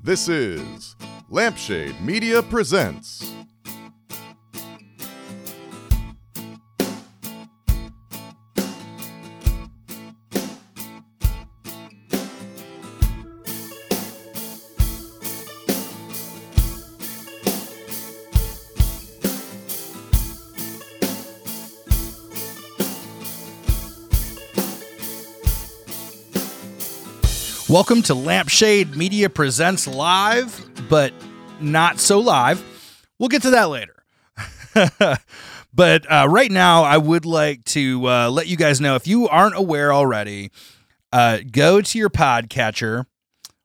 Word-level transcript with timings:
This 0.00 0.28
is 0.28 0.94
Lampshade 1.28 2.00
Media 2.00 2.40
Presents. 2.40 3.34
Welcome 27.68 28.00
to 28.04 28.14
Lampshade 28.14 28.96
Media 28.96 29.28
Presents 29.28 29.86
Live, 29.86 30.70
but 30.88 31.12
not 31.60 32.00
so 32.00 32.18
live. 32.18 32.64
We'll 33.18 33.28
get 33.28 33.42
to 33.42 33.50
that 33.50 33.64
later. 33.64 34.04
but 35.74 36.10
uh, 36.10 36.26
right 36.30 36.50
now, 36.50 36.84
I 36.84 36.96
would 36.96 37.26
like 37.26 37.64
to 37.66 38.08
uh, 38.08 38.30
let 38.30 38.46
you 38.46 38.56
guys 38.56 38.80
know 38.80 38.94
if 38.94 39.06
you 39.06 39.28
aren't 39.28 39.54
aware 39.54 39.92
already, 39.92 40.50
uh, 41.12 41.40
go 41.52 41.82
to 41.82 41.98
your 41.98 42.08
podcatcher 42.08 43.04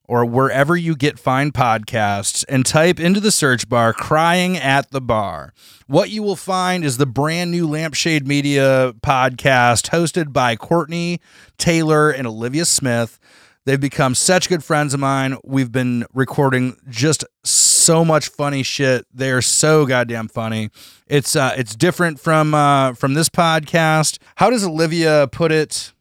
or 0.05 0.26
wherever 0.26 0.76
you 0.76 0.98
get 0.98 1.18
fine 1.18 1.54
podcasts 1.54 2.44
and 2.49 2.66
type 2.66 2.99
into 2.99 3.22
the 3.22 3.32
search 3.32 3.70
bar 3.70 3.94
crying 3.94 4.58
at 4.58 4.91
the 4.91 4.99
bar. 4.99 5.54
What 5.88 6.10
you 6.10 6.24
will 6.24 6.35
find 6.35 6.84
is 6.84 6.98
the 6.98 7.05
brand 7.05 7.52
new 7.52 7.70
Lampshade 7.70 8.27
Media 8.27 8.94
podcast 9.02 9.91
hosted 9.91 10.34
by 10.34 10.58
Courtney 10.58 11.22
Taylor 11.58 12.10
and 12.10 12.27
Olivia 12.27 12.66
Smith. 12.66 13.18
They've 13.66 13.80
become 13.80 14.13
such 14.13 14.49
good 14.49 14.63
friends 14.63 14.94
of 14.94 14.99
mine. 14.99 15.38
We've 15.44 15.71
been 15.71 16.05
recording 16.13 16.76
just 16.90 17.23
so 17.45 18.04
much 18.04 18.27
funny 18.27 18.62
shit. 18.62 19.05
They 19.13 19.32
are 19.32 19.41
so 19.41 19.85
goddamn 19.85 20.27
funny. 20.27 20.70
It's 21.07 21.35
uh 21.35 21.54
it's 21.57 21.76
different 21.76 22.20
from 22.20 22.54
uh 22.54 22.93
from 22.93 23.13
this 23.13 23.29
podcast. 23.29 24.18
How 24.35 24.49
does 24.49 24.65
Olivia 24.65 25.29
put 25.32 25.54
it? 25.54 25.93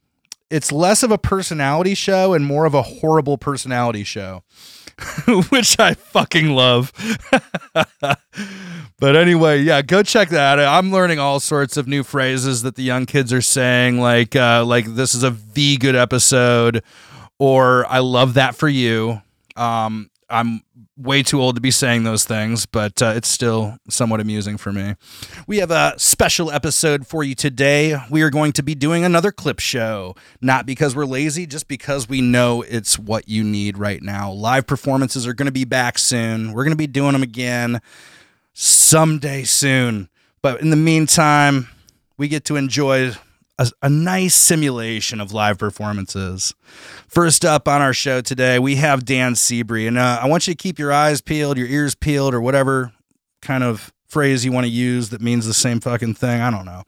It's 0.50 0.72
less 0.72 1.03
of 1.03 1.12
a 1.12 1.19
personality 1.19 1.95
show 1.95 2.34
and 2.34 2.45
more 2.45 2.67
of 2.67 2.75
a 2.75 2.83
horrible 2.83 3.39
personality 3.39 4.05
show. 4.05 4.42
Which 5.48 5.78
I 5.78 5.94
fucking 5.94 6.50
love. 6.50 6.92
but 8.98 9.17
anyway, 9.17 9.62
yeah, 9.62 9.83
go 9.83 10.03
check 10.03 10.28
that 10.31 10.59
out. 10.59 10.78
I'm 10.78 10.92
learning 10.92 11.19
all 11.19 11.41
sorts 11.41 11.77
of 11.77 11.89
new 11.89 12.03
phrases 12.03 12.62
that 12.62 12.75
the 12.75 12.83
young 12.83 13.06
kids 13.06 13.33
are 13.33 13.41
saying, 13.41 14.00
like 14.00 14.37
uh, 14.37 14.65
like 14.65 14.84
this 14.87 15.15
is 15.15 15.22
a 15.22 15.31
V 15.31 15.77
good 15.77 15.97
episode, 15.97 16.83
or 17.43 17.85
I 17.91 17.98
love 17.98 18.35
that 18.35 18.55
for 18.55 18.69
you. 18.69 19.21
Um, 19.57 20.11
I'm 20.31 20.62
way 20.97 21.25
too 21.25 21.41
old 21.41 21.57
to 21.57 21.61
be 21.61 21.73
saying 21.73 22.05
those 22.05 22.25
things, 22.25 22.67
but 22.67 23.03
uh, 23.03 23.15
it's 23.17 23.27
still 23.27 23.79
somewhat 23.89 24.21
amusing 24.21 24.57
for 24.57 24.73
me. 24.73 24.95
We 25.49 25.57
have 25.57 25.73
a 25.73 25.95
special 25.97 26.53
episode 26.53 27.05
for 27.05 27.25
you 27.25 27.34
today. 27.34 27.97
We 28.09 28.23
are 28.23 28.31
going 28.31 28.53
to 28.53 28.62
be 28.62 28.77
doing 28.77 29.03
another 29.03 29.33
clip 29.33 29.59
show, 29.59 30.15
not 30.41 30.67
because 30.67 30.95
we're 30.95 31.05
lazy, 31.05 31.45
just 31.45 31.67
because 31.67 32.09
we 32.09 32.21
know 32.21 32.62
it's 32.62 32.97
what 32.97 33.29
you 33.29 33.43
need 33.43 33.77
right 33.77 34.03
now. 34.03 34.31
Live 34.31 34.69
performances 34.69 35.27
are 35.27 35.34
going 35.34 35.47
to 35.47 35.53
be 35.53 35.65
back 35.65 35.99
soon. 35.99 36.53
We're 36.53 36.62
going 36.62 36.71
to 36.71 36.77
be 36.77 36.87
doing 36.87 37.12
them 37.12 37.25
again 37.25 37.81
someday 38.53 39.43
soon. 39.43 40.09
But 40.43 40.61
in 40.61 40.71
the 40.71 40.77
meantime, 40.77 41.67
we 42.17 42.29
get 42.29 42.45
to 42.45 42.55
enjoy 42.55 43.15
a, 43.58 43.70
a, 43.83 43.91
nice 43.91 44.34
simulation 44.34 45.20
of 45.20 45.33
live 45.33 45.58
performances. 45.58 46.55
First 47.08 47.45
up 47.45 47.69
on 47.69 47.81
our 47.83 47.92
show 47.92 48.20
today, 48.20 48.59
we 48.59 48.77
have 48.77 49.05
Dan 49.05 49.34
Seabree, 49.34 49.86
and 49.86 49.98
uh, 49.98 50.20
I 50.22 50.27
want 50.27 50.47
you 50.47 50.55
to 50.55 50.56
keep 50.56 50.78
your 50.78 50.92
eyes 50.92 51.20
peeled, 51.20 51.59
your 51.59 51.67
ears 51.67 51.94
peeled, 51.94 52.34
or 52.34 52.41
whatever 52.41 52.92
kind 53.41 53.62
of 53.64 53.92
phrase 54.06 54.44
you 54.44 54.53
want 54.53 54.64
to 54.64 54.70
use 54.70 55.11
that 55.11 55.20
means 55.20 55.47
the 55.47 55.55
same 55.55 55.81
fucking 55.81 56.14
thing. 56.14 56.41
I 56.41 56.50
don't 56.50 56.67
know. 56.67 56.82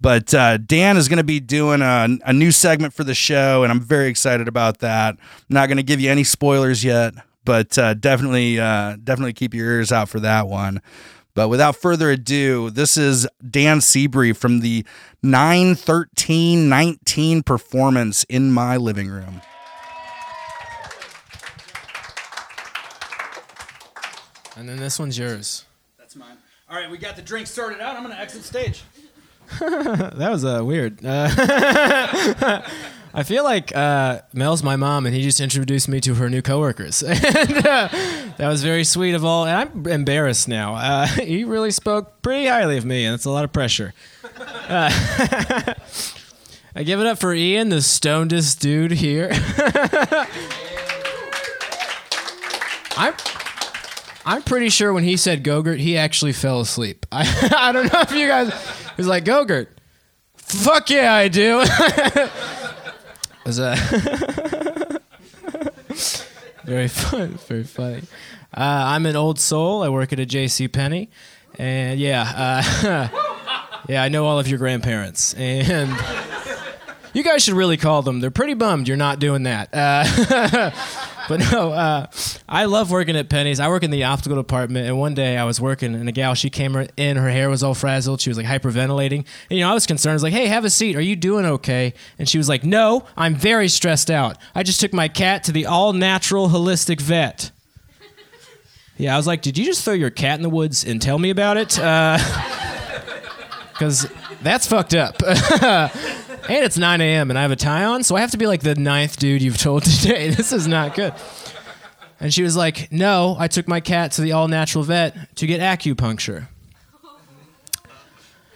But 0.00 0.32
uh, 0.32 0.56
Dan 0.56 0.96
is 0.96 1.08
going 1.08 1.18
to 1.18 1.24
be 1.24 1.40
doing 1.40 1.82
a, 1.82 2.08
a 2.24 2.32
new 2.32 2.52
segment 2.52 2.94
for 2.94 3.04
the 3.04 3.14
show, 3.14 3.62
and 3.62 3.70
I'm 3.70 3.80
very 3.80 4.08
excited 4.08 4.48
about 4.48 4.78
that. 4.78 5.14
I'm 5.14 5.46
not 5.48 5.66
going 5.66 5.76
to 5.76 5.82
give 5.82 6.00
you 6.00 6.10
any 6.10 6.24
spoilers 6.24 6.82
yet, 6.82 7.14
but 7.44 7.76
uh, 7.76 7.94
definitely, 7.94 8.58
uh, 8.58 8.96
definitely 9.02 9.34
keep 9.34 9.52
your 9.52 9.66
ears 9.66 9.92
out 9.92 10.08
for 10.08 10.20
that 10.20 10.48
one. 10.48 10.80
But 11.40 11.48
without 11.48 11.74
further 11.74 12.10
ado, 12.10 12.68
this 12.68 12.98
is 12.98 13.26
Dan 13.40 13.78
Seabree 13.78 14.36
from 14.36 14.60
the 14.60 14.84
91319 15.22 17.42
performance 17.44 18.24
in 18.24 18.52
my 18.52 18.76
living 18.76 19.08
room. 19.08 19.40
And 24.54 24.68
then 24.68 24.76
this 24.76 24.98
one's 24.98 25.16
yours. 25.16 25.64
That's 25.96 26.14
mine. 26.14 26.36
All 26.68 26.76
right, 26.76 26.90
we 26.90 26.98
got 26.98 27.16
the 27.16 27.22
drink 27.22 27.46
sorted 27.46 27.80
out. 27.80 27.96
I'm 27.96 28.02
going 28.02 28.14
to 28.14 28.20
exit 28.20 28.44
stage. 28.44 28.82
that 29.60 30.28
was 30.30 30.44
uh, 30.44 30.62
weird. 30.62 31.02
Uh, 31.02 32.60
I 33.12 33.24
feel 33.24 33.42
like 33.42 33.74
uh, 33.74 34.20
Mel's 34.32 34.62
my 34.62 34.76
mom, 34.76 35.04
and 35.04 35.14
he 35.14 35.22
just 35.22 35.40
introduced 35.40 35.88
me 35.88 36.00
to 36.02 36.14
her 36.14 36.30
new 36.30 36.42
coworkers, 36.42 37.02
and 37.06 37.18
uh, 37.66 37.88
that 38.36 38.48
was 38.48 38.62
very 38.62 38.84
sweet 38.84 39.14
of 39.14 39.24
all. 39.24 39.46
And 39.46 39.56
I'm 39.56 39.86
embarrassed 39.86 40.46
now. 40.48 40.74
Uh, 40.74 41.06
he 41.06 41.44
really 41.44 41.72
spoke 41.72 42.22
pretty 42.22 42.46
highly 42.46 42.76
of 42.76 42.84
me, 42.84 43.04
and 43.04 43.14
it's 43.14 43.24
a 43.24 43.30
lot 43.30 43.44
of 43.44 43.52
pressure. 43.52 43.94
Uh, 44.68 44.90
I 46.74 46.84
give 46.84 47.00
it 47.00 47.06
up 47.06 47.18
for 47.18 47.34
Ian, 47.34 47.68
the 47.68 47.82
stonedest 47.82 48.60
dude 48.60 48.92
here. 48.92 49.30
I'm. 52.96 53.14
I'm 54.26 54.42
pretty 54.42 54.68
sure 54.68 54.92
when 54.92 55.02
he 55.02 55.16
said 55.16 55.42
Gogurt, 55.42 55.78
he 55.78 55.96
actually 55.96 56.34
fell 56.34 56.60
asleep. 56.60 57.06
I, 57.10 57.22
I 57.56 57.72
don't 57.72 57.90
know 57.92 58.00
if 58.02 58.12
you 58.12 58.28
guys. 58.28 58.52
He 58.52 58.92
was 58.98 59.06
like 59.06 59.24
Gogurt. 59.24 59.68
Fuck 60.36 60.90
yeah, 60.90 61.14
I 61.14 61.28
do. 61.28 61.64
Was 63.50 63.58
uh, 63.58 63.74
very 66.64 66.86
fun, 66.86 67.30
very 67.48 67.64
funny. 67.64 68.02
Uh, 68.54 68.84
I'm 68.86 69.06
an 69.06 69.16
old 69.16 69.40
soul. 69.40 69.82
I 69.82 69.88
work 69.88 70.12
at 70.12 70.20
a 70.20 70.26
J.C. 70.26 70.68
Penney, 70.68 71.10
and 71.58 71.98
yeah, 71.98 72.22
uh, 72.84 73.08
yeah, 73.88 74.04
I 74.04 74.08
know 74.08 74.24
all 74.26 74.38
of 74.38 74.46
your 74.46 74.58
grandparents, 74.58 75.34
and 75.34 75.90
you 77.12 77.24
guys 77.24 77.42
should 77.42 77.54
really 77.54 77.76
call 77.76 78.02
them. 78.02 78.20
They're 78.20 78.30
pretty 78.30 78.54
bummed 78.54 78.86
you're 78.86 78.96
not 78.96 79.18
doing 79.18 79.42
that. 79.42 79.68
Uh, 81.30 81.36
but 81.36 81.40
no, 81.52 81.72
uh, 81.72 82.06
I 82.48 82.64
love 82.64 82.90
working 82.90 83.16
at 83.16 83.28
Penney's. 83.28 83.60
I 83.60 83.68
work 83.68 83.82
in 83.82 83.90
the 83.90 84.04
optical 84.04 84.36
department, 84.36 84.86
and 84.86 84.98
one 84.98 85.14
day 85.14 85.36
I 85.36 85.44
was 85.44 85.60
working, 85.60 85.94
and 85.94 86.08
a 86.08 86.12
gal 86.12 86.34
she 86.34 86.50
came 86.50 86.76
in, 86.96 87.16
her 87.16 87.30
hair 87.30 87.48
was 87.48 87.62
all 87.62 87.74
frazzled. 87.74 88.20
She 88.20 88.30
was 88.30 88.36
like 88.36 88.46
hyperventilating, 88.46 89.24
and 89.50 89.58
you 89.58 89.60
know 89.60 89.70
I 89.70 89.74
was 89.74 89.86
concerned. 89.86 90.12
I 90.12 90.14
was 90.14 90.22
like, 90.22 90.32
"Hey, 90.32 90.46
have 90.46 90.64
a 90.64 90.70
seat. 90.70 90.96
Are 90.96 91.00
you 91.00 91.16
doing 91.16 91.44
okay?" 91.44 91.94
And 92.18 92.28
she 92.28 92.38
was 92.38 92.48
like, 92.48 92.64
"No, 92.64 93.06
I'm 93.16 93.34
very 93.34 93.68
stressed 93.68 94.10
out. 94.10 94.36
I 94.54 94.62
just 94.62 94.80
took 94.80 94.92
my 94.92 95.08
cat 95.08 95.44
to 95.44 95.52
the 95.52 95.66
all-natural 95.66 96.48
holistic 96.48 97.00
vet." 97.00 97.50
Yeah, 98.96 99.14
I 99.14 99.16
was 99.16 99.26
like, 99.26 99.40
"Did 99.40 99.56
you 99.56 99.64
just 99.64 99.82
throw 99.82 99.94
your 99.94 100.10
cat 100.10 100.38
in 100.38 100.42
the 100.42 100.50
woods 100.50 100.84
and 100.84 101.00
tell 101.00 101.18
me 101.18 101.30
about 101.30 101.56
it?" 101.56 101.78
Because 103.72 104.06
that's 104.42 104.66
fucked 104.66 104.92
up. 104.92 105.22
And 106.56 106.64
it's 106.64 106.76
9 106.76 107.00
a.m. 107.00 107.30
and 107.30 107.38
I 107.38 107.42
have 107.42 107.50
a 107.50 107.56
tie 107.56 107.84
on, 107.84 108.02
so 108.02 108.16
I 108.16 108.20
have 108.20 108.32
to 108.32 108.38
be 108.38 108.46
like 108.46 108.62
the 108.62 108.74
ninth 108.74 109.18
dude 109.18 109.40
you've 109.42 109.58
told 109.58 109.82
today. 109.84 110.30
This 110.30 110.52
is 110.52 110.66
not 110.66 110.94
good. 110.94 111.14
And 112.18 112.34
she 112.34 112.42
was 112.42 112.56
like, 112.56 112.90
No, 112.92 113.36
I 113.38 113.48
took 113.48 113.66
my 113.68 113.80
cat 113.80 114.12
to 114.12 114.20
the 114.20 114.32
all 114.32 114.48
natural 114.48 114.84
vet 114.84 115.36
to 115.36 115.46
get 115.46 115.60
acupuncture. 115.60 116.48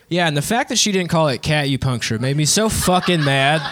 Yeah, 0.09 0.29
and 0.29 0.37
the 0.37 0.43
fact 0.43 0.69
that 0.69 0.77
she 0.77 0.93
didn't 0.93 1.09
call 1.09 1.29
it 1.29 1.41
cat 1.41 1.67
acupuncture 1.67 2.21
made 2.21 2.37
me 2.37 2.45
so 2.45 2.69
fucking 2.69 3.25
mad. 3.25 3.63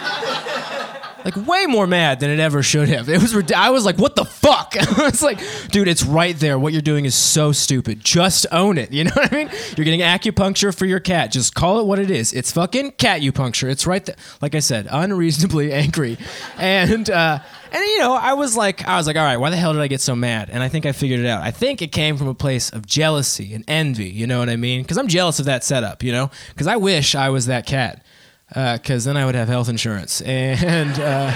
Like 1.24 1.36
way 1.46 1.66
more 1.66 1.86
mad 1.86 2.20
than 2.20 2.30
it 2.30 2.40
ever 2.40 2.62
should 2.62 2.88
have. 2.88 3.08
It 3.08 3.20
was 3.20 3.52
I 3.52 3.70
was 3.70 3.84
like, 3.84 3.98
"What 3.98 4.16
the 4.16 4.24
fuck?" 4.24 4.74
it's 4.76 5.22
like, 5.22 5.38
dude, 5.70 5.88
it's 5.88 6.02
right 6.02 6.36
there. 6.36 6.58
What 6.58 6.72
you're 6.72 6.82
doing 6.82 7.04
is 7.04 7.14
so 7.14 7.52
stupid. 7.52 8.04
Just 8.04 8.46
own 8.52 8.78
it. 8.78 8.90
You 9.02 9.04
know 9.08 9.12
what 9.14 9.32
I 9.32 9.36
mean? 9.36 9.50
You're 9.76 9.84
getting 9.84 10.00
acupuncture 10.00 10.72
for 10.76 10.86
your 10.86 11.00
cat. 11.00 11.32
Just 11.32 11.56
call 11.56 11.80
it 11.80 11.86
what 11.86 11.98
it 11.98 12.08
is. 12.08 12.32
It's 12.32 12.52
fucking 12.52 12.92
cat 12.92 13.20
acupuncture. 13.20 13.68
It's 13.68 13.84
right 13.84 14.04
there. 14.04 14.14
Like 14.40 14.54
I 14.54 14.60
said, 14.60 14.86
unreasonably 14.88 15.72
angry, 15.72 16.18
and 16.56 17.10
uh, 17.10 17.40
and 17.72 17.82
you 17.82 17.98
know, 17.98 18.14
I 18.14 18.34
was 18.34 18.56
like, 18.56 18.86
I 18.86 18.96
was 18.96 19.06
like, 19.06 19.16
all 19.16 19.24
right, 19.24 19.38
why 19.38 19.50
the 19.50 19.56
hell 19.56 19.72
did 19.72 19.80
I 19.82 19.88
get 19.88 20.00
so 20.00 20.14
mad? 20.14 20.50
And 20.50 20.62
I 20.62 20.68
think 20.68 20.86
I 20.86 20.92
figured 20.92 21.20
it 21.20 21.26
out. 21.26 21.42
I 21.42 21.50
think 21.50 21.82
it 21.82 21.88
came 21.88 22.16
from 22.16 22.28
a 22.28 22.34
place 22.34 22.70
of 22.70 22.86
jealousy 22.86 23.54
and 23.54 23.64
envy. 23.66 24.08
You 24.10 24.26
know 24.26 24.38
what 24.38 24.50
I 24.50 24.56
mean? 24.56 24.82
Because 24.82 24.98
I'm 24.98 25.08
jealous 25.08 25.38
of 25.38 25.46
that 25.46 25.64
setup. 25.64 26.02
You 26.02 26.12
know? 26.12 26.30
Because 26.50 26.66
I 26.66 26.76
wish 26.76 27.14
I 27.14 27.30
was 27.30 27.46
that 27.46 27.66
cat 27.66 28.04
because 28.52 29.06
uh, 29.06 29.12
then 29.12 29.16
I 29.16 29.24
would 29.24 29.34
have 29.34 29.48
health 29.48 29.68
insurance, 29.68 30.20
and 30.22 30.92
uh, 30.92 31.32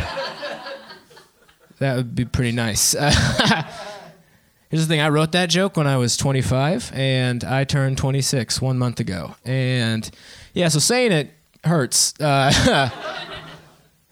that 1.78 1.96
would 1.96 2.14
be 2.14 2.24
pretty 2.24 2.52
nice. 2.52 2.92
Here's 4.68 4.86
the 4.86 4.86
thing: 4.86 5.00
I 5.00 5.08
wrote 5.08 5.32
that 5.32 5.48
joke 5.48 5.76
when 5.76 5.86
I 5.86 5.96
was 5.96 6.16
25, 6.16 6.92
and 6.94 7.42
I 7.44 7.64
turned 7.64 7.96
26 7.98 8.60
one 8.60 8.78
month 8.78 9.00
ago. 9.00 9.34
And 9.44 10.10
yeah, 10.52 10.68
so 10.68 10.78
saying 10.78 11.12
it 11.12 11.32
hurts. 11.64 12.12
Uh, 12.20 12.90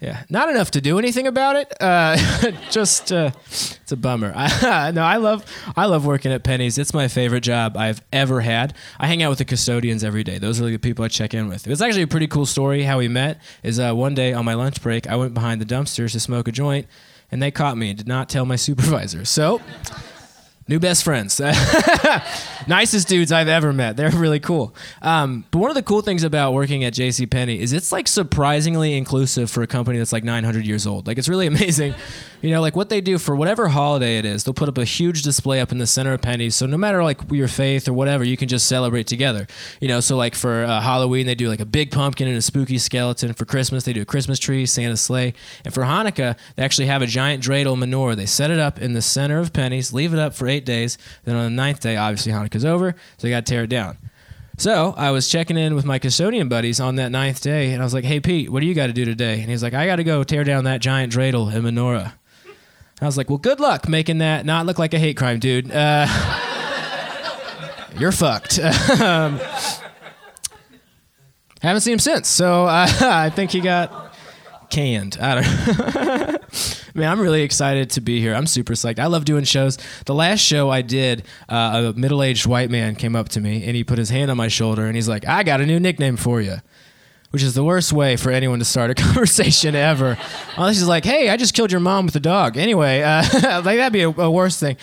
Yeah, 0.04 0.22
not 0.28 0.50
enough 0.50 0.70
to 0.72 0.82
do 0.82 0.98
anything 0.98 1.26
about 1.26 1.56
it. 1.56 1.72
Uh, 1.80 2.18
just 2.70 3.10
uh, 3.10 3.30
it's 3.46 3.90
a 3.90 3.96
bummer. 3.96 4.34
no, 4.62 5.02
I 5.02 5.16
love 5.16 5.46
I 5.78 5.86
love 5.86 6.04
working 6.04 6.30
at 6.30 6.44
Penney's. 6.44 6.76
It's 6.76 6.92
my 6.92 7.08
favorite 7.08 7.40
job 7.40 7.74
I've 7.74 8.02
ever 8.12 8.42
had. 8.42 8.74
I 9.00 9.06
hang 9.06 9.22
out 9.22 9.30
with 9.30 9.38
the 9.38 9.46
custodians 9.46 10.04
every 10.04 10.22
day. 10.22 10.36
Those 10.36 10.60
are 10.60 10.66
the 10.66 10.76
people 10.76 11.06
I 11.06 11.08
check 11.08 11.32
in 11.32 11.48
with. 11.48 11.66
It's 11.66 11.80
actually 11.80 12.02
a 12.02 12.06
pretty 12.06 12.26
cool 12.26 12.44
story. 12.44 12.82
How 12.82 12.98
we 12.98 13.08
met 13.08 13.40
is 13.62 13.80
uh, 13.80 13.94
one 13.94 14.14
day 14.14 14.34
on 14.34 14.44
my 14.44 14.52
lunch 14.52 14.82
break, 14.82 15.08
I 15.08 15.16
went 15.16 15.32
behind 15.32 15.58
the 15.58 15.64
dumpsters 15.64 16.12
to 16.12 16.20
smoke 16.20 16.48
a 16.48 16.52
joint, 16.52 16.86
and 17.32 17.42
they 17.42 17.50
caught 17.50 17.78
me 17.78 17.88
and 17.88 17.96
did 17.96 18.06
not 18.06 18.28
tell 18.28 18.44
my 18.44 18.56
supervisor. 18.56 19.24
So. 19.24 19.62
New 20.66 20.80
best 20.80 21.04
friends. 21.04 21.40
Nicest 22.66 23.06
dudes 23.06 23.30
I've 23.30 23.48
ever 23.48 23.72
met. 23.72 23.98
They're 23.98 24.10
really 24.10 24.40
cool. 24.40 24.74
Um, 25.02 25.44
but 25.50 25.58
one 25.58 25.70
of 25.70 25.74
the 25.76 25.82
cool 25.82 26.00
things 26.00 26.22
about 26.22 26.54
working 26.54 26.84
at 26.84 26.94
JCPenney 26.94 27.58
is 27.58 27.74
it's 27.74 27.92
like 27.92 28.08
surprisingly 28.08 28.96
inclusive 28.96 29.50
for 29.50 29.62
a 29.62 29.66
company 29.66 29.98
that's 29.98 30.12
like 30.12 30.24
900 30.24 30.66
years 30.66 30.86
old. 30.86 31.06
Like 31.06 31.18
it's 31.18 31.28
really 31.28 31.46
amazing. 31.54 31.94
You 32.44 32.50
know, 32.50 32.60
like 32.60 32.76
what 32.76 32.90
they 32.90 33.00
do 33.00 33.16
for 33.16 33.34
whatever 33.34 33.68
holiday 33.68 34.18
it 34.18 34.26
is, 34.26 34.44
they'll 34.44 34.52
put 34.52 34.68
up 34.68 34.76
a 34.76 34.84
huge 34.84 35.22
display 35.22 35.62
up 35.62 35.72
in 35.72 35.78
the 35.78 35.86
center 35.86 36.12
of 36.12 36.20
Penney's. 36.20 36.54
So 36.54 36.66
no 36.66 36.76
matter 36.76 37.02
like 37.02 37.18
your 37.30 37.48
faith 37.48 37.88
or 37.88 37.94
whatever, 37.94 38.22
you 38.22 38.36
can 38.36 38.48
just 38.48 38.66
celebrate 38.66 39.06
together. 39.06 39.46
You 39.80 39.88
know, 39.88 40.00
so 40.00 40.18
like 40.18 40.34
for 40.34 40.62
uh, 40.64 40.82
Halloween, 40.82 41.24
they 41.24 41.34
do 41.34 41.48
like 41.48 41.60
a 41.60 41.64
big 41.64 41.90
pumpkin 41.90 42.28
and 42.28 42.36
a 42.36 42.42
spooky 42.42 42.76
skeleton. 42.76 43.32
For 43.32 43.46
Christmas, 43.46 43.84
they 43.84 43.94
do 43.94 44.02
a 44.02 44.04
Christmas 44.04 44.38
tree, 44.38 44.66
Santa's 44.66 45.00
sleigh. 45.00 45.32
And 45.64 45.72
for 45.72 45.84
Hanukkah, 45.84 46.36
they 46.56 46.62
actually 46.62 46.88
have 46.88 47.00
a 47.00 47.06
giant 47.06 47.42
dreidel 47.42 47.78
menorah. 47.78 48.14
They 48.14 48.26
set 48.26 48.50
it 48.50 48.58
up 48.58 48.78
in 48.78 48.92
the 48.92 49.00
center 49.00 49.38
of 49.38 49.54
Penney's, 49.54 49.94
leave 49.94 50.12
it 50.12 50.18
up 50.18 50.34
for 50.34 50.46
eight 50.46 50.66
days. 50.66 50.98
Then 51.24 51.36
on 51.36 51.44
the 51.44 51.50
ninth 51.50 51.80
day, 51.80 51.96
obviously 51.96 52.32
Hanukkah's 52.32 52.66
over, 52.66 52.90
so 53.16 53.26
they 53.26 53.30
got 53.30 53.46
to 53.46 53.50
tear 53.50 53.62
it 53.62 53.68
down. 53.68 53.96
So 54.58 54.92
I 54.98 55.12
was 55.12 55.30
checking 55.30 55.56
in 55.56 55.74
with 55.74 55.86
my 55.86 55.98
custodian 55.98 56.50
buddies 56.50 56.78
on 56.78 56.96
that 56.96 57.10
ninth 57.10 57.40
day, 57.40 57.72
and 57.72 57.80
I 57.80 57.84
was 57.86 57.94
like, 57.94 58.04
"Hey 58.04 58.20
Pete, 58.20 58.50
what 58.50 58.60
do 58.60 58.66
you 58.66 58.74
got 58.74 58.88
to 58.88 58.92
do 58.92 59.06
today?" 59.06 59.40
And 59.40 59.48
he's 59.48 59.62
like, 59.62 59.72
"I 59.72 59.86
got 59.86 59.96
to 59.96 60.04
go 60.04 60.22
tear 60.22 60.44
down 60.44 60.64
that 60.64 60.82
giant 60.82 61.10
dreidel 61.10 61.50
and 61.50 61.64
menorah." 61.64 62.12
I 63.00 63.06
was 63.06 63.16
like, 63.16 63.28
"Well, 63.28 63.38
good 63.38 63.60
luck 63.60 63.88
making 63.88 64.18
that 64.18 64.46
not 64.46 64.66
look 64.66 64.78
like 64.78 64.94
a 64.94 64.98
hate 64.98 65.16
crime, 65.16 65.38
dude. 65.38 65.70
Uh, 65.70 66.06
you're 67.98 68.12
fucked." 68.12 68.58
um, 69.00 69.40
haven't 71.60 71.80
seen 71.80 71.94
him 71.94 71.98
since, 71.98 72.28
so 72.28 72.66
uh, 72.66 72.86
I 73.00 73.30
think 73.30 73.50
he 73.50 73.60
got 73.60 74.14
canned. 74.70 75.18
I 75.20 75.34
don't. 75.42 76.94
Man, 76.94 77.10
I'm 77.10 77.20
really 77.20 77.42
excited 77.42 77.90
to 77.90 78.00
be 78.00 78.20
here. 78.20 78.34
I'm 78.34 78.46
super 78.46 78.74
psyched. 78.74 79.00
I 79.00 79.06
love 79.06 79.24
doing 79.24 79.42
shows. 79.42 79.78
The 80.06 80.14
last 80.14 80.40
show 80.40 80.70
I 80.70 80.82
did, 80.82 81.24
uh, 81.48 81.92
a 81.92 81.98
middle-aged 81.98 82.46
white 82.46 82.70
man 82.70 82.94
came 82.94 83.16
up 83.16 83.30
to 83.30 83.40
me 83.40 83.64
and 83.64 83.74
he 83.74 83.82
put 83.82 83.98
his 83.98 84.10
hand 84.10 84.30
on 84.30 84.36
my 84.36 84.46
shoulder 84.46 84.86
and 84.86 84.94
he's 84.94 85.08
like, 85.08 85.26
"I 85.26 85.42
got 85.42 85.60
a 85.60 85.66
new 85.66 85.80
nickname 85.80 86.16
for 86.16 86.40
you." 86.40 86.58
Which 87.34 87.42
is 87.42 87.54
the 87.54 87.64
worst 87.64 87.92
way 87.92 88.14
for 88.14 88.30
anyone 88.30 88.60
to 88.60 88.64
start 88.64 88.92
a 88.92 88.94
conversation 89.02 89.74
ever. 89.74 90.16
Unless 90.56 90.76
he's 90.76 90.86
like, 90.86 91.04
"Hey, 91.04 91.30
I 91.30 91.36
just 91.36 91.52
killed 91.52 91.72
your 91.72 91.80
mom 91.80 92.06
with 92.06 92.14
a 92.14 92.20
dog." 92.20 92.56
Anyway, 92.56 93.02
uh, 93.02 93.22
like 93.42 93.76
that'd 93.78 93.92
be 93.92 94.02
a, 94.02 94.08
a 94.08 94.30
worse 94.30 94.60
thing. 94.60 94.76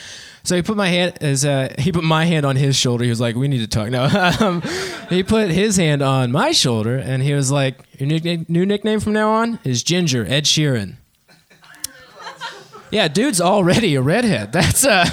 So 0.43 0.57
he 0.57 0.61
put 0.61 0.75
my 0.75 0.89
hand 0.89 1.17
as 1.21 1.45
uh, 1.45 1.73
he 1.79 1.93
put 1.93 2.03
my 2.03 2.25
hand 2.25 2.45
on 2.45 2.57
his 2.57 2.75
shoulder. 2.75 3.05
He 3.05 3.09
was 3.09 3.21
like, 3.21 3.37
"We 3.37 3.47
need 3.47 3.59
to 3.59 3.67
talk." 3.67 3.89
No, 3.89 4.03
um, 4.41 4.61
he 5.09 5.23
put 5.23 5.49
his 5.49 5.77
hand 5.77 6.01
on 6.01 6.29
my 6.33 6.51
shoulder, 6.51 6.97
and 6.97 7.23
he 7.23 7.33
was 7.33 7.51
like, 7.51 7.77
"Your 7.97 8.07
new, 8.07 8.45
new 8.49 8.65
nickname 8.65 8.99
from 8.99 9.13
now 9.13 9.31
on 9.31 9.57
is 9.63 9.81
Ginger 9.81 10.25
Ed 10.27 10.43
Sheeran." 10.43 10.95
Yeah, 12.91 13.07
dude's 13.07 13.39
already 13.39 13.95
a 13.95 14.01
redhead. 14.01 14.51
That's 14.51 14.85
uh 14.85 15.05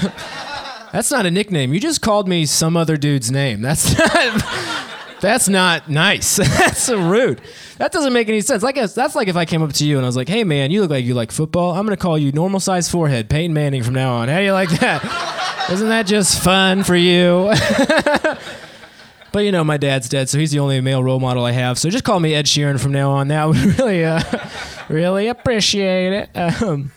That's 0.93 1.13
not 1.13 1.25
a 1.25 1.31
nickname. 1.31 1.73
You 1.73 1.79
just 1.79 2.03
called 2.03 2.27
me 2.27 2.47
some 2.47 2.77
other 2.77 2.97
dude's 2.97 3.31
name. 3.31 3.63
That's 3.63 3.97
not 3.97 4.88
That's 5.21 5.49
not 5.49 5.89
nice. 5.89 6.37
that's 6.59 6.89
rude. 6.89 7.41
That 7.79 7.93
doesn't 7.93 8.13
make 8.13 8.29
any 8.29 8.41
sense. 8.41 8.63
Like 8.63 8.77
that's 8.77 9.15
like 9.15 9.29
if 9.29 9.37
I 9.37 9.45
came 9.45 9.63
up 9.63 9.73
to 9.75 9.87
you 9.87 9.97
and 9.97 10.05
I 10.05 10.09
was 10.09 10.17
like, 10.17 10.29
"Hey 10.29 10.45
man, 10.45 10.71
you 10.71 10.81
look 10.81 10.91
like 10.91 11.05
you 11.05 11.15
like 11.15 11.33
football. 11.33 11.73
I'm 11.73 11.85
going 11.87 11.97
to 11.97 12.03
call 12.03 12.19
you 12.19 12.33
normal 12.33 12.61
size 12.61 12.89
forehead, 12.89 13.29
Peyton 13.29 13.53
Manning 13.53 13.83
from 13.83 13.95
now 13.95 14.15
on. 14.15 14.29
How 14.29 14.39
do 14.39 14.45
you 14.45 14.53
like 14.53 14.71
that? 14.81 15.69
Isn't 15.73 15.89
that 15.89 16.07
just 16.07 16.43
fun 16.43 16.85
for 16.85 16.97
you?" 16.97 17.53
But 19.31 19.41
you 19.41 19.53
know, 19.53 19.63
my 19.63 19.77
dad's 19.77 20.09
dead, 20.09 20.29
so 20.29 20.39
he's 20.39 20.53
the 20.53 20.59
only 20.59 20.81
male 20.81 21.05
role 21.05 21.21
model 21.21 21.45
I 21.45 21.53
have. 21.53 21.79
So 21.79 21.91
just 21.91 22.03
call 22.03 22.19
me 22.19 22.35
Ed 22.35 22.47
Sheeran 22.47 22.81
from 22.81 22.93
now 22.93 23.11
on. 23.11 23.29
That 23.29 23.47
would 23.47 23.59
really, 23.79 24.05
uh, 24.05 24.23
really 24.89 25.29
appreciate 25.29 26.13
it. 26.15 26.31
Um, 26.35 26.93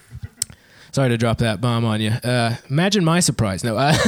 Sorry 0.92 1.08
to 1.08 1.18
drop 1.18 1.38
that 1.38 1.62
bomb 1.62 1.86
on 1.86 2.02
you. 2.02 2.10
Uh, 2.10 2.56
imagine 2.70 3.06
my 3.06 3.22
surprise. 3.22 3.64
No, 3.64 3.78
uh, 3.78 3.94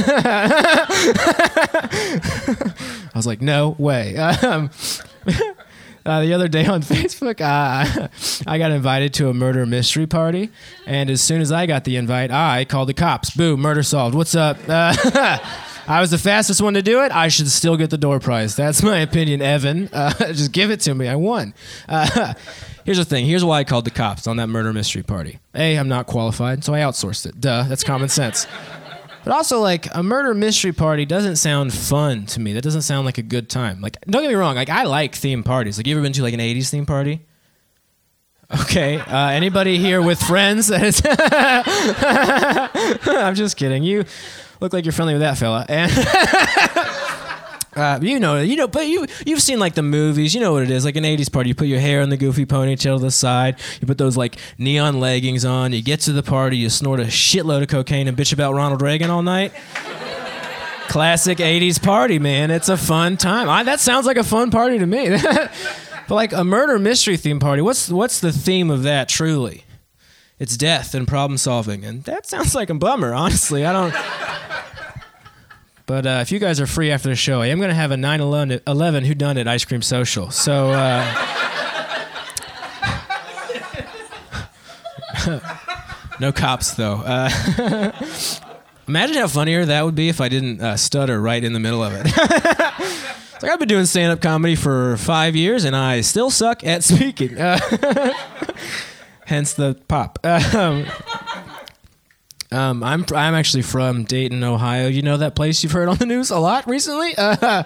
I 2.78 3.10
was 3.14 3.26
like, 3.26 3.40
no 3.40 3.74
way. 3.78 4.16
Um, 4.44 4.68
uh, 6.04 6.20
the 6.20 6.34
other 6.34 6.48
day 6.48 6.66
on 6.66 6.82
Facebook, 6.82 7.40
uh, 7.40 8.08
I 8.46 8.58
got 8.58 8.72
invited 8.72 9.14
to 9.14 9.30
a 9.30 9.34
murder 9.34 9.64
mystery 9.64 10.06
party, 10.06 10.50
and 10.86 11.08
as 11.08 11.22
soon 11.22 11.40
as 11.40 11.50
I 11.50 11.64
got 11.64 11.84
the 11.84 11.96
invite, 11.96 12.30
I 12.30 12.66
called 12.66 12.90
the 12.90 12.94
cops. 12.94 13.30
Boom, 13.30 13.60
murder 13.60 13.82
solved. 13.82 14.14
What's 14.14 14.34
up? 14.34 14.58
Uh, 14.68 15.38
I 15.86 16.00
was 16.00 16.10
the 16.10 16.18
fastest 16.18 16.60
one 16.60 16.74
to 16.74 16.82
do 16.82 17.02
it. 17.02 17.12
I 17.12 17.28
should 17.28 17.48
still 17.50 17.78
get 17.78 17.88
the 17.88 17.96
door 17.96 18.20
prize. 18.20 18.54
That's 18.54 18.82
my 18.82 18.98
opinion, 18.98 19.40
Evan. 19.40 19.88
Uh, 19.92 20.12
just 20.32 20.52
give 20.52 20.70
it 20.70 20.80
to 20.80 20.94
me. 20.94 21.08
I 21.08 21.16
won. 21.16 21.54
Here's 22.84 22.98
the 22.98 23.04
thing. 23.04 23.24
Here's 23.26 23.44
why 23.44 23.60
I 23.60 23.64
called 23.64 23.84
the 23.84 23.90
cops 23.90 24.26
on 24.26 24.36
that 24.36 24.48
murder 24.48 24.72
mystery 24.72 25.02
party. 25.02 25.38
A, 25.54 25.76
I'm 25.76 25.88
not 25.88 26.06
qualified, 26.06 26.64
so 26.64 26.74
I 26.74 26.80
outsourced 26.80 27.26
it. 27.26 27.40
Duh, 27.40 27.62
that's 27.64 27.82
common 27.82 28.08
sense. 28.08 28.46
But 29.24 29.32
also, 29.32 29.60
like 29.60 29.88
a 29.94 30.02
murder 30.02 30.34
mystery 30.34 30.72
party 30.72 31.06
doesn't 31.06 31.36
sound 31.36 31.72
fun 31.72 32.26
to 32.26 32.40
me. 32.40 32.52
That 32.52 32.62
doesn't 32.62 32.82
sound 32.82 33.06
like 33.06 33.16
a 33.16 33.22
good 33.22 33.48
time. 33.48 33.80
Like, 33.80 33.98
don't 34.02 34.20
get 34.20 34.28
me 34.28 34.34
wrong. 34.34 34.54
Like, 34.54 34.68
I 34.68 34.84
like 34.84 35.14
theme 35.14 35.42
parties. 35.42 35.78
Like, 35.78 35.86
you 35.86 35.94
ever 35.94 36.02
been 36.02 36.12
to 36.12 36.22
like 36.22 36.34
an 36.34 36.40
'80s 36.40 36.68
theme 36.70 36.84
party? 36.84 37.22
Okay. 38.60 38.98
Uh, 38.98 39.28
anybody 39.30 39.78
here 39.78 40.02
with 40.02 40.20
friends? 40.20 40.70
I'm 40.70 40.80
just 43.34 43.56
kidding. 43.56 43.82
You 43.82 44.04
look 44.60 44.74
like 44.74 44.84
you're 44.84 44.92
friendly 44.92 45.14
with 45.14 45.22
that 45.22 45.38
fella. 45.38 45.64
And 45.68 45.90
uh, 47.76 47.98
you 48.00 48.20
know, 48.20 48.40
you 48.40 48.56
know, 48.56 48.68
but 48.68 48.86
you 48.86 49.06
you've 49.26 49.42
seen 49.42 49.58
like 49.58 49.74
the 49.74 49.82
movies. 49.82 50.34
You 50.34 50.40
know 50.40 50.52
what 50.52 50.62
it 50.62 50.70
is, 50.70 50.84
like 50.84 50.96
an 50.96 51.04
'80s 51.04 51.32
party. 51.32 51.48
You 51.48 51.54
put 51.54 51.66
your 51.66 51.80
hair 51.80 52.00
in 52.00 52.08
the 52.08 52.16
goofy 52.16 52.46
ponytail 52.46 52.96
to 52.96 53.02
the 53.02 53.10
side. 53.10 53.58
You 53.80 53.86
put 53.86 53.98
those 53.98 54.16
like 54.16 54.36
neon 54.58 55.00
leggings 55.00 55.44
on. 55.44 55.72
You 55.72 55.82
get 55.82 56.00
to 56.00 56.12
the 56.12 56.22
party. 56.22 56.56
You 56.58 56.70
snort 56.70 57.00
a 57.00 57.04
shitload 57.04 57.62
of 57.62 57.68
cocaine 57.68 58.08
and 58.08 58.16
bitch 58.16 58.32
about 58.32 58.54
Ronald 58.54 58.82
Reagan 58.82 59.10
all 59.10 59.22
night. 59.22 59.52
Classic 60.88 61.38
'80s 61.38 61.82
party, 61.82 62.18
man. 62.18 62.50
It's 62.50 62.68
a 62.68 62.76
fun 62.76 63.16
time. 63.16 63.48
I, 63.48 63.62
that 63.64 63.80
sounds 63.80 64.06
like 64.06 64.16
a 64.16 64.24
fun 64.24 64.50
party 64.50 64.78
to 64.78 64.86
me. 64.86 65.10
but 66.08 66.14
like 66.14 66.32
a 66.32 66.44
murder 66.44 66.78
mystery 66.78 67.16
theme 67.16 67.40
party, 67.40 67.62
what's 67.62 67.88
what's 67.88 68.20
the 68.20 68.32
theme 68.32 68.70
of 68.70 68.82
that? 68.84 69.08
Truly, 69.08 69.64
it's 70.38 70.56
death 70.56 70.94
and 70.94 71.08
problem 71.08 71.38
solving, 71.38 71.84
and 71.84 72.04
that 72.04 72.26
sounds 72.26 72.54
like 72.54 72.70
a 72.70 72.74
bummer. 72.74 73.14
Honestly, 73.14 73.64
I 73.64 73.72
don't. 73.72 73.94
But 75.86 76.06
uh, 76.06 76.18
if 76.22 76.32
you 76.32 76.38
guys 76.38 76.60
are 76.60 76.66
free 76.66 76.90
after 76.90 77.10
the 77.10 77.16
show, 77.16 77.42
I 77.42 77.48
am 77.48 77.58
going 77.58 77.68
to 77.68 77.74
have 77.74 77.90
a 77.90 77.96
9 77.96 78.20
11 78.66 79.04
Who 79.04 79.14
Done 79.14 79.36
It 79.36 79.46
Ice 79.46 79.64
Cream 79.64 79.82
Social. 79.82 80.30
So. 80.30 80.70
Uh, 80.70 81.40
no 86.20 86.32
cops, 86.32 86.72
though. 86.72 87.02
Uh, 87.04 87.30
imagine 88.88 89.16
how 89.16 89.28
funnier 89.28 89.66
that 89.66 89.84
would 89.84 89.94
be 89.94 90.08
if 90.08 90.20
I 90.22 90.28
didn't 90.28 90.60
uh, 90.60 90.76
stutter 90.76 91.20
right 91.20 91.42
in 91.42 91.52
the 91.52 91.60
middle 91.60 91.82
of 91.84 91.92
it. 91.94 92.04
like 93.42 93.52
I've 93.52 93.58
been 93.58 93.68
doing 93.68 93.84
stand 93.84 94.12
up 94.12 94.22
comedy 94.22 94.56
for 94.56 94.96
five 94.96 95.36
years 95.36 95.64
and 95.64 95.76
I 95.76 96.00
still 96.00 96.30
suck 96.30 96.64
at 96.64 96.82
speaking. 96.82 97.38
Uh, 97.38 97.58
hence 99.26 99.52
the 99.52 99.74
pop. 99.86 100.18
Um, 100.24 100.86
um, 102.54 102.82
I'm 102.82 103.04
I'm 103.14 103.34
actually 103.34 103.62
from 103.62 104.04
Dayton, 104.04 104.42
Ohio. 104.44 104.86
You 104.88 105.02
know 105.02 105.16
that 105.16 105.34
place 105.34 105.62
you've 105.62 105.72
heard 105.72 105.88
on 105.88 105.96
the 105.96 106.06
news 106.06 106.30
a 106.30 106.38
lot 106.38 106.66
recently. 106.68 107.14
Uh, 107.16 107.64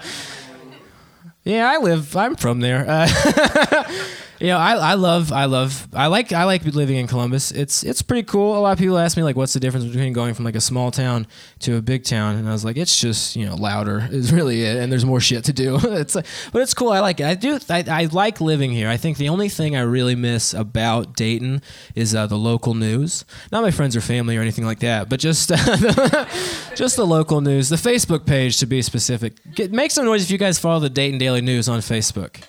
yeah, 1.45 1.71
I 1.71 1.79
live. 1.79 2.17
I'm 2.17 2.35
from 2.37 2.61
there. 2.61 2.85
Uh, 2.89 3.85
you 4.41 4.49
know, 4.49 4.59
I, 4.59 4.75
I 4.75 4.95
love 4.95 5.33
I 5.33 5.47
love 5.47 5.89
I 5.93 6.07
like 6.07 6.33
I 6.33 6.45
like 6.45 6.65
living 6.65 6.97
in 6.97 7.07
Columbus. 7.09 7.51
It's 7.51 7.83
it's 7.83 8.03
pretty 8.03 8.23
cool. 8.23 8.57
A 8.57 8.61
lot 8.61 8.73
of 8.73 8.79
people 8.79 8.97
ask 8.97 9.17
me 9.17 9.23
like, 9.23 9.35
what's 9.35 9.53
the 9.53 9.61
difference 9.61 9.87
between 9.87 10.13
going 10.13 10.35
from 10.35 10.45
like 10.45 10.55
a 10.55 10.61
small 10.61 10.91
town 10.91 11.27
to 11.61 11.77
a 11.77 11.83
big 11.83 12.05
town? 12.05 12.37
And 12.37 12.49
I 12.49 12.53
was 12.53 12.65
like, 12.65 12.77
it's 12.77 13.01
just 13.01 13.35
you 13.35 13.47
know 13.47 13.57
louder 13.57 14.07
is 14.11 14.33
really 14.33 14.63
it, 14.63 14.77
and 14.77 14.93
there's 14.93 15.05
more 15.05 15.21
shit 15.21 15.45
to 15.45 15.53
do. 15.53 15.79
it's 15.83 16.15
but 16.15 16.63
it's 16.63 16.75
cool. 16.75 16.91
I 16.91 17.01
like 17.01 17.19
it. 17.21 17.27
I 17.27 17.35
do. 17.35 17.59
I, 17.69 17.85
I 17.89 18.05
like 18.07 18.41
living 18.41 18.71
here. 18.71 18.89
I 18.89 18.97
think 18.97 19.19
the 19.19 19.29
only 19.29 19.49
thing 19.49 19.75
I 19.75 19.81
really 19.81 20.15
miss 20.15 20.55
about 20.55 21.17
Dayton 21.17 21.61
is 21.97 22.15
uh, 22.15 22.27
the 22.27 22.39
local 22.39 22.75
news. 22.75 23.25
Not 23.51 23.63
my 23.63 23.73
friends 23.73 23.97
or 23.97 24.01
family 24.01 24.37
or 24.37 24.41
anything 24.41 24.65
like 24.65 24.81
that, 24.81 25.09
but 25.09 25.19
just 25.19 25.49
just 26.77 26.97
the 26.97 27.07
local 27.07 27.41
news. 27.41 27.71
The 27.71 27.77
Facebook 27.77 28.25
page 28.25 28.59
to 28.59 28.67
be 28.67 28.83
specific. 28.83 29.35
Get, 29.55 29.73
make 29.73 29.91
some 29.91 30.05
noise 30.05 30.23
if 30.23 30.31
you 30.31 30.39
guys 30.39 30.59
follow 30.59 30.79
the 30.79 30.91
Dayton 30.91 31.19
Daily 31.19 31.41
News 31.41 31.69
on 31.69 31.81
Facebook. 31.81 32.43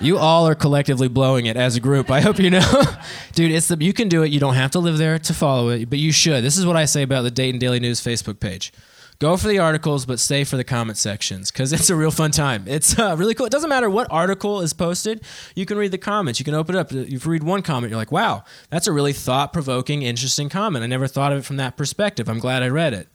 You 0.00 0.16
all 0.16 0.46
are 0.46 0.54
collectively 0.54 1.08
blowing 1.08 1.46
it 1.46 1.56
as 1.56 1.74
a 1.74 1.80
group. 1.80 2.08
I 2.08 2.20
hope 2.20 2.38
you 2.38 2.50
know. 2.50 2.82
Dude, 3.34 3.50
it's 3.50 3.66
the 3.66 3.76
you 3.80 3.92
can 3.92 4.08
do 4.08 4.22
it. 4.22 4.30
You 4.30 4.38
don't 4.38 4.54
have 4.54 4.70
to 4.72 4.78
live 4.78 4.96
there 4.96 5.18
to 5.18 5.34
follow 5.34 5.70
it, 5.70 5.90
but 5.90 5.98
you 5.98 6.12
should. 6.12 6.44
This 6.44 6.56
is 6.56 6.64
what 6.64 6.76
I 6.76 6.84
say 6.84 7.02
about 7.02 7.22
the 7.22 7.32
Dayton 7.32 7.58
Daily 7.58 7.80
News 7.80 8.00
Facebook 8.00 8.38
page. 8.38 8.72
Go 9.18 9.36
for 9.36 9.48
the 9.48 9.58
articles, 9.58 10.06
but 10.06 10.20
stay 10.20 10.44
for 10.44 10.56
the 10.56 10.62
comment 10.62 10.96
sections 10.96 11.50
because 11.50 11.72
it's 11.72 11.90
a 11.90 11.96
real 11.96 12.12
fun 12.12 12.30
time. 12.30 12.62
It's 12.68 12.96
uh, 12.96 13.16
really 13.18 13.34
cool. 13.34 13.46
It 13.46 13.52
doesn't 13.52 13.68
matter 13.68 13.90
what 13.90 14.06
article 14.12 14.60
is 14.60 14.72
posted. 14.72 15.22
You 15.56 15.66
can 15.66 15.76
read 15.76 15.90
the 15.90 15.98
comments. 15.98 16.38
You 16.38 16.44
can 16.44 16.54
open 16.54 16.76
it 16.76 16.78
up. 16.78 16.92
You 16.92 17.18
read 17.24 17.42
one 17.42 17.62
comment. 17.62 17.90
You're 17.90 17.98
like, 17.98 18.12
wow, 18.12 18.44
that's 18.70 18.86
a 18.86 18.92
really 18.92 19.12
thought 19.12 19.52
provoking, 19.52 20.02
interesting 20.02 20.48
comment. 20.48 20.84
I 20.84 20.86
never 20.86 21.08
thought 21.08 21.32
of 21.32 21.38
it 21.38 21.44
from 21.44 21.56
that 21.56 21.76
perspective. 21.76 22.28
I'm 22.28 22.38
glad 22.38 22.62
I 22.62 22.68
read 22.68 22.94
it. 22.94 23.08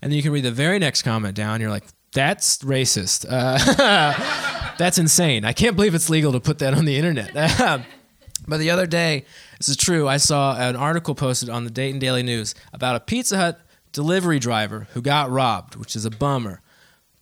And 0.00 0.12
then 0.12 0.16
you 0.16 0.22
can 0.22 0.30
read 0.30 0.44
the 0.44 0.52
very 0.52 0.78
next 0.78 1.02
comment 1.02 1.34
down. 1.34 1.60
You're 1.60 1.70
like, 1.70 1.84
that's 2.12 2.58
racist. 2.58 3.26
Uh, 3.28 4.58
that's 4.80 4.96
insane. 4.96 5.44
I 5.44 5.52
can't 5.52 5.76
believe 5.76 5.94
it's 5.94 6.08
legal 6.08 6.32
to 6.32 6.40
put 6.40 6.58
that 6.60 6.72
on 6.72 6.86
the 6.86 6.96
internet. 6.96 7.34
but 8.48 8.58
the 8.58 8.70
other 8.70 8.86
day, 8.86 9.26
this 9.58 9.68
is 9.68 9.76
true, 9.76 10.08
I 10.08 10.16
saw 10.16 10.56
an 10.56 10.74
article 10.74 11.14
posted 11.14 11.50
on 11.50 11.64
the 11.64 11.70
Dayton 11.70 12.00
Daily 12.00 12.22
News 12.22 12.54
about 12.72 12.96
a 12.96 13.00
Pizza 13.00 13.36
Hut 13.36 13.60
delivery 13.92 14.38
driver 14.38 14.88
who 14.94 15.02
got 15.02 15.30
robbed, 15.30 15.76
which 15.76 15.94
is 15.94 16.06
a 16.06 16.10
bummer. 16.10 16.62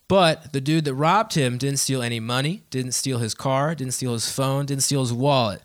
But 0.06 0.52
the 0.52 0.60
dude 0.60 0.84
that 0.84 0.94
robbed 0.94 1.34
him 1.34 1.58
didn't 1.58 1.80
steal 1.80 2.00
any 2.00 2.20
money, 2.20 2.62
didn't 2.70 2.92
steal 2.92 3.18
his 3.18 3.34
car, 3.34 3.74
didn't 3.74 3.94
steal 3.94 4.12
his 4.12 4.30
phone, 4.30 4.64
didn't 4.64 4.84
steal 4.84 5.00
his 5.00 5.12
wallet. 5.12 5.60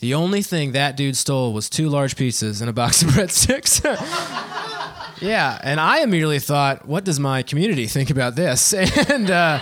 The 0.00 0.14
only 0.14 0.42
thing 0.42 0.72
that 0.72 0.96
dude 0.96 1.16
stole 1.16 1.52
was 1.52 1.70
two 1.70 1.88
large 1.88 2.16
pizzas 2.16 2.60
and 2.60 2.68
a 2.68 2.72
box 2.72 3.02
of 3.02 3.08
breadsticks. 3.10 3.80
yeah, 5.22 5.60
and 5.62 5.78
I 5.78 6.00
immediately 6.00 6.40
thought, 6.40 6.88
what 6.88 7.04
does 7.04 7.20
my 7.20 7.44
community 7.44 7.86
think 7.86 8.10
about 8.10 8.34
this? 8.34 8.72
and 8.72 9.30
uh, 9.30 9.60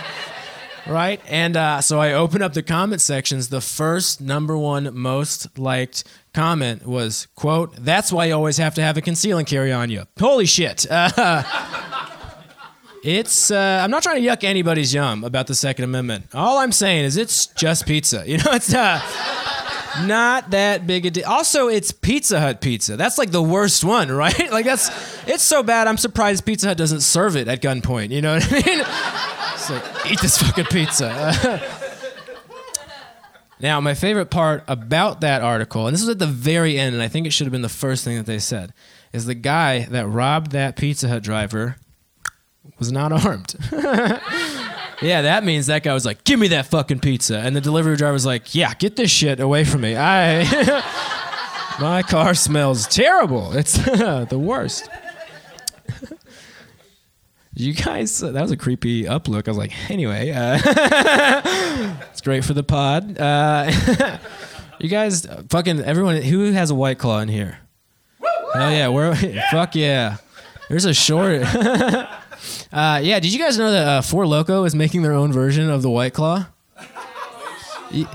right, 0.89 1.21
and 1.27 1.55
uh, 1.55 1.81
so 1.81 1.99
I 1.99 2.13
open 2.13 2.41
up 2.41 2.53
the 2.53 2.63
comment 2.63 3.01
sections. 3.01 3.49
The 3.49 3.61
first 3.61 4.21
number 4.21 4.57
one 4.57 4.95
most 4.97 5.57
liked 5.57 6.03
comment 6.33 6.85
was, 6.85 7.27
"quote 7.35 7.75
That's 7.77 8.11
why 8.11 8.25
you 8.25 8.33
always 8.33 8.57
have 8.57 8.75
to 8.75 8.81
have 8.81 8.97
a 8.97 9.01
conceal 9.01 9.37
and 9.37 9.47
carry 9.47 9.71
on 9.71 9.89
you." 9.89 10.05
Holy 10.19 10.45
shit. 10.45 10.85
Uh, 10.89 11.43
it's 13.03 13.51
uh, 13.51 13.81
I'm 13.83 13.91
not 13.91 14.03
trying 14.03 14.21
to 14.21 14.27
yuck 14.27 14.43
anybody's 14.43 14.93
yum 14.93 15.23
about 15.23 15.47
the 15.47 15.55
Second 15.55 15.85
Amendment. 15.85 16.27
All 16.33 16.57
I'm 16.57 16.71
saying 16.71 17.05
is 17.05 17.17
it's 17.17 17.47
just 17.47 17.85
pizza. 17.85 18.23
You 18.29 18.37
know, 18.37 18.51
it's 18.51 18.73
uh, 18.73 19.01
not 20.05 20.51
that 20.51 20.85
big 20.85 21.05
a 21.05 21.11
deal. 21.11 21.25
Also, 21.25 21.67
it's 21.67 21.91
Pizza 21.91 22.39
Hut 22.39 22.61
pizza. 22.61 22.95
That's 22.95 23.17
like 23.17 23.31
the 23.31 23.41
worst 23.41 23.83
one, 23.83 24.11
right? 24.23 24.51
Like 24.51 24.65
that's 24.65 24.89
it's 25.27 25.43
so 25.43 25.63
bad. 25.63 25.87
I'm 25.87 25.97
surprised 25.97 26.45
Pizza 26.45 26.67
Hut 26.67 26.77
doesn't 26.77 27.01
serve 27.01 27.35
it 27.35 27.47
at 27.47 27.61
gunpoint. 27.61 28.11
You 28.11 28.21
know 28.21 28.35
what 28.35 28.47
I 28.51 28.65
mean? 28.65 28.85
It's 29.69 30.11
eat 30.11 30.21
this 30.21 30.37
fucking 30.37 30.65
pizza. 30.65 31.61
now, 33.59 33.79
my 33.79 33.93
favorite 33.93 34.29
part 34.29 34.63
about 34.67 35.21
that 35.21 35.41
article, 35.41 35.87
and 35.87 35.93
this 35.93 36.01
was 36.01 36.09
at 36.09 36.19
the 36.19 36.27
very 36.27 36.77
end, 36.77 36.93
and 36.93 37.03
I 37.03 37.07
think 37.07 37.27
it 37.27 37.31
should 37.31 37.45
have 37.45 37.51
been 37.51 37.61
the 37.61 37.69
first 37.69 38.03
thing 38.03 38.17
that 38.17 38.25
they 38.25 38.39
said, 38.39 38.73
is 39.13 39.25
the 39.25 39.35
guy 39.35 39.85
that 39.85 40.07
robbed 40.07 40.51
that 40.51 40.75
Pizza 40.75 41.07
Hut 41.07 41.23
driver 41.23 41.77
was 42.77 42.91
not 42.91 43.11
armed. 43.11 43.55
yeah, 45.01 45.21
that 45.21 45.43
means 45.43 45.67
that 45.67 45.83
guy 45.83 45.93
was 45.93 46.05
like, 46.05 46.23
"Give 46.23 46.39
me 46.39 46.49
that 46.49 46.67
fucking 46.67 46.99
pizza," 46.99 47.39
and 47.39 47.55
the 47.55 47.61
delivery 47.61 47.95
driver 47.95 48.13
was 48.13 48.25
like, 48.25 48.55
"Yeah, 48.55 48.73
get 48.73 48.95
this 48.95 49.11
shit 49.11 49.39
away 49.39 49.65
from 49.65 49.81
me. 49.81 49.95
I 49.97 50.43
my 51.81 52.03
car 52.03 52.33
smells 52.33 52.87
terrible. 52.87 53.53
It's 53.53 53.73
the 53.73 54.39
worst." 54.39 54.89
You 57.59 57.73
guys, 57.73 58.19
that 58.19 58.41
was 58.41 58.51
a 58.51 58.57
creepy 58.57 59.05
up 59.05 59.27
look. 59.27 59.49
I 59.49 59.51
was 59.51 59.57
like, 59.57 59.73
anyway, 59.91 60.31
uh, 60.31 60.57
it's 62.09 62.21
great 62.21 62.45
for 62.45 62.53
the 62.53 62.63
pod. 62.63 63.17
Uh, 63.17 63.69
you 64.79 64.87
guys, 64.87 65.27
fucking 65.49 65.81
everyone, 65.81 66.21
who 66.21 66.53
has 66.53 66.71
a 66.71 66.75
white 66.75 66.99
claw 66.99 67.19
in 67.19 67.27
here? 67.27 67.59
Oh 68.23 68.69
yeah, 68.69 68.87
we're 68.87 69.13
fuck 69.51 69.75
yeah. 69.75 70.17
There's 70.69 70.85
a 70.85 70.93
short. 70.93 71.41
Uh, 72.71 73.01
yeah, 73.03 73.19
did 73.19 73.33
you 73.33 73.39
guys 73.39 73.57
know 73.57 73.71
that 73.71 73.87
uh, 73.87 74.01
Four 74.03 74.25
Loco 74.25 74.63
is 74.63 74.73
making 74.73 75.01
their 75.01 75.11
own 75.13 75.33
version 75.33 75.69
of 75.69 75.81
the 75.81 75.89
White 75.89 76.13
Claw? 76.13 76.47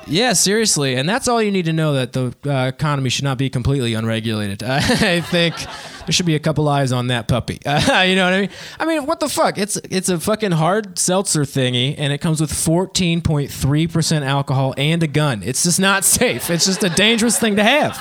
Yeah, 0.07 0.35
seriously, 0.35 0.95
and 0.95 1.09
that's 1.09 1.27
all 1.27 1.43
you 1.43 1.51
need 1.51 1.65
to 1.65 1.73
know 1.73 1.95
that 1.95 2.13
the 2.13 2.35
uh, 2.47 2.69
economy 2.69 3.11
should 3.11 3.25
not 3.25 3.39
be 3.39 3.51
completely 3.51 3.95
unregulated. 3.95 4.63
I 4.63 5.21
think 5.21 5.57
there 5.57 6.13
should 6.13 6.27
be 6.27 6.37
a 6.37 6.41
couple 6.41 6.69
eyes 6.69 6.93
on 6.93 7.09
that 7.09 7.27
puppy. 7.27 7.55
you 7.67 8.15
know 8.15 8.25
what 8.25 8.35
I 8.35 8.41
mean? 8.43 8.51
I 8.79 8.87
mean, 8.87 9.07
what 9.07 9.19
the 9.21 9.29
fuck? 9.29 9.59
It's 9.59 9.77
it's 9.91 10.09
a 10.09 10.21
fucking 10.21 10.53
hard 10.53 10.99
seltzer 10.99 11.43
thingy, 11.43 11.97
and 11.99 12.13
it 12.13 12.19
comes 12.19 12.41
with 12.41 12.53
14.3 12.53 13.93
percent 13.93 14.25
alcohol 14.25 14.75
and 14.77 15.03
a 15.03 15.09
gun. 15.09 15.43
It's 15.43 15.65
just 15.65 15.81
not 15.81 16.05
safe. 16.05 16.51
It's 16.51 16.67
just 16.67 16.85
a 16.85 16.91
dangerous 16.91 17.39
thing 17.39 17.57
to 17.57 17.65
have. 17.65 17.99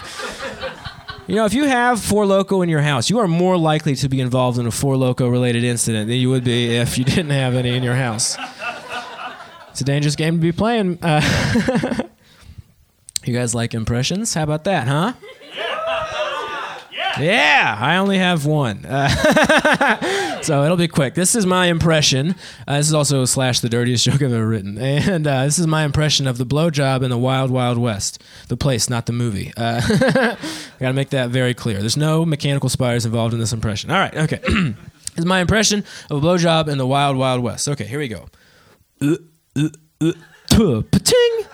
You 1.26 1.36
know, 1.36 1.46
if 1.46 1.54
you 1.54 1.64
have 1.64 2.02
Four 2.02 2.26
Loco 2.26 2.62
in 2.62 2.70
your 2.70 2.82
house, 2.82 3.10
you 3.10 3.20
are 3.20 3.30
more 3.30 3.58
likely 3.58 3.96
to 3.96 4.10
be 4.10 4.20
involved 4.20 4.60
in 4.60 4.68
a 4.68 4.72
Four 4.72 4.98
Loco 4.98 5.30
related 5.30 5.64
incident 5.64 6.10
than 6.10 6.18
you 6.18 6.30
would 6.30 6.44
be 6.44 6.76
if 6.76 6.98
you 6.98 7.06
didn't 7.06 7.32
have 7.32 7.56
any 7.56 7.76
in 7.76 7.82
your 7.82 7.96
house. 7.96 8.38
It's 9.74 9.82
a 9.82 9.86
dangerous 9.86 10.16
game 10.16 10.36
to 10.36 10.40
be 10.40 10.52
playing. 10.52 11.00
Uh, 11.02 11.20
you 13.26 13.34
guys 13.34 13.56
like 13.56 13.74
impressions? 13.74 14.32
How 14.32 14.44
about 14.44 14.66
that, 14.66 14.88
huh? 14.88 15.14
Yeah, 17.20 17.76
I 17.80 17.98
only 17.98 18.20
have 18.20 18.46
one. 18.46 18.86
Uh, 18.86 20.38
so 20.44 20.64
it'll 20.64 20.78
be 20.78 20.88
quick. 20.88 21.16
This 21.16 21.34
is 21.34 21.48
my 21.48 21.68
impression. 21.68 22.36
Uh, 22.68 22.78
this 22.78 22.86
is 22.86 22.94
also 22.94 23.26
slash 23.26 23.62
the 23.62 23.70
dirtiest 23.70 24.06
joke 24.06 24.22
I've 24.22 24.32
ever 24.32 24.48
written. 24.48 24.78
And 24.78 25.26
uh, 25.26 25.46
this 25.46 25.58
is 25.58 25.66
my 25.66 25.86
impression 25.86 26.28
of 26.28 26.38
the 26.38 26.46
blowjob 26.46 27.02
in 27.02 27.10
the 27.10 27.18
Wild 27.18 27.50
Wild 27.50 27.80
West. 27.80 28.22
The 28.50 28.58
place, 28.58 28.92
not 28.92 29.08
the 29.08 29.12
movie. 29.12 29.54
Uh, 29.58 29.82
I 29.84 30.38
gotta 30.80 30.94
make 30.94 31.10
that 31.10 31.32
very 31.32 31.56
clear. 31.56 31.80
There's 31.80 31.98
no 31.98 32.28
mechanical 32.28 32.70
spiders 32.70 33.08
involved 33.08 33.34
in 33.34 33.40
this 33.40 33.54
impression. 33.54 33.90
All 33.90 33.98
right, 33.98 34.16
okay. 34.16 34.38
this 34.44 35.18
is 35.18 35.26
my 35.26 35.40
impression 35.40 35.84
of 36.12 36.24
a 36.24 36.28
blowjob 36.28 36.68
in 36.68 36.78
the 36.78 36.86
Wild 36.86 37.18
Wild 37.18 37.42
West. 37.42 37.68
Okay, 37.68 37.86
here 37.86 37.98
we 37.98 38.08
go. 38.08 38.28
Uh, 39.56 39.70
uh, 40.02 40.12
uh, 40.54 40.82
pa-ting! 40.82 41.46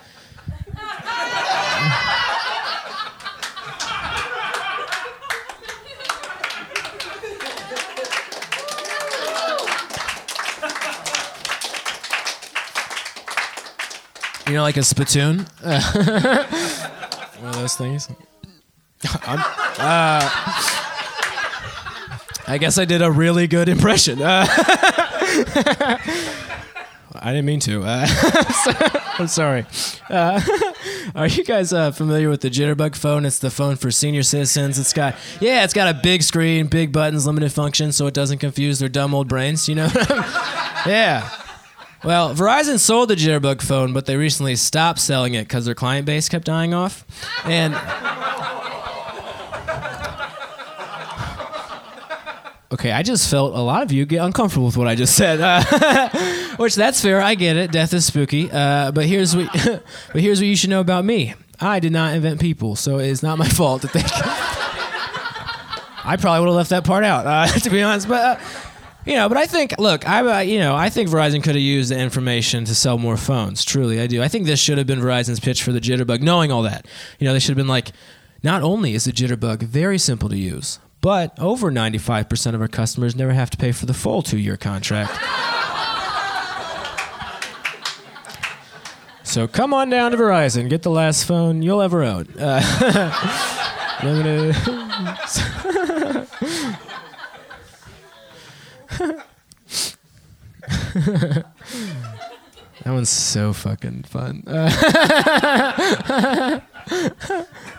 You 14.48 14.54
know, 14.54 14.62
like 14.62 14.78
a 14.78 14.84
spittoon? 14.84 15.40
One 15.62 15.76
of 17.44 17.56
those 17.56 17.76
things. 17.76 18.08
Uh, 19.04 20.30
I 22.48 22.58
guess 22.58 22.78
I 22.78 22.86
did 22.86 23.02
a 23.02 23.12
really 23.12 23.48
good 23.48 23.68
impression. 23.68 24.22
Uh, 24.22 24.46
I 27.22 27.34
didn't 27.34 27.46
mean 27.46 27.60
to. 27.62 27.84
Uh, 27.84 28.08
I'm 29.20 29.28
sorry. 29.28 29.66
Uh, 30.10 30.42
are 31.16 31.28
you 31.28 31.44
guys 31.44 31.74
uh, 31.74 31.92
familiar 31.92 32.30
with 32.30 32.42
the 32.42 32.50
Jitterbug 32.50 32.96
phone? 32.96 33.26
It's 33.26 33.40
the 33.40 33.50
phone 33.50 33.76
for 33.76 33.92
senior 33.92 34.24
citizens. 34.24 34.80
It's 34.80 34.94
got 34.94 35.16
yeah, 35.42 35.64
it's 35.64 35.74
got 35.74 35.94
a 35.94 36.00
big 36.02 36.24
screen, 36.24 36.68
big 36.68 36.92
buttons, 36.94 37.26
limited 37.26 37.52
function, 37.52 37.92
so 37.92 38.08
it 38.08 38.14
doesn't 38.14 38.38
confuse 38.38 38.80
their 38.80 38.90
dumb 38.90 39.14
old 39.14 39.28
brains. 39.28 39.68
You 39.68 39.76
know? 39.76 39.90
yeah. 40.86 41.30
Well, 42.04 42.34
Verizon 42.34 42.80
sold 42.80 43.10
the 43.10 43.16
Jitterbug 43.16 43.62
phone, 43.62 43.92
but 43.92 44.06
they 44.06 44.16
recently 44.16 44.56
stopped 44.56 45.00
selling 45.00 45.34
it 45.34 45.44
because 45.44 45.66
their 45.66 45.76
client 45.76 46.06
base 46.06 46.30
kept 46.30 46.46
dying 46.46 46.74
off. 46.74 47.06
And 47.44 47.76
okay, 52.72 52.92
I 52.92 53.04
just 53.04 53.30
felt 53.30 53.54
a 53.54 53.60
lot 53.60 53.84
of 53.84 53.92
you 53.92 54.06
get 54.06 54.24
uncomfortable 54.24 54.68
with 54.68 54.78
what 54.78 54.88
I 54.88 54.96
just 54.96 55.16
said, 55.16 55.42
uh, 55.42 55.62
which 56.60 56.76
that's 56.76 57.02
fair. 57.02 57.22
I 57.22 57.36
get 57.36 57.56
it. 57.56 57.72
Death 57.72 57.94
is 57.94 58.06
spooky. 58.06 58.52
Uh, 58.52 58.92
but 58.92 59.06
here's 59.06 59.36
what, 59.36 59.48
but 60.14 60.22
here's 60.22 60.40
what 60.40 60.48
you 60.48 60.58
should 60.58 60.70
know 60.70 60.82
about 60.82 61.06
me. 61.06 61.34
I 61.60 61.80
did 61.80 61.94
not 61.94 62.14
invent 62.14 62.42
people, 62.42 62.76
so 62.76 63.00
it's 63.00 63.24
not 63.24 63.38
my 63.38 63.48
fault 63.48 63.82
to 63.84 63.88
think. 63.88 64.06
I 66.06 66.18
probably 66.20 66.42
would 66.42 66.48
have 66.48 66.56
left 66.56 66.70
that 66.72 66.84
part 66.84 67.04
out, 67.04 67.26
uh, 67.26 67.48
to 67.60 67.70
be 67.70 67.82
honest. 67.82 68.10
But 68.10 68.40
uh, 68.40 68.44
you 69.06 69.14
know, 69.14 69.30
but 69.30 69.38
I 69.38 69.46
think, 69.46 69.76
look, 69.80 70.08
I, 70.08 70.40
uh, 70.40 70.40
you 70.42 70.60
know, 70.60 70.76
I 70.76 70.90
think 70.90 71.10
Verizon 71.10 71.42
could 71.42 71.56
have 71.56 71.64
used 71.64 71.92
the 71.92 71.98
information 71.98 72.66
to 72.66 72.76
sell 72.76 72.98
more 72.98 73.16
phones. 73.16 73.64
Truly, 73.64 74.02
I 74.02 74.08
do. 74.08 74.22
I 74.22 74.28
think 74.28 74.46
this 74.46 74.60
should 74.60 74.78
have 74.78 74.88
been 74.88 75.00
Verizon's 75.00 75.40
pitch 75.40 75.64
for 75.64 75.72
the 75.72 75.80
Jitterbug. 75.80 76.22
Knowing 76.22 76.52
all 76.52 76.64
that, 76.64 76.86
you 77.20 77.26
know, 77.26 77.34
they 77.34 77.40
should 77.40 77.52
have 77.52 77.58
been 77.58 77.68
like, 77.68 77.94
not 78.44 78.64
only 78.64 78.96
is 78.96 79.06
the 79.06 79.12
Jitterbug 79.12 79.64
very 79.64 79.98
simple 79.98 80.28
to 80.28 80.38
use, 80.38 80.80
but 81.00 81.38
over 81.40 81.72
95% 81.72 82.54
of 82.54 82.62
our 82.62 82.68
customers 82.68 83.16
never 83.16 83.32
have 83.32 83.50
to 83.50 83.58
pay 83.58 83.72
for 83.72 83.86
the 83.86 83.94
full 83.94 84.22
two-year 84.22 84.58
contract. 84.58 85.18
So 89.30 89.48
come 89.48 89.74
on 89.74 89.90
down 89.90 90.12
to 90.12 90.18
Verizon, 90.18 90.70
get 90.70 90.82
the 90.82 90.90
last 90.90 91.26
phone 91.26 91.62
you'll 91.62 91.82
ever 91.82 92.04
own. 92.04 92.28
Uh, 92.40 92.60
that 102.84 102.86
one's 102.86 103.10
so 103.10 103.54
fucking 103.54 104.04
fun. 104.04 104.44
Uh, 104.48 104.70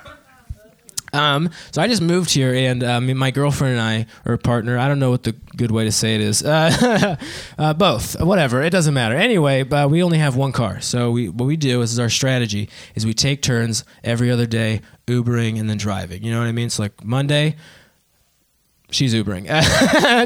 Um, 1.12 1.50
so 1.72 1.82
I 1.82 1.88
just 1.88 2.02
moved 2.02 2.30
here, 2.32 2.54
and 2.54 2.82
um, 2.84 3.16
my 3.16 3.30
girlfriend 3.30 3.78
and 3.78 3.82
I, 3.82 4.06
or 4.24 4.36
partner, 4.36 4.78
I 4.78 4.88
don't 4.88 4.98
know 4.98 5.10
what 5.10 5.24
the 5.24 5.32
good 5.56 5.70
way 5.70 5.84
to 5.84 5.92
say 5.92 6.14
it 6.14 6.20
is. 6.20 6.42
Uh, 6.50 7.16
uh, 7.58 7.74
both, 7.74 8.20
whatever, 8.20 8.62
it 8.62 8.70
doesn't 8.70 8.94
matter. 8.94 9.14
Anyway, 9.14 9.62
but 9.62 9.90
we 9.90 10.02
only 10.02 10.18
have 10.18 10.36
one 10.36 10.52
car, 10.52 10.80
so 10.80 11.10
we 11.10 11.28
what 11.28 11.46
we 11.46 11.56
do 11.56 11.80
is, 11.82 11.92
is 11.92 11.98
our 11.98 12.08
strategy 12.08 12.68
is 12.94 13.06
we 13.06 13.14
take 13.14 13.40
turns 13.42 13.84
every 14.02 14.30
other 14.30 14.46
day, 14.46 14.80
Ubering 15.06 15.58
and 15.58 15.68
then 15.70 15.76
driving. 15.76 16.22
You 16.22 16.32
know 16.32 16.38
what 16.38 16.48
I 16.48 16.52
mean? 16.52 16.70
So 16.70 16.82
like 16.82 17.04
Monday, 17.04 17.56
she's 18.90 19.14
Ubering. 19.14 19.46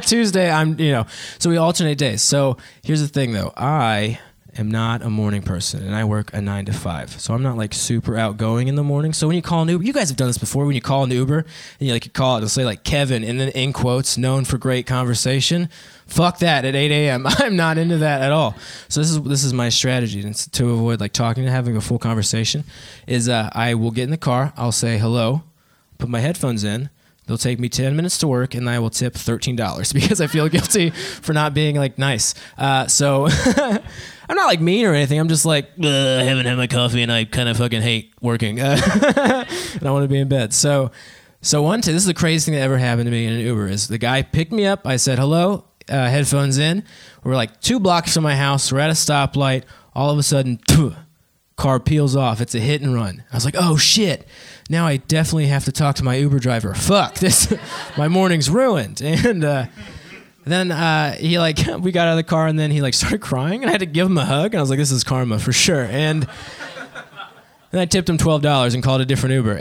Tuesday, 0.06 0.50
I'm 0.50 0.78
you 0.80 0.92
know. 0.92 1.06
So 1.38 1.50
we 1.50 1.56
alternate 1.56 1.98
days. 1.98 2.22
So 2.22 2.56
here's 2.82 3.00
the 3.00 3.08
thing, 3.08 3.32
though, 3.32 3.52
I 3.56 4.18
am 4.56 4.70
not 4.70 5.02
a 5.02 5.10
morning 5.10 5.42
person 5.42 5.82
and 5.84 5.94
I 5.94 6.04
work 6.04 6.32
a 6.32 6.40
nine 6.40 6.64
to 6.66 6.72
five. 6.72 7.20
So 7.20 7.34
I'm 7.34 7.42
not 7.42 7.56
like 7.56 7.74
super 7.74 8.16
outgoing 8.16 8.68
in 8.68 8.74
the 8.74 8.82
morning. 8.82 9.12
So 9.12 9.26
when 9.26 9.36
you 9.36 9.42
call 9.42 9.62
an 9.62 9.68
Uber, 9.68 9.84
you 9.84 9.92
guys 9.92 10.08
have 10.08 10.16
done 10.16 10.28
this 10.28 10.38
before. 10.38 10.64
When 10.66 10.74
you 10.74 10.80
call 10.80 11.04
an 11.04 11.10
Uber 11.10 11.38
and 11.38 11.46
you 11.86 11.92
like 11.92 12.04
you 12.04 12.10
call 12.10 12.36
it, 12.36 12.38
it'll 12.38 12.48
say 12.48 12.64
like 12.64 12.84
Kevin 12.84 13.24
and 13.24 13.40
then 13.40 13.48
in 13.50 13.72
quotes, 13.72 14.16
known 14.16 14.44
for 14.44 14.58
great 14.58 14.86
conversation. 14.86 15.68
Fuck 16.06 16.38
that 16.38 16.64
at 16.64 16.74
8 16.74 16.90
a.m. 16.90 17.26
I'm 17.28 17.56
not 17.56 17.78
into 17.78 17.98
that 17.98 18.22
at 18.22 18.32
all. 18.32 18.54
So 18.88 19.00
this 19.00 19.10
is 19.10 19.22
this 19.22 19.44
is 19.44 19.52
my 19.52 19.68
strategy 19.68 20.20
and 20.20 20.34
to 20.52 20.70
avoid 20.70 21.00
like 21.00 21.12
talking 21.12 21.44
and 21.44 21.52
having 21.52 21.76
a 21.76 21.80
full 21.80 21.98
conversation. 21.98 22.64
Is 23.06 23.28
uh, 23.28 23.50
I 23.52 23.74
will 23.74 23.90
get 23.90 24.04
in 24.04 24.10
the 24.10 24.16
car, 24.16 24.52
I'll 24.56 24.72
say 24.72 24.98
hello, 24.98 25.42
put 25.98 26.08
my 26.08 26.20
headphones 26.20 26.64
in. 26.64 26.90
They'll 27.26 27.38
take 27.38 27.58
me 27.58 27.68
10 27.68 27.96
minutes 27.96 28.18
to 28.18 28.28
work 28.28 28.54
and 28.54 28.68
I 28.68 28.78
will 28.78 28.90
tip 28.90 29.14
$13 29.14 29.56
because 29.94 30.20
I 30.20 30.26
feel 30.26 30.48
guilty 30.48 30.90
for 30.90 31.32
not 31.32 31.54
being 31.54 31.76
like 31.76 31.98
nice. 31.98 32.34
Uh, 32.58 32.86
so 32.86 33.26
I'm 34.28 34.36
not 34.36 34.46
like 34.46 34.60
mean 34.60 34.84
or 34.84 34.94
anything. 34.94 35.18
I'm 35.18 35.28
just 35.28 35.46
like, 35.46 35.70
I 35.82 36.22
haven't 36.22 36.46
had 36.46 36.56
my 36.56 36.66
coffee 36.66 37.02
and 37.02 37.10
I 37.10 37.24
kind 37.24 37.48
of 37.48 37.56
fucking 37.56 37.82
hate 37.82 38.12
working. 38.20 38.60
And 39.74 39.88
I 39.88 39.90
want 39.90 40.04
to 40.04 40.08
be 40.08 40.18
in 40.18 40.28
bed. 40.28 40.52
So, 40.54 40.92
so 41.40 41.62
one 41.62 41.80
day, 41.80 41.92
this 41.92 42.02
is 42.02 42.06
the 42.06 42.14
craziest 42.14 42.46
thing 42.46 42.54
that 42.54 42.60
ever 42.60 42.78
happened 42.78 43.06
to 43.06 43.10
me 43.10 43.26
in 43.26 43.32
an 43.32 43.40
Uber 43.40 43.68
is 43.68 43.88
the 43.88 43.98
guy 43.98 44.22
picked 44.22 44.52
me 44.52 44.66
up. 44.66 44.86
I 44.86 44.96
said, 44.96 45.18
hello, 45.18 45.64
uh, 45.88 46.08
headphones 46.08 46.58
in. 46.58 46.84
We're 47.22 47.34
like 47.34 47.60
two 47.60 47.80
blocks 47.80 48.14
from 48.14 48.22
my 48.22 48.36
house. 48.36 48.70
We're 48.72 48.78
at 48.78 48.90
a 48.90 48.94
stoplight. 48.94 49.64
All 49.94 50.10
of 50.10 50.18
a 50.18 50.22
sudden, 50.22 50.60
car 51.56 51.78
peels 51.80 52.16
off. 52.16 52.40
It's 52.40 52.54
a 52.54 52.60
hit 52.60 52.82
and 52.82 52.94
run. 52.94 53.24
I 53.32 53.36
was 53.36 53.44
like, 53.44 53.54
oh 53.56 53.76
shit. 53.76 54.26
Now 54.68 54.86
I 54.86 54.96
definitely 54.96 55.46
have 55.46 55.64
to 55.66 55.72
talk 55.72 55.96
to 55.96 56.04
my 56.04 56.16
Uber 56.16 56.38
driver. 56.38 56.74
Fuck 56.74 57.16
this. 57.16 57.52
my 57.98 58.08
morning's 58.08 58.50
ruined. 58.50 59.00
And, 59.24 59.44
uh, 59.44 59.66
then 60.46 60.70
uh, 60.70 61.12
he 61.12 61.38
like 61.38 61.58
we 61.80 61.90
got 61.90 62.06
out 62.06 62.12
of 62.12 62.16
the 62.16 62.22
car 62.22 62.46
and 62.46 62.58
then 62.58 62.70
he 62.70 62.82
like 62.82 62.92
started 62.94 63.22
crying 63.22 63.62
and 63.62 63.70
I 63.70 63.72
had 63.72 63.80
to 63.80 63.86
give 63.86 64.06
him 64.06 64.18
a 64.18 64.26
hug 64.26 64.52
and 64.52 64.56
I 64.56 64.60
was 64.60 64.68
like 64.68 64.78
this 64.78 64.90
is 64.90 65.02
karma 65.02 65.38
for 65.38 65.52
sure 65.52 65.84
and 65.84 66.28
then 67.70 67.80
I 67.80 67.86
tipped 67.86 68.10
him 68.10 68.18
twelve 68.18 68.42
dollars 68.42 68.74
and 68.74 68.82
called 68.82 69.00
a 69.00 69.06
different 69.06 69.34
Uber. 69.36 69.60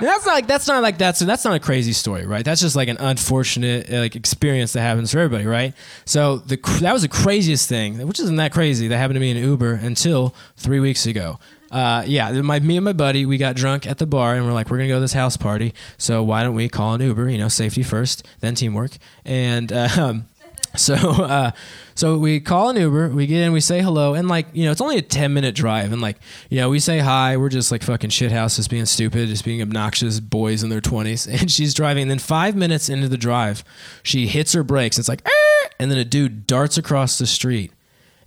That's 0.00 0.26
not 0.26 0.32
like 0.32 0.46
that's 0.46 0.68
not 0.68 0.82
like 0.82 0.98
that's 0.98 1.20
that's 1.20 1.44
not 1.44 1.54
a 1.54 1.60
crazy 1.60 1.92
story, 1.92 2.26
right? 2.26 2.44
That's 2.44 2.60
just 2.60 2.76
like 2.76 2.88
an 2.88 2.98
unfortunate 2.98 3.90
like 3.90 4.14
experience 4.14 4.72
that 4.74 4.82
happens 4.82 5.12
for 5.12 5.18
everybody, 5.18 5.46
right? 5.46 5.74
So 6.04 6.38
the 6.38 6.56
that 6.80 6.92
was 6.92 7.02
the 7.02 7.08
craziest 7.08 7.68
thing, 7.68 8.06
which 8.06 8.20
isn't 8.20 8.36
that 8.36 8.52
crazy, 8.52 8.88
that 8.88 8.96
happened 8.98 9.16
to 9.16 9.20
me 9.20 9.30
in 9.30 9.36
Uber 9.38 9.74
until 9.74 10.34
three 10.56 10.80
weeks 10.80 11.06
ago. 11.06 11.38
Uh, 11.70 12.04
yeah, 12.06 12.30
my 12.42 12.60
me 12.60 12.76
and 12.76 12.84
my 12.84 12.92
buddy 12.92 13.26
we 13.26 13.38
got 13.38 13.56
drunk 13.56 13.86
at 13.86 13.98
the 13.98 14.06
bar 14.06 14.34
and 14.34 14.46
we're 14.46 14.52
like 14.52 14.70
we're 14.70 14.76
gonna 14.76 14.88
go 14.88 14.96
to 14.96 15.00
this 15.00 15.14
house 15.14 15.36
party, 15.36 15.72
so 15.98 16.22
why 16.22 16.42
don't 16.42 16.54
we 16.54 16.68
call 16.68 16.94
an 16.94 17.00
Uber? 17.00 17.28
You 17.28 17.38
know, 17.38 17.48
safety 17.48 17.82
first, 17.82 18.26
then 18.40 18.54
teamwork, 18.54 18.92
and. 19.24 19.72
Um, 19.96 20.26
so, 20.80 20.94
uh, 20.94 21.50
so 21.94 22.18
we 22.18 22.40
call 22.40 22.70
an 22.70 22.76
Uber, 22.76 23.08
we 23.08 23.26
get 23.26 23.42
in, 23.42 23.52
we 23.52 23.60
say 23.60 23.80
hello, 23.80 24.14
and 24.14 24.28
like, 24.28 24.46
you 24.52 24.64
know, 24.64 24.70
it's 24.70 24.80
only 24.80 24.98
a 24.98 25.02
10 25.02 25.32
minute 25.32 25.54
drive. 25.54 25.92
And 25.92 26.02
like, 26.02 26.18
you 26.50 26.60
know, 26.60 26.68
we 26.68 26.78
say 26.78 26.98
hi, 26.98 27.36
we're 27.36 27.48
just 27.48 27.72
like 27.72 27.82
fucking 27.82 28.10
shithouses 28.10 28.68
being 28.68 28.84
stupid, 28.86 29.28
just 29.28 29.44
being 29.44 29.62
obnoxious 29.62 30.20
boys 30.20 30.62
in 30.62 30.68
their 30.70 30.80
20s. 30.80 31.26
And 31.40 31.50
she's 31.50 31.74
driving. 31.74 32.02
And 32.02 32.10
then 32.10 32.18
five 32.18 32.56
minutes 32.56 32.88
into 32.88 33.08
the 33.08 33.16
drive, 33.16 33.64
she 34.02 34.26
hits 34.26 34.52
her 34.52 34.62
brakes. 34.62 34.98
It's 34.98 35.08
like, 35.08 35.26
and 35.78 35.90
then 35.90 35.98
a 35.98 36.04
dude 36.04 36.46
darts 36.46 36.78
across 36.78 37.18
the 37.18 37.26
street. 37.26 37.72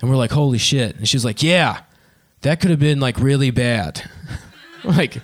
And 0.02 0.10
we're 0.10 0.18
like, 0.18 0.32
holy 0.32 0.58
shit. 0.58 0.96
And 0.96 1.08
she's 1.08 1.26
like, 1.26 1.44
yeah, 1.44 1.82
that 2.42 2.62
could 2.62 2.72
have 2.72 2.80
been 2.80 3.00
like 3.00 3.20
really 3.20 3.52
bad. 3.52 4.10
like, 4.84 5.18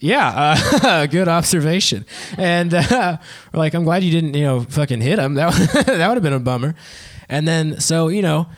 yeah, 0.00 0.56
uh, 0.82 1.06
good 1.06 1.28
observation. 1.28 2.06
And 2.38 2.72
uh, 2.72 3.18
we're 3.52 3.58
like, 3.58 3.74
I'm 3.74 3.84
glad 3.84 4.02
you 4.02 4.10
didn't, 4.10 4.34
you 4.34 4.44
know, 4.44 4.62
fucking 4.62 5.00
hit 5.00 5.18
him. 5.18 5.34
That 5.34 5.52
that 5.86 6.08
would 6.08 6.16
have 6.16 6.22
been 6.22 6.32
a 6.32 6.40
bummer. 6.40 6.74
And 7.28 7.46
then, 7.46 7.78
so 7.80 8.08
you 8.08 8.22
know, 8.22 8.48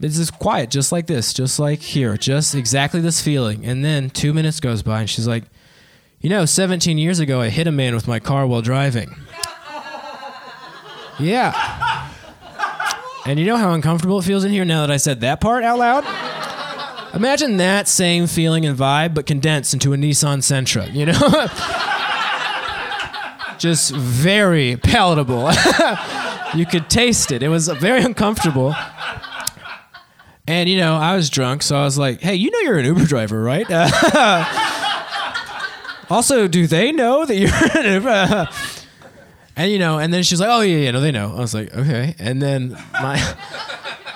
it's 0.00 0.16
just 0.16 0.38
quiet, 0.38 0.70
just 0.70 0.90
like 0.90 1.06
this, 1.06 1.32
just 1.34 1.58
like 1.58 1.80
here, 1.80 2.16
just 2.16 2.54
exactly 2.54 3.00
this 3.00 3.20
feeling. 3.20 3.64
And 3.64 3.84
then 3.84 4.10
two 4.10 4.32
minutes 4.32 4.58
goes 4.58 4.82
by, 4.82 5.00
and 5.00 5.10
she's 5.10 5.28
like, 5.28 5.44
you 6.20 6.30
know, 6.30 6.44
17 6.44 6.98
years 6.98 7.20
ago, 7.20 7.40
I 7.40 7.50
hit 7.50 7.66
a 7.66 7.72
man 7.72 7.94
with 7.94 8.08
my 8.08 8.18
car 8.18 8.46
while 8.46 8.62
driving. 8.62 9.14
yeah. 11.18 12.08
And 13.26 13.38
you 13.38 13.44
know 13.46 13.58
how 13.58 13.72
uncomfortable 13.72 14.18
it 14.18 14.24
feels 14.24 14.44
in 14.44 14.50
here 14.50 14.64
now 14.64 14.80
that 14.80 14.90
I 14.90 14.96
said 14.96 15.20
that 15.20 15.40
part 15.40 15.62
out 15.62 15.78
loud? 15.78 16.39
Imagine 17.12 17.56
that 17.56 17.88
same 17.88 18.26
feeling 18.26 18.64
and 18.64 18.78
vibe, 18.78 19.14
but 19.14 19.26
condensed 19.26 19.74
into 19.74 19.92
a 19.92 19.96
Nissan 19.96 20.38
Sentra, 20.38 20.92
you 20.92 21.06
know? 21.06 21.12
Just 23.58 23.92
very 23.94 24.76
palatable. 24.76 25.50
you 26.54 26.66
could 26.66 26.88
taste 26.88 27.32
it. 27.32 27.42
It 27.42 27.48
was 27.48 27.66
very 27.68 28.02
uncomfortable. 28.02 28.74
And, 30.46 30.68
you 30.68 30.78
know, 30.78 30.96
I 30.96 31.16
was 31.16 31.30
drunk, 31.30 31.62
so 31.62 31.76
I 31.76 31.84
was 31.84 31.98
like, 31.98 32.20
hey, 32.20 32.36
you 32.36 32.50
know 32.50 32.58
you're 32.60 32.78
an 32.78 32.86
Uber 32.86 33.06
driver, 33.06 33.42
right? 33.42 33.66
also, 36.10 36.48
do 36.48 36.66
they 36.66 36.92
know 36.92 37.24
that 37.24 37.36
you're 37.36 37.84
an 37.84 37.94
Uber? 37.94 38.48
and, 39.56 39.70
you 39.70 39.78
know, 39.78 39.98
and 39.98 40.12
then 40.14 40.22
she's 40.22 40.40
like, 40.40 40.50
oh, 40.50 40.60
yeah, 40.60 40.78
yeah, 40.78 40.90
no, 40.92 41.00
they 41.00 41.12
know. 41.12 41.36
I 41.36 41.40
was 41.40 41.54
like, 41.54 41.74
okay. 41.74 42.14
And 42.18 42.40
then 42.40 42.78
my. 42.94 43.36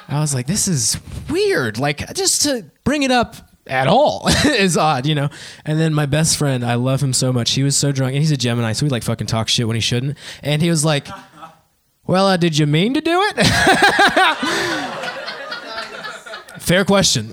I 0.09 0.21
was 0.21 0.35
like, 0.35 0.47
this 0.47 0.69
is 0.69 0.99
weird. 1.31 1.79
Like, 1.79 2.14
just 2.14 2.43
to 2.43 2.64
bring 2.85 3.03
it 3.03 3.11
up 3.11 3.37
at 3.67 3.88
all 3.88 4.29
is 4.45 4.77
odd, 4.77 5.07
you 5.07 5.14
know? 5.14 5.31
And 5.64 5.81
then 5.81 5.95
my 5.95 6.07
best 6.07 6.37
friend, 6.37 6.64
I 6.64 6.75
love 6.75 7.03
him 7.03 7.12
so 7.12 7.33
much. 7.33 7.53
He 7.53 7.62
was 7.62 7.77
so 7.77 7.93
drunk, 7.93 8.14
and 8.14 8.21
he's 8.21 8.31
a 8.31 8.37
Gemini, 8.37 8.73
so 8.73 8.87
he 8.87 8.90
like 8.90 9.03
fucking 9.03 9.27
talk 9.27 9.49
shit 9.49 9.67
when 9.67 9.75
he 9.75 9.81
shouldn't. 9.81 10.17
And 10.43 10.62
he 10.62 10.71
was 10.71 10.85
like, 10.85 11.09
well, 12.07 12.27
uh, 12.27 12.37
did 12.37 12.59
you 12.59 12.67
mean 12.67 12.95
to 12.95 13.01
do 13.01 13.23
it? 13.35 13.47
fair 16.61 16.85
question. 16.85 17.29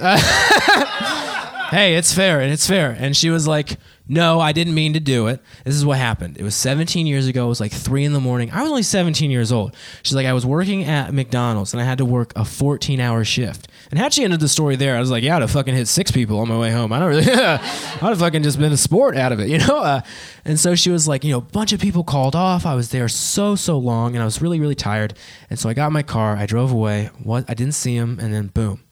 hey, 1.70 1.96
it's 1.96 2.14
fair, 2.14 2.40
and 2.40 2.54
it's 2.54 2.68
fair. 2.68 2.96
And 2.98 3.16
she 3.16 3.30
was 3.30 3.48
like, 3.48 3.78
no, 4.08 4.40
I 4.40 4.52
didn't 4.52 4.74
mean 4.74 4.94
to 4.94 5.00
do 5.00 5.28
it. 5.28 5.42
This 5.64 5.76
is 5.76 5.86
what 5.86 5.98
happened. 5.98 6.38
It 6.38 6.44
was 6.44 6.56
17 6.56 7.08
years 7.08 7.28
ago. 7.28 7.46
It 7.46 7.50
was 7.50 7.60
like 7.62 7.72
3 7.72 8.04
in 8.04 8.14
the 8.14 8.20
morning. 8.20 8.52
I 8.52 8.62
was 8.62 8.70
only 8.70 8.84
17 8.84 9.32
years 9.32 9.52
old. 9.52 9.76
She's 10.04 10.16
like, 10.16 10.26
I 10.26 10.34
was 10.34 10.46
working 10.46 10.84
at 10.84 11.14
McDonald's 11.14 11.74
and 11.74 11.82
I 11.82 11.86
had 11.86 11.98
to 12.00 12.06
work 12.06 12.34
a 12.36 12.44
14 12.44 13.00
hour 13.00 13.24
shift. 13.24 13.70
And 13.90 14.00
had 14.00 14.14
she 14.14 14.24
ended 14.24 14.40
the 14.40 14.50
story 14.50 14.76
there, 14.76 14.98
I 14.98 15.00
was 15.00 15.12
like, 15.12 15.24
yeah, 15.24 15.36
I'd 15.36 15.42
have 15.42 15.52
fucking 15.52 15.76
hit 15.76 15.88
six 15.88 16.12
people 16.12 16.40
on 16.40 16.48
my 16.48 16.58
way 16.58 16.72
home. 16.72 16.92
I 16.92 17.00
don't 17.00 17.10
really, 17.10 17.32
I'd 17.32 17.60
have 18.02 18.20
fucking 18.20 18.44
just 18.44 18.60
been 18.60 18.72
a 18.72 18.78
sport 18.78 19.16
out 19.16 19.32
of 19.32 19.40
it, 19.40 19.50
you 19.50 19.60
know? 19.60 19.78
Uh, 19.78 20.02
and 20.46 20.60
so 20.60 20.76
she 20.76 20.90
was 20.90 21.08
like, 21.08 21.24
you 21.24 21.32
know, 21.32 21.38
a 21.38 21.42
bunch 21.42 21.72
of 21.72 21.80
people 21.80 22.04
called 22.04 22.36
off. 22.36 22.66
I 22.66 22.76
was 22.76 22.90
there 22.90 23.08
so, 23.08 23.56
so 23.56 23.78
long 23.78 24.16
and 24.16 24.22
I 24.22 24.26
was 24.26 24.42
really, 24.42 24.60
really 24.60 24.76
tired. 24.76 25.14
And 25.50 25.60
so 25.60 25.70
I 25.70 25.74
got 25.74 25.88
in 25.88 25.94
my 25.94 26.04
car, 26.04 26.36
I 26.36 26.46
drove 26.46 26.72
away. 26.72 27.12
What? 27.24 27.46
I 27.50 27.54
didn't 27.54 27.76
see 27.76 27.96
him. 27.96 28.20
And 28.20 28.34
then 28.34 28.48
boom. 28.48 28.84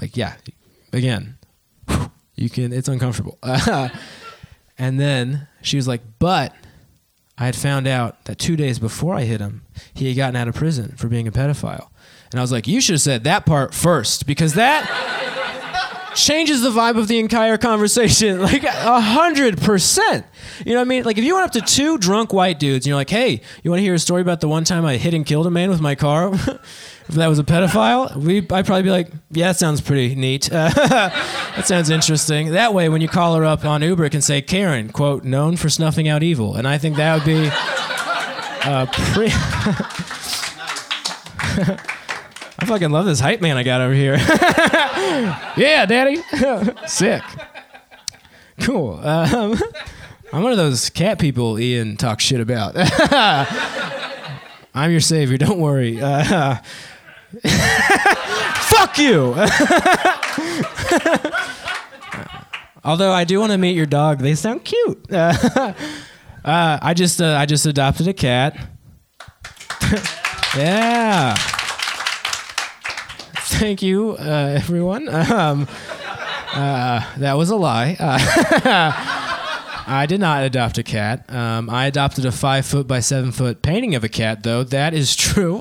Like, 0.00 0.16
yeah, 0.16 0.34
again, 0.92 1.38
you 2.34 2.50
can, 2.50 2.72
it's 2.72 2.88
uncomfortable. 2.88 3.38
And 4.78 4.98
then 4.98 5.48
she 5.62 5.76
was 5.76 5.86
like, 5.86 6.02
but 6.18 6.54
I 7.38 7.46
had 7.46 7.56
found 7.56 7.86
out 7.86 8.24
that 8.24 8.38
two 8.38 8.56
days 8.56 8.78
before 8.78 9.14
I 9.14 9.22
hit 9.22 9.40
him, 9.40 9.62
he 9.92 10.08
had 10.08 10.16
gotten 10.16 10.36
out 10.36 10.48
of 10.48 10.54
prison 10.54 10.94
for 10.96 11.08
being 11.08 11.26
a 11.26 11.32
pedophile. 11.32 11.88
And 12.30 12.40
I 12.40 12.42
was 12.42 12.52
like, 12.52 12.66
you 12.66 12.80
should 12.80 12.94
have 12.94 13.00
said 13.00 13.24
that 13.24 13.46
part 13.46 13.74
first 13.74 14.26
because 14.26 14.54
that 14.54 14.88
changes 16.14 16.62
the 16.62 16.70
vibe 16.70 16.98
of 16.98 17.08
the 17.08 17.18
entire 17.18 17.58
conversation 17.58 18.40
like 18.42 18.64
a 18.64 19.00
hundred 19.00 19.60
percent. 19.60 20.26
You 20.64 20.72
know 20.72 20.80
what 20.80 20.86
I 20.86 20.88
mean? 20.88 21.04
Like 21.04 21.18
if 21.18 21.24
you 21.24 21.34
went 21.34 21.46
up 21.46 21.52
to 21.52 21.60
two 21.60 21.98
drunk 21.98 22.32
white 22.32 22.58
dudes 22.58 22.86
and 22.86 22.90
you're 22.90 22.96
like, 22.96 23.10
hey, 23.10 23.40
you 23.62 23.70
want 23.70 23.78
to 23.78 23.82
hear 23.84 23.94
a 23.94 23.98
story 23.98 24.22
about 24.22 24.40
the 24.40 24.48
one 24.48 24.64
time 24.64 24.84
I 24.84 24.96
hit 24.96 25.14
and 25.14 25.26
killed 25.26 25.46
a 25.46 25.50
man 25.50 25.70
with 25.70 25.80
my 25.80 25.94
car? 25.94 26.32
if 27.08 27.08
that 27.08 27.26
was 27.26 27.38
a 27.38 27.44
pedophile, 27.44 28.16
we 28.16 28.38
I'd 28.38 28.66
probably 28.66 28.82
be 28.82 28.90
like, 28.90 29.10
yeah, 29.30 29.48
that 29.48 29.58
sounds 29.58 29.80
pretty 29.80 30.14
neat. 30.14 30.44
that 30.50 31.64
sounds 31.64 31.90
interesting. 31.90 32.52
That 32.52 32.72
way, 32.72 32.88
when 32.88 33.00
you 33.00 33.08
call 33.08 33.34
her 33.36 33.44
up 33.44 33.64
on 33.64 33.82
Uber, 33.82 34.04
it 34.04 34.10
can 34.10 34.22
say 34.22 34.40
Karen, 34.40 34.90
quote, 34.90 35.24
known 35.24 35.56
for 35.56 35.68
snuffing 35.68 36.08
out 36.08 36.22
evil, 36.22 36.54
and 36.54 36.66
I 36.66 36.78
think 36.78 36.96
that 36.96 37.14
would 37.14 37.24
be 37.26 37.50
uh, 38.64 38.86
pretty. 38.90 39.34
I 42.58 42.66
fucking 42.66 42.90
love 42.90 43.04
this 43.04 43.20
hype 43.20 43.40
man 43.40 43.56
I 43.56 43.62
got 43.62 43.80
over 43.80 43.92
here. 43.94 44.14
yeah, 45.56 45.84
daddy, 45.86 46.22
sick, 46.86 47.22
cool. 48.60 48.94
Um, 49.02 49.58
I'm 50.32 50.42
one 50.42 50.52
of 50.52 50.58
those 50.58 50.88
cat 50.90 51.18
people 51.18 51.58
Ian 51.58 51.96
talks 51.96 52.24
shit 52.24 52.40
about. 52.40 52.74
I'm 54.74 54.90
your 54.90 55.00
savior. 55.00 55.36
Don't 55.36 55.60
worry. 55.60 56.00
Uh, 56.00 56.56
Fuck 58.62 58.98
you. 58.98 59.34
Although 62.84 63.12
I 63.12 63.24
do 63.24 63.38
want 63.40 63.52
to 63.52 63.58
meet 63.58 63.76
your 63.76 63.86
dog. 63.86 64.18
They 64.18 64.34
sound 64.34 64.64
cute. 64.64 65.04
Uh, 65.12 65.72
I 66.44 66.92
just 66.94 67.22
uh, 67.22 67.36
I 67.38 67.46
just 67.46 67.64
adopted 67.66 68.08
a 68.08 68.12
cat. 68.12 68.68
yeah. 70.56 71.34
Thank 73.46 73.82
you, 73.82 74.12
uh, 74.12 74.54
everyone. 74.56 75.08
Um, 75.34 75.66
uh, 76.52 77.04
that 77.16 77.32
was 77.36 77.50
a 77.50 77.56
lie. 77.56 77.96
Uh, 77.98 78.18
I 79.86 80.06
did 80.06 80.20
not 80.20 80.44
adopt 80.44 80.78
a 80.78 80.84
cat. 80.84 81.28
Um, 81.32 81.68
I 81.68 81.86
adopted 81.86 82.24
a 82.26 82.30
five 82.32 82.64
foot 82.64 82.86
by 82.86 83.00
seven 83.00 83.32
foot 83.32 83.60
painting 83.60 83.96
of 83.96 84.04
a 84.04 84.08
cat, 84.08 84.44
though. 84.44 84.62
That 84.62 84.94
is 84.94 85.16
true. 85.16 85.60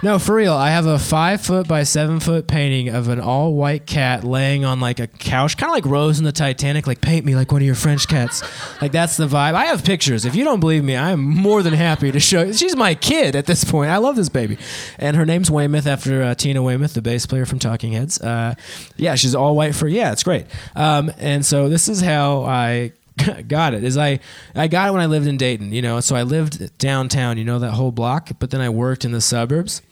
No, 0.00 0.20
for 0.20 0.36
real. 0.36 0.52
I 0.52 0.70
have 0.70 0.86
a 0.86 0.96
five 0.96 1.40
foot 1.40 1.66
by 1.66 1.82
seven 1.82 2.20
foot 2.20 2.46
painting 2.46 2.88
of 2.88 3.08
an 3.08 3.18
all 3.18 3.54
white 3.54 3.84
cat 3.84 4.22
laying 4.22 4.64
on 4.64 4.78
like 4.78 5.00
a 5.00 5.08
couch, 5.08 5.56
kind 5.56 5.70
of 5.70 5.74
like 5.74 5.84
Rose 5.86 6.20
in 6.20 6.24
the 6.24 6.30
Titanic. 6.30 6.86
Like, 6.86 7.00
paint 7.00 7.26
me 7.26 7.34
like 7.34 7.50
one 7.50 7.62
of 7.62 7.66
your 7.66 7.74
French 7.74 8.06
cats. 8.06 8.44
Like, 8.80 8.92
that's 8.92 9.16
the 9.16 9.26
vibe. 9.26 9.54
I 9.54 9.64
have 9.66 9.84
pictures. 9.84 10.24
If 10.24 10.36
you 10.36 10.44
don't 10.44 10.60
believe 10.60 10.84
me, 10.84 10.94
I 10.94 11.10
am 11.10 11.20
more 11.20 11.64
than 11.64 11.74
happy 11.74 12.12
to 12.12 12.20
show 12.20 12.44
you. 12.44 12.52
She's 12.52 12.76
my 12.76 12.94
kid 12.94 13.34
at 13.34 13.46
this 13.46 13.64
point. 13.64 13.90
I 13.90 13.96
love 13.96 14.14
this 14.14 14.28
baby. 14.28 14.56
And 14.98 15.16
her 15.16 15.26
name's 15.26 15.50
Weymouth 15.50 15.88
after 15.88 16.22
uh, 16.22 16.34
Tina 16.36 16.62
Weymouth, 16.62 16.94
the 16.94 17.02
bass 17.02 17.26
player 17.26 17.44
from 17.44 17.58
Talking 17.58 17.92
Heads. 17.92 18.20
Uh, 18.20 18.54
yeah, 18.96 19.16
she's 19.16 19.34
all 19.34 19.56
white 19.56 19.74
for, 19.74 19.88
yeah, 19.88 20.12
it's 20.12 20.22
great. 20.22 20.46
Um, 20.76 21.10
and 21.18 21.44
so 21.44 21.68
this 21.68 21.88
is 21.88 22.00
how 22.00 22.44
I 22.44 22.92
got 23.48 23.74
it 23.74 23.84
is 23.84 23.96
I 23.96 24.20
I 24.54 24.68
got 24.68 24.88
it 24.88 24.92
when 24.92 25.00
I 25.00 25.06
lived 25.06 25.26
in 25.26 25.36
Dayton, 25.36 25.72
you 25.72 25.82
know. 25.82 26.00
So 26.00 26.16
I 26.16 26.22
lived 26.22 26.78
downtown, 26.78 27.38
you 27.38 27.44
know, 27.44 27.58
that 27.58 27.72
whole 27.72 27.92
block, 27.92 28.30
but 28.38 28.50
then 28.50 28.60
I 28.60 28.68
worked 28.68 29.04
in 29.04 29.12
the 29.12 29.20
suburbs. 29.20 29.82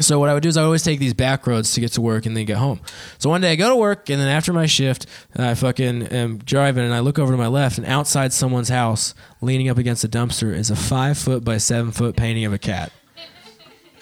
So 0.00 0.18
what 0.18 0.30
I 0.30 0.34
would 0.34 0.42
do 0.42 0.48
is 0.48 0.56
I 0.56 0.62
always 0.62 0.82
take 0.82 1.00
these 1.00 1.12
back 1.12 1.46
roads 1.46 1.74
to 1.74 1.80
get 1.80 1.92
to 1.92 2.00
work 2.00 2.24
and 2.24 2.34
then 2.34 2.46
get 2.46 2.56
home. 2.56 2.80
So 3.18 3.28
one 3.28 3.42
day 3.42 3.52
I 3.52 3.56
go 3.56 3.68
to 3.68 3.76
work 3.76 4.08
and 4.08 4.18
then 4.18 4.28
after 4.28 4.50
my 4.52 4.64
shift, 4.64 5.04
I 5.36 5.54
fucking 5.54 6.04
am 6.04 6.38
driving 6.38 6.84
and 6.84 6.94
I 6.94 7.00
look 7.00 7.18
over 7.18 7.32
to 7.32 7.36
my 7.36 7.46
left 7.46 7.76
and 7.76 7.86
outside 7.86 8.32
someone's 8.32 8.70
house, 8.70 9.14
leaning 9.42 9.68
up 9.68 9.76
against 9.76 10.02
a 10.02 10.08
dumpster, 10.08 10.54
is 10.54 10.70
a 10.70 10.76
five 10.76 11.18
foot 11.18 11.44
by 11.44 11.58
seven 11.58 11.92
foot 11.92 12.16
painting 12.16 12.46
of 12.46 12.54
a 12.54 12.58
cat. 12.58 12.90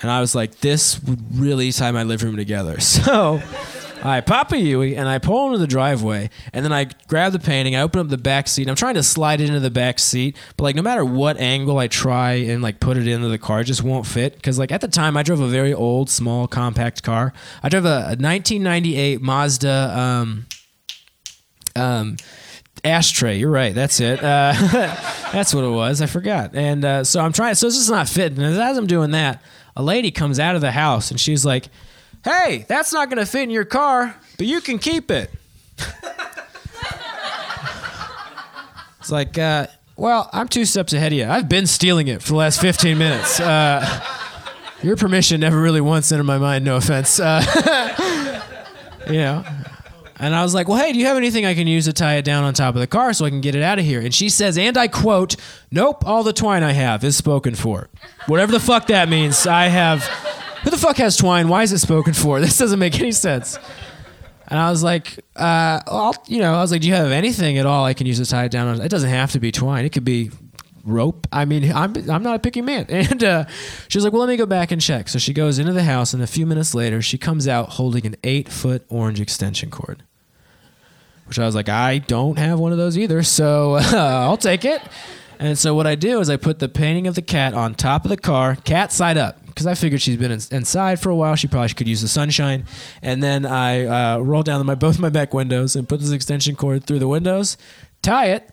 And 0.00 0.10
I 0.10 0.20
was 0.20 0.34
like, 0.34 0.60
this 0.60 1.02
would 1.02 1.36
really 1.36 1.72
tie 1.72 1.90
my 1.90 2.04
living 2.04 2.28
room 2.28 2.36
together. 2.36 2.78
So 2.80 3.42
I 4.02 4.20
pop 4.20 4.52
a 4.52 4.58
Yui 4.58 4.96
and 4.96 5.08
I 5.08 5.18
pull 5.18 5.46
into 5.46 5.58
the 5.58 5.66
driveway 5.66 6.30
and 6.52 6.64
then 6.64 6.72
I 6.72 6.88
grab 7.08 7.32
the 7.32 7.38
painting. 7.38 7.76
I 7.76 7.82
open 7.82 8.00
up 8.00 8.08
the 8.08 8.18
back 8.18 8.48
seat. 8.48 8.68
I'm 8.68 8.76
trying 8.76 8.94
to 8.94 9.02
slide 9.02 9.40
it 9.40 9.48
into 9.48 9.60
the 9.60 9.70
back 9.70 9.98
seat, 9.98 10.36
but 10.56 10.64
like 10.64 10.76
no 10.76 10.82
matter 10.82 11.04
what 11.04 11.36
angle 11.38 11.78
I 11.78 11.88
try 11.88 12.32
and 12.32 12.62
like 12.62 12.80
put 12.80 12.96
it 12.96 13.06
into 13.06 13.28
the 13.28 13.38
car, 13.38 13.60
it 13.60 13.64
just 13.64 13.82
won't 13.82 14.06
fit. 14.06 14.34
Because 14.34 14.58
like 14.58 14.72
at 14.72 14.80
the 14.80 14.88
time 14.88 15.16
I 15.16 15.22
drove 15.22 15.40
a 15.40 15.48
very 15.48 15.74
old, 15.74 16.10
small, 16.10 16.46
compact 16.46 17.02
car. 17.02 17.32
I 17.62 17.68
drove 17.68 17.84
a, 17.84 17.88
a 17.88 18.16
1998 18.16 19.20
Mazda. 19.20 19.98
Um, 19.98 20.46
um, 21.76 22.16
ashtray. 22.84 23.38
You're 23.38 23.50
right. 23.50 23.74
That's 23.74 24.00
it. 24.00 24.22
Uh, 24.22 24.52
that's 25.32 25.54
what 25.54 25.64
it 25.64 25.70
was. 25.70 26.00
I 26.00 26.06
forgot. 26.06 26.54
And 26.54 26.84
uh, 26.84 27.04
so 27.04 27.20
I'm 27.20 27.32
trying. 27.32 27.54
So 27.54 27.66
this 27.66 27.76
is 27.76 27.90
not 27.90 28.08
fitting. 28.08 28.42
And 28.42 28.58
as 28.58 28.78
I'm 28.78 28.86
doing 28.86 29.10
that, 29.12 29.42
a 29.76 29.82
lady 29.82 30.10
comes 30.10 30.38
out 30.38 30.54
of 30.54 30.60
the 30.60 30.72
house 30.72 31.10
and 31.10 31.20
she's 31.20 31.44
like, 31.44 31.66
"Hey, 32.24 32.64
that's 32.68 32.92
not 32.92 33.08
going 33.08 33.18
to 33.18 33.26
fit 33.26 33.44
in 33.44 33.50
your 33.50 33.64
car, 33.64 34.16
but 34.36 34.46
you 34.46 34.60
can 34.60 34.78
keep 34.78 35.10
it." 35.10 35.30
it's 39.00 39.10
like, 39.10 39.38
uh, 39.38 39.66
well, 39.96 40.30
I'm 40.32 40.48
two 40.48 40.64
steps 40.64 40.92
ahead 40.92 41.12
of 41.12 41.18
you. 41.18 41.26
I've 41.26 41.48
been 41.48 41.66
stealing 41.66 42.08
it 42.08 42.22
for 42.22 42.28
the 42.28 42.36
last 42.36 42.60
15 42.60 42.96
minutes. 42.96 43.38
Uh, 43.38 44.02
your 44.82 44.96
permission 44.96 45.40
never 45.40 45.60
really 45.60 45.80
once 45.80 46.10
entered 46.10 46.24
my 46.24 46.38
mind. 46.38 46.64
No 46.64 46.76
offense. 46.76 47.20
Uh, 47.20 48.42
you 49.06 49.18
know. 49.18 49.44
And 50.18 50.34
I 50.34 50.42
was 50.42 50.54
like, 50.54 50.68
well, 50.68 50.76
hey, 50.78 50.92
do 50.92 50.98
you 50.98 51.06
have 51.06 51.16
anything 51.16 51.46
I 51.46 51.54
can 51.54 51.66
use 51.66 51.86
to 51.86 51.94
tie 51.94 52.16
it 52.16 52.26
down 52.26 52.44
on 52.44 52.52
top 52.52 52.74
of 52.74 52.80
the 52.80 52.86
car 52.86 53.14
so 53.14 53.24
I 53.24 53.30
can 53.30 53.40
get 53.40 53.54
it 53.54 53.62
out 53.62 53.78
of 53.78 53.86
here? 53.86 54.00
And 54.00 54.14
she 54.14 54.28
says, 54.28 54.58
and 54.58 54.76
I 54.76 54.86
quote, 54.86 55.36
nope, 55.70 56.06
all 56.06 56.22
the 56.22 56.34
twine 56.34 56.62
I 56.62 56.72
have 56.72 57.02
is 57.04 57.16
spoken 57.16 57.54
for. 57.54 57.88
Whatever 58.26 58.52
the 58.52 58.60
fuck 58.60 58.86
that 58.88 59.08
means, 59.08 59.46
I 59.46 59.68
have. 59.68 60.06
Who 60.62 60.70
the 60.70 60.78
fuck 60.78 60.96
has 60.98 61.16
twine? 61.16 61.48
Why 61.48 61.62
is 61.62 61.72
it 61.72 61.78
spoken 61.78 62.12
for? 62.12 62.40
This 62.50 62.58
doesn't 62.58 62.78
make 62.78 62.98
any 63.00 63.12
sense. 63.12 63.58
And 64.48 64.58
I 64.58 64.70
was 64.70 64.82
like, 64.82 65.18
uh, 65.36 65.80
I'll, 65.86 66.14
you 66.26 66.40
know, 66.40 66.54
I 66.54 66.60
was 66.60 66.72
like, 66.72 66.80
do 66.80 66.88
you 66.88 66.94
have 66.94 67.12
anything 67.12 67.58
at 67.58 67.66
all 67.66 67.84
I 67.84 67.94
can 67.94 68.06
use 68.06 68.18
to 68.18 68.26
tie 68.26 68.44
it 68.44 68.50
down? 68.50 68.80
It 68.80 68.88
doesn't 68.88 69.08
have 69.08 69.30
to 69.32 69.40
be 69.40 69.52
twine. 69.52 69.84
It 69.84 69.90
could 69.90 70.04
be 70.04 70.30
rope. 70.84 71.28
I 71.30 71.44
mean, 71.44 71.72
I'm, 71.72 71.94
I'm 72.10 72.22
not 72.24 72.34
a 72.34 72.38
picky 72.40 72.60
man. 72.60 72.86
And 72.90 73.22
uh, 73.22 73.44
she 73.88 73.96
was 73.96 74.04
like, 74.04 74.12
well, 74.12 74.20
let 74.20 74.28
me 74.28 74.36
go 74.36 74.46
back 74.46 74.72
and 74.72 74.80
check. 74.80 75.08
So 75.08 75.20
she 75.20 75.32
goes 75.32 75.60
into 75.60 75.72
the 75.72 75.84
house, 75.84 76.12
and 76.12 76.22
a 76.22 76.26
few 76.26 76.46
minutes 76.46 76.74
later, 76.74 77.00
she 77.00 77.16
comes 77.16 77.46
out 77.46 77.70
holding 77.70 78.04
an 78.06 78.16
eight 78.24 78.48
foot 78.48 78.84
orange 78.88 79.20
extension 79.20 79.70
cord 79.70 80.02
which 81.30 81.38
I 81.38 81.46
was 81.46 81.54
like, 81.54 81.68
I 81.68 81.98
don't 81.98 82.40
have 82.40 82.58
one 82.58 82.72
of 82.72 82.78
those 82.78 82.98
either, 82.98 83.22
so 83.22 83.74
uh, 83.80 83.92
I'll 83.94 84.36
take 84.36 84.64
it. 84.64 84.82
And 85.38 85.56
so 85.56 85.76
what 85.76 85.86
I 85.86 85.94
do 85.94 86.18
is 86.18 86.28
I 86.28 86.36
put 86.36 86.58
the 86.58 86.68
painting 86.68 87.06
of 87.06 87.14
the 87.14 87.22
cat 87.22 87.54
on 87.54 87.76
top 87.76 88.04
of 88.04 88.08
the 88.08 88.16
car, 88.16 88.56
cat 88.56 88.90
side 88.90 89.16
up, 89.16 89.38
because 89.50 89.66
I 89.66 89.74
figured 89.74 90.00
she's 90.00 90.16
been 90.16 90.30
in, 90.30 90.40
inside 90.50 91.00
for 91.00 91.10
a 91.10 91.16
while. 91.16 91.36
She 91.36 91.46
probably 91.46 91.68
could 91.70 91.88
use 91.88 92.00
the 92.00 92.08
sunshine. 92.08 92.64
And 93.02 93.22
then 93.22 93.44
I 93.44 93.84
uh, 93.84 94.18
roll 94.18 94.42
down 94.42 94.64
my 94.64 94.74
both 94.74 94.98
my 94.98 95.10
back 95.10 95.34
windows 95.34 95.76
and 95.76 95.88
put 95.88 96.00
this 96.00 96.12
extension 96.12 96.56
cord 96.56 96.84
through 96.84 96.98
the 96.98 97.08
windows, 97.08 97.56
tie 98.02 98.26
it, 98.26 98.50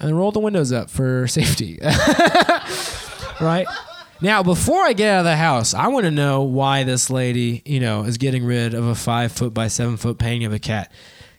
and 0.00 0.08
then 0.08 0.16
roll 0.16 0.32
the 0.32 0.40
windows 0.40 0.72
up 0.72 0.90
for 0.90 1.26
safety. 1.28 1.78
right. 3.40 3.66
Now, 4.20 4.42
before 4.42 4.82
I 4.82 4.92
get 4.92 5.14
out 5.14 5.18
of 5.20 5.24
the 5.24 5.36
house, 5.36 5.74
I 5.74 5.88
want 5.88 6.04
to 6.04 6.10
know 6.10 6.42
why 6.42 6.84
this 6.84 7.10
lady, 7.10 7.62
you 7.64 7.80
know, 7.80 8.04
is 8.04 8.18
getting 8.18 8.44
rid 8.44 8.72
of 8.72 8.84
a 8.84 8.94
five 8.94 9.32
foot 9.32 9.52
by 9.52 9.68
seven 9.68 9.96
foot 9.96 10.18
painting 10.18 10.44
of 10.44 10.52
a 10.52 10.60
cat 10.60 10.92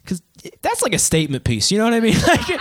because 0.04 0.22
that's 0.62 0.82
like 0.82 0.94
a 0.94 1.00
statement 1.00 1.44
piece. 1.44 1.72
You 1.72 1.78
know 1.78 1.86
what 1.86 1.94
I 1.94 2.00
mean? 2.00 2.18
Like, 2.28 2.60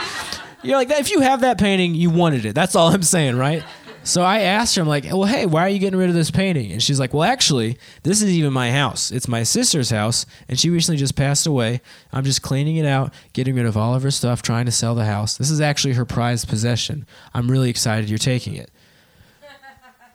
you're 0.64 0.76
like, 0.76 0.90
if 0.90 1.10
you 1.10 1.18
have 1.22 1.40
that 1.40 1.58
painting, 1.58 1.96
you 1.96 2.08
wanted 2.08 2.44
it. 2.44 2.54
That's 2.54 2.76
all 2.76 2.94
I'm 2.94 3.02
saying, 3.02 3.36
right? 3.36 3.64
So 4.04 4.22
I 4.22 4.40
asked 4.40 4.74
her, 4.74 4.82
I'm 4.82 4.88
like, 4.88 5.04
well, 5.04 5.24
hey, 5.24 5.46
why 5.46 5.62
are 5.62 5.68
you 5.68 5.78
getting 5.78 5.98
rid 5.98 6.08
of 6.08 6.14
this 6.14 6.30
painting? 6.30 6.72
And 6.72 6.82
she's 6.82 6.98
like, 6.98 7.14
well, 7.14 7.22
actually, 7.22 7.78
this 8.02 8.20
is 8.20 8.30
even 8.30 8.52
my 8.52 8.72
house. 8.72 9.12
It's 9.12 9.28
my 9.28 9.44
sister's 9.44 9.90
house, 9.90 10.26
and 10.48 10.58
she 10.58 10.70
recently 10.70 10.98
just 10.98 11.14
passed 11.14 11.46
away. 11.46 11.80
I'm 12.12 12.24
just 12.24 12.42
cleaning 12.42 12.76
it 12.76 12.86
out, 12.86 13.14
getting 13.32 13.54
rid 13.54 13.64
of 13.64 13.76
all 13.76 13.94
of 13.94 14.02
her 14.02 14.10
stuff, 14.10 14.42
trying 14.42 14.66
to 14.66 14.72
sell 14.72 14.96
the 14.96 15.04
house. 15.04 15.36
This 15.36 15.50
is 15.50 15.60
actually 15.60 15.94
her 15.94 16.04
prized 16.04 16.48
possession. 16.48 17.06
I'm 17.32 17.48
really 17.48 17.70
excited 17.70 18.10
you're 18.10 18.18
taking 18.18 18.54
it. 18.54 18.70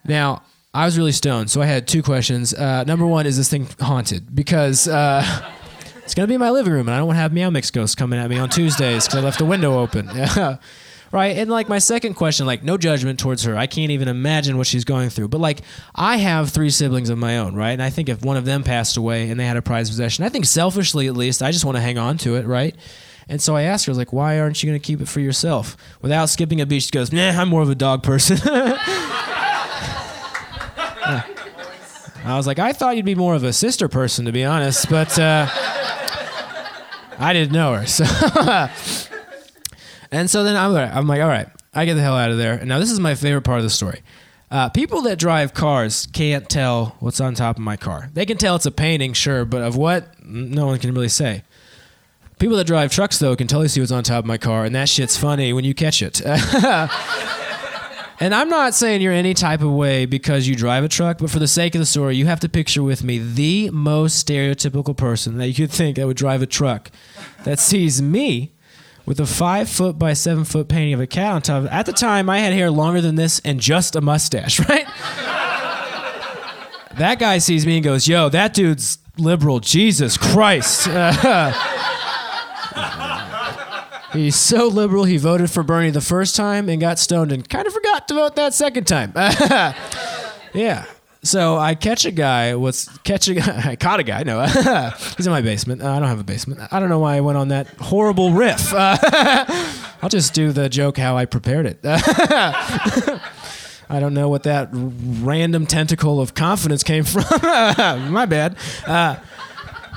Now, 0.06 0.44
I 0.74 0.86
was 0.86 0.98
really 0.98 1.12
stoned, 1.12 1.52
so 1.52 1.62
I 1.62 1.66
had 1.66 1.86
two 1.86 2.02
questions. 2.02 2.54
Uh, 2.54 2.86
number 2.86 3.06
one, 3.06 3.26
is 3.26 3.36
this 3.36 3.50
thing 3.50 3.68
haunted? 3.80 4.34
Because. 4.34 4.88
Uh, 4.88 5.24
it's 6.04 6.14
gonna 6.14 6.28
be 6.28 6.36
in 6.36 6.40
my 6.40 6.52
living 6.52 6.72
room, 6.72 6.88
and 6.88 6.96
I 6.96 7.00
don't 7.00 7.08
want 7.08 7.18
to 7.18 7.22
have 7.22 7.34
Meow 7.34 7.50
Mix 7.50 7.72
ghosts 7.72 7.94
coming 7.94 8.18
at 8.18 8.30
me 8.30 8.38
on 8.38 8.48
Tuesdays 8.48 9.06
because 9.06 9.20
I 9.20 9.22
left 9.22 9.40
the 9.40 9.46
window 9.46 9.80
open. 9.80 10.08
Right. 11.12 11.38
And 11.38 11.50
like 11.50 11.70
my 11.70 11.80
second 11.80 12.16
question, 12.16 12.46
like 12.46 12.64
no 12.64 12.78
judgment 12.78 13.20
towards 13.20 13.44
her. 13.44 13.56
I 13.56 13.68
can't 13.68 13.92
even 13.92 14.08
imagine 14.08 14.58
what 14.58 14.68
she's 14.68 14.84
going 14.84 15.10
through. 15.10 15.30
But 15.30 15.40
like 15.40 15.62
I 15.96 16.18
have 16.18 16.50
three 16.50 16.70
siblings 16.70 17.10
of 17.10 17.18
my 17.18 17.38
own, 17.38 17.56
right? 17.56 17.72
And 17.72 17.82
I 17.82 17.90
think 17.90 18.10
if 18.10 18.22
one 18.24 18.38
of 18.38 18.46
them 18.46 18.64
passed 18.64 18.98
away 18.98 19.30
and 19.30 19.40
they 19.40 19.46
had 19.46 19.58
a 19.58 19.62
prized 19.62 19.92
possession, 19.92 20.26
I 20.26 20.30
think 20.30 20.46
selfishly 20.46 21.08
at 21.08 21.16
least, 21.16 21.42
I 21.42 21.52
just 21.52 21.66
want 21.66 21.78
to 21.78 21.82
hang 21.82 21.98
on 21.98 22.18
to 22.20 22.36
it, 22.36 22.46
right? 22.46 22.76
And 23.30 23.42
so 23.42 23.56
I 23.56 23.64
asked 23.64 23.86
her, 23.88 23.94
like, 23.94 24.14
why 24.14 24.40
aren't 24.40 24.64
you 24.64 24.70
going 24.70 24.80
to 24.80 24.86
keep 24.86 25.02
it 25.02 25.08
for 25.08 25.20
yourself? 25.20 25.76
Without 26.02 26.28
skipping 26.30 26.62
a 26.62 26.66
beat, 26.66 26.84
she 26.84 26.92
goes, 26.92 27.12
nah, 27.12 27.30
I'm 27.30 27.50
more 27.50 27.62
of 27.62 27.70
a 27.70 27.76
dog 27.76 28.02
person. 28.04 28.38
I 32.28 32.36
was 32.36 32.48
like, 32.48 32.60
I 32.60 32.74
thought 32.74 32.98
you'd 32.98 33.06
be 33.06 33.16
more 33.16 33.36
of 33.36 33.44
a 33.44 33.54
sister 33.54 33.88
person, 33.88 34.26
to 34.26 34.34
be 34.34 34.44
honest, 34.44 34.90
but 34.90 35.18
uh, 35.18 35.48
I 37.20 37.32
didn't 37.32 37.54
know 37.54 37.74
her. 37.74 37.86
So, 37.86 38.04
and 40.12 40.30
so 40.30 40.44
then 40.44 40.56
I'm 40.56 40.74
like, 40.74 40.94
I'm 40.94 41.08
like, 41.08 41.22
all 41.22 41.28
right, 41.28 41.48
I 41.74 41.86
get 41.86 41.96
the 41.96 42.02
hell 42.02 42.16
out 42.16 42.32
of 42.32 42.38
there. 42.38 42.54
And 42.54 42.68
now 42.68 42.80
this 42.80 42.92
is 42.92 43.00
my 43.00 43.16
favorite 43.16 43.44
part 43.44 43.60
of 43.60 43.64
the 43.64 43.70
story. 43.70 44.02
Uh, 44.50 44.70
people 44.70 45.02
that 45.02 45.20
drive 45.20 45.54
cars 45.54 46.08
can't 46.14 46.48
tell 46.50 46.96
what's 47.00 47.20
on 47.20 47.36
top 47.36 47.58
of 47.58 47.62
my 47.62 47.76
car. 47.76 48.10
They 48.14 48.26
can 48.26 48.38
tell 48.38 48.56
it's 48.56 48.66
a 48.66 48.72
painting, 48.72 49.14
sure, 49.14 49.44
but 49.44 49.62
of 49.62 49.76
what, 49.76 50.24
no 50.24 50.68
one 50.68 50.80
can 50.80 50.94
really 50.94 51.10
say. 51.10 51.44
People 52.40 52.56
that 52.58 52.68
drive 52.68 52.92
trucks, 52.92 53.20
though, 53.20 53.36
can 53.36 53.48
totally 53.48 53.68
see 53.68 53.82
what's 53.82 53.92
on 53.92 54.04
top 54.04 54.20
of 54.20 54.26
my 54.26 54.38
car, 54.38 54.64
and 54.64 54.74
that 54.76 54.88
shit's 54.88 55.18
funny 55.18 55.52
when 55.52 55.66
you 55.66 55.74
catch 55.74 56.02
it. 56.02 56.22
And 58.20 58.34
I'm 58.34 58.50
not 58.50 58.74
saying 58.74 59.02
you're 59.02 59.14
any 59.14 59.36
type 59.36 59.62
of 59.62 59.72
way 59.72 60.08
because 60.08 60.48
you 60.48 60.56
drive 60.56 60.84
a 60.84 60.90
truck, 60.90 61.20
but 61.20 61.30
for 61.30 61.38
the 61.38 61.48
sake 61.48 61.76
of 61.76 61.80
the 61.80 61.86
story, 61.86 62.16
you 62.16 62.26
have 62.26 62.40
to 62.40 62.50
picture 62.50 62.82
with 62.82 63.04
me 63.04 63.20
the 63.20 63.70
most 63.70 64.26
stereotypical 64.26 64.98
person 64.98 65.38
that 65.38 65.48
you 65.48 65.54
could 65.54 65.70
think 65.70 65.98
that 65.98 66.08
would 66.08 66.18
drive 66.18 66.42
a 66.42 66.48
truck 66.48 66.90
that 67.44 67.60
sees 67.60 68.02
me 68.02 68.54
with 69.08 69.20
a 69.22 69.26
five 69.26 69.70
foot 69.70 69.98
by 69.98 70.14
seven 70.14 70.44
foot 70.44 70.68
painting 70.68 70.94
of 70.94 71.00
a 71.00 71.08
cat 71.08 71.32
on 71.32 71.42
top. 71.42 71.72
At 71.72 71.88
the 71.88 71.94
time, 71.94 72.30
I 72.30 72.40
had 72.40 72.54
hair 72.54 72.70
longer 72.70 73.02
than 73.02 73.16
this 73.16 73.40
and 73.44 73.60
just 73.60 73.96
a 73.96 74.02
mustache, 74.02 74.60
right? 74.70 74.86
that 76.98 77.18
guy 77.18 77.38
sees 77.40 77.66
me 77.66 77.78
and 77.78 77.84
goes, 77.84 78.08
Yo, 78.08 78.30
that 78.30 78.54
dude's 78.54 79.00
liberal. 79.18 79.60
Jesus 79.62 80.18
Christ. 80.18 80.88
He's 84.14 84.36
so 84.36 84.68
liberal, 84.68 85.04
he 85.04 85.18
voted 85.18 85.52
for 85.52 85.64
Bernie 85.64 85.90
the 85.90 86.02
first 86.02 86.36
time 86.36 86.70
and 86.70 86.80
got 86.82 86.98
stoned 86.98 87.32
and 87.32 87.48
kind 87.48 87.68
of 87.68 87.74
forgot 87.74 88.08
to 88.08 88.14
vote 88.14 88.36
that 88.36 88.54
second 88.54 88.88
time. 88.88 89.12
yeah. 90.54 90.86
So 91.28 91.58
I 91.58 91.76
catch 91.76 92.06
a 92.06 92.12
guy. 92.12 92.56
What's 92.56 92.88
catch 93.00 93.28
a 93.28 93.34
guy? 93.34 93.62
I 93.72 93.76
caught 93.76 94.00
a 94.00 94.04
guy. 94.04 94.24
No, 94.24 94.46
he's 95.18 95.28
in 95.28 95.32
my 95.32 95.42
basement. 95.42 95.82
Uh, 95.82 95.92
I 95.92 96.00
don't 96.00 96.08
have 96.08 96.22
a 96.22 96.24
basement. 96.24 96.62
I 96.72 96.80
don't 96.80 96.88
know 96.88 97.00
why 97.00 97.18
I 97.18 97.22
went 97.22 97.38
on 97.38 97.50
that 97.50 97.68
horrible 97.80 98.32
riff. 98.32 98.74
I'll 98.78 100.10
just 100.10 100.34
do 100.34 100.54
the 100.54 100.70
joke 100.70 100.98
how 100.98 101.18
I 101.18 101.26
prepared 101.26 101.66
it. 101.66 101.80
I 101.84 103.20
don't 104.00 104.14
know 104.14 104.30
what 104.30 104.44
that 104.44 104.70
random 104.72 105.66
tentacle 105.66 106.22
of 106.22 106.34
confidence 106.34 106.84
came 106.84 107.04
from. 107.04 107.26
my 108.12 108.26
bad. 108.26 108.56
Uh, 108.86 109.18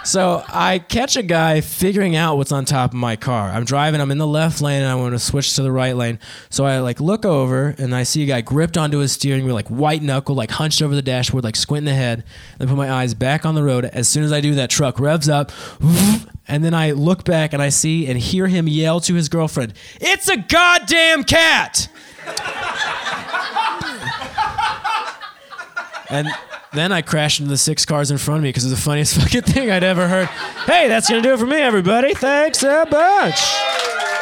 so 0.04 0.42
I 0.48 0.78
catch 0.78 1.16
a 1.16 1.22
guy 1.22 1.60
figuring 1.60 2.16
out 2.16 2.36
what's 2.36 2.52
on 2.52 2.64
top 2.64 2.90
of 2.90 2.96
my 2.96 3.16
car. 3.16 3.50
I'm 3.50 3.64
driving, 3.64 4.00
I'm 4.00 4.10
in 4.10 4.18
the 4.18 4.26
left 4.26 4.60
lane, 4.60 4.82
and 4.82 4.90
I 4.90 4.94
want 4.94 5.14
to 5.14 5.18
switch 5.18 5.54
to 5.56 5.62
the 5.62 5.72
right 5.72 5.94
lane. 5.94 6.18
So 6.48 6.64
I 6.64 6.80
like 6.80 7.00
look 7.00 7.24
over 7.24 7.74
and 7.78 7.94
I 7.94 8.04
see 8.04 8.22
a 8.22 8.26
guy 8.26 8.40
gripped 8.40 8.76
onto 8.76 8.98
his 8.98 9.12
steering 9.12 9.44
wheel, 9.44 9.54
like 9.54 9.68
white 9.68 10.02
knuckle, 10.02 10.34
like 10.34 10.50
hunched 10.50 10.82
over 10.82 10.94
the 10.94 11.02
dashboard, 11.02 11.44
like 11.44 11.56
squinting 11.56 11.86
the 11.86 11.94
head. 11.94 12.24
And 12.58 12.68
put 12.68 12.76
my 12.76 12.90
eyes 12.90 13.14
back 13.14 13.44
on 13.44 13.54
the 13.54 13.62
road. 13.62 13.84
As 13.84 14.08
soon 14.08 14.24
as 14.24 14.32
I 14.32 14.40
do, 14.40 14.54
that 14.54 14.70
truck 14.70 14.98
revs 14.98 15.28
up, 15.28 15.52
and 16.48 16.64
then 16.64 16.74
I 16.74 16.92
look 16.92 17.24
back 17.24 17.52
and 17.52 17.62
I 17.62 17.68
see 17.68 18.06
and 18.06 18.18
hear 18.18 18.46
him 18.46 18.68
yell 18.68 19.00
to 19.00 19.14
his 19.14 19.28
girlfriend, 19.28 19.74
"It's 20.00 20.28
a 20.28 20.36
goddamn 20.36 21.24
cat!" 21.24 21.88
and 26.10 26.28
then 26.72 26.92
I 26.92 27.02
crashed 27.02 27.40
into 27.40 27.50
the 27.50 27.59
six 27.59 27.85
cars 27.85 28.11
in 28.11 28.18
front 28.18 28.38
of 28.38 28.42
me 28.42 28.50
because 28.50 28.64
it 28.64 28.70
was 28.70 28.78
the 28.78 28.85
funniest 28.85 29.16
fucking 29.20 29.42
thing 29.42 29.70
I'd 29.70 29.85
ever 29.85 30.09
heard. 30.09 30.26
Hey, 30.66 30.88
that's 30.88 31.09
gonna 31.09 31.22
do 31.22 31.35
it 31.35 31.38
for 31.38 31.46
me, 31.46 31.56
everybody. 31.56 32.14
Thanks 32.14 32.62
a 32.62 32.87
bunch. 32.90 34.19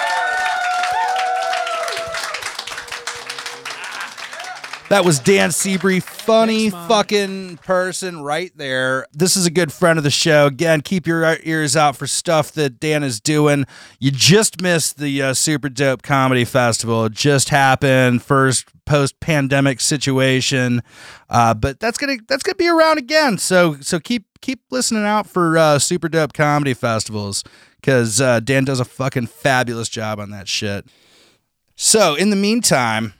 That 4.88 5.04
was 5.04 5.18
Dan 5.18 5.52
Seabury, 5.52 6.00
funny 6.00 6.70
fucking 6.70 7.58
person 7.58 8.22
right 8.22 8.50
there. 8.56 9.06
This 9.12 9.36
is 9.36 9.44
a 9.44 9.50
good 9.50 9.70
friend 9.70 9.98
of 9.98 10.02
the 10.02 10.10
show. 10.10 10.46
Again, 10.46 10.80
keep 10.80 11.06
your 11.06 11.36
ears 11.42 11.76
out 11.76 11.94
for 11.94 12.06
stuff 12.06 12.52
that 12.52 12.80
Dan 12.80 13.02
is 13.02 13.20
doing. 13.20 13.66
You 13.98 14.10
just 14.10 14.62
missed 14.62 14.96
the 14.96 15.22
uh, 15.22 15.34
Super 15.34 15.68
Dope 15.68 16.00
Comedy 16.00 16.46
Festival. 16.46 17.04
It 17.04 17.12
just 17.12 17.50
happened. 17.50 18.22
First 18.22 18.64
post 18.86 19.20
pandemic 19.20 19.80
situation, 19.82 20.82
uh, 21.28 21.52
but 21.52 21.78
that's 21.80 21.98
gonna 21.98 22.16
that's 22.26 22.42
gonna 22.42 22.54
be 22.54 22.68
around 22.68 22.96
again. 22.96 23.36
So 23.36 23.76
so 23.82 24.00
keep 24.00 24.24
keep 24.40 24.60
listening 24.70 25.04
out 25.04 25.26
for 25.26 25.58
uh, 25.58 25.78
Super 25.78 26.08
Dope 26.08 26.32
Comedy 26.32 26.72
Festivals 26.72 27.44
because 27.76 28.22
uh, 28.22 28.40
Dan 28.40 28.64
does 28.64 28.80
a 28.80 28.86
fucking 28.86 29.26
fabulous 29.26 29.90
job 29.90 30.18
on 30.18 30.30
that 30.30 30.48
shit. 30.48 30.86
So 31.76 32.14
in 32.14 32.30
the 32.30 32.36
meantime 32.36 33.12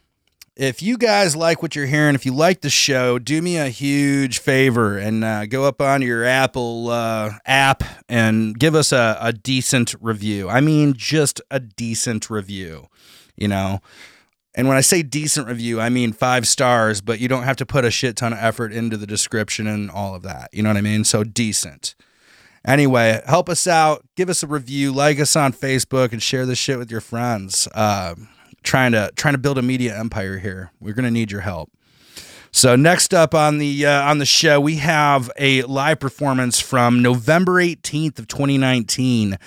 if 0.59 0.83
you 0.83 0.99
guys 0.99 1.37
like 1.37 1.63
what 1.63 1.77
you're 1.77 1.87
hearing, 1.87 2.17
if 2.17 2.27
you 2.27 2.35
like 2.35 2.63
the 2.63 2.69
show, 2.69 3.21
do 3.21 3.41
me 3.41 3.57
a 3.57 3.69
huge 3.69 4.41
favor 4.41 4.99
and 4.99 5.23
uh, 5.23 5.47
go 5.47 5.65
up 5.65 5.81
on 5.81 6.03
your 6.03 6.25
Apple 6.25 6.91
uh, 6.91 7.31
app 7.47 7.85
and 8.09 8.59
give 8.59 8.75
us 8.75 8.91
a, 8.91 9.17
a 9.21 9.33
decent 9.33 9.95
review. 10.01 10.49
I 10.49 10.61
mean, 10.61 10.95
just 10.95 11.41
a 11.49 11.61
decent 11.61 12.29
review, 12.29 12.89
you 13.37 13.47
know. 13.47 13.81
And 14.57 14.67
when 14.67 14.77
I 14.77 14.81
say 14.81 15.05
decent 15.05 15.47
review, 15.47 15.81
I 15.81 15.91
mean 15.91 16.13
five 16.13 16.49
stars, 16.49 17.01
but 17.01 17.21
you 17.21 17.29
don't 17.29 17.45
have 17.45 17.57
to 17.59 17.67
put 17.67 17.85
a 17.85 17.91
shit 17.93 18.17
ton 18.17 18.33
of 18.33 18.41
effort 18.41 18.73
into 18.73 18.97
the 18.97 19.07
description 19.07 19.69
and 19.69 19.89
all 19.89 20.17
of 20.17 20.23
that. 20.23 20.51
You 20.53 20.65
know 20.65 20.71
what 20.71 20.77
I 20.77 20.81
mean? 20.81 21.05
So 21.05 21.23
decent. 21.23 21.95
Anyway, 22.67 23.23
help 23.27 23.49
us 23.49 23.69
out. 23.69 24.05
Give 24.17 24.29
us 24.29 24.43
a 24.43 24.49
review. 24.49 24.91
Like 24.91 25.21
us 25.21 25.37
on 25.37 25.53
Facebook 25.53 26.11
and 26.11 26.21
share 26.21 26.45
this 26.45 26.59
shit 26.59 26.79
with 26.79 26.91
your 26.91 27.01
friends. 27.01 27.69
Uh, 27.73 28.17
trying 28.63 28.93
to 28.93 29.11
trying 29.17 29.35
to 29.35 29.39
build 29.39 29.59
a 29.59 29.63
media 29.63 29.97
empire 29.97 30.39
here. 30.39 30.73
We're 30.81 30.95
going 30.95 31.05
to 31.05 31.11
need 31.11 31.31
your 31.31 31.43
help. 31.43 31.71
So 32.51 32.77
next 32.77 33.13
up 33.13 33.35
on 33.35 33.59
the 33.59 33.87
uh, 33.87 34.03
on 34.09 34.19
the 34.19 34.27
show, 34.27 34.61
we 34.61 34.77
have 34.77 35.31
a 35.39 35.63
live 35.63 36.01
performance 36.01 36.61
from 36.61 37.03
November 37.03 37.63
18th 37.63 38.19
of 38.19 38.29
2019. 38.29 39.39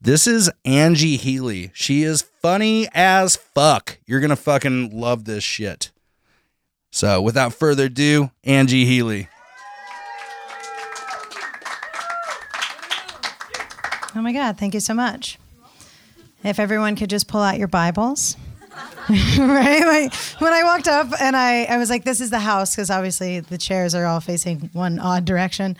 This 0.00 0.26
is 0.26 0.50
Angie 0.64 1.16
Healy. 1.16 1.70
She 1.74 2.02
is 2.02 2.22
funny 2.22 2.88
as 2.94 3.36
fuck. 3.36 3.98
You're 4.06 4.20
going 4.20 4.30
to 4.30 4.36
fucking 4.36 4.98
love 4.98 5.24
this 5.24 5.42
shit. 5.42 5.90
So, 6.90 7.20
without 7.20 7.52
further 7.52 7.86
ado, 7.86 8.30
Angie 8.44 8.84
Healy. 8.84 9.28
Oh 14.14 14.22
my 14.22 14.32
God, 14.32 14.56
thank 14.56 14.74
you 14.74 14.80
so 14.80 14.94
much. 14.94 15.38
If 16.42 16.58
everyone 16.58 16.96
could 16.96 17.10
just 17.10 17.28
pull 17.28 17.42
out 17.42 17.58
your 17.58 17.68
Bibles. 17.68 18.36
right? 19.38 19.80
Like 19.86 20.14
when 20.40 20.52
I 20.52 20.62
walked 20.64 20.88
up 20.88 21.08
and 21.20 21.36
I, 21.36 21.64
I 21.64 21.78
was 21.78 21.88
like, 21.90 22.04
this 22.04 22.20
is 22.20 22.30
the 22.30 22.38
house, 22.38 22.74
because 22.74 22.90
obviously 22.90 23.40
the 23.40 23.58
chairs 23.58 23.94
are 23.94 24.04
all 24.04 24.20
facing 24.20 24.70
one 24.72 24.98
odd 24.98 25.24
direction. 25.24 25.76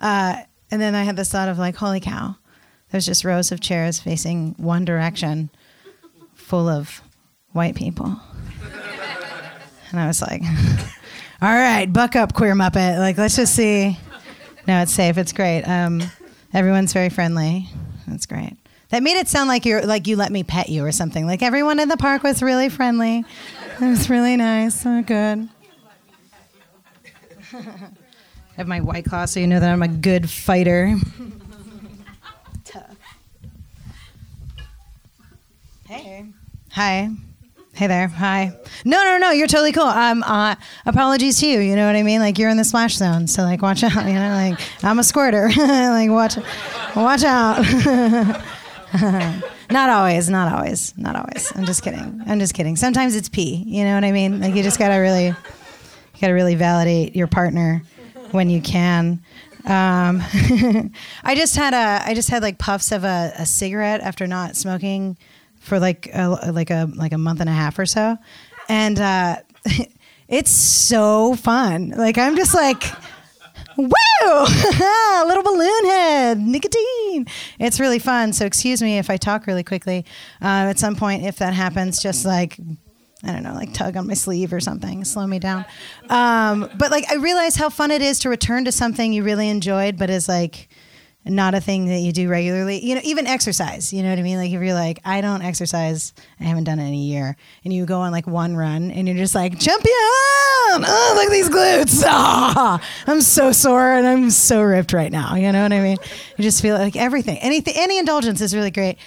Uh, 0.00 0.36
and 0.70 0.80
then 0.80 0.94
I 0.94 1.02
had 1.02 1.16
this 1.16 1.30
thought 1.30 1.48
of 1.48 1.58
like, 1.58 1.76
holy 1.76 2.00
cow, 2.00 2.36
there's 2.90 3.06
just 3.06 3.24
rows 3.24 3.52
of 3.52 3.60
chairs 3.60 4.00
facing 4.00 4.54
one 4.56 4.84
direction 4.84 5.50
full 6.34 6.68
of 6.68 7.02
white 7.52 7.74
people. 7.74 8.16
And 9.90 10.00
I 10.00 10.06
was 10.06 10.22
like, 10.22 10.42
all 11.42 11.48
right, 11.48 11.92
buck 11.92 12.16
up, 12.16 12.32
queer 12.32 12.54
Muppet. 12.54 12.98
Like, 12.98 13.18
let's 13.18 13.36
just 13.36 13.54
see. 13.54 13.98
No, 14.66 14.82
it's 14.82 14.92
safe. 14.92 15.18
It's 15.18 15.32
great. 15.32 15.62
Um, 15.64 16.02
everyone's 16.54 16.92
very 16.92 17.08
friendly. 17.08 17.68
That's 18.06 18.26
great. 18.26 18.56
That 18.90 19.04
made 19.04 19.16
it 19.16 19.28
sound 19.28 19.48
like 19.48 19.64
you're 19.64 19.86
like 19.86 20.06
you 20.08 20.16
let 20.16 20.32
me 20.32 20.42
pet 20.42 20.68
you 20.68 20.84
or 20.84 20.92
something. 20.92 21.24
Like 21.26 21.42
everyone 21.42 21.78
in 21.78 21.88
the 21.88 21.96
park 21.96 22.22
was 22.24 22.42
really 22.42 22.68
friendly. 22.68 23.24
It 23.80 23.86
was 23.86 24.10
really 24.10 24.36
nice. 24.36 24.84
Oh, 24.84 25.02
good. 25.02 25.48
I 27.52 28.56
have 28.56 28.68
my 28.68 28.80
white 28.80 29.04
claw, 29.04 29.24
so 29.24 29.40
you 29.40 29.46
know 29.46 29.60
that 29.60 29.70
I'm 29.70 29.82
a 29.82 29.88
good 29.88 30.28
fighter. 30.28 30.96
Tough. 32.64 32.96
Hey. 35.88 36.26
Hi. 36.72 37.10
Hey 37.72 37.86
there. 37.86 38.08
Hi. 38.08 38.52
No, 38.84 39.02
no, 39.04 39.18
no. 39.18 39.30
You're 39.30 39.46
totally 39.46 39.72
cool. 39.72 39.84
Um, 39.84 40.22
uh, 40.24 40.56
apologies 40.84 41.38
to 41.40 41.46
you. 41.46 41.60
You 41.60 41.76
know 41.76 41.86
what 41.86 41.96
I 41.96 42.02
mean? 42.02 42.20
Like 42.20 42.38
you're 42.38 42.50
in 42.50 42.56
the 42.56 42.64
splash 42.64 42.96
zone, 42.96 43.28
so 43.28 43.42
like 43.42 43.62
watch 43.62 43.84
out. 43.84 43.92
You 44.06 44.14
know, 44.14 44.30
like 44.30 44.60
I'm 44.84 44.98
a 44.98 45.04
squirter. 45.04 45.48
like 45.56 46.10
watch, 46.10 46.36
watch 46.96 47.22
out. 47.22 48.44
not 49.70 49.90
always, 49.90 50.28
not 50.28 50.52
always, 50.52 50.96
not 50.96 51.16
always. 51.16 51.52
I'm 51.54 51.64
just 51.64 51.82
kidding. 51.82 52.22
I'm 52.26 52.38
just 52.38 52.54
kidding. 52.54 52.76
Sometimes 52.76 53.14
it's 53.14 53.28
pee. 53.28 53.62
You 53.66 53.84
know 53.84 53.94
what 53.94 54.04
I 54.04 54.12
mean? 54.12 54.40
Like 54.40 54.54
you 54.54 54.62
just 54.62 54.78
gotta 54.78 55.00
really, 55.00 55.26
you 55.26 55.36
gotta 56.20 56.34
really 56.34 56.54
validate 56.54 57.14
your 57.14 57.26
partner 57.26 57.82
when 58.32 58.50
you 58.50 58.60
can. 58.60 59.22
Um, 59.64 60.22
I 61.22 61.34
just 61.34 61.56
had 61.56 61.74
a, 61.74 62.08
I 62.08 62.14
just 62.14 62.30
had 62.30 62.42
like 62.42 62.58
puffs 62.58 62.92
of 62.92 63.04
a, 63.04 63.32
a 63.38 63.46
cigarette 63.46 64.00
after 64.00 64.26
not 64.26 64.56
smoking 64.56 65.16
for 65.60 65.78
like 65.78 66.08
a, 66.12 66.50
like 66.52 66.70
a 66.70 66.90
like 66.96 67.12
a 67.12 67.18
month 67.18 67.40
and 67.40 67.48
a 67.48 67.52
half 67.52 67.78
or 67.78 67.86
so, 67.86 68.16
and 68.68 68.98
uh, 68.98 69.36
it's 70.28 70.50
so 70.50 71.34
fun. 71.36 71.90
Like 71.90 72.18
I'm 72.18 72.36
just 72.36 72.54
like 72.54 72.82
Woo! 73.80 74.44
Little 75.26 75.42
balloon 75.42 75.84
head, 75.84 76.40
nicotine. 76.40 77.26
It's 77.58 77.80
really 77.80 77.98
fun. 77.98 78.32
So 78.32 78.44
excuse 78.46 78.82
me 78.82 78.98
if 78.98 79.10
I 79.10 79.16
talk 79.16 79.46
really 79.46 79.64
quickly. 79.64 80.04
Uh, 80.42 80.68
at 80.70 80.78
some 80.78 80.96
point, 80.96 81.24
if 81.24 81.36
that 81.36 81.54
happens, 81.54 82.02
just 82.02 82.24
like 82.24 82.58
I 83.22 83.32
don't 83.32 83.42
know, 83.42 83.52
like 83.52 83.74
tug 83.74 83.96
on 83.96 84.06
my 84.06 84.14
sleeve 84.14 84.50
or 84.52 84.60
something, 84.60 85.04
slow 85.04 85.26
me 85.26 85.38
down. 85.38 85.66
Um, 86.08 86.70
but 86.78 86.90
like 86.90 87.10
I 87.10 87.16
realize 87.16 87.54
how 87.54 87.68
fun 87.68 87.90
it 87.90 88.00
is 88.00 88.18
to 88.20 88.30
return 88.30 88.64
to 88.64 88.72
something 88.72 89.12
you 89.12 89.22
really 89.22 89.50
enjoyed, 89.50 89.98
but 89.98 90.08
is 90.08 90.26
like 90.26 90.69
not 91.24 91.54
a 91.54 91.60
thing 91.60 91.86
that 91.86 91.98
you 91.98 92.12
do 92.12 92.28
regularly. 92.28 92.84
You 92.84 92.94
know, 92.94 93.00
even 93.04 93.26
exercise. 93.26 93.92
You 93.92 94.02
know 94.02 94.10
what 94.10 94.18
I 94.18 94.22
mean? 94.22 94.38
Like 94.38 94.50
if 94.50 94.60
you're 94.60 94.74
like, 94.74 95.00
I 95.04 95.20
don't 95.20 95.42
exercise, 95.42 96.12
I 96.38 96.44
haven't 96.44 96.64
done 96.64 96.78
it 96.78 96.88
in 96.88 96.94
a 96.94 96.96
year, 96.96 97.36
and 97.64 97.72
you 97.72 97.84
go 97.86 98.00
on 98.00 98.12
like 98.12 98.26
one 98.26 98.56
run, 98.56 98.90
and 98.90 99.06
you're 99.06 99.16
just 99.16 99.34
like, 99.34 99.58
champion! 99.58 99.94
Oh, 100.72 101.12
look 101.16 101.26
at 101.26 101.32
these 101.32 101.48
glutes! 101.48 102.04
Ah, 102.12 102.80
I'm 103.06 103.20
so 103.20 103.52
sore 103.52 103.92
and 103.92 104.06
I'm 104.06 104.30
so 104.30 104.62
ripped 104.62 104.92
right 104.92 105.12
now. 105.12 105.36
You 105.36 105.52
know 105.52 105.62
what 105.62 105.72
I 105.72 105.80
mean? 105.80 105.98
You 106.36 106.42
just 106.42 106.60
feel 106.60 106.76
like 106.76 106.96
everything, 106.96 107.38
anything, 107.38 107.74
any 107.76 107.98
indulgence 107.98 108.40
is 108.40 108.54
really 108.54 108.70
great. 108.70 108.98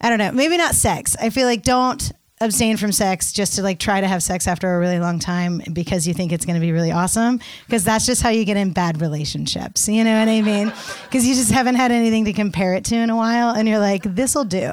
I 0.00 0.08
don't 0.08 0.18
know. 0.18 0.32
Maybe 0.32 0.56
not 0.56 0.74
sex. 0.74 1.16
I 1.20 1.30
feel 1.30 1.46
like 1.46 1.62
don't 1.62 2.12
abstain 2.42 2.76
from 2.76 2.92
sex 2.92 3.32
just 3.32 3.54
to 3.54 3.62
like 3.62 3.78
try 3.78 4.00
to 4.00 4.08
have 4.08 4.22
sex 4.22 4.46
after 4.46 4.74
a 4.74 4.78
really 4.78 4.98
long 4.98 5.18
time 5.18 5.62
because 5.72 6.06
you 6.06 6.14
think 6.14 6.32
it's 6.32 6.44
going 6.44 6.54
to 6.54 6.60
be 6.60 6.72
really 6.72 6.90
awesome 6.90 7.40
because 7.66 7.84
that's 7.84 8.04
just 8.04 8.22
how 8.22 8.28
you 8.28 8.44
get 8.44 8.56
in 8.56 8.72
bad 8.72 9.00
relationships 9.00 9.88
you 9.88 10.04
know 10.04 10.18
what 10.18 10.28
i 10.28 10.42
mean? 10.42 10.72
Because 11.04 11.26
you 11.26 11.34
just 11.34 11.50
haven't 11.50 11.76
had 11.76 11.92
anything 11.92 12.24
to 12.24 12.32
compare 12.32 12.74
it 12.74 12.84
to 12.86 12.96
in 12.96 13.10
a 13.10 13.16
while 13.16 13.54
and 13.54 13.68
you're 13.68 13.78
like 13.78 14.02
this'll 14.02 14.44
do. 14.44 14.72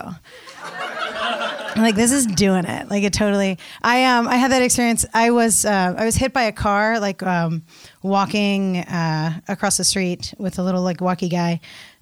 Like 1.76 1.96
this 1.96 2.12
is 2.12 2.26
doing 2.26 2.66
it. 2.66 2.90
Like 2.90 3.04
it 3.04 3.14
totally 3.14 3.58
i 3.84 4.06
um 4.06 4.28
i 4.28 4.36
had 4.36 4.52
that 4.52 4.62
experience. 4.62 5.06
I 5.14 5.32
was 5.32 5.66
uh, 5.66 5.96
i 5.98 6.06
was 6.06 6.16
hit 6.16 6.34
by 6.34 6.44
a 6.44 6.52
car 6.52 7.00
like 7.00 7.22
um 7.24 7.64
walking 8.02 8.78
uh, 8.78 9.40
across 9.48 9.78
the 9.78 9.84
street 9.84 10.34
with 10.38 10.58
a 10.60 10.64
little 10.64 10.82
like 10.82 11.02
walkie 11.02 11.30
guy 11.30 11.60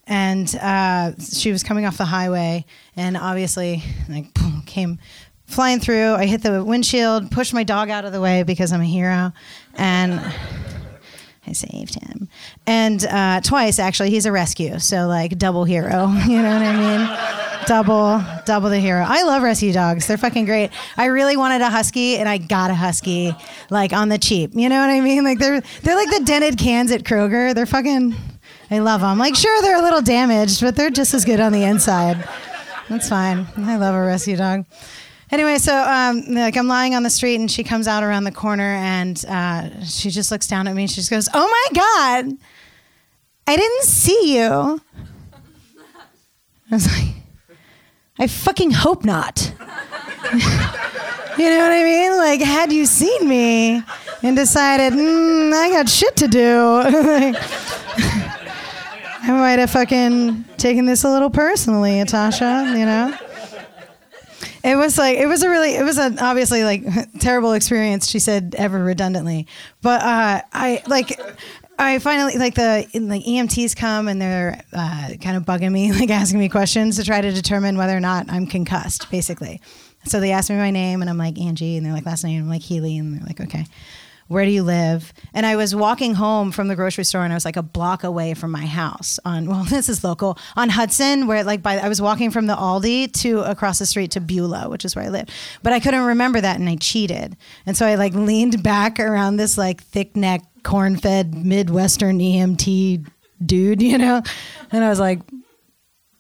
and 0.07 0.55
uh, 0.61 1.11
she 1.19 1.51
was 1.51 1.63
coming 1.63 1.85
off 1.85 1.97
the 1.97 2.05
highway 2.05 2.65
and 2.95 3.17
obviously 3.17 3.83
like 4.07 4.27
came 4.65 4.99
flying 5.47 5.79
through. 5.79 6.13
I 6.13 6.25
hit 6.25 6.43
the 6.43 6.63
windshield, 6.63 7.31
pushed 7.31 7.53
my 7.53 7.63
dog 7.63 7.89
out 7.89 8.05
of 8.05 8.11
the 8.11 8.21
way 8.21 8.43
because 8.43 8.71
I'm 8.71 8.81
a 8.81 8.85
hero, 8.85 9.33
and 9.75 10.13
I 11.47 11.53
saved 11.53 11.95
him. 11.95 12.29
And 12.65 13.03
uh, 13.05 13.41
twice, 13.41 13.79
actually, 13.79 14.09
he's 14.11 14.25
a 14.25 14.31
rescue. 14.31 14.79
So, 14.79 15.07
like, 15.07 15.37
double 15.37 15.63
hero. 15.63 16.07
You 16.27 16.41
know 16.41 16.53
what 16.53 16.61
I 16.61 16.97
mean? 16.97 17.37
double, 17.67 18.23
double 18.45 18.69
the 18.69 18.79
hero. 18.79 19.03
I 19.05 19.23
love 19.23 19.43
rescue 19.43 19.73
dogs. 19.73 20.07
They're 20.07 20.17
fucking 20.17 20.45
great. 20.45 20.71
I 20.95 21.05
really 21.05 21.35
wanted 21.35 21.61
a 21.61 21.69
husky, 21.69 22.17
and 22.17 22.27
I 22.27 22.37
got 22.37 22.71
a 22.71 22.73
husky, 22.73 23.35
like, 23.69 23.93
on 23.93 24.09
the 24.09 24.17
cheap. 24.17 24.51
You 24.53 24.69
know 24.69 24.79
what 24.79 24.89
I 24.89 25.01
mean? 25.01 25.23
Like, 25.23 25.37
they're, 25.39 25.61
they're 25.83 25.95
like 25.95 26.09
the 26.09 26.23
dented 26.23 26.57
cans 26.57 26.91
at 26.91 27.03
Kroger. 27.03 27.53
They're 27.53 27.65
fucking, 27.65 28.15
I 28.71 28.79
love 28.79 29.01
them. 29.01 29.17
Like, 29.17 29.35
sure, 29.35 29.61
they're 29.61 29.79
a 29.79 29.81
little 29.81 30.01
damaged, 30.01 30.61
but 30.61 30.75
they're 30.75 30.89
just 30.89 31.13
as 31.13 31.25
good 31.25 31.39
on 31.39 31.51
the 31.51 31.63
inside. 31.63 32.27
That's 32.89 33.09
fine. 33.09 33.45
I 33.57 33.75
love 33.75 33.95
a 33.95 34.05
rescue 34.05 34.37
dog. 34.37 34.65
Anyway, 35.31 35.57
so 35.57 35.75
um, 35.75 36.23
like 36.33 36.55
I'm 36.55 36.67
lying 36.67 36.95
on 36.95 37.03
the 37.03 37.09
street 37.09 37.35
and 37.35 37.51
she 37.51 37.63
comes 37.63 37.87
out 37.87 38.03
around 38.03 38.23
the 38.23 38.31
corner 38.31 38.75
and 38.75 39.23
uh, 39.27 39.83
she 39.83 40.09
just 40.09 40.31
looks 40.31 40.47
down 40.47 40.67
at 40.67 40.75
me 40.75 40.83
and 40.83 40.89
she 40.89 40.95
just 40.95 41.09
goes, 41.09 41.27
"Oh 41.33 41.47
my 41.47 41.75
god, 41.75 42.37
I 43.45 43.55
didn't 43.57 43.83
see 43.83 44.37
you." 44.37 44.81
I 46.71 46.75
was 46.75 46.87
like, 46.87 47.15
"I 48.17 48.27
fucking 48.27 48.71
hope 48.71 49.03
not." 49.03 49.53
you 50.33 51.49
know 51.49 51.59
what 51.59 51.71
I 51.71 51.83
mean? 51.83 52.17
Like, 52.17 52.41
had 52.41 52.71
you 52.71 52.85
seen 52.85 53.27
me 53.27 53.83
and 54.23 54.35
decided, 54.35 54.93
mm, 54.93 55.53
I 55.53 55.69
got 55.69 55.89
shit 55.89 56.15
to 56.17 56.27
do. 56.27 56.81
I 59.23 59.31
might 59.31 59.59
have 59.59 59.71
fucking 59.71 60.45
taken 60.57 60.85
this 60.85 61.03
a 61.03 61.09
little 61.09 61.29
personally, 61.29 61.99
Natasha, 61.99 62.73
you 62.77 62.85
know? 62.85 63.17
It 64.67 64.75
was 64.75 64.97
like 64.97 65.17
it 65.17 65.27
was 65.27 65.43
a 65.43 65.49
really 65.49 65.75
it 65.75 65.83
was 65.83 65.97
an 65.97 66.19
obviously 66.19 66.65
like 66.65 66.83
terrible 67.19 67.53
experience. 67.53 68.09
She 68.09 68.19
said 68.19 68.53
ever 68.57 68.83
redundantly, 68.83 69.47
but 69.81 70.01
uh, 70.01 70.41
I 70.51 70.83
like 70.87 71.17
I 71.79 71.99
finally 71.99 72.37
like 72.37 72.55
the 72.55 72.85
like 72.95 73.23
EMTs 73.23 73.77
come 73.77 74.09
and 74.09 74.21
they're 74.21 74.61
uh, 74.73 75.11
kind 75.21 75.37
of 75.37 75.43
bugging 75.43 75.71
me, 75.71 75.91
like 75.99 76.09
asking 76.09 76.39
me 76.39 76.49
questions 76.49 76.97
to 76.97 77.05
try 77.05 77.21
to 77.21 77.31
determine 77.31 77.77
whether 77.77 77.95
or 77.95 78.01
not 78.01 78.29
I'm 78.29 78.45
concussed, 78.45 79.09
basically. 79.09 79.61
So 80.03 80.19
they 80.19 80.33
asked 80.33 80.49
me 80.49 80.57
my 80.57 80.71
name 80.71 80.99
and 80.99 81.09
I'm 81.09 81.17
like 81.17 81.39
Angie, 81.39 81.77
and 81.77 81.85
they're 81.85 81.93
like 81.93 82.05
last 82.05 82.25
name, 82.25 82.41
I'm 82.41 82.49
like 82.49 82.61
Healy, 82.61 82.97
and 82.97 83.13
they're 83.13 83.25
like 83.25 83.39
okay 83.39 83.65
where 84.27 84.45
do 84.45 84.51
you 84.51 84.63
live? 84.63 85.13
And 85.33 85.45
I 85.45 85.55
was 85.55 85.75
walking 85.75 86.15
home 86.15 86.51
from 86.51 86.67
the 86.67 86.75
grocery 86.75 87.03
store 87.03 87.23
and 87.23 87.33
I 87.33 87.35
was 87.35 87.45
like 87.45 87.55
a 87.55 87.63
block 87.63 88.03
away 88.03 88.33
from 88.33 88.51
my 88.51 88.65
house 88.65 89.19
on, 89.25 89.45
well, 89.49 89.63
this 89.63 89.89
is 89.89 90.03
local, 90.03 90.37
on 90.55 90.69
Hudson, 90.69 91.27
where 91.27 91.43
like 91.43 91.61
by, 91.61 91.77
I 91.77 91.89
was 91.89 92.01
walking 92.01 92.31
from 92.31 92.47
the 92.47 92.55
Aldi 92.55 93.11
to 93.21 93.41
across 93.41 93.79
the 93.79 93.85
street 93.85 94.11
to 94.11 94.21
Beulah, 94.21 94.69
which 94.69 94.85
is 94.85 94.95
where 94.95 95.05
I 95.05 95.09
live. 95.09 95.27
But 95.63 95.73
I 95.73 95.79
couldn't 95.79 96.03
remember 96.03 96.41
that 96.41 96.59
and 96.59 96.69
I 96.69 96.75
cheated. 96.75 97.37
And 97.65 97.77
so 97.77 97.85
I 97.85 97.95
like 97.95 98.13
leaned 98.13 98.63
back 98.67 98.99
around 98.99 99.37
this 99.37 99.57
like 99.57 99.83
thick 99.83 100.15
neck, 100.15 100.41
corn 100.63 100.97
fed 100.97 101.33
Midwestern 101.33 102.19
EMT 102.19 103.07
dude, 103.45 103.81
you 103.83 103.97
know? 103.97 104.21
And 104.71 104.83
I 104.83 104.89
was 104.89 104.99
like, 104.99 105.21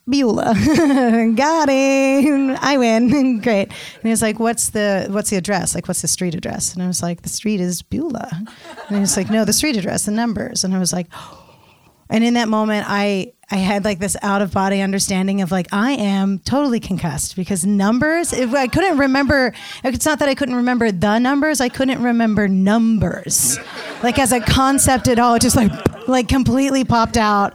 Beulah. 0.09 0.53
Got 1.35 1.69
him. 1.69 2.57
I 2.61 2.77
win. 2.77 3.39
Great. 3.41 3.69
And 3.69 4.03
he 4.03 4.09
was 4.09 4.21
like, 4.21 4.39
What's 4.39 4.69
the 4.69 5.07
what's 5.09 5.29
the 5.29 5.37
address? 5.37 5.75
Like, 5.75 5.87
what's 5.87 6.01
the 6.01 6.07
street 6.07 6.35
address? 6.35 6.73
And 6.73 6.81
I 6.81 6.87
was 6.87 7.01
like, 7.01 7.23
The 7.23 7.29
street 7.29 7.59
is 7.59 7.81
Beulah. 7.81 8.29
And 8.31 8.95
he 8.95 8.99
was 8.99 9.17
like, 9.17 9.29
No, 9.29 9.45
the 9.45 9.53
street 9.53 9.75
address, 9.75 10.05
the 10.05 10.11
numbers. 10.11 10.63
And 10.63 10.73
I 10.73 10.79
was 10.79 10.93
like, 10.93 11.07
and 12.09 12.23
in 12.23 12.35
that 12.35 12.47
moment 12.47 12.85
I 12.87 13.33
I 13.49 13.55
had 13.57 13.85
like 13.85 13.99
this 13.99 14.17
out 14.21 14.41
of 14.41 14.51
body 14.51 14.81
understanding 14.81 15.41
of 15.41 15.51
like 15.51 15.67
I 15.71 15.93
am 15.93 16.39
totally 16.39 16.81
concussed 16.81 17.35
because 17.35 17.65
numbers 17.65 18.33
if 18.33 18.53
I 18.53 18.67
couldn't 18.67 18.97
remember 18.97 19.53
it's 19.85 20.05
not 20.05 20.19
that 20.19 20.27
I 20.27 20.35
couldn't 20.35 20.55
remember 20.55 20.91
the 20.91 21.19
numbers 21.19 21.61
I 21.61 21.69
couldn't 21.69 22.01
remember 22.01 22.49
numbers 22.49 23.57
like 24.03 24.19
as 24.19 24.33
a 24.33 24.41
concept 24.41 25.07
at 25.07 25.17
all 25.17 25.35
it 25.35 25.41
just 25.41 25.55
like 25.55 25.71
like 26.09 26.27
completely 26.27 26.83
popped 26.83 27.17
out 27.17 27.53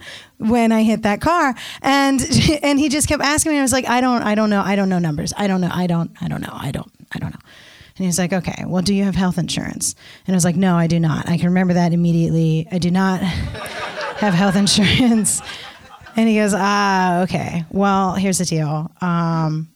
when 0.49 0.73
I 0.73 0.83
hit 0.83 1.03
that 1.03 1.21
car. 1.21 1.55
And 1.81 2.21
and 2.63 2.79
he 2.79 2.89
just 2.89 3.09
kept 3.09 3.23
asking 3.23 3.53
me. 3.53 3.59
I 3.59 3.63
was 3.63 3.73
like, 3.73 3.89
I 3.89 4.01
don't, 4.01 4.23
I 4.23 4.35
don't 4.35 4.51
know, 4.51 4.63
I 4.63 4.77
don't 4.77 4.89
know 4.89 4.99
numbers. 4.99 5.33
I 5.37 5.47
don't 5.47 5.61
know, 5.61 5.71
I 5.73 5.87
don't, 5.87 6.11
I 6.21 6.29
don't 6.29 6.41
know, 6.41 6.53
I 6.53 6.71
don't, 6.71 6.91
I 7.13 7.19
don't 7.19 7.33
know. 7.33 7.41
And 7.99 8.07
he's 8.07 8.19
like, 8.19 8.33
Okay, 8.33 8.65
well, 8.67 8.83
do 8.83 8.95
you 8.95 9.05
have 9.05 9.15
health 9.15 9.39
insurance? 9.39 9.95
And 10.27 10.35
I 10.35 10.37
was 10.37 10.45
like, 10.45 10.57
No, 10.57 10.77
I 10.77 10.87
do 10.87 10.99
not. 11.01 11.29
I 11.29 11.37
can 11.37 11.47
remember 11.47 11.75
that 11.75 11.93
immediately. 11.93 12.67
I 12.71 12.79
do 12.79 12.91
not 12.91 13.21
have 13.23 14.35
health 14.35 14.57
insurance. 14.57 15.41
And 16.15 16.29
he 16.29 16.35
goes, 16.35 16.53
Ah, 16.55 17.23
okay. 17.23 17.65
Well, 17.71 18.13
here's 18.13 18.37
the 18.37 18.45
deal. 18.45 18.91
Um, 19.01 19.73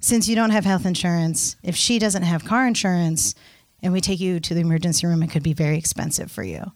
since 0.00 0.26
you 0.26 0.34
don't 0.34 0.50
have 0.50 0.64
health 0.64 0.84
insurance, 0.84 1.54
if 1.62 1.76
she 1.76 2.00
doesn't 2.00 2.24
have 2.24 2.44
car 2.44 2.66
insurance, 2.66 3.36
and 3.82 3.92
we 3.92 4.00
take 4.00 4.20
you 4.20 4.40
to 4.40 4.54
the 4.54 4.60
emergency 4.60 5.06
room, 5.06 5.22
it 5.22 5.30
could 5.30 5.42
be 5.42 5.52
very 5.52 5.78
expensive 5.78 6.30
for 6.30 6.42
you. 6.42 6.72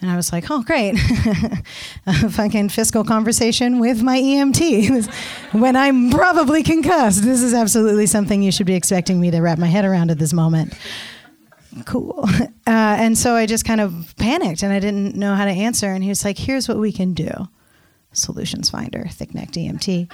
And 0.00 0.10
I 0.10 0.16
was 0.16 0.30
like, 0.30 0.50
oh, 0.50 0.62
great. 0.62 0.94
a 2.06 2.28
fucking 2.28 2.68
fiscal 2.68 3.02
conversation 3.02 3.78
with 3.78 4.02
my 4.02 4.20
EMT 4.20 5.06
when 5.52 5.74
I'm 5.74 6.10
probably 6.10 6.62
concussed. 6.62 7.22
This 7.22 7.42
is 7.42 7.54
absolutely 7.54 8.06
something 8.06 8.42
you 8.42 8.52
should 8.52 8.66
be 8.66 8.74
expecting 8.74 9.18
me 9.20 9.30
to 9.30 9.40
wrap 9.40 9.58
my 9.58 9.68
head 9.68 9.86
around 9.86 10.10
at 10.10 10.18
this 10.18 10.32
moment. 10.32 10.74
Cool. 11.84 12.28
Uh, 12.68 12.98
and 12.98 13.16
so 13.16 13.36
I 13.36 13.46
just 13.46 13.64
kind 13.64 13.80
of 13.80 14.12
panicked 14.16 14.64
and 14.64 14.72
I 14.72 14.80
didn't 14.80 15.14
know 15.14 15.36
how 15.36 15.44
to 15.44 15.52
answer. 15.52 15.86
And 15.86 16.02
he 16.02 16.08
was 16.08 16.24
like, 16.24 16.36
here's 16.36 16.68
what 16.68 16.78
we 16.78 16.90
can 16.90 17.14
do 17.14 17.30
Solutions 18.10 18.68
Finder, 18.68 19.06
thick 19.08 19.36
necked 19.36 19.54
EMT. 19.54 20.10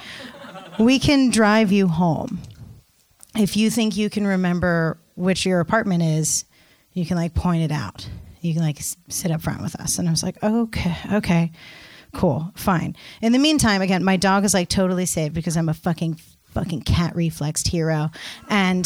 we 0.77 0.99
can 0.99 1.31
drive 1.31 1.71
you 1.71 1.87
home. 1.87 2.37
If 3.35 3.57
you 3.57 3.71
think 3.71 3.97
you 3.97 4.11
can 4.11 4.27
remember 4.27 4.99
which 5.15 5.47
your 5.47 5.61
apartment 5.61 6.03
is, 6.03 6.45
you 6.91 7.07
can 7.07 7.17
like 7.17 7.33
point 7.33 7.63
it 7.63 7.71
out 7.71 8.07
you 8.43 8.53
can 8.53 8.63
like 8.63 8.79
sit 9.09 9.31
up 9.31 9.41
front 9.41 9.61
with 9.61 9.75
us. 9.79 9.97
And 9.99 10.07
I 10.07 10.11
was 10.11 10.23
like, 10.23 10.41
okay, 10.43 10.95
okay, 11.13 11.51
cool, 12.13 12.51
fine. 12.55 12.95
In 13.21 13.31
the 13.31 13.39
meantime, 13.39 13.81
again, 13.81 14.03
my 14.03 14.17
dog 14.17 14.43
is 14.45 14.53
like 14.53 14.69
totally 14.69 15.05
saved 15.05 15.33
because 15.33 15.57
I'm 15.57 15.69
a 15.69 15.73
fucking 15.73 16.19
fucking 16.53 16.81
cat 16.81 17.15
reflexed 17.15 17.67
hero, 17.67 18.11
and 18.49 18.85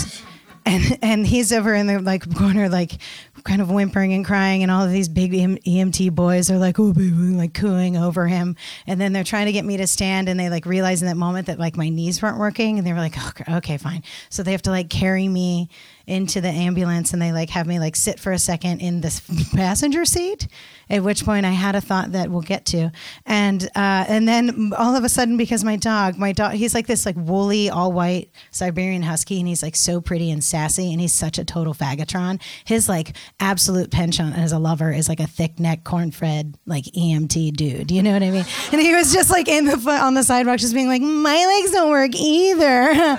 and 0.68 1.00
and 1.02 1.26
he's 1.26 1.52
over 1.54 1.74
in 1.74 1.88
the 1.88 2.00
like 2.00 2.34
corner 2.36 2.70
like 2.70 2.98
kind 3.44 3.62
of 3.62 3.72
whimpering 3.72 4.14
and 4.14 4.26
crying. 4.26 4.62
And 4.62 4.72
all 4.72 4.84
of 4.84 4.92
these 4.92 5.08
big 5.08 5.32
EMT 5.32 6.14
boys 6.14 6.52
are 6.52 6.58
like 6.58 6.78
oh 6.80 6.94
baby 6.94 7.12
like 7.12 7.54
cooing 7.54 7.98
over 7.98 8.28
him. 8.28 8.56
And 8.86 9.00
then 9.00 9.14
they're 9.14 9.24
trying 9.24 9.46
to 9.46 9.54
get 9.54 9.66
me 9.66 9.78
to 9.78 9.88
stand. 9.88 10.28
And 10.30 10.40
they 10.40 10.50
like 10.50 10.66
realize 10.66 11.02
in 11.02 11.08
that 11.08 11.18
moment 11.18 11.48
that 11.48 11.58
like 11.58 11.78
my 11.78 11.90
knees 11.90 12.22
weren't 12.22 12.38
working. 12.38 12.78
And 12.78 12.86
they 12.86 12.94
were 12.94 13.00
like 13.00 13.16
oh, 13.18 13.58
okay 13.58 13.78
fine. 13.78 14.04
So 14.30 14.44
they 14.44 14.52
have 14.52 14.64
to 14.64 14.72
like 14.72 14.90
carry 14.90 15.28
me 15.28 15.70
into 16.08 16.42
the 16.42 16.48
ambulance 16.48 17.14
and 17.14 17.22
they 17.22 17.32
like 17.32 17.50
have 17.50 17.68
me 17.68 17.80
like 17.80 17.96
sit 17.96 18.20
for 18.20 18.32
a 18.32 18.40
second 18.40 18.80
in 18.80 19.02
this 19.02 19.22
passenger 19.56 20.06
seat 20.06 20.48
at 20.90 21.04
which 21.04 21.26
point 21.26 21.46
I 21.46 21.52
had 21.52 21.76
a 21.76 21.82
thought 21.82 22.14
that 22.14 22.30
we'll 22.30 22.42
get 22.42 22.66
to. 22.68 22.92
And 23.26 23.64
uh, 23.76 24.06
and 24.08 24.28
then 24.28 24.72
all 24.78 24.96
of 24.96 25.04
a 25.04 25.10
sudden, 25.10 25.38
because 25.38 25.64
my 25.64 25.76
dog, 25.76 26.18
my 26.18 26.32
dog, 26.32 26.54
he's 26.54 26.74
like 26.74 26.88
this 26.88 27.06
like 27.06 27.16
woolly, 27.18 27.70
all 27.70 27.92
white 27.92 28.32
Siberian 28.52 29.04
Husky, 29.04 29.40
and 29.40 29.48
he's 29.48 29.64
like 29.64 29.76
so 29.76 30.00
pretty 30.02 30.32
and 30.32 30.44
sassy, 30.44 30.92
and 30.92 31.02
he's 31.02 31.14
such 31.14 31.38
a 31.38 31.46
total 31.46 31.74
fagatron. 31.74 32.42
His 32.66 32.88
like 32.88 33.16
absolute 33.40 33.92
penchant 33.92 34.38
as 34.38 34.52
a 34.52 34.60
lover 34.60 34.92
is 34.92 35.10
like 35.10 35.20
a 35.20 35.28
thick 35.28 35.60
neck, 35.60 35.84
corn 35.84 36.12
fed 36.12 36.58
like 36.66 36.86
EMT 36.86 37.54
dude. 37.54 37.92
You 37.92 38.04
know 38.04 38.14
what 38.14 38.24
I 38.24 38.32
mean? 38.32 38.46
And 38.72 38.82
he 38.82 38.94
was 38.96 39.14
just 39.14 39.30
like 39.30 39.48
in 39.48 39.66
the 39.66 39.78
on 39.90 40.14
the 40.14 40.24
sidewalk, 40.24 40.60
just 40.60 40.74
being 40.74 40.88
like, 40.88 41.02
my 41.02 41.46
legs 41.46 41.72
don't 41.72 41.90
work 41.90 42.16
either. 42.16 43.18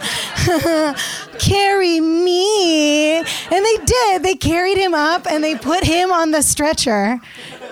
Carry 1.39 2.01
me. 2.01 3.19
And 3.19 3.27
they 3.51 3.77
did. 3.85 4.23
They 4.23 4.35
carried 4.35 4.77
him 4.77 4.95
up 4.95 5.27
and 5.31 5.43
they 5.43 5.57
put 5.57 5.85
him 5.85 6.11
on 6.11 6.31
the 6.33 6.43
stretcher 6.43 7.21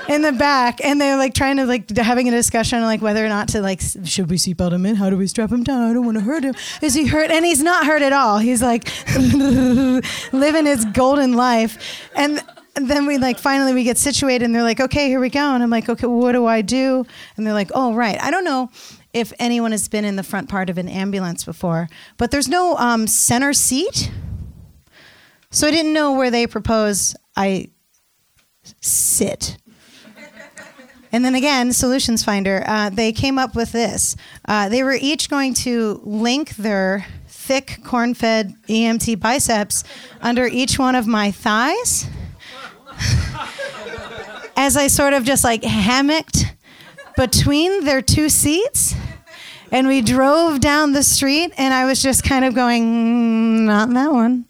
in 0.08 0.22
the 0.22 0.32
back, 0.32 0.84
and 0.84 1.00
they're 1.00 1.16
like 1.16 1.34
trying 1.34 1.56
to 1.56 1.66
like 1.66 1.94
having 1.96 2.28
a 2.28 2.30
discussion 2.30 2.80
like 2.82 3.02
whether 3.02 3.24
or 3.24 3.28
not 3.28 3.48
to 3.48 3.60
like 3.60 3.80
should 3.80 4.30
we 4.30 4.36
seatbelt 4.36 4.72
him 4.72 4.86
in? 4.86 4.96
How 4.96 5.10
do 5.10 5.16
we 5.16 5.26
strap 5.26 5.50
him 5.50 5.64
down? 5.64 5.90
I 5.90 5.92
don't 5.92 6.04
want 6.04 6.18
to 6.18 6.24
hurt 6.24 6.44
him. 6.44 6.54
Is 6.82 6.94
he 6.94 7.06
hurt? 7.06 7.30
And 7.30 7.44
he's 7.44 7.62
not 7.62 7.86
hurt 7.86 8.02
at 8.02 8.12
all. 8.12 8.38
He's 8.38 8.62
like 8.62 8.88
living 10.32 10.66
his 10.66 10.84
golden 10.86 11.34
life, 11.34 12.08
and 12.14 12.42
then 12.76 13.06
we 13.06 13.18
like 13.18 13.38
finally 13.38 13.72
we 13.72 13.84
get 13.84 13.96
situated 13.96 14.44
and 14.44 14.54
they're 14.54 14.62
like 14.62 14.80
okay 14.80 15.08
here 15.08 15.18
we 15.18 15.30
go 15.30 15.54
and 15.54 15.62
i'm 15.62 15.70
like 15.70 15.88
okay 15.88 16.06
what 16.06 16.32
do 16.32 16.44
i 16.44 16.60
do 16.60 17.06
and 17.36 17.46
they're 17.46 17.54
like 17.54 17.70
oh 17.74 17.94
right 17.94 18.22
i 18.22 18.30
don't 18.30 18.44
know 18.44 18.70
if 19.14 19.32
anyone 19.38 19.70
has 19.70 19.88
been 19.88 20.04
in 20.04 20.16
the 20.16 20.22
front 20.22 20.48
part 20.48 20.68
of 20.68 20.76
an 20.76 20.88
ambulance 20.88 21.42
before 21.42 21.88
but 22.18 22.30
there's 22.30 22.48
no 22.48 22.76
um, 22.76 23.06
center 23.06 23.54
seat 23.54 24.10
so 25.50 25.66
i 25.66 25.70
didn't 25.70 25.94
know 25.94 26.12
where 26.12 26.30
they 26.30 26.46
propose 26.46 27.16
i 27.34 27.66
sit 28.82 29.56
and 31.12 31.24
then 31.24 31.34
again, 31.34 31.72
Solutions 31.72 32.24
Finder, 32.24 32.62
uh, 32.66 32.90
they 32.90 33.12
came 33.12 33.38
up 33.38 33.54
with 33.54 33.72
this. 33.72 34.16
Uh, 34.44 34.68
they 34.68 34.82
were 34.82 34.98
each 35.00 35.30
going 35.30 35.54
to 35.54 36.00
link 36.04 36.56
their 36.56 37.06
thick 37.28 37.80
corn 37.84 38.14
fed 38.14 38.54
EMT 38.68 39.20
biceps 39.20 39.84
under 40.20 40.46
each 40.46 40.78
one 40.78 40.94
of 40.94 41.06
my 41.06 41.30
thighs 41.30 42.06
as 44.56 44.76
I 44.76 44.88
sort 44.88 45.12
of 45.12 45.24
just 45.24 45.44
like 45.44 45.62
hammocked 45.62 46.56
between 47.16 47.84
their 47.84 48.02
two 48.02 48.28
seats. 48.28 48.94
And 49.72 49.88
we 49.88 50.00
drove 50.00 50.60
down 50.60 50.92
the 50.92 51.02
street, 51.02 51.52
and 51.58 51.74
I 51.74 51.86
was 51.86 52.00
just 52.00 52.22
kind 52.22 52.44
of 52.44 52.54
going, 52.54 52.84
mm, 52.84 53.66
not 53.66 53.90
that 53.90 54.12
one. 54.12 54.44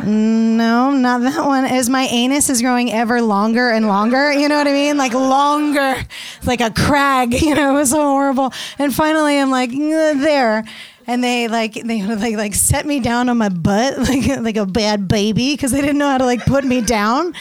No, 0.00 0.90
not 0.92 1.20
that 1.20 1.44
one. 1.44 1.64
As 1.64 1.90
my 1.90 2.04
anus 2.04 2.48
is 2.48 2.62
growing 2.62 2.90
ever 2.92 3.20
longer 3.20 3.70
and 3.70 3.86
longer, 3.86 4.32
you 4.32 4.48
know 4.48 4.56
what 4.56 4.66
I 4.66 4.72
mean? 4.72 4.96
Like 4.96 5.12
longer, 5.12 5.96
like 6.44 6.60
a 6.60 6.70
crag. 6.70 7.34
You 7.42 7.54
know, 7.54 7.70
it 7.74 7.74
was 7.74 7.90
so 7.90 8.00
horrible. 8.00 8.52
And 8.78 8.94
finally, 8.94 9.38
I'm 9.38 9.50
like 9.50 9.70
"Mm, 9.70 10.22
there, 10.22 10.64
and 11.06 11.22
they 11.22 11.48
like 11.48 11.74
they 11.74 12.02
like 12.16 12.36
like 12.36 12.54
set 12.54 12.86
me 12.86 13.00
down 13.00 13.28
on 13.28 13.36
my 13.36 13.48
butt 13.48 13.98
like 14.08 14.26
like 14.40 14.56
a 14.56 14.66
bad 14.66 15.08
baby 15.08 15.54
because 15.54 15.72
they 15.72 15.80
didn't 15.80 15.98
know 15.98 16.08
how 16.08 16.18
to 16.18 16.24
like 16.24 16.44
put 16.46 16.64
me 16.64 16.80
down. 16.80 17.34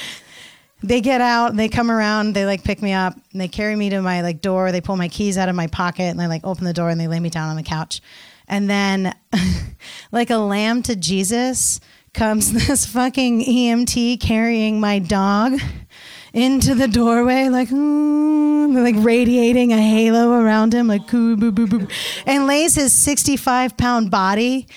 They 0.84 1.00
get 1.00 1.22
out, 1.22 1.56
they 1.56 1.70
come 1.70 1.92
around, 1.92 2.34
they 2.34 2.46
like 2.46 2.64
pick 2.64 2.82
me 2.82 2.92
up, 2.92 3.14
and 3.32 3.40
they 3.40 3.48
carry 3.48 3.76
me 3.76 3.92
to 3.92 4.02
my 4.02 4.22
like 4.22 4.42
door. 4.42 4.72
They 4.72 4.82
pull 4.82 4.98
my 4.98 5.08
keys 5.08 5.38
out 5.38 5.48
of 5.48 5.56
my 5.56 5.68
pocket, 5.68 6.04
and 6.04 6.20
they 6.20 6.28
like 6.28 6.42
open 6.44 6.66
the 6.66 6.74
door 6.74 6.90
and 6.90 7.00
they 7.00 7.08
lay 7.08 7.20
me 7.20 7.30
down 7.30 7.50
on 7.50 7.56
the 7.56 7.64
couch. 7.64 8.02
And 8.48 8.70
then, 8.70 9.16
like 10.12 10.30
a 10.30 10.38
lamb 10.38 10.84
to 10.84 10.96
Jesus, 10.96 11.80
comes 12.14 12.52
this 12.68 12.86
fucking 12.86 13.44
EMT 13.44 14.20
carrying 14.22 14.80
my 14.80 15.00
dog 15.00 15.60
into 16.34 16.76
the 16.76 16.88
doorway, 16.88 17.50
like, 17.50 17.70
like 17.72 18.96
radiating 19.04 19.74
a 19.74 19.82
halo 19.82 20.32
around 20.32 20.74
him, 20.74 20.88
like, 20.88 21.08
"Coo, 21.08 21.36
boo, 21.36 21.52
boo, 21.52 21.68
boo," 21.68 21.88
and 22.26 22.48
lays 22.48 22.76
his 22.76 22.94
65 22.94 23.76
pound 23.76 24.10
body 24.10 24.68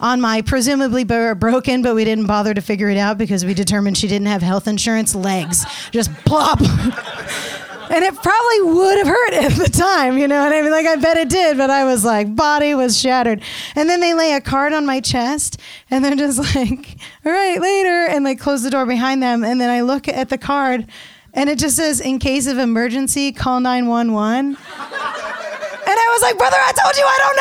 on 0.00 0.20
my 0.20 0.40
presumably 0.40 1.04
broken, 1.04 1.82
but 1.82 1.94
we 1.94 2.04
didn't 2.04 2.26
bother 2.26 2.54
to 2.54 2.60
figure 2.60 2.88
it 2.88 2.96
out 2.96 3.18
because 3.18 3.44
we 3.44 3.54
determined 3.54 3.98
she 3.98 4.08
didn't 4.08 4.28
have 4.28 4.42
health 4.42 4.66
insurance 4.66 5.14
legs. 5.14 5.64
Just 5.90 6.12
plop. 6.24 6.60
And 7.90 8.04
it 8.04 8.14
probably 8.14 8.60
would 8.72 8.98
have 8.98 9.06
hurt 9.08 9.32
at 9.32 9.52
the 9.52 9.68
time, 9.68 10.16
you 10.16 10.28
know 10.28 10.44
what 10.44 10.52
I 10.52 10.62
mean? 10.62 10.70
Like, 10.70 10.86
I 10.86 10.94
bet 10.94 11.16
it 11.16 11.28
did, 11.28 11.56
but 11.56 11.70
I 11.70 11.84
was 11.84 12.04
like, 12.04 12.36
body 12.36 12.72
was 12.72 12.96
shattered. 12.96 13.42
And 13.74 13.90
then 13.90 13.98
they 13.98 14.14
lay 14.14 14.34
a 14.34 14.40
card 14.40 14.72
on 14.72 14.86
my 14.86 15.00
chest, 15.00 15.60
and 15.90 16.04
they're 16.04 16.14
just 16.14 16.38
like, 16.54 16.96
all 17.26 17.32
right, 17.32 17.60
later. 17.60 18.06
And 18.08 18.24
they 18.24 18.36
close 18.36 18.62
the 18.62 18.70
door 18.70 18.86
behind 18.86 19.20
them. 19.24 19.42
And 19.42 19.60
then 19.60 19.70
I 19.70 19.80
look 19.80 20.06
at 20.06 20.28
the 20.28 20.38
card, 20.38 20.86
and 21.34 21.50
it 21.50 21.58
just 21.58 21.74
says, 21.74 22.00
in 22.00 22.20
case 22.20 22.46
of 22.46 22.58
emergency, 22.58 23.32
call 23.32 23.58
911. 23.58 24.50
And 24.50 24.56
I 24.56 26.08
was 26.12 26.22
like, 26.22 26.38
brother, 26.38 26.58
I 26.60 26.72
told 26.80 26.96
you 26.96 27.04
I 27.04 27.18
don't 27.18 27.36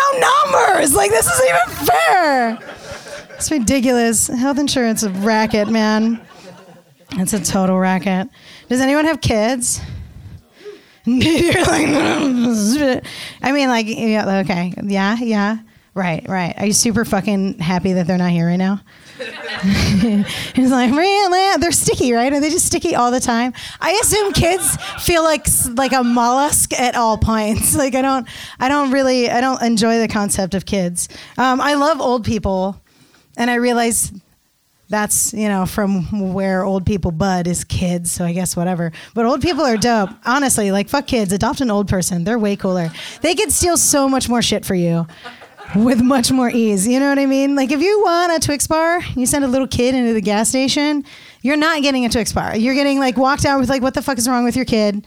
know 0.51 0.71
numbers. 0.73 0.95
Like, 0.95 1.11
this 1.11 1.27
isn't 1.27 1.47
even 1.47 1.85
fair. 1.85 2.57
It's 3.35 3.51
ridiculous. 3.51 4.25
Health 4.25 4.57
insurance 4.57 5.03
is 5.03 5.09
a 5.09 5.11
racket, 5.19 5.67
man. 5.67 6.19
It's 7.11 7.33
a 7.33 7.39
total 7.39 7.77
racket. 7.77 8.29
Does 8.67 8.81
anyone 8.81 9.05
have 9.05 9.21
kids? 9.21 9.79
You're 11.17 11.53
like, 11.65 13.03
I 13.41 13.51
mean, 13.51 13.69
like, 13.69 13.87
yeah, 13.87 14.39
okay, 14.41 14.73
yeah, 14.83 15.17
yeah, 15.19 15.57
right, 15.93 16.27
right. 16.27 16.53
Are 16.57 16.65
you 16.65 16.73
super 16.73 17.05
fucking 17.05 17.59
happy 17.59 17.93
that 17.93 18.07
they're 18.07 18.17
not 18.17 18.31
here 18.31 18.47
right 18.47 18.57
now? 18.57 18.81
He's 20.55 20.71
like, 20.71 20.91
really? 20.91 21.57
They're 21.59 21.71
sticky, 21.71 22.13
right? 22.13 22.31
Are 22.31 22.39
they 22.39 22.49
just 22.49 22.65
sticky 22.65 22.95
all 22.95 23.11
the 23.11 23.19
time? 23.19 23.53
I 23.81 23.99
assume 24.01 24.31
kids 24.31 24.77
feel 24.99 25.23
like 25.23 25.45
like 25.73 25.91
a 25.91 26.03
mollusk 26.03 26.73
at 26.79 26.95
all 26.95 27.17
points. 27.17 27.75
Like 27.79 27.95
I 27.95 28.01
don't, 28.01 28.27
I 28.59 28.67
don't 28.67 28.91
really, 28.91 29.29
I 29.29 29.39
don't 29.39 29.61
enjoy 29.61 29.99
the 29.99 30.07
concept 30.09 30.53
of 30.53 30.65
kids. 30.65 31.07
Um, 31.37 31.61
I 31.61 31.75
love 31.75 32.01
old 32.01 32.25
people, 32.25 32.81
and 33.37 33.49
I 33.49 33.55
realize 33.55 34.11
that's 34.89 35.33
you 35.33 35.47
know 35.47 35.65
from 35.65 36.33
where 36.33 36.63
old 36.63 36.85
people 36.85 37.11
bud 37.11 37.47
is 37.47 37.63
kids 37.63 38.11
so 38.11 38.25
i 38.25 38.33
guess 38.33 38.57
whatever. 38.57 38.91
But 39.13 39.25
old 39.25 39.41
people 39.41 39.63
are 39.63 39.77
dope. 39.77 40.09
Honestly 40.25 40.71
like 40.71 40.89
fuck 40.89 41.07
kids. 41.07 41.31
Adopt 41.31 41.61
an 41.61 41.71
old 41.71 41.87
person. 41.87 42.23
They're 42.23 42.39
way 42.39 42.55
cooler. 42.55 42.91
They 43.21 43.35
could 43.35 43.51
steal 43.51 43.77
so 43.77 44.09
much 44.09 44.27
more 44.27 44.41
shit 44.41 44.65
for 44.65 44.75
you 44.75 45.07
with 45.75 46.01
much 46.01 46.31
more 46.31 46.49
ease. 46.49 46.87
You 46.87 46.99
know 46.99 47.09
what 47.09 47.19
i 47.19 47.25
mean? 47.25 47.55
Like 47.55 47.71
if 47.71 47.81
you 47.81 48.01
want 48.01 48.33
a 48.33 48.45
twix 48.45 48.67
bar 48.67 48.99
you 49.15 49.25
send 49.25 49.45
a 49.45 49.47
little 49.47 49.67
kid 49.67 49.95
into 49.95 50.13
the 50.13 50.21
gas 50.21 50.49
station 50.49 51.05
you're 51.41 51.57
not 51.57 51.81
getting 51.81 52.05
a 52.05 52.09
twix 52.09 52.33
bar. 52.33 52.57
You're 52.57 52.73
getting 52.75 52.99
like 52.99 53.15
walked 53.15 53.45
out 53.45 53.59
with 53.59 53.69
like 53.69 53.81
what 53.81 53.93
the 53.93 54.01
fuck 54.01 54.17
is 54.17 54.27
wrong 54.27 54.43
with 54.43 54.55
your 54.55 54.65
kid 54.65 55.05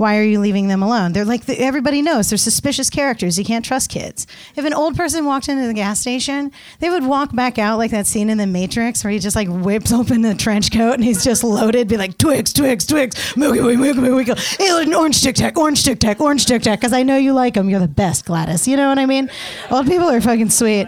why 0.00 0.16
are 0.16 0.22
you 0.22 0.40
leaving 0.40 0.68
them 0.68 0.82
alone? 0.82 1.12
They're 1.12 1.26
like, 1.26 1.46
everybody 1.46 2.00
knows 2.00 2.30
they're 2.30 2.38
suspicious 2.38 2.88
characters. 2.88 3.38
You 3.38 3.44
can't 3.44 3.62
trust 3.62 3.90
kids. 3.90 4.26
If 4.56 4.64
an 4.64 4.72
old 4.72 4.96
person 4.96 5.26
walked 5.26 5.46
into 5.46 5.66
the 5.66 5.74
gas 5.74 6.00
station, 6.00 6.52
they 6.78 6.88
would 6.88 7.04
walk 7.04 7.36
back 7.36 7.58
out 7.58 7.76
like 7.76 7.90
that 7.90 8.06
scene 8.06 8.30
in 8.30 8.38
The 8.38 8.46
Matrix 8.46 9.04
where 9.04 9.10
he 9.10 9.18
just 9.18 9.36
like 9.36 9.48
whips 9.48 9.92
open 9.92 10.22
the 10.22 10.34
trench 10.34 10.72
coat 10.72 10.94
and 10.94 11.04
he's 11.04 11.22
just 11.22 11.44
loaded, 11.44 11.86
be 11.86 11.98
like, 11.98 12.16
Twix, 12.16 12.54
Twix, 12.54 12.86
Twix, 12.86 13.36
Milky 13.36 13.60
Way, 13.60 13.76
Milky 13.76 14.00
Way. 14.00 14.24
Hey, 14.58 14.94
orange 14.94 15.20
Tic 15.20 15.36
Tac, 15.36 15.58
orange 15.58 15.84
Tic 15.84 16.00
Tac, 16.00 16.18
orange 16.18 16.46
Tic 16.46 16.62
Tac, 16.62 16.80
because 16.80 16.94
I 16.94 17.02
know 17.02 17.18
you 17.18 17.34
like 17.34 17.52
them. 17.52 17.68
You're 17.68 17.78
the 17.78 17.86
best, 17.86 18.24
Gladys. 18.24 18.66
You 18.66 18.78
know 18.78 18.88
what 18.88 18.98
I 18.98 19.04
mean? 19.04 19.30
Old 19.70 19.86
people 19.86 20.08
are 20.08 20.20
fucking 20.22 20.48
sweet. 20.48 20.86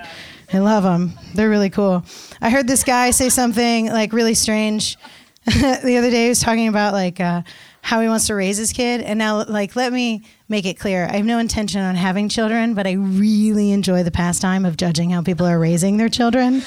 I 0.54 0.58
love 0.60 0.84
them. 0.84 1.12
They're 1.34 1.50
really 1.50 1.68
cool. 1.68 2.02
I 2.40 2.48
heard 2.48 2.66
this 2.66 2.82
guy 2.82 3.10
say 3.10 3.28
something 3.28 3.88
like 3.88 4.14
really 4.14 4.34
strange 4.34 4.96
the 5.44 5.98
other 5.98 6.10
day. 6.10 6.22
He 6.22 6.28
was 6.30 6.40
talking 6.40 6.68
about 6.68 6.94
like, 6.94 7.20
uh, 7.20 7.42
how 7.82 8.00
he 8.00 8.08
wants 8.08 8.28
to 8.28 8.34
raise 8.34 8.56
his 8.56 8.72
kid. 8.72 9.02
And 9.02 9.18
now, 9.18 9.44
like, 9.44 9.76
let 9.76 9.92
me 9.92 10.22
make 10.48 10.64
it 10.64 10.78
clear 10.78 11.06
I 11.10 11.16
have 11.16 11.26
no 11.26 11.38
intention 11.38 11.80
on 11.82 11.96
having 11.96 12.28
children, 12.28 12.74
but 12.74 12.86
I 12.86 12.92
really 12.92 13.72
enjoy 13.72 14.04
the 14.04 14.10
pastime 14.10 14.64
of 14.64 14.76
judging 14.76 15.10
how 15.10 15.22
people 15.22 15.46
are 15.46 15.58
raising 15.58 15.96
their 15.96 16.08
children. 16.08 16.62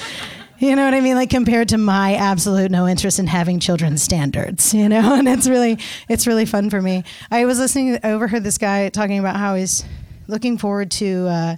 You 0.58 0.74
know 0.74 0.84
what 0.84 0.94
I 0.94 1.00
mean? 1.00 1.16
Like 1.16 1.28
compared 1.28 1.68
to 1.70 1.78
my 1.78 2.14
absolute 2.14 2.70
no 2.70 2.86
interest 2.86 3.18
in 3.18 3.26
having 3.26 3.60
children 3.60 3.98
standards, 3.98 4.72
you 4.72 4.88
know? 4.88 5.14
And 5.18 5.28
it's 5.28 5.48
really 5.48 5.78
it's 6.08 6.26
really 6.26 6.46
fun 6.46 6.70
for 6.70 6.80
me. 6.80 7.04
I 7.30 7.44
was 7.44 7.58
listening 7.58 7.98
I 8.02 8.12
overheard 8.12 8.42
this 8.42 8.56
guy 8.56 8.88
talking 8.88 9.18
about 9.18 9.36
how 9.36 9.54
he's 9.54 9.84
looking 10.28 10.56
forward 10.56 10.90
to 10.92 11.26
uh, 11.28 11.56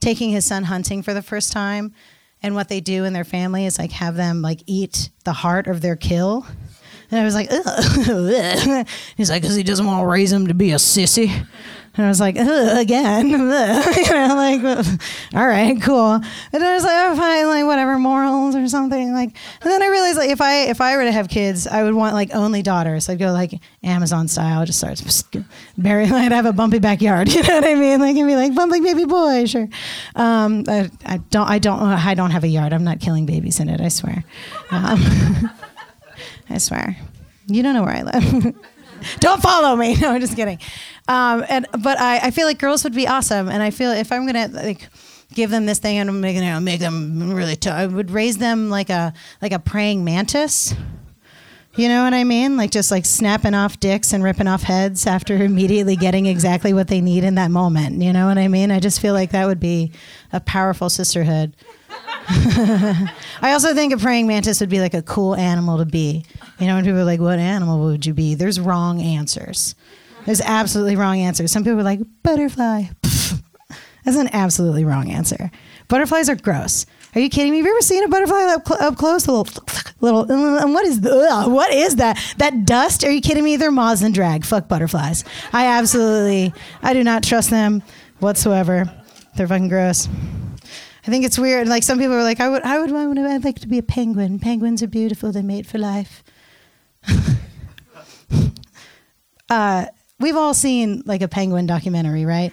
taking 0.00 0.30
his 0.30 0.44
son 0.44 0.64
hunting 0.64 1.02
for 1.02 1.14
the 1.14 1.22
first 1.22 1.52
time 1.52 1.94
and 2.42 2.54
what 2.54 2.68
they 2.68 2.80
do 2.80 3.04
in 3.04 3.12
their 3.12 3.24
family 3.24 3.66
is 3.66 3.78
like 3.78 3.92
have 3.92 4.16
them 4.16 4.42
like 4.42 4.62
eat 4.66 5.10
the 5.24 5.32
heart 5.32 5.66
of 5.66 5.80
their 5.80 5.96
kill. 5.96 6.46
And 7.10 7.20
I 7.20 7.24
was 7.24 7.34
like, 7.34 7.48
Ugh. 7.50 8.86
he's 9.16 9.30
like, 9.30 9.42
because 9.42 9.56
he 9.56 9.62
doesn't 9.62 9.86
want 9.86 10.02
to 10.02 10.06
raise 10.06 10.32
him 10.32 10.46
to 10.48 10.54
be 10.54 10.72
a 10.72 10.76
sissy. 10.76 11.46
And 11.96 12.06
I 12.06 12.08
was 12.08 12.20
like, 12.20 12.36
again, 12.36 13.28
you 13.30 13.36
know, 13.36 13.44
like, 13.44 14.62
all 15.34 15.46
right, 15.46 15.80
cool. 15.82 16.12
And 16.12 16.64
I 16.64 16.74
was 16.74 16.84
like, 16.84 16.94
oh, 16.94 17.16
fine, 17.16 17.46
like 17.48 17.64
whatever, 17.64 17.98
morals 17.98 18.54
or 18.54 18.68
something. 18.68 19.12
Like, 19.12 19.30
and 19.60 19.70
then 19.70 19.82
I 19.82 19.88
realized, 19.88 20.16
like, 20.16 20.30
if 20.30 20.40
I 20.40 20.62
if 20.68 20.80
I 20.80 20.96
were 20.96 21.02
to 21.02 21.10
have 21.10 21.28
kids, 21.28 21.66
I 21.66 21.82
would 21.82 21.94
want 21.94 22.14
like 22.14 22.32
only 22.32 22.62
daughters. 22.62 23.08
I'd 23.08 23.18
go 23.18 23.32
like 23.32 23.60
Amazon 23.82 24.28
style, 24.28 24.64
just 24.64 24.78
start 24.78 25.02
bury. 25.76 26.04
I'd 26.04 26.30
have 26.30 26.46
a 26.46 26.52
bumpy 26.52 26.78
backyard. 26.78 27.28
You 27.40 27.42
know 27.42 27.54
what 27.54 27.64
I 27.64 27.74
mean? 27.74 28.00
Like, 28.00 28.14
it'd 28.16 28.26
be 28.26 28.36
like 28.36 28.54
bumpy 28.54 28.80
baby 28.80 29.04
boy, 29.04 29.46
sure. 29.46 29.68
Um, 30.14 30.64
I, 30.68 30.90
I 31.06 31.16
don't, 31.30 31.48
I 31.48 31.58
don't, 31.58 31.80
I 31.80 32.14
don't 32.14 32.30
have 32.30 32.44
a 32.44 32.48
yard. 32.48 32.72
I'm 32.72 32.84
not 32.84 33.00
killing 33.00 33.26
babies 33.26 33.60
in 33.60 33.68
it. 33.68 33.80
I 33.80 33.88
swear. 33.88 34.24
Um, 34.70 35.50
I 36.50 36.58
swear. 36.58 36.96
You 37.46 37.62
don't 37.62 37.74
know 37.74 37.82
where 37.82 37.96
I 37.96 38.02
live. 38.02 38.54
don't 39.20 39.42
follow 39.42 39.76
me. 39.76 39.96
No, 40.00 40.10
I'm 40.12 40.20
just 40.20 40.36
kidding. 40.36 40.58
Um, 41.08 41.44
and 41.48 41.66
but 41.80 41.98
I, 41.98 42.18
I 42.18 42.30
feel 42.30 42.46
like 42.46 42.58
girls 42.58 42.84
would 42.84 42.94
be 42.94 43.06
awesome, 43.06 43.48
and 43.48 43.62
I 43.62 43.70
feel 43.70 43.90
if 43.92 44.12
I'm 44.12 44.26
gonna 44.26 44.48
like 44.48 44.88
give 45.34 45.50
them 45.50 45.66
this 45.66 45.78
thing 45.78 45.98
and 45.98 46.10
I'm 46.10 46.20
gonna 46.20 46.60
make 46.60 46.80
them 46.80 47.32
really 47.32 47.56
tough, 47.56 47.74
I 47.74 47.86
would 47.86 48.10
raise 48.10 48.38
them 48.38 48.70
like 48.70 48.90
a 48.90 49.12
like 49.40 49.52
a 49.52 49.58
praying 49.58 50.04
mantis. 50.04 50.74
You 51.76 51.88
know 51.88 52.02
what 52.02 52.14
I 52.14 52.24
mean? 52.24 52.56
Like 52.56 52.72
just 52.72 52.90
like 52.90 53.06
snapping 53.06 53.54
off 53.54 53.78
dicks 53.78 54.12
and 54.12 54.24
ripping 54.24 54.48
off 54.48 54.62
heads 54.62 55.06
after 55.06 55.36
immediately 55.42 55.96
getting 55.96 56.26
exactly 56.26 56.72
what 56.72 56.88
they 56.88 57.00
need 57.00 57.24
in 57.24 57.36
that 57.36 57.50
moment. 57.50 58.02
You 58.02 58.12
know 58.12 58.26
what 58.26 58.38
I 58.38 58.48
mean? 58.48 58.70
I 58.70 58.80
just 58.80 59.00
feel 59.00 59.14
like 59.14 59.30
that 59.30 59.46
would 59.46 59.60
be 59.60 59.92
a 60.32 60.40
powerful 60.40 60.90
sisterhood. 60.90 61.54
I 63.42 63.52
also 63.52 63.74
think 63.74 63.92
a 63.92 63.96
praying 63.96 64.26
mantis 64.26 64.60
would 64.60 64.68
be 64.68 64.80
like 64.80 64.94
a 64.94 65.02
cool 65.02 65.34
animal 65.34 65.78
to 65.78 65.84
be. 65.84 66.24
You 66.58 66.66
know, 66.66 66.76
when 66.76 66.84
people 66.84 67.00
are 67.00 67.04
like, 67.04 67.20
what 67.20 67.38
animal 67.38 67.80
would 67.86 68.06
you 68.06 68.14
be? 68.14 68.34
There's 68.34 68.60
wrong 68.60 69.00
answers. 69.00 69.74
There's 70.26 70.40
absolutely 70.40 70.96
wrong 70.96 71.18
answers. 71.18 71.50
Some 71.50 71.64
people 71.64 71.80
are 71.80 71.84
like, 71.84 72.00
butterfly. 72.22 72.84
That's 74.04 74.16
an 74.16 74.30
absolutely 74.32 74.84
wrong 74.84 75.10
answer. 75.10 75.50
Butterflies 75.88 76.28
are 76.28 76.36
gross. 76.36 76.86
Are 77.14 77.20
you 77.20 77.28
kidding 77.28 77.50
me? 77.50 77.58
Have 77.58 77.66
you 77.66 77.72
ever 77.72 77.82
seen 77.82 78.04
a 78.04 78.08
butterfly 78.08 78.44
up, 78.54 78.68
cl- 78.68 78.82
up 78.82 78.96
close? 78.96 79.26
A 79.26 79.32
little, 79.32 79.52
little, 80.00 80.30
and 80.30 80.72
what 80.72 80.86
is 80.86 81.00
the, 81.00 81.28
ugh, 81.30 81.50
what 81.50 81.72
is 81.72 81.96
that? 81.96 82.16
That 82.38 82.64
dust? 82.64 83.02
Are 83.02 83.10
you 83.10 83.20
kidding 83.20 83.42
me? 83.42 83.56
They're 83.56 83.72
moths 83.72 84.02
and 84.02 84.14
drag. 84.14 84.44
Fuck 84.44 84.68
butterflies. 84.68 85.24
I 85.52 85.66
absolutely, 85.66 86.54
I 86.82 86.92
do 86.92 87.02
not 87.02 87.24
trust 87.24 87.50
them 87.50 87.82
whatsoever. 88.20 88.84
They're 89.36 89.48
fucking 89.48 89.68
gross. 89.68 90.08
I 91.06 91.10
think 91.10 91.24
it's 91.24 91.38
weird. 91.38 91.68
Like 91.68 91.82
some 91.82 91.98
people 91.98 92.14
are 92.14 92.22
like, 92.22 92.40
I 92.40 92.48
would, 92.48 92.62
I 92.62 92.78
would, 92.78 92.92
I 92.92 93.06
would, 93.06 93.18
I'd 93.18 93.44
like 93.44 93.60
to 93.60 93.68
be 93.68 93.78
a 93.78 93.82
penguin. 93.82 94.38
Penguins 94.38 94.82
are 94.82 94.88
beautiful. 94.88 95.32
They're 95.32 95.42
made 95.42 95.66
for 95.66 95.78
life. 95.78 96.22
uh, 99.50 99.86
we've 100.18 100.36
all 100.36 100.54
seen 100.54 101.02
like 101.06 101.22
a 101.22 101.28
penguin 101.28 101.66
documentary, 101.66 102.24
right? 102.24 102.52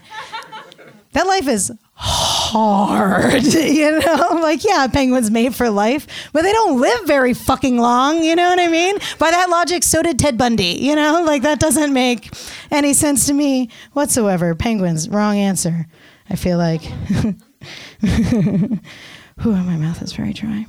that 1.13 1.27
life 1.27 1.47
is 1.47 1.71
hard, 1.99 3.43
you 3.53 3.99
know? 3.99 4.39
Like, 4.41 4.63
yeah, 4.63 4.87
penguin's 4.87 5.31
made 5.31 5.55
for 5.55 5.69
life, 5.69 6.29
but 6.31 6.43
they 6.43 6.51
don't 6.51 6.79
live 6.79 7.07
very 7.07 7.33
fucking 7.33 7.77
long, 7.77 8.23
you 8.23 8.35
know 8.35 8.49
what 8.49 8.59
I 8.59 8.67
mean? 8.67 8.97
By 9.17 9.31
that 9.31 9.49
logic, 9.49 9.83
so 9.83 10.03
did 10.03 10.19
Ted 10.19 10.37
Bundy, 10.37 10.77
you 10.79 10.95
know? 10.95 11.15
Like, 11.27 11.41
that 11.41 11.59
doesn't 11.59 11.91
make 11.91 12.33
any 12.71 12.93
sense 12.93 13.25
to 13.25 13.33
me 13.33 13.69
whatsoever. 13.91 14.55
Penguins, 14.55 15.09
wrong 15.09 15.35
answer, 15.35 15.87
I 16.29 16.35
feel 16.37 16.57
like. 16.57 16.83
Ooh, 19.45 19.51
my 19.51 19.75
mouth 19.75 20.01
is 20.01 20.13
very 20.13 20.33
dry. 20.33 20.65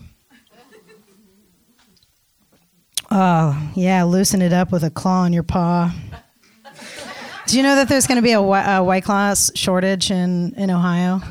Oh, 3.10 3.70
yeah, 3.74 4.02
loosen 4.04 4.42
it 4.42 4.52
up 4.52 4.70
with 4.70 4.84
a 4.84 4.90
claw 4.90 5.22
on 5.22 5.32
your 5.32 5.42
paw. 5.42 5.94
Do 7.46 7.56
you 7.56 7.62
know 7.62 7.76
that 7.76 7.88
there's 7.88 8.06
going 8.06 8.16
to 8.16 8.22
be 8.22 8.32
a, 8.32 8.40
a 8.40 8.84
White 8.84 9.04
Claw 9.04 9.32
shortage 9.54 10.10
in, 10.10 10.52
in 10.56 10.70
Ohio? 10.70 11.22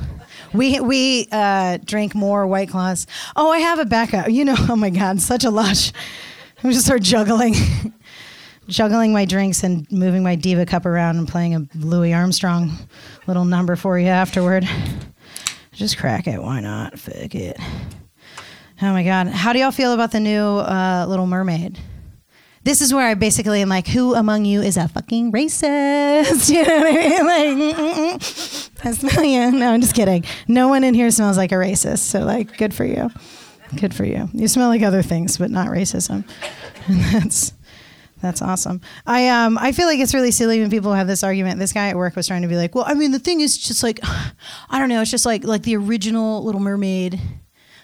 We 0.51 0.79
we 0.79 1.27
uh, 1.31 1.77
drink 1.85 2.15
more 2.15 2.47
White 2.47 2.69
Claws. 2.69 3.05
Oh, 3.35 3.51
I 3.51 3.59
have 3.59 3.77
a 3.77 3.85
backup. 3.85 4.29
You 4.29 4.45
know, 4.45 4.55
oh 4.57 4.75
my 4.75 4.89
God, 4.89 5.21
such 5.21 5.43
a 5.43 5.51
lush. 5.51 5.91
I'm 6.63 6.71
just 6.71 6.85
start 6.85 7.03
juggling, 7.03 7.53
juggling 8.67 9.13
my 9.13 9.25
drinks 9.25 9.63
and 9.63 9.89
moving 9.91 10.23
my 10.23 10.33
diva 10.33 10.65
cup 10.65 10.87
around 10.87 11.17
and 11.17 11.27
playing 11.27 11.53
a 11.53 11.67
Louis 11.75 12.13
Armstrong 12.13 12.71
little 13.27 13.45
number 13.45 13.75
for 13.75 13.99
you 13.99 14.07
afterward. 14.07 14.67
Just 15.77 15.99
crack 15.99 16.25
it. 16.25 16.41
Why 16.41 16.59
not? 16.59 16.97
Fuck 16.97 17.35
it. 17.35 17.55
Oh 18.81 18.93
my 18.93 19.03
God. 19.03 19.27
How 19.27 19.53
do 19.53 19.59
y'all 19.59 19.69
feel 19.69 19.93
about 19.93 20.11
the 20.11 20.19
new 20.19 20.41
uh, 20.41 21.05
Little 21.07 21.27
Mermaid? 21.27 21.77
This 22.63 22.81
is 22.81 22.91
where 22.91 23.07
I 23.07 23.13
basically 23.13 23.61
am 23.61 23.69
like, 23.69 23.87
who 23.87 24.15
among 24.15 24.45
you 24.45 24.63
is 24.63 24.75
a 24.75 24.87
fucking 24.87 25.31
racist? 25.31 26.49
You 26.53 26.65
know 26.65 26.79
what 26.79 26.87
I 26.87 27.55
mean? 27.55 28.11
Like. 28.11 28.21
I 28.85 28.91
smell 28.91 29.23
you. 29.23 29.51
No, 29.51 29.71
I'm 29.71 29.81
just 29.81 29.93
kidding. 29.93 30.25
No 30.47 30.67
one 30.67 30.83
in 30.83 30.95
here 30.95 31.11
smells 31.11 31.37
like 31.37 31.51
a 31.51 31.55
racist. 31.55 31.99
So, 31.99 32.21
like, 32.21 32.57
good 32.57 32.73
for 32.73 32.83
you. 32.83 33.11
Good 33.79 33.93
for 33.93 34.03
you. 34.03 34.29
You 34.33 34.47
smell 34.47 34.69
like 34.69 34.81
other 34.81 35.03
things, 35.03 35.37
but 35.37 35.51
not 35.51 35.67
racism. 35.67 36.23
And 36.87 36.99
that's 37.13 37.53
that's 38.21 38.41
awesome. 38.41 38.81
I 39.05 39.29
um 39.29 39.57
I 39.57 39.71
feel 39.71 39.85
like 39.87 39.99
it's 39.99 40.13
really 40.13 40.31
silly 40.31 40.59
when 40.59 40.69
people 40.69 40.93
have 40.93 41.07
this 41.07 41.23
argument. 41.23 41.59
This 41.59 41.73
guy 41.73 41.89
at 41.89 41.95
work 41.95 42.15
was 42.15 42.27
trying 42.27 42.41
to 42.41 42.47
be 42.47 42.55
like, 42.55 42.73
well, 42.73 42.85
I 42.87 42.93
mean, 42.93 43.11
the 43.11 43.19
thing 43.19 43.41
is 43.41 43.57
just 43.57 43.83
like, 43.83 43.99
I 44.69 44.79
don't 44.79 44.89
know. 44.89 45.01
It's 45.01 45.11
just 45.11 45.25
like 45.25 45.43
like 45.43 45.63
the 45.63 45.75
original 45.75 46.43
Little 46.43 46.61
Mermaid. 46.61 47.19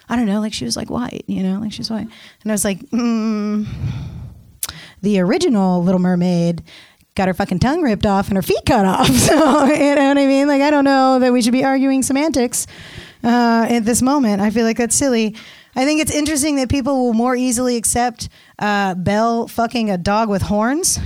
I 0.09 0.15
don't 0.15 0.25
know. 0.25 0.39
Like 0.39 0.53
she 0.53 0.65
was 0.65 0.75
like 0.75 0.89
white, 0.89 1.23
you 1.27 1.43
know, 1.43 1.59
like 1.59 1.71
she's 1.71 1.89
white. 1.89 2.07
And 2.43 2.51
I 2.51 2.53
was 2.53 2.65
like, 2.65 2.79
mm, 2.89 3.65
the 5.01 5.19
original 5.19 5.83
Little 5.83 5.99
Mermaid 5.99 6.63
got 7.15 7.27
her 7.27 7.33
fucking 7.33 7.59
tongue 7.59 7.81
ripped 7.81 8.05
off 8.05 8.27
and 8.27 8.37
her 8.37 8.41
feet 8.41 8.65
cut 8.65 8.85
off. 8.85 9.09
So 9.13 9.65
you 9.65 9.95
know 9.95 10.07
what 10.07 10.17
I 10.17 10.25
mean? 10.25 10.47
Like 10.47 10.61
I 10.61 10.71
don't 10.71 10.83
know 10.83 11.19
that 11.19 11.31
we 11.31 11.41
should 11.41 11.53
be 11.53 11.63
arguing 11.63 12.03
semantics 12.03 12.67
uh, 13.23 13.67
at 13.69 13.85
this 13.85 14.01
moment. 14.01 14.41
I 14.41 14.49
feel 14.49 14.65
like 14.65 14.77
that's 14.77 14.95
silly. 14.95 15.35
I 15.75 15.85
think 15.85 16.01
it's 16.01 16.13
interesting 16.13 16.57
that 16.57 16.69
people 16.69 17.05
will 17.05 17.13
more 17.13 17.35
easily 17.35 17.77
accept 17.77 18.29
uh, 18.63 18.95
Belle 18.95 19.47
fucking 19.49 19.91
a 19.91 19.97
dog 19.97 20.29
with 20.29 20.41
horns 20.41 20.97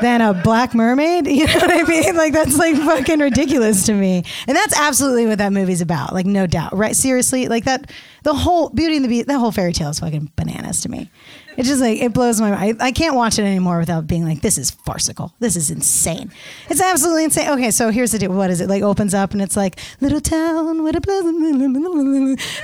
than 0.00 0.20
a 0.20 0.34
black 0.34 0.74
mermaid. 0.74 1.26
You 1.32 1.46
know 1.46 1.54
what 1.54 1.70
I 1.70 1.82
mean? 1.84 2.16
Like 2.16 2.32
that's 2.32 2.56
like 2.58 2.76
fucking 2.76 3.20
ridiculous 3.20 3.86
to 3.86 3.94
me. 3.94 4.24
And 4.46 4.56
that's 4.56 4.78
absolutely 4.78 5.26
what 5.26 5.38
that 5.38 5.52
movie's 5.52 5.80
about. 5.80 6.12
Like 6.12 6.26
no 6.26 6.46
doubt. 6.46 6.76
Right? 6.76 6.96
Seriously, 6.96 7.48
like 7.48 7.64
that 7.64 7.90
the 8.24 8.34
whole 8.34 8.68
Beauty 8.70 8.96
and 8.96 9.04
the 9.04 9.08
Beast, 9.08 9.28
that 9.28 9.38
whole 9.38 9.52
fairy 9.52 9.72
tale 9.72 9.90
is 9.90 10.00
fucking 10.00 10.32
bananas 10.36 10.80
to 10.82 10.88
me. 10.88 11.10
It 11.56 11.64
just 11.64 11.80
like 11.80 12.00
it 12.00 12.12
blows 12.12 12.40
my 12.40 12.50
mind. 12.50 12.82
I, 12.82 12.86
I 12.86 12.92
can't 12.92 13.14
watch 13.14 13.38
it 13.38 13.42
anymore 13.42 13.78
without 13.78 14.06
being 14.06 14.24
like, 14.24 14.40
this 14.40 14.58
is 14.58 14.70
farcical. 14.70 15.32
This 15.38 15.56
is 15.56 15.70
insane. 15.70 16.30
It's 16.68 16.80
absolutely 16.80 17.24
insane. 17.24 17.48
Okay, 17.50 17.70
so 17.70 17.90
here's 17.90 18.12
the 18.12 18.18
deal. 18.18 18.32
What 18.32 18.50
is 18.50 18.60
it? 18.60 18.68
Like 18.68 18.82
opens 18.82 19.14
up 19.14 19.32
and 19.32 19.42
it's 19.42 19.56
like 19.56 19.78
little 20.00 20.20
town 20.20 20.82
with 20.82 20.96
a 20.96 21.00
pleasant 21.00 21.42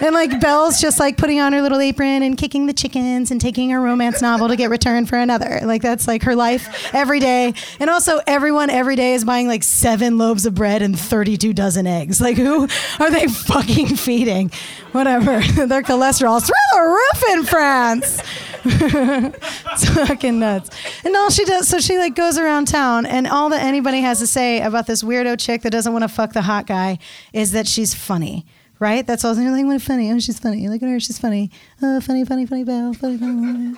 and 0.01 0.15
like 0.15 0.41
Belle's 0.41 0.81
just 0.81 0.99
like 0.99 1.17
putting 1.17 1.41
on 1.41 1.53
her 1.53 1.61
little 1.61 1.81
apron 1.81 2.23
and 2.23 2.37
kicking 2.39 2.67
the 2.67 2.73
chickens 2.73 3.31
and 3.31 3.41
taking 3.41 3.71
her 3.71 3.81
romance 3.81 4.23
novel 4.23 4.49
to 4.49 4.57
get 4.57 4.71
returned 4.71 5.09
for 5.09 5.17
another. 5.17 5.61
Like 5.65 5.83
that's 5.83 6.07
like 6.07 6.23
her 6.23 6.35
life 6.35 6.95
every 6.95 7.21
day. 7.21 7.55
And 7.81 7.91
also 7.91 8.21
everyone 8.27 8.71
every 8.71 8.97
day 8.97 9.15
is 9.15 9.25
buying 9.25 9.49
like 9.49 9.63
seven 9.63 10.19
loaves 10.19 10.47
of 10.47 10.55
bread 10.55 10.83
and 10.83 10.99
32 10.99 11.53
dozen 11.53 11.87
eggs. 11.87 12.21
Like 12.21 12.37
who 12.37 12.69
are 12.99 13.11
they 13.11 13.27
fucking 13.49 13.97
feeding? 13.97 14.51
Whatever. 14.93 15.41
Their 15.67 15.83
cholesterol's 15.83 16.47
through 16.47 16.55
the 16.73 16.81
roof 16.81 17.25
in 17.31 17.45
France. 17.45 18.23
it's 18.65 19.89
fucking 19.89 20.39
nuts. 20.39 20.71
And 21.05 21.17
all 21.17 21.31
she 21.31 21.45
does, 21.45 21.69
so 21.69 21.79
she 21.79 21.99
like 21.99 22.15
goes 22.15 22.39
around 22.39 22.69
town, 22.69 23.07
and 23.07 23.27
all 23.27 23.49
that 23.51 23.63
anybody 23.63 24.01
has 24.01 24.19
to 24.19 24.27
say 24.27 24.61
about 24.61 24.87
this 24.87 25.03
weirdo 25.03 25.39
chick 25.39 25.63
that 25.63 25.71
doesn't 25.71 25.93
want 25.93 26.03
to 26.03 26.09
fuck 26.09 26.33
the 26.33 26.43
hot 26.43 26.67
guy 26.67 26.99
is 27.33 27.53
that 27.53 27.67
she's 27.67 27.95
funny. 27.95 28.47
Right? 28.81 29.05
That's 29.05 29.25
all. 29.25 29.37
You're 29.37 29.51
like, 29.51 29.65
what 29.65 29.83
funny? 29.83 30.13
Oh, 30.13 30.21
she's 30.21 30.39
funny. 30.39 30.61
You 30.61 30.71
look 30.71 30.83
at 30.83 30.89
her. 30.89 31.01
She's 31.01 31.19
funny. 31.19 31.51
Oh, 31.83 32.01
funny, 32.01 32.25
funny, 32.25 32.47
funny, 32.47 32.63
Belle. 32.63 32.95
Funny, 32.95 33.19
funny. 33.19 33.75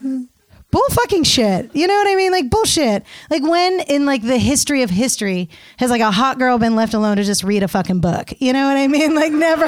funny. 0.00 0.28
Bull 0.70 0.84
fucking 0.90 1.24
shit. 1.24 1.74
You 1.74 1.86
know 1.86 1.94
what 1.94 2.06
I 2.08 2.14
mean? 2.14 2.30
Like 2.30 2.50
bullshit. 2.50 3.02
Like 3.30 3.42
when 3.42 3.80
in 3.80 4.04
like 4.04 4.22
the 4.22 4.36
history 4.36 4.82
of 4.82 4.90
history 4.90 5.48
has 5.78 5.90
like 5.90 6.02
a 6.02 6.10
hot 6.10 6.38
girl 6.38 6.58
been 6.58 6.76
left 6.76 6.92
alone 6.92 7.16
to 7.16 7.24
just 7.24 7.42
read 7.42 7.62
a 7.62 7.68
fucking 7.68 8.00
book? 8.00 8.32
You 8.38 8.52
know 8.52 8.66
what 8.66 8.76
I 8.76 8.86
mean? 8.86 9.14
Like 9.18 9.32
never. 9.32 9.64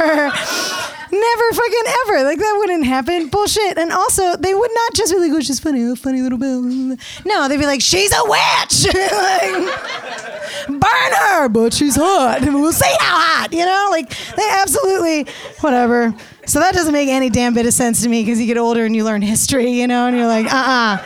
Never 1.12 1.52
fucking 1.52 1.82
ever. 2.06 2.22
Like 2.22 2.38
that 2.38 2.56
wouldn't 2.58 2.84
happen. 2.84 3.28
Bullshit. 3.28 3.78
And 3.78 3.90
also, 3.90 4.36
they 4.36 4.54
would 4.54 4.70
not 4.72 4.94
just 4.94 5.12
be 5.12 5.18
like, 5.18 5.32
"Oh, 5.32 5.40
she's 5.40 5.58
funny, 5.58 5.82
oh, 5.82 5.96
funny 5.96 6.22
little 6.22 6.38
Belle." 6.38 6.62
No, 7.24 7.48
they'd 7.48 7.56
be 7.58 7.66
like, 7.66 7.80
"She's 7.80 8.12
a 8.12 8.22
witch." 8.22 8.86
like, 8.94 10.68
burn 10.68 11.12
her, 11.18 11.48
but 11.48 11.72
she's 11.74 11.96
hot. 11.96 12.42
We'll 12.42 12.72
see 12.72 12.94
how 13.00 13.18
hot. 13.18 13.52
You 13.52 13.64
know, 13.64 13.88
like 13.90 14.10
they 14.36 14.48
absolutely 14.50 15.26
whatever. 15.60 16.14
So 16.50 16.58
that 16.58 16.74
doesn't 16.74 16.92
make 16.92 17.08
any 17.08 17.30
damn 17.30 17.54
bit 17.54 17.64
of 17.64 17.72
sense 17.72 18.02
to 18.02 18.08
me 18.08 18.24
because 18.24 18.40
you 18.40 18.46
get 18.48 18.58
older 18.58 18.84
and 18.84 18.96
you 18.96 19.04
learn 19.04 19.22
history. 19.22 19.70
You 19.70 19.86
know, 19.86 20.08
and 20.08 20.16
you're 20.16 20.26
like, 20.26 20.46
uh 20.46 20.56
uh 20.56 21.04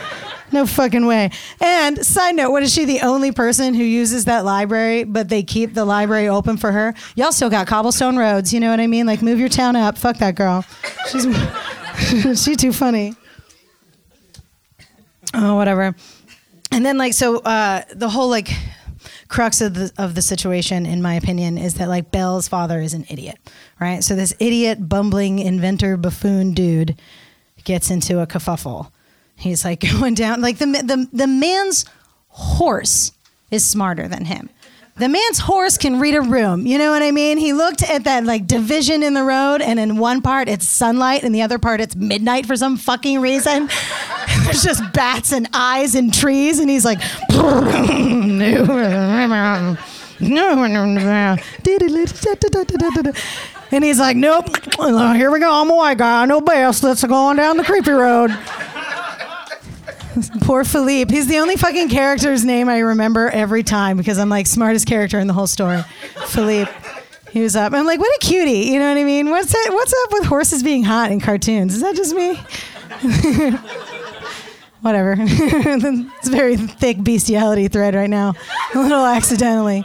no 0.51 0.65
fucking 0.65 1.05
way. 1.05 1.29
And 1.61 2.03
side 2.03 2.35
note, 2.35 2.49
what 2.49 2.63
is 2.63 2.73
she 2.73 2.85
the 2.85 3.01
only 3.01 3.31
person 3.31 3.75
who 3.75 3.83
uses 3.83 4.25
that 4.25 4.43
library, 4.43 5.03
but 5.03 5.29
they 5.29 5.43
keep 5.43 5.75
the 5.75 5.85
library 5.85 6.27
open 6.27 6.57
for 6.57 6.71
her? 6.71 6.95
Y'all 7.15 7.31
still 7.31 7.51
got 7.51 7.67
cobblestone 7.67 8.17
roads, 8.17 8.51
you 8.55 8.59
know 8.59 8.71
what 8.71 8.79
I 8.79 8.87
mean? 8.87 9.05
Like 9.05 9.21
move 9.21 9.39
your 9.39 9.49
town 9.49 9.75
up. 9.75 9.99
Fuck 9.99 10.17
that 10.17 10.33
girl. 10.33 10.65
She's 11.11 11.27
she's 12.43 12.57
too 12.57 12.73
funny. 12.73 13.13
Oh, 15.35 15.53
whatever. 15.57 15.93
And 16.71 16.83
then 16.83 16.97
like 16.97 17.13
so 17.13 17.37
uh 17.41 17.83
the 17.93 18.09
whole 18.09 18.29
like 18.29 18.49
crux 19.27 19.61
of 19.61 19.73
the 19.73 19.91
of 19.97 20.15
the 20.15 20.21
situation 20.21 20.85
in 20.85 21.01
my 21.01 21.15
opinion 21.15 21.57
is 21.57 21.75
that 21.75 21.89
like 21.89 22.11
Belle's 22.11 22.47
father 22.47 22.79
is 22.79 22.93
an 22.93 23.05
idiot, 23.09 23.37
right? 23.79 24.03
So 24.03 24.15
this 24.15 24.33
idiot 24.39 24.87
bumbling 24.87 25.39
inventor 25.39 25.97
buffoon 25.97 26.53
dude 26.53 26.97
gets 27.63 27.89
into 27.89 28.19
a 28.19 28.27
kerfuffle. 28.27 28.91
He's 29.35 29.65
like 29.65 29.79
going 29.99 30.13
down 30.13 30.41
like 30.41 30.57
the 30.57 30.65
the 30.65 31.07
the 31.11 31.27
man's 31.27 31.85
horse 32.29 33.11
is 33.51 33.65
smarter 33.65 34.07
than 34.07 34.25
him. 34.25 34.49
The 34.97 35.09
man's 35.09 35.39
horse 35.39 35.77
can 35.77 35.99
read 35.99 36.15
a 36.15 36.21
room. 36.21 36.65
You 36.65 36.77
know 36.77 36.91
what 36.91 37.03
I 37.03 37.11
mean? 37.11 37.37
He 37.37 37.51
looked 37.51 37.83
at 37.83 38.05
that 38.05 38.23
like 38.23 38.47
division 38.47 39.03
in 39.03 39.13
the 39.13 39.23
road, 39.23 39.61
and 39.61 39.77
in 39.77 39.97
one 39.97 40.21
part 40.21 40.47
it's 40.47 40.65
sunlight, 40.65 41.23
and 41.23 41.35
the 41.35 41.41
other 41.41 41.59
part 41.59 41.81
it's 41.81 41.97
midnight 41.97 42.45
for 42.45 42.55
some 42.55 42.77
fucking 42.77 43.19
reason. 43.19 43.67
There's 44.45 44.63
just 44.63 44.93
bats 44.93 45.33
and 45.33 45.49
eyes 45.51 45.95
and 45.95 46.13
trees, 46.13 46.59
and 46.59 46.69
he's 46.69 46.85
like, 46.85 46.99
and 53.71 53.83
he's 53.83 53.99
like, 53.99 54.15
nope. 54.15 54.47
Here 54.79 55.29
we 55.29 55.41
go. 55.41 55.61
I'm 55.61 55.69
a 55.71 55.75
white 55.75 55.97
guy. 55.97 56.21
I 56.21 56.25
know 56.25 56.39
best. 56.39 56.83
Let's 56.83 57.03
go 57.03 57.13
on 57.15 57.35
down 57.35 57.57
the 57.57 57.65
creepy 57.65 57.91
road. 57.91 58.31
Poor 60.41 60.63
Philippe. 60.63 61.13
He's 61.13 61.27
the 61.27 61.37
only 61.37 61.55
fucking 61.55 61.89
character's 61.89 62.45
name 62.45 62.69
I 62.69 62.79
remember 62.79 63.29
every 63.29 63.63
time 63.63 63.97
because 63.97 64.17
I'm 64.17 64.29
like 64.29 64.47
smartest 64.47 64.87
character 64.87 65.19
in 65.19 65.27
the 65.27 65.33
whole 65.33 65.47
story. 65.47 65.81
Philippe. 66.27 66.71
He 67.31 67.41
was 67.41 67.55
up. 67.55 67.73
I'm 67.73 67.85
like, 67.85 67.99
what 67.99 68.15
a 68.15 68.19
cutie. 68.25 68.69
You 68.71 68.79
know 68.79 68.87
what 68.87 68.97
I 68.97 69.03
mean? 69.03 69.29
What's 69.29 69.51
that, 69.51 69.69
what's 69.71 69.93
up 70.05 70.13
with 70.13 70.25
horses 70.25 70.63
being 70.63 70.83
hot 70.83 71.11
in 71.11 71.19
cartoons? 71.19 71.75
Is 71.75 71.81
that 71.81 71.95
just 71.95 72.15
me? 72.15 72.39
Whatever. 74.81 75.15
it's 75.19 76.27
a 76.29 76.31
very 76.31 76.55
thick 76.55 77.03
bestiality 77.03 77.67
thread 77.67 77.93
right 77.93 78.09
now. 78.09 78.35
A 78.73 78.79
little 78.79 79.05
accidentally. 79.05 79.83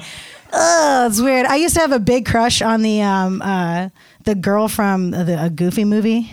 Ugh, 0.53 1.11
it's 1.11 1.20
weird. 1.20 1.47
I 1.47 1.57
used 1.57 1.74
to 1.74 1.81
have 1.81 1.91
a 1.93 1.99
big 1.99 2.26
crush 2.26 2.62
on 2.62 2.83
the 2.83 3.03
um, 3.03 3.43
uh, 3.43 3.89
the 4.24 4.35
girl 4.35 4.68
from 4.68 5.11
the 5.11 5.45
a 5.45 5.51
Goofy 5.51 5.85
movie. 5.85 6.31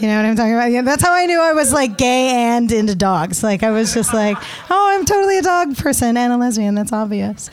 You 0.00 0.06
know 0.06 0.16
what 0.16 0.26
I'm 0.26 0.36
talking 0.36 0.54
about? 0.54 0.70
Yeah, 0.70 0.82
that's 0.82 1.02
how 1.02 1.12
I 1.12 1.26
knew 1.26 1.40
I 1.40 1.52
was 1.52 1.72
like 1.72 1.98
gay 1.98 2.30
and 2.30 2.70
into 2.70 2.94
dogs. 2.94 3.42
Like 3.42 3.64
I 3.64 3.70
was 3.70 3.92
just 3.92 4.14
like, 4.14 4.36
oh, 4.70 4.94
I'm 4.94 5.04
totally 5.04 5.38
a 5.38 5.42
dog 5.42 5.76
person 5.76 6.16
and 6.16 6.32
a 6.32 6.36
lesbian. 6.36 6.76
That's 6.76 6.92
obvious. 6.92 7.50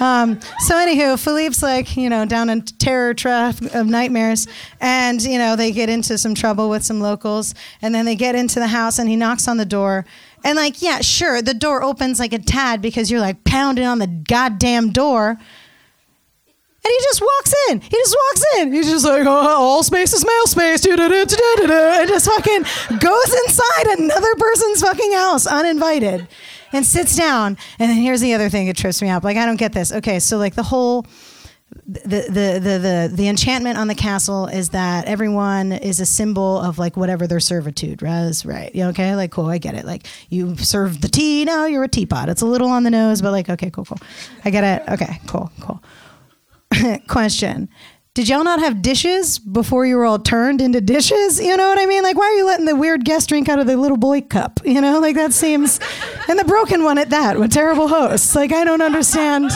Um, 0.00 0.40
so 0.58 0.74
anywho, 0.74 1.22
Philippe's 1.22 1.62
like, 1.62 1.96
you 1.96 2.10
know, 2.10 2.24
down 2.24 2.50
in 2.50 2.62
terror 2.62 3.14
trap 3.14 3.60
of 3.74 3.86
nightmares, 3.86 4.48
and 4.80 5.22
you 5.22 5.38
know 5.38 5.54
they 5.54 5.70
get 5.70 5.88
into 5.88 6.18
some 6.18 6.34
trouble 6.34 6.68
with 6.68 6.84
some 6.84 7.00
locals, 7.00 7.54
and 7.80 7.94
then 7.94 8.06
they 8.06 8.16
get 8.16 8.34
into 8.34 8.58
the 8.58 8.66
house, 8.66 8.98
and 8.98 9.08
he 9.08 9.14
knocks 9.14 9.46
on 9.46 9.56
the 9.56 9.64
door, 9.64 10.04
and 10.42 10.56
like, 10.56 10.82
yeah, 10.82 11.00
sure, 11.00 11.40
the 11.42 11.54
door 11.54 11.82
opens 11.82 12.18
like 12.18 12.32
a 12.32 12.38
tad 12.38 12.82
because 12.82 13.10
you're 13.10 13.20
like 13.20 13.44
pounding 13.44 13.86
on 13.86 13.98
the 13.98 14.08
goddamn 14.08 14.90
door. 14.90 15.38
And 16.84 16.90
he 16.90 16.98
just 17.04 17.22
walks 17.22 17.54
in. 17.70 17.80
He 17.80 17.96
just 17.96 18.14
walks 18.14 18.44
in. 18.58 18.72
He's 18.72 18.90
just 18.90 19.06
like, 19.06 19.24
oh, 19.26 19.30
all 19.30 19.82
space 19.82 20.12
is 20.12 20.24
male 20.26 20.46
space. 20.46 20.82
da-da-da-da-da-da," 20.82 22.00
And 22.00 22.08
just 22.08 22.26
fucking 22.26 22.98
goes 22.98 23.34
inside 23.46 23.98
another 23.98 24.34
person's 24.34 24.82
fucking 24.82 25.12
house 25.12 25.46
uninvited 25.46 26.28
and 26.74 26.84
sits 26.84 27.16
down. 27.16 27.56
And 27.78 27.90
then 27.90 27.96
here's 27.96 28.20
the 28.20 28.34
other 28.34 28.50
thing 28.50 28.66
that 28.66 28.76
trips 28.76 29.00
me 29.00 29.08
up. 29.08 29.24
Like, 29.24 29.38
I 29.38 29.46
don't 29.46 29.56
get 29.56 29.72
this. 29.72 29.92
Okay, 29.92 30.18
so 30.18 30.36
like 30.36 30.56
the 30.56 30.62
whole 30.62 31.06
the, 31.86 32.00
the 32.28 32.60
the 32.60 32.78
the 32.78 33.10
the 33.14 33.28
enchantment 33.28 33.78
on 33.78 33.88
the 33.88 33.94
castle 33.94 34.46
is 34.46 34.70
that 34.70 35.06
everyone 35.06 35.72
is 35.72 36.00
a 36.00 36.06
symbol 36.06 36.58
of 36.60 36.78
like 36.78 36.96
whatever 36.96 37.26
their 37.26 37.40
servitude 37.40 38.00
was 38.00 38.46
right 38.46 38.70
yeah, 38.74 38.88
okay 38.88 39.16
like 39.16 39.30
cool 39.32 39.46
i 39.46 39.58
get 39.58 39.74
it 39.74 39.84
like 39.84 40.06
you 40.30 40.56
serve 40.56 41.00
the 41.00 41.08
tea 41.08 41.44
now 41.44 41.66
you're 41.66 41.82
a 41.84 41.88
teapot 41.88 42.28
it's 42.28 42.42
a 42.42 42.46
little 42.46 42.68
on 42.68 42.84
the 42.84 42.90
nose 42.90 43.20
but 43.20 43.32
like 43.32 43.48
okay 43.50 43.70
cool 43.70 43.84
cool 43.84 43.98
i 44.44 44.50
get 44.50 44.62
it 44.62 44.88
okay 44.88 45.20
cool 45.26 45.50
cool 45.60 45.82
question 47.08 47.68
did 48.14 48.28
y'all 48.28 48.44
not 48.44 48.60
have 48.60 48.80
dishes 48.80 49.40
before 49.40 49.84
you 49.84 49.96
were 49.96 50.04
all 50.04 50.20
turned 50.20 50.60
into 50.60 50.80
dishes? 50.80 51.40
You 51.40 51.56
know 51.56 51.68
what 51.68 51.80
I 51.80 51.86
mean? 51.86 52.04
Like, 52.04 52.16
why 52.16 52.26
are 52.26 52.34
you 52.34 52.46
letting 52.46 52.64
the 52.64 52.76
weird 52.76 53.04
guest 53.04 53.28
drink 53.28 53.48
out 53.48 53.58
of 53.58 53.66
the 53.66 53.76
little 53.76 53.96
boy 53.96 54.20
cup? 54.20 54.60
You 54.64 54.80
know, 54.80 55.00
like 55.00 55.16
that 55.16 55.32
seems, 55.32 55.80
and 56.28 56.38
the 56.38 56.44
broken 56.44 56.84
one 56.84 56.96
at 56.96 57.10
that, 57.10 57.40
with 57.40 57.52
terrible 57.52 57.88
hosts. 57.88 58.36
Like, 58.36 58.52
I 58.52 58.62
don't 58.62 58.82
understand. 58.82 59.50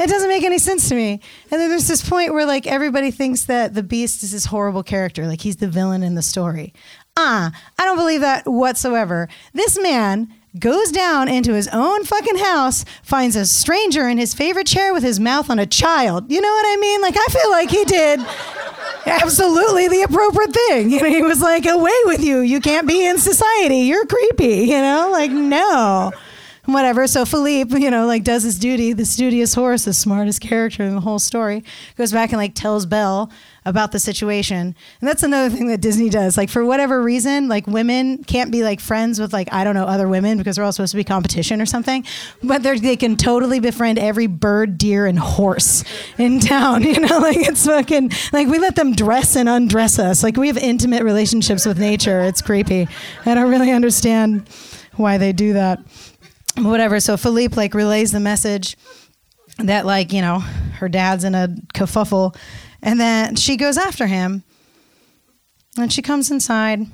It 0.00 0.08
doesn't 0.08 0.28
make 0.28 0.42
any 0.42 0.58
sense 0.58 0.88
to 0.88 0.96
me. 0.96 1.20
And 1.52 1.60
then 1.60 1.70
there's 1.70 1.86
this 1.86 2.08
point 2.08 2.32
where 2.32 2.46
like 2.46 2.66
everybody 2.66 3.12
thinks 3.12 3.44
that 3.44 3.74
the 3.74 3.82
beast 3.84 4.24
is 4.24 4.32
this 4.32 4.46
horrible 4.46 4.82
character, 4.82 5.26
like 5.26 5.40
he's 5.40 5.56
the 5.56 5.68
villain 5.68 6.02
in 6.02 6.16
the 6.16 6.22
story. 6.22 6.74
Ah, 7.16 7.52
I 7.78 7.84
don't 7.84 7.96
believe 7.96 8.20
that 8.20 8.46
whatsoever. 8.46 9.28
This 9.54 9.78
man 9.80 10.32
goes 10.58 10.90
down 10.90 11.28
into 11.28 11.54
his 11.54 11.68
own 11.68 12.04
fucking 12.04 12.38
house, 12.38 12.84
finds 13.02 13.36
a 13.36 13.46
stranger 13.46 14.08
in 14.08 14.18
his 14.18 14.34
favorite 14.34 14.66
chair 14.66 14.92
with 14.92 15.02
his 15.02 15.20
mouth 15.20 15.50
on 15.50 15.58
a 15.58 15.66
child. 15.66 16.30
You 16.30 16.40
know 16.40 16.48
what 16.48 16.66
I 16.66 16.76
mean? 16.80 17.00
Like 17.02 17.16
I 17.16 17.26
feel 17.30 17.50
like 17.50 17.70
he 17.70 17.84
did 17.84 18.20
absolutely 19.06 19.88
the 19.88 20.02
appropriate 20.02 20.52
thing. 20.52 20.90
You 20.90 21.00
know, 21.02 21.08
he 21.08 21.22
was 21.22 21.40
like, 21.40 21.66
away 21.66 21.98
with 22.04 22.22
you. 22.22 22.40
You 22.40 22.60
can't 22.60 22.86
be 22.86 23.06
in 23.06 23.18
society. 23.18 23.78
You're 23.78 24.06
creepy, 24.06 24.66
you 24.66 24.80
know? 24.80 25.10
Like, 25.12 25.30
no 25.30 26.12
whatever. 26.68 27.06
So 27.06 27.24
Philippe, 27.24 27.78
you 27.78 27.90
know, 27.90 28.06
like 28.06 28.24
does 28.24 28.42
his 28.42 28.58
duty, 28.58 28.92
the 28.92 29.04
studious 29.04 29.54
horse, 29.54 29.84
the 29.84 29.94
smartest 29.94 30.40
character 30.40 30.82
in 30.82 30.94
the 30.94 31.00
whole 31.00 31.18
story, 31.18 31.64
goes 31.96 32.12
back 32.12 32.30
and 32.30 32.38
like 32.38 32.54
tells 32.54 32.86
Belle 32.86 33.30
about 33.68 33.92
the 33.92 34.00
situation. 34.00 34.74
And 35.00 35.08
that's 35.08 35.22
another 35.22 35.54
thing 35.54 35.68
that 35.68 35.80
Disney 35.80 36.08
does. 36.08 36.36
Like 36.36 36.50
for 36.50 36.64
whatever 36.64 37.02
reason, 37.02 37.48
like 37.48 37.66
women 37.66 38.24
can't 38.24 38.50
be 38.50 38.62
like 38.62 38.80
friends 38.80 39.20
with 39.20 39.32
like 39.32 39.52
I 39.52 39.64
don't 39.64 39.74
know 39.74 39.84
other 39.84 40.08
women 40.08 40.38
because 40.38 40.56
they're 40.56 40.64
all 40.64 40.72
supposed 40.72 40.92
to 40.92 40.96
be 40.96 41.04
competition 41.04 41.60
or 41.60 41.66
something. 41.66 42.04
But 42.42 42.62
they 42.62 42.96
can 42.96 43.16
totally 43.16 43.60
befriend 43.60 43.98
every 43.98 44.26
bird, 44.26 44.78
deer, 44.78 45.06
and 45.06 45.18
horse 45.18 45.84
in 46.18 46.40
town. 46.40 46.82
You 46.88 47.00
know, 47.00 47.18
like 47.18 47.36
it's 47.36 47.66
fucking 47.66 48.12
like 48.32 48.48
we 48.48 48.58
let 48.58 48.74
them 48.74 48.94
dress 48.94 49.36
and 49.36 49.46
undress 49.46 49.98
us. 49.98 50.22
Like 50.22 50.38
we 50.38 50.46
have 50.46 50.56
intimate 50.56 51.02
relationships 51.02 51.66
with 51.66 51.78
nature. 51.78 52.22
It's 52.22 52.40
creepy. 52.40 52.88
I 53.26 53.34
don't 53.34 53.50
really 53.50 53.70
understand 53.70 54.48
why 54.96 55.18
they 55.18 55.32
do 55.32 55.52
that 55.52 55.80
whatever. 56.56 57.00
So 57.00 57.16
Philippe 57.16 57.56
like 57.56 57.74
relays 57.74 58.12
the 58.12 58.20
message 58.20 58.76
that 59.58 59.86
like 59.86 60.12
you 60.12 60.22
know 60.22 60.40
her 60.78 60.88
dad's 60.88 61.24
in 61.24 61.34
a 61.34 61.48
kerfuffle, 61.74 62.36
and 62.82 63.00
then 63.00 63.36
she 63.36 63.56
goes 63.56 63.76
after 63.76 64.06
him, 64.06 64.44
and 65.76 65.92
she 65.92 66.02
comes 66.02 66.30
inside, 66.30 66.86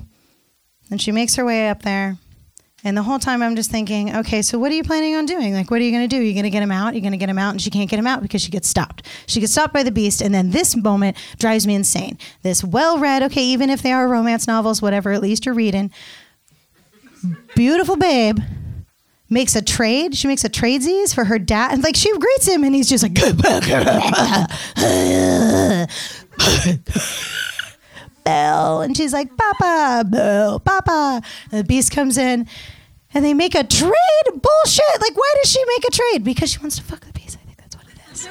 and 0.89 1.01
she 1.01 1.11
makes 1.11 1.35
her 1.35 1.45
way 1.45 1.69
up 1.69 1.83
there. 1.83 2.17
And 2.83 2.95
the 2.95 3.01
whole 3.01 3.17
time 3.17 3.41
I'm 3.41 3.55
just 3.55 3.71
thinking, 3.71 4.15
okay, 4.15 4.43
so 4.43 4.59
what 4.59 4.71
are 4.71 4.75
you 4.75 4.83
planning 4.83 5.15
on 5.15 5.25
doing? 5.25 5.55
Like, 5.55 5.71
what 5.71 5.81
are 5.81 5.83
you 5.83 5.89
going 5.89 6.07
to 6.07 6.15
do? 6.15 6.21
You're 6.21 6.35
going 6.35 6.43
to 6.43 6.51
get 6.51 6.61
him 6.61 6.71
out? 6.71 6.93
You're 6.93 7.01
going 7.01 7.13
to 7.13 7.17
get 7.17 7.29
him 7.29 7.39
out? 7.39 7.49
And 7.49 7.59
she 7.59 7.71
can't 7.71 7.89
get 7.89 7.97
him 7.97 8.05
out 8.05 8.21
because 8.21 8.43
she 8.43 8.51
gets 8.51 8.69
stopped. 8.69 9.07
She 9.25 9.39
gets 9.39 9.53
stopped 9.53 9.73
by 9.73 9.81
the 9.81 9.91
beast. 9.91 10.21
And 10.21 10.35
then 10.35 10.51
this 10.51 10.75
moment 10.75 11.17
drives 11.39 11.65
me 11.65 11.73
insane. 11.73 12.19
This 12.43 12.63
well 12.63 12.99
read, 12.99 13.23
okay, 13.23 13.43
even 13.43 13.71
if 13.71 13.81
they 13.81 13.91
are 13.91 14.07
romance 14.07 14.45
novels, 14.45 14.83
whatever, 14.83 15.13
at 15.13 15.21
least 15.23 15.47
you're 15.47 15.55
reading. 15.55 15.89
Beautiful 17.55 17.95
babe 17.95 18.37
makes 19.29 19.55
a 19.55 19.61
trade. 19.61 20.15
She 20.15 20.27
makes 20.27 20.43
a 20.43 20.49
tradesies 20.49 21.13
for 21.13 21.25
her 21.25 21.39
dad, 21.39 21.71
and 21.73 21.83
like 21.83 21.95
she 21.95 22.11
greets 22.17 22.47
him, 22.47 22.63
and 22.63 22.75
he's 22.75 22.89
just 22.89 23.03
like, 23.03 23.13
Belle, 28.23 28.81
and 28.81 28.97
she's 28.97 29.13
like, 29.13 29.29
Papa, 29.37 30.05
Belle, 30.09 30.59
Papa. 30.59 31.21
And 31.51 31.59
the 31.59 31.63
beast 31.63 31.91
comes 31.91 32.17
in, 32.17 32.47
and 33.13 33.23
they 33.23 33.33
make 33.33 33.55
a 33.55 33.63
trade. 33.63 33.91
Bullshit. 34.27 35.01
Like, 35.01 35.15
why 35.15 35.33
does 35.41 35.51
she 35.51 35.63
make 35.65 35.85
a 35.85 35.91
trade? 35.91 36.23
Because 36.23 36.51
she 36.51 36.59
wants 36.59 36.77
to 36.77 36.83
fuck 36.83 37.01
the 37.05 37.13
beast. 37.13 37.37
I 37.41 37.45
think 37.45 37.57
that's 37.57 37.75
what 37.75 37.85
it 37.85 37.97
is. 38.11 38.27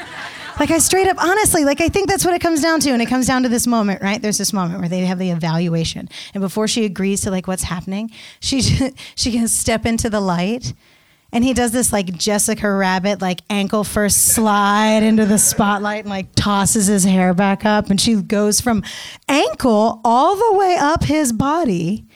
Like 0.59 0.71
I 0.71 0.79
straight 0.79 1.09
up, 1.09 1.23
honestly, 1.23 1.65
like 1.65 1.81
I 1.81 1.89
think 1.89 2.09
that's 2.09 2.25
what 2.25 2.33
it 2.33 2.41
comes 2.41 2.63
down 2.63 2.81
to, 2.81 2.91
and 2.91 3.03
it 3.03 3.07
comes 3.07 3.27
down 3.27 3.43
to 3.43 3.49
this 3.49 3.67
moment, 3.67 4.03
right? 4.03 4.23
There's 4.23 4.39
this 4.39 4.53
moment 4.53 4.81
where 4.81 4.89
they 4.89 5.01
have 5.01 5.19
the 5.19 5.31
evaluation, 5.31 6.09
and 6.33 6.41
before 6.41 6.69
she 6.69 6.85
agrees 6.85 7.23
to 7.23 7.31
like 7.31 7.49
what's 7.49 7.65
happening, 7.65 8.11
she 8.41 8.61
she 9.17 9.33
can 9.33 9.49
step 9.49 9.85
into 9.85 10.09
the 10.09 10.21
light, 10.21 10.73
and 11.33 11.43
he 11.43 11.55
does 11.55 11.73
this 11.73 11.93
like 11.93 12.15
Jessica 12.15 12.71
Rabbit, 12.73 13.21
like 13.21 13.41
ankle 13.51 13.83
first 13.83 14.29
slide 14.29 15.03
into 15.03 15.27
the 15.27 15.39
spotlight, 15.39 16.05
and 16.05 16.11
like 16.11 16.35
tosses 16.37 16.87
his 16.87 17.05
hair 17.05 17.35
back 17.35 17.65
up, 17.65 17.91
and 17.91 18.01
she 18.01 18.15
goes 18.15 18.61
from 18.61 18.85
ankle 19.29 20.01
all 20.05 20.37
the 20.37 20.57
way 20.57 20.77
up 20.79 21.05
his 21.05 21.33
body 21.33 22.07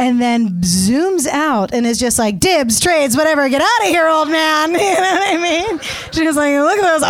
and 0.00 0.20
then 0.20 0.62
zooms 0.62 1.26
out 1.26 1.74
and 1.74 1.86
is 1.86 1.98
just 1.98 2.18
like 2.18 2.40
dibs, 2.40 2.80
trades, 2.80 3.14
whatever. 3.14 3.46
Get 3.50 3.60
out 3.60 3.82
of 3.82 3.88
here, 3.88 4.08
old 4.08 4.30
man. 4.30 4.70
You 4.80 4.94
know 4.94 5.00
what 5.00 5.28
I 5.28 5.36
mean? 5.36 5.78
She 6.12 6.26
was 6.26 6.36
like, 6.36 6.54
look 6.54 6.78
at 6.78 6.98
those 6.98 7.02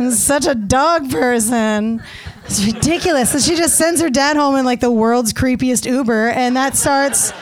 arms. 0.00 0.18
Such 0.18 0.46
a 0.46 0.56
dog 0.56 1.08
person. 1.10 2.02
It's 2.44 2.64
ridiculous. 2.64 3.30
So 3.30 3.38
she 3.38 3.54
just 3.56 3.76
sends 3.76 4.00
her 4.00 4.10
dad 4.10 4.36
home 4.36 4.56
in 4.56 4.64
like 4.64 4.80
the 4.80 4.90
world's 4.90 5.32
creepiest 5.32 5.86
Uber, 5.86 6.30
and 6.30 6.56
that 6.56 6.74
starts 6.76 7.32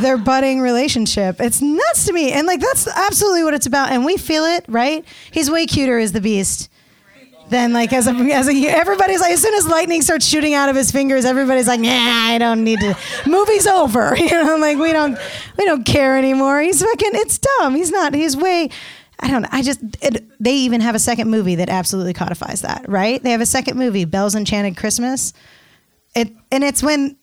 their 0.00 0.16
budding 0.16 0.60
relationship. 0.60 1.40
It's 1.40 1.60
nuts 1.60 2.06
to 2.06 2.12
me. 2.12 2.30
And 2.30 2.46
like 2.46 2.60
that's 2.60 2.86
absolutely 2.86 3.42
what 3.42 3.54
it's 3.54 3.66
about. 3.66 3.90
And 3.90 4.04
we 4.04 4.16
feel 4.16 4.44
it, 4.44 4.64
right? 4.68 5.04
He's 5.32 5.50
way 5.50 5.66
cuter 5.66 5.98
as 5.98 6.12
the 6.12 6.20
beast 6.20 6.70
then 7.50 7.72
like 7.72 7.92
as 7.92 8.06
a 8.06 8.10
as 8.10 8.48
a 8.48 8.68
everybody's 8.68 9.20
like 9.20 9.32
as 9.32 9.42
soon 9.42 9.54
as 9.54 9.66
lightning 9.66 10.02
starts 10.02 10.26
shooting 10.26 10.54
out 10.54 10.68
of 10.68 10.76
his 10.76 10.90
fingers, 10.90 11.24
everybody's 11.24 11.68
like, 11.68 11.80
nah, 11.80 11.88
I 11.90 12.38
don't 12.38 12.64
need 12.64 12.80
to. 12.80 12.96
Movie's 13.26 13.66
over. 13.66 14.16
You 14.24 14.30
know, 14.42 14.56
like 14.56 14.78
we 14.78 14.92
don't 14.92 15.18
we 15.58 15.66
don't 15.66 15.84
care 15.84 16.16
anymore. 16.16 16.60
He's 16.60 16.82
fucking. 16.82 17.10
It's 17.12 17.38
dumb. 17.38 17.74
He's 17.74 17.90
not. 17.90 18.14
He's 18.14 18.36
way. 18.36 18.70
I 19.20 19.30
don't. 19.30 19.44
I 19.52 19.60
just 19.62 19.80
it, 20.00 20.24
they 20.42 20.54
even 20.54 20.80
have 20.80 20.94
a 20.94 20.98
second 20.98 21.30
movie 21.30 21.56
that 21.56 21.68
absolutely 21.68 22.14
codifies 22.14 22.62
that. 22.62 22.88
Right? 22.88 23.22
They 23.22 23.32
have 23.32 23.42
a 23.42 23.46
second 23.46 23.76
movie, 23.76 24.06
Belle's 24.06 24.34
Enchanted 24.34 24.76
Christmas. 24.76 25.34
It 26.16 26.32
and 26.50 26.64
it's 26.64 26.82
when 26.82 27.16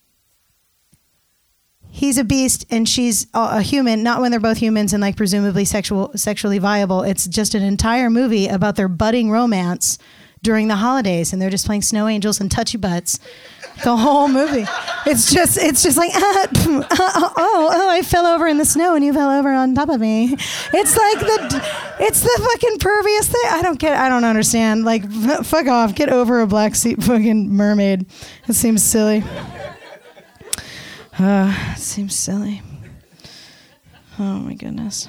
he's 1.91 2.17
a 2.17 2.23
beast 2.23 2.65
and 2.69 2.87
she's 2.87 3.27
a 3.33 3.61
human 3.61 4.01
not 4.01 4.21
when 4.21 4.31
they're 4.31 4.39
both 4.39 4.57
humans 4.57 4.93
and 4.93 5.01
like 5.01 5.17
presumably 5.17 5.65
sexual 5.65 6.11
sexually 6.15 6.57
viable. 6.57 7.03
It's 7.03 7.27
just 7.27 7.53
an 7.53 7.61
entire 7.61 8.09
movie 8.09 8.47
about 8.47 8.77
their 8.77 8.87
budding 8.87 9.29
romance 9.29 9.99
during 10.41 10.67
the 10.67 10.77
holidays 10.77 11.31
and 11.31 11.41
they're 11.41 11.51
just 11.51 11.67
playing 11.67 11.83
snow 11.83 12.07
angels 12.07 12.41
and 12.41 12.49
touchy 12.49 12.77
butts 12.77 13.19
the 13.83 13.95
whole 13.95 14.27
movie. 14.27 14.65
It's 15.05 15.31
just 15.31 15.57
it's 15.57 15.83
just 15.83 15.97
like 15.97 16.11
uh, 16.15 16.19
uh, 16.19 17.29
oh 17.37 17.69
oh 17.71 17.89
i 17.89 18.01
fell 18.01 18.25
over 18.25 18.47
in 18.47 18.57
the 18.57 18.65
snow 18.65 18.95
and 18.95 19.03
you 19.03 19.13
fell 19.13 19.29
over 19.29 19.51
on 19.51 19.75
top 19.75 19.89
of 19.89 19.99
me. 19.99 20.33
It's 20.33 20.97
like 20.97 21.19
the 21.19 21.69
it's 21.99 22.21
the 22.21 22.41
fucking 22.43 22.79
pervious 22.79 23.27
thing. 23.27 23.41
I 23.49 23.61
don't 23.61 23.79
get 23.79 23.97
i 23.97 24.09
don't 24.09 24.23
understand. 24.23 24.85
Like 24.85 25.03
f- 25.03 25.45
fuck 25.45 25.67
off. 25.67 25.93
Get 25.93 26.09
over 26.09 26.41
a 26.41 26.47
black 26.47 26.75
seat 26.75 27.03
fucking 27.03 27.49
mermaid. 27.49 28.05
It 28.47 28.53
seems 28.53 28.81
silly 28.81 29.23
uh, 31.23 31.75
seems 31.75 32.15
silly. 32.15 32.61
Oh 34.19 34.39
my 34.39 34.53
goodness. 34.53 35.07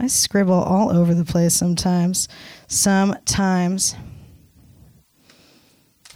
I 0.00 0.06
scribble 0.06 0.54
all 0.54 0.90
over 0.90 1.14
the 1.14 1.24
place 1.24 1.54
sometimes. 1.54 2.28
Sometimes. 2.66 3.94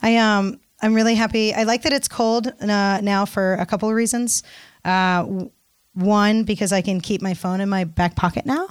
I 0.02 0.16
um 0.16 0.60
I'm 0.80 0.94
really 0.94 1.14
happy. 1.14 1.54
I 1.54 1.64
like 1.64 1.82
that 1.82 1.92
it's 1.92 2.08
cold 2.08 2.46
uh, 2.60 3.00
now 3.02 3.24
for 3.24 3.54
a 3.54 3.66
couple 3.66 3.88
of 3.88 3.94
reasons. 3.94 4.42
Uh, 4.84 5.46
one 5.94 6.44
because 6.44 6.72
I 6.72 6.82
can 6.82 7.00
keep 7.00 7.20
my 7.20 7.34
phone 7.34 7.60
in 7.60 7.68
my 7.68 7.84
back 7.84 8.14
pocket 8.14 8.46
now, 8.46 8.68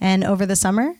and 0.00 0.24
over 0.24 0.44
the 0.44 0.56
summer, 0.56 0.94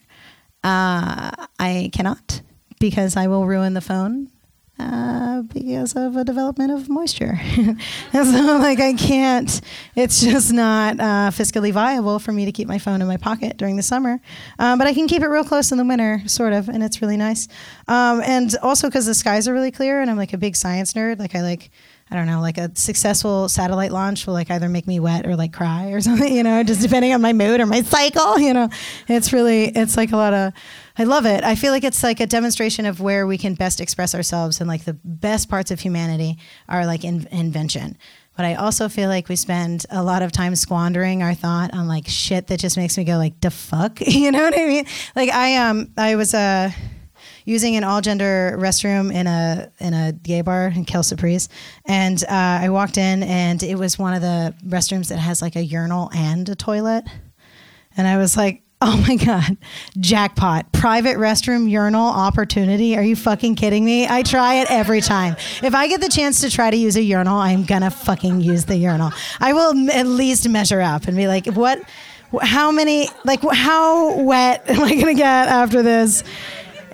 uh, 0.65 1.31
I 1.59 1.91
cannot 1.93 2.41
because 2.81 3.17
I 3.17 3.27
will 3.27 3.47
ruin 3.47 3.75
the 3.75 3.83
phone 3.83 4.31
uh, 4.79 5.43
because 5.43 5.95
of 5.97 6.17
a 6.17 6.25
development 6.25 6.71
of 6.71 6.89
moisture. 6.89 7.39
and 7.41 7.79
so, 8.13 8.59
like, 8.59 8.81
I 8.81 8.93
can't, 8.93 9.61
it's 9.95 10.21
just 10.21 10.53
not 10.53 11.01
uh, 11.01 11.31
fiscally 11.31 11.73
viable 11.73 12.19
for 12.19 12.33
me 12.33 12.45
to 12.45 12.53
keep 12.53 12.69
my 12.69 12.79
phone 12.79 13.01
in 13.01 13.09
my 13.09 13.17
pocket 13.17 13.57
during 13.57 13.77
the 13.77 13.83
summer. 13.83 14.21
Um, 14.59 14.79
but 14.79 14.87
I 14.87 14.93
can 14.93 15.09
keep 15.09 15.23
it 15.23 15.29
real 15.29 15.45
close 15.45 15.73
in 15.73 15.79
the 15.79 15.85
winter, 15.85 16.23
sort 16.27 16.53
of, 16.53 16.69
and 16.69 16.83
it's 16.83 17.01
really 17.01 17.17
nice. 17.17 17.49
Um, 17.89 18.21
and 18.23 18.55
also 18.63 18.89
because 18.89 19.07
the 19.07 19.15
skies 19.15 19.49
are 19.49 19.55
really 19.55 19.71
clear, 19.71 20.01
and 20.01 20.11
I'm 20.11 20.17
like 20.17 20.33
a 20.33 20.39
big 20.39 20.57
science 20.57 20.93
nerd. 20.93 21.19
Like, 21.19 21.35
I 21.35 21.43
like, 21.43 21.71
I 22.09 22.15
don't 22.15 22.27
know, 22.27 22.41
like 22.41 22.57
a 22.57 22.71
successful 22.75 23.49
satellite 23.49 23.91
launch 23.91 24.27
will 24.27 24.35
like 24.35 24.49
either 24.51 24.69
make 24.69 24.87
me 24.87 25.01
wet 25.01 25.27
or 25.27 25.35
like 25.35 25.53
cry 25.53 25.91
or 25.91 26.01
something, 26.07 26.33
you 26.33 26.45
know, 26.45 26.63
just 26.63 26.81
depending 26.81 27.13
on 27.13 27.21
my 27.21 27.33
mood 27.33 27.61
or 27.61 27.67
my 27.67 27.83
cycle, 27.83 28.39
you 28.39 28.55
know. 28.55 28.69
It's 29.09 29.33
really, 29.33 29.65
it's 29.65 29.97
like 29.97 30.13
a 30.13 30.17
lot 30.17 30.33
of, 30.33 30.53
I 30.99 31.05
love 31.05 31.27
it. 31.27 31.43
I 31.43 31.57
feel 31.57 31.73
like 31.73 31.83
it's 31.83 32.03
like 32.05 32.21
a 32.21 32.27
demonstration 32.27 32.87
of 32.87 33.01
where 33.01 33.27
we 33.27 33.39
can 33.39 33.55
best 33.55 33.81
express 33.81 34.15
ourselves 34.15 34.61
and 34.61 34.69
like 34.69 34.85
the 34.85 34.97
best 35.05 35.49
parts 35.49 35.71
of 35.73 35.81
humanity 35.81 36.39
are 36.69 36.87
like 36.87 37.05
in, 37.05 37.27
invention. 37.33 37.99
but 38.37 38.45
I 38.47 38.55
also 38.55 38.89
feel 38.89 39.09
like 39.09 39.29
we 39.29 39.35
spend 39.35 39.85
a 39.91 40.03
lot 40.03 40.23
of 40.23 40.31
time 40.31 40.55
squandering 40.55 41.25
our 41.25 41.35
thought 41.35 41.75
on 41.75 41.89
like 41.89 42.07
shit 42.07 42.47
that 42.47 42.61
just 42.61 42.77
makes 42.77 42.97
me 42.97 43.03
go 43.03 43.17
like 43.17 43.41
the 43.41 43.51
fuck, 43.51 44.01
you 44.07 44.31
know 44.31 44.43
what 44.43 44.55
I 44.57 44.67
mean? 44.67 44.87
Like 45.17 45.31
I 45.31 45.57
um 45.57 45.91
I 45.97 46.15
was 46.15 46.35
uh 46.35 46.71
using 47.47 47.77
an 47.77 47.85
all 47.85 48.03
gender 48.03 48.55
restroom 48.59 49.15
in 49.15 49.27
a 49.27 49.73
in 49.79 49.95
a 49.95 50.13
gay 50.13 50.43
bar 50.43 50.67
in 50.67 50.85
Kel 50.85 51.03
Surprise, 51.03 51.49
and 51.87 52.23
uh, 52.25 52.61
I 52.63 52.69
walked 52.69 52.99
in 52.99 53.23
and 53.23 53.63
it 53.63 53.79
was 53.79 53.99
one 53.99 54.13
of 54.13 54.21
the 54.21 54.55
restrooms 54.67 55.09
that 55.09 55.19
has 55.19 55.41
like 55.41 55.57
a 55.57 55.65
urinal 55.65 56.11
and 56.15 56.47
a 56.51 56.55
toilet, 56.55 57.05
and 57.97 58.07
I 58.07 58.19
was 58.19 58.37
like. 58.37 58.63
Oh 58.83 59.03
my 59.09 59.17
God. 59.17 59.57
Jackpot. 59.99 60.71
Private 60.71 61.17
restroom 61.17 61.69
urinal 61.69 62.09
opportunity. 62.09 62.95
Are 62.95 63.03
you 63.03 63.17
fucking 63.17 63.55
kidding 63.55 63.87
me? 63.87 64.07
I 64.07 64.23
try 64.23 64.57
it 64.57 64.71
every 64.71 65.01
time. 65.01 65.35
If 65.63 65.75
I 65.75 65.89
get 65.89 66.03
the 66.03 66.11
chance 66.11 66.43
to 66.43 66.51
try 66.51 66.71
to 66.71 66.77
use 66.77 66.95
a 66.97 67.03
urinal, 67.03 67.39
I'm 67.39 67.65
gonna 67.65 67.91
fucking 67.91 68.43
use 68.43 68.67
the 68.67 68.77
urinal. 68.77 69.13
I 69.41 69.55
will 69.55 69.91
at 69.91 70.07
least 70.07 70.47
measure 70.51 70.83
up 70.83 71.09
and 71.09 71.17
be 71.17 71.27
like, 71.27 71.47
what, 71.47 71.81
how 72.43 72.71
many, 72.71 73.09
like, 73.25 73.41
how 73.51 74.21
wet 74.21 74.69
am 74.69 74.83
I 74.83 74.95
gonna 74.95 75.15
get 75.15 75.49
after 75.49 75.83
this? 75.83 76.23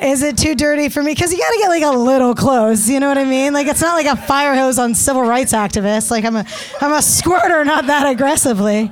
Is 0.03 0.22
it 0.22 0.36
too 0.36 0.55
dirty 0.55 0.88
for 0.88 1.03
me? 1.03 1.12
Because 1.14 1.32
you 1.32 1.38
got 1.38 1.50
to 1.50 1.59
get 1.59 1.68
like 1.68 1.82
a 1.82 1.96
little 1.96 2.34
close. 2.34 2.88
You 2.88 2.98
know 2.98 3.09
what 3.09 3.18
I 3.18 3.24
mean? 3.24 3.53
Like 3.53 3.68
it's 3.68 3.80
not 3.80 3.94
like 3.94 4.07
a 4.07 4.20
fire 4.20 4.55
hose 4.55 4.78
on 4.78 4.94
civil 4.94 5.22
rights 5.22 5.53
activists. 5.53 6.11
Like 6.11 6.24
I'm 6.24 6.36
a 6.36 6.44
I'm 6.80 6.92
a 6.92 7.03
squirter, 7.03 7.64
not 7.64 7.86
that 7.86 8.09
aggressively. 8.09 8.90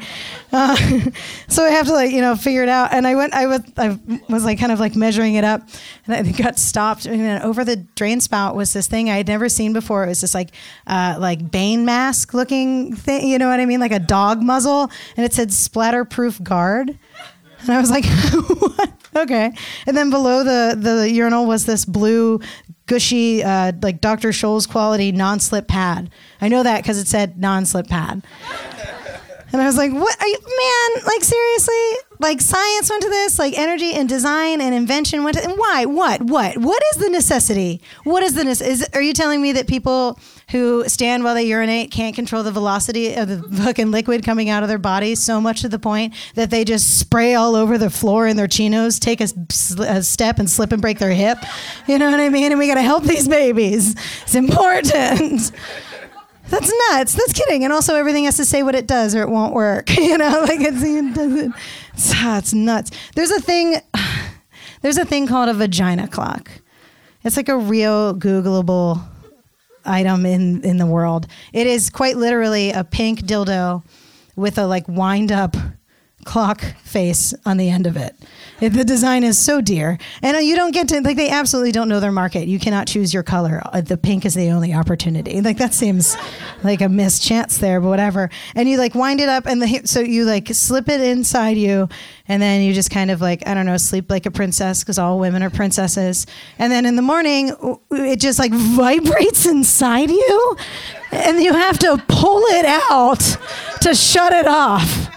Uh, 0.53 0.77
so 1.49 1.65
I 1.65 1.71
have 1.71 1.87
to 1.87 1.93
like 1.93 2.13
you 2.13 2.21
know 2.21 2.37
figure 2.37 2.63
it 2.63 2.69
out. 2.69 2.93
And 2.93 3.07
I 3.07 3.15
went 3.17 3.35
I 3.35 3.47
was 3.47 3.61
I 3.77 3.99
was 4.29 4.45
like 4.45 4.59
kind 4.59 4.71
of 4.73 4.79
like 4.79 4.95
measuring 4.95 5.35
it 5.35 5.45
up, 5.45 5.69
and 6.07 6.29
I 6.29 6.31
got 6.33 6.59
stopped. 6.59 7.07
And 7.07 7.21
then 7.21 7.43
over 7.43 7.65
the 7.65 7.77
drain 7.77 8.21
spout 8.21 8.55
was 8.55 8.73
this 8.73 8.87
thing 8.87 9.11
I 9.11 9.17
had 9.17 9.29
never 9.29 9.49
seen 9.49 9.73
before. 9.73 10.05
It 10.05 10.09
was 10.09 10.21
this 10.21 10.35
like 10.35 10.51
uh, 10.87 11.17
like 11.19 11.51
Bane 11.51 11.85
mask 11.85 12.35
looking 12.35 12.95
thing. 12.95 13.27
You 13.27 13.39
know 13.39 13.49
what 13.49 13.61
I 13.61 13.67
mean? 13.67 13.81
Like 13.81 13.93
a 13.93 13.99
dog 13.99 14.43
muzzle, 14.43 14.91
and 15.17 15.27
it 15.27 15.33
said 15.33 15.49
splatterproof 15.49 16.43
guard. 16.43 16.99
And 17.71 17.71
I 17.73 17.81
was 17.81 17.91
like, 17.91 18.05
what? 18.59 18.91
Okay. 19.17 19.53
And 19.87 19.97
then 19.97 20.11
below 20.11 20.45
the, 20.45 20.77
the 20.79 21.11
urinal 21.11 21.47
was 21.47 21.67
this 21.67 21.85
blue, 21.85 22.41
gushy, 22.87 23.43
uh, 23.43 23.73
like 23.83 24.01
Dr. 24.01 24.31
Scholl's 24.31 24.67
quality 24.67 25.13
non 25.13 25.41
slip 25.41 25.69
pad. 25.69 26.11
I 26.41 26.49
know 26.49 26.63
that 26.63 26.83
because 26.83 26.99
it 26.99 27.07
said 27.07 27.39
non 27.39 27.67
slip 27.67 27.89
pad. 27.89 28.23
And 29.53 29.61
I 29.61 29.67
was 29.67 29.77
like, 29.77 29.93
what 29.93 30.21
are 30.21 30.27
you, 30.29 30.39
man, 30.39 31.05
like 31.07 31.25
seriously? 31.25 31.75
Like 32.21 32.41
science 32.41 32.91
went 32.91 33.03
to 33.03 33.09
this, 33.09 33.39
like 33.39 33.59
energy 33.59 33.93
and 33.93 34.09
design 34.09 34.61
and 34.61 34.75
invention 34.75 35.25
went 35.25 35.37
to, 35.39 35.45
and 35.45 35.59
why? 35.59 35.87
What? 35.87 36.23
What? 36.23 36.59
What 36.59 36.83
is 36.93 37.01
the 37.01 37.09
necessity? 37.09 37.81
What 38.05 38.23
is 38.23 38.35
the, 38.35 38.43
nece- 38.43 38.67
is, 38.67 38.87
are 38.95 39.03
you 39.03 39.13
telling 39.13 39.41
me 39.41 39.53
that 39.53 39.67
people 39.67 40.21
who 40.51 40.89
stand 40.89 41.25
while 41.25 41.35
they 41.35 41.45
urinate 41.45 41.91
can't 41.91 42.15
control 42.15 42.43
the 42.43 42.53
velocity 42.53 43.15
of 43.15 43.29
the 43.29 43.43
fucking 43.65 43.91
liquid 43.91 44.25
coming 44.25 44.51
out 44.51 44.63
of 44.63 44.69
their 44.69 44.79
bodies 44.79 45.21
so 45.21 45.41
much 45.41 45.63
to 45.63 45.69
the 45.69 45.79
point 45.79 46.15
that 46.35 46.51
they 46.51 46.65
just 46.65 46.99
spray 46.99 47.35
all 47.35 47.57
over 47.57 47.79
the 47.79 47.91
floor 47.91 48.27
in 48.27 48.37
their 48.37 48.49
chinos, 48.49 48.99
take 48.99 49.21
a 49.21 50.03
step 50.03 50.39
and 50.39 50.49
slip 50.51 50.73
and 50.73 50.83
break 50.83 50.99
their 50.99 51.13
hip? 51.13 51.39
You 51.89 51.99
know 51.99 52.11
what 52.11 52.21
I 52.21 52.29
mean? 52.29 52.53
And 52.53 52.59
we 52.59 52.67
gotta 52.69 52.83
help 52.83 53.05
these 53.05 53.27
babies. 53.27 53.97
It's 54.23 54.35
important. 54.35 55.53
That's 56.51 56.73
nuts. 56.91 57.15
That's 57.15 57.33
kidding. 57.33 57.65
And 57.65 57.73
also, 57.73 57.95
everything 57.95 58.25
has 58.25 58.37
to 58.37 58.45
say 58.45 58.63
what 58.63 58.75
it 58.75 58.87
does, 58.87 59.15
or 59.15 59.23
it 59.23 59.29
won't 59.31 59.55
work. 59.55 59.89
You 60.01 60.19
know, 60.19 60.45
like 60.49 60.61
it's 60.61 60.83
it 60.83 61.15
doesn't. 61.15 61.55
It's, 61.93 62.13
ah, 62.17 62.39
it's 62.39 62.53
nuts. 62.53 62.91
There's 63.15 63.31
a 63.31 63.41
thing. 63.41 63.77
There's 64.83 64.99
a 64.99 65.05
thing 65.05 65.27
called 65.27 65.49
a 65.49 65.55
vagina 65.55 66.09
clock. 66.09 66.51
It's 67.23 67.37
like 67.37 67.49
a 67.51 67.57
real 67.57 68.15
Googleable 68.15 69.01
item 69.85 70.27
in 70.27 70.63
in 70.63 70.79
the 70.79 70.87
world. 70.87 71.27
It 71.53 71.67
is 71.67 71.91
quite 71.91 72.17
literally 72.17 72.71
a 72.73 72.83
pink 72.83 73.21
dildo 73.21 73.85
with 74.37 74.59
a 74.59 74.67
like 74.67 74.89
wind 74.89 75.31
up 75.31 75.57
clock 76.25 76.63
face 76.83 77.35
on 77.45 77.57
the 77.57 77.71
end 77.71 77.87
of 77.87 77.97
it. 77.97 78.17
The 78.61 78.85
design 78.85 79.25
is 79.25 79.39
so 79.39 79.63
dear, 79.63 79.97
and 80.23 80.37
uh, 80.37 80.41
you 80.41 80.55
don't 80.55 80.73
get 80.73 80.89
to 80.89 81.01
like 81.01 81.17
they 81.17 81.31
absolutely 81.31 81.73
don't 81.73 81.89
know 81.89 81.99
their 81.99 82.13
market. 82.13 82.47
You 82.47 82.59
cannot 82.59 82.87
choose 82.87 83.15
your 83.15 83.23
color. 83.23 83.63
Uh, 83.65 83.81
The 83.81 83.97
pink 83.97 84.27
is 84.27 84.35
the 84.35 84.51
only 84.51 84.75
opportunity. 84.75 85.41
Like 85.41 85.57
that 85.57 85.73
seems 85.73 86.15
like 86.63 86.83
a 86.83 86.89
missed 86.89 87.23
chance 87.23 87.57
there, 87.57 87.81
but 87.81 87.89
whatever. 87.89 88.29
And 88.55 88.69
you 88.69 88.77
like 88.77 88.95
wind 88.95 89.21
it 89.21 89.31
up, 89.31 89.47
and 89.47 89.63
the 89.63 89.83
so 89.87 90.01
you 90.01 90.27
like 90.27 90.49
slip 90.49 90.91
it 90.91 91.01
inside 91.01 91.57
you, 91.57 91.89
and 92.29 92.43
then 92.43 92.61
you 92.61 92.75
just 92.75 92.91
kind 92.91 93.11
of 93.11 93.23
like 93.23 93.47
I 93.47 93.55
don't 93.55 93.65
know, 93.65 93.79
sleep 93.79 94.11
like 94.11 94.27
a 94.27 94.31
princess 94.31 94.85
because 94.85 94.99
all 94.99 95.19
women 95.19 95.43
are 95.43 95.51
princesses. 95.51 96.27
And 96.59 96.71
then 96.71 96.85
in 96.85 96.97
the 96.97 97.03
morning, 97.03 97.57
it 97.91 98.21
just 98.21 98.39
like 98.39 98.53
vibrates 98.53 99.47
inside 99.47 100.11
you, 100.11 100.57
and 101.13 101.41
you 101.41 101.55
have 101.55 101.79
to 101.79 101.97
pull 102.09 102.43
it 102.49 102.67
out 102.67 103.21
to 103.81 103.95
shut 103.95 104.33
it 104.35 104.47
off. 104.47 105.09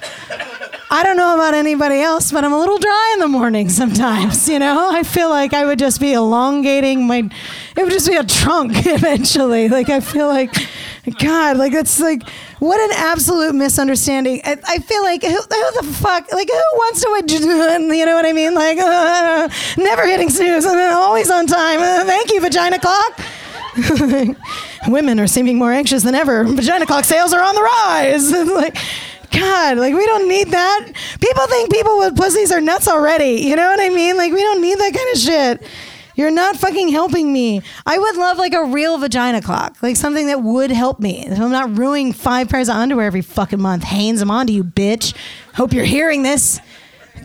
I 0.93 1.01
don't 1.01 1.17
know 1.17 1.33
about 1.33 1.55
anybody 1.55 2.01
else, 2.01 2.31
but 2.31 2.45
I'm 2.45 2.53
a 2.53 2.59
little 2.59 2.77
dry 2.77 3.11
in 3.15 3.21
the 3.21 3.27
morning 3.27 3.67
sometimes, 3.67 4.47
you 4.47 4.59
know? 4.59 4.91
I 4.91 5.01
feel 5.01 5.27
like 5.27 5.51
I 5.51 5.65
would 5.65 5.79
just 5.79 5.99
be 5.99 6.13
elongating 6.13 7.07
my 7.07 7.31
it 7.75 7.83
would 7.83 7.91
just 7.91 8.07
be 8.07 8.15
a 8.15 8.23
trunk 8.23 8.73
eventually. 8.85 9.69
Like 9.69 9.89
I 9.89 10.01
feel 10.01 10.27
like 10.27 10.53
God, 11.17 11.57
like 11.57 11.73
it's 11.73 11.99
like 11.99 12.29
what 12.59 12.79
an 12.79 12.95
absolute 12.95 13.55
misunderstanding. 13.55 14.41
I, 14.43 14.55
I 14.67 14.77
feel 14.77 15.01
like 15.01 15.23
who, 15.23 15.29
who 15.29 15.81
the 15.81 15.97
fuck, 15.99 16.31
like 16.31 16.49
who 16.49 16.55
wants 16.75 17.01
to, 17.01 17.07
you 17.95 18.05
know 18.05 18.13
what 18.13 18.27
I 18.27 18.33
mean? 18.33 18.53
Like 18.53 18.77
uh, 18.77 19.49
never 19.77 20.05
hitting 20.05 20.29
snooze 20.29 20.63
and 20.63 20.79
always 20.79 21.31
on 21.31 21.47
time. 21.47 21.79
Uh, 21.79 22.05
thank 22.05 22.31
you, 22.31 22.39
vagina 22.39 22.77
clock. 22.77 23.19
Women 24.87 25.19
are 25.19 25.25
seeming 25.25 25.57
more 25.57 25.71
anxious 25.71 26.03
than 26.03 26.13
ever. 26.13 26.43
Vagina 26.43 26.85
clock 26.85 27.03
sales 27.03 27.33
are 27.33 27.41
on 27.41 27.55
the 27.55 27.63
rise. 27.63 28.31
like, 28.31 28.77
God, 29.33 29.77
like 29.77 29.93
we 29.93 30.05
don't 30.05 30.27
need 30.27 30.49
that. 30.49 30.91
People 31.19 31.47
think 31.47 31.71
people 31.71 31.97
with 31.97 32.15
pussies 32.15 32.51
are 32.51 32.61
nuts 32.61 32.87
already. 32.87 33.41
You 33.41 33.55
know 33.55 33.67
what 33.67 33.79
I 33.79 33.89
mean? 33.89 34.17
Like 34.17 34.31
we 34.31 34.41
don't 34.41 34.61
need 34.61 34.77
that 34.77 34.93
kind 34.93 35.09
of 35.13 35.19
shit. 35.19 35.71
You're 36.15 36.31
not 36.31 36.57
fucking 36.57 36.89
helping 36.89 37.33
me. 37.33 37.63
I 37.85 37.97
would 37.97 38.15
love 38.15 38.37
like 38.37 38.53
a 38.53 38.65
real 38.65 38.99
vagina 38.99 39.41
clock, 39.41 39.81
like 39.81 39.95
something 39.95 40.27
that 40.27 40.43
would 40.43 40.69
help 40.69 40.99
me. 40.99 41.25
If 41.25 41.39
I'm 41.39 41.51
not 41.51 41.75
ruining 41.75 42.13
five 42.13 42.49
pairs 42.49 42.69
of 42.69 42.75
underwear 42.75 43.07
every 43.07 43.23
fucking 43.23 43.59
month. 43.59 43.83
Hanes, 43.83 44.21
I'm 44.21 44.29
onto 44.29 44.53
you, 44.53 44.63
bitch. 44.63 45.15
Hope 45.55 45.73
you're 45.73 45.85
hearing 45.85 46.21
this. 46.21 46.59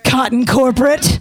Cotton 0.05 0.47
corporate. 0.47 1.19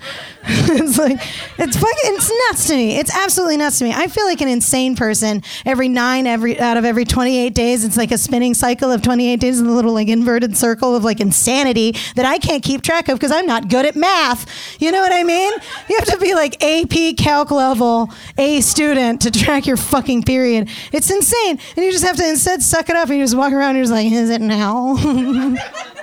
it's 0.50 0.98
like 0.98 1.20
it's 1.58 1.76
fucking 1.76 2.16
it's 2.16 2.32
nuts 2.48 2.68
to 2.68 2.76
me. 2.76 2.98
It's 2.98 3.14
absolutely 3.14 3.58
nuts 3.58 3.80
to 3.80 3.86
me. 3.86 3.92
I 3.94 4.08
feel 4.08 4.26
like 4.26 4.40
an 4.40 4.48
insane 4.48 4.96
person 4.96 5.44
every 5.66 5.90
nine 5.90 6.26
every 6.26 6.58
out 6.58 6.78
of 6.78 6.86
every 6.86 7.04
28 7.04 7.54
days. 7.54 7.84
It's 7.84 7.98
like 7.98 8.12
a 8.12 8.18
spinning 8.18 8.54
cycle 8.54 8.90
of 8.90 9.02
28 9.02 9.42
days 9.42 9.60
in 9.60 9.66
a 9.66 9.74
little 9.74 9.92
like 9.92 10.08
inverted 10.08 10.56
circle 10.56 10.96
of 10.96 11.04
like 11.04 11.20
insanity 11.20 11.96
that 12.16 12.26
I 12.26 12.38
can't 12.38 12.64
keep 12.64 12.82
track 12.82 13.10
of 13.10 13.20
because 13.20 13.32
I'm 13.32 13.46
not 13.46 13.68
good 13.68 13.86
at 13.86 13.98
math. 13.98 14.46
You 14.80 14.92
know 14.94 15.02
what 15.02 15.12
I 15.12 15.24
mean? 15.24 15.52
You 15.90 15.98
have 15.98 16.08
to 16.08 16.18
be 16.18 16.34
like 16.34 16.64
AP 16.64 17.18
calc 17.18 17.52
level 17.52 18.10
A 18.38 18.62
student 18.62 19.22
to 19.24 19.32
track 19.32 19.68
your 19.68 19.78
fucking 19.78 20.24
period. 20.24 20.70
It's 20.94 21.12
insane. 21.12 21.60
And 21.76 21.86
you 21.86 21.92
just 21.92 22.06
have 22.06 22.16
to 22.18 22.28
instead 22.28 22.64
suck 22.64 22.90
it 22.90 22.96
up 22.96 23.10
and 23.10 23.18
you 23.18 23.24
just 23.26 23.36
walk 23.36 23.52
around 23.52 23.76
and 23.76 23.78
you're 23.80 23.86
just 23.86 23.94
like, 23.94 24.10
is 24.10 24.30
it 24.30 24.40
now? 24.40 24.96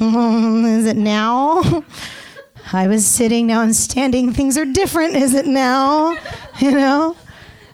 is 0.00 0.86
it 0.86 0.96
now? 0.96 1.84
I 2.72 2.86
was 2.86 3.06
sitting, 3.06 3.46
now 3.46 3.60
I'm 3.60 3.72
standing. 3.72 4.32
Things 4.32 4.56
are 4.58 4.64
different. 4.64 5.16
Is 5.16 5.34
it 5.34 5.46
now? 5.46 6.16
You 6.58 6.72
know? 6.72 7.16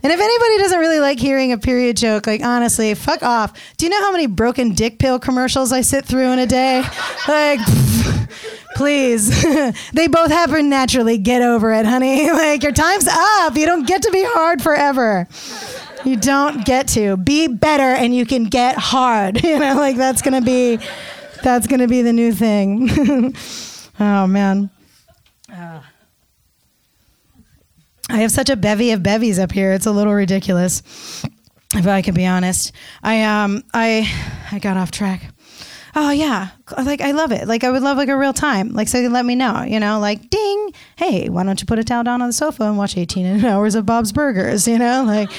And 0.03 0.13
if 0.13 0.21
anybody 0.21 0.59
doesn't 0.59 0.79
really 0.79 1.01
like 1.01 1.19
hearing 1.19 1.53
a 1.53 1.57
period 1.57 1.97
joke, 1.97 2.27
like 2.27 2.43
honestly, 2.43 2.93
fuck 2.93 3.23
off. 3.23 3.59
Do 3.79 3.87
you 3.87 3.91
know 3.91 4.01
how 4.01 4.13
many 4.13 4.27
broken 4.27 4.75
dick 4.75 4.99
pill 4.99 5.19
commercials 5.19 5.73
I 5.73 5.81
sit 5.81 6.05
through 6.05 6.31
in 6.33 6.39
a 6.39 6.47
day? 6.47 6.85
Like, 7.27 7.61
please. 8.75 9.43
they 9.93 10.07
both 10.07 10.31
happen 10.31 10.69
naturally. 10.69 11.17
Get 11.17 11.41
over 11.41 11.73
it, 11.73 11.87
honey. 11.87 12.31
Like, 12.31 12.63
your 12.63 12.73
time's 12.73 13.09
up. 13.09 13.57
You 13.57 13.65
don't 13.65 13.87
get 13.87 14.03
to 14.03 14.11
be 14.11 14.23
hard 14.23 14.61
forever. 14.61 15.27
You 16.05 16.17
don't 16.17 16.67
get 16.67 16.89
to. 16.89 17.17
Be 17.17 17.49
better 17.49 17.83
and 17.83 18.15
you 18.15 18.27
can 18.27 18.45
get 18.45 18.77
hard. 18.77 19.43
You 19.43 19.59
know, 19.59 19.77
like 19.77 19.97
that's 19.97 20.21
gonna 20.21 20.43
be 20.43 20.79
that's 21.45 21.67
gonna 21.67 21.87
be 21.87 22.03
the 22.03 22.13
new 22.13 22.33
thing. 22.33 22.91
oh 24.01 24.27
man. 24.27 24.71
I 28.11 28.19
have 28.19 28.33
such 28.33 28.51
a 28.51 28.57
bevy 28.57 28.91
of 28.91 29.03
bevies 29.03 29.39
up 29.39 29.53
here. 29.53 29.73
It's 29.73 29.87
a 29.87 29.93
little 29.93 30.15
ridiculous, 30.15 31.25
if 31.75 31.87
I 31.87 32.03
can 32.03 32.15
be 32.15 32.27
honest. 32.27 32.73
I 33.03 33.23
um 33.23 33.63
I 33.73 34.11
I 34.53 34.59
got 34.59 34.77
off 34.77 34.91
track. 34.91 35.33
Oh 35.97 36.11
yeah, 36.11 36.49
like 36.85 37.01
I 37.01 37.13
love 37.13 37.31
it. 37.31 37.47
Like 37.47 37.63
I 37.63 37.71
would 37.71 37.83
love 37.83 37.97
like 37.97 38.09
a 38.09 38.17
real 38.17 38.33
time. 38.33 38.71
Like 38.71 38.89
so 38.89 38.99
you 38.99 39.09
let 39.09 39.25
me 39.25 39.35
know. 39.35 39.63
You 39.63 39.81
know, 39.81 40.01
like 40.01 40.29
ding. 40.29 40.75
Hey, 40.97 41.29
why 41.29 41.45
don't 41.45 41.61
you 41.61 41.67
put 41.67 41.79
a 41.79 41.85
towel 41.85 42.03
down 42.05 42.21
on 42.21 42.29
the 42.29 42.33
sofa 42.33 42.65
and 42.65 42.77
watch 42.77 42.97
18 42.97 43.45
hours 43.45 43.75
of 43.75 43.87
Bob's 43.87 44.13
Burgers? 44.13 44.67
You 44.67 44.79
know, 44.79 45.05
like 45.07 45.31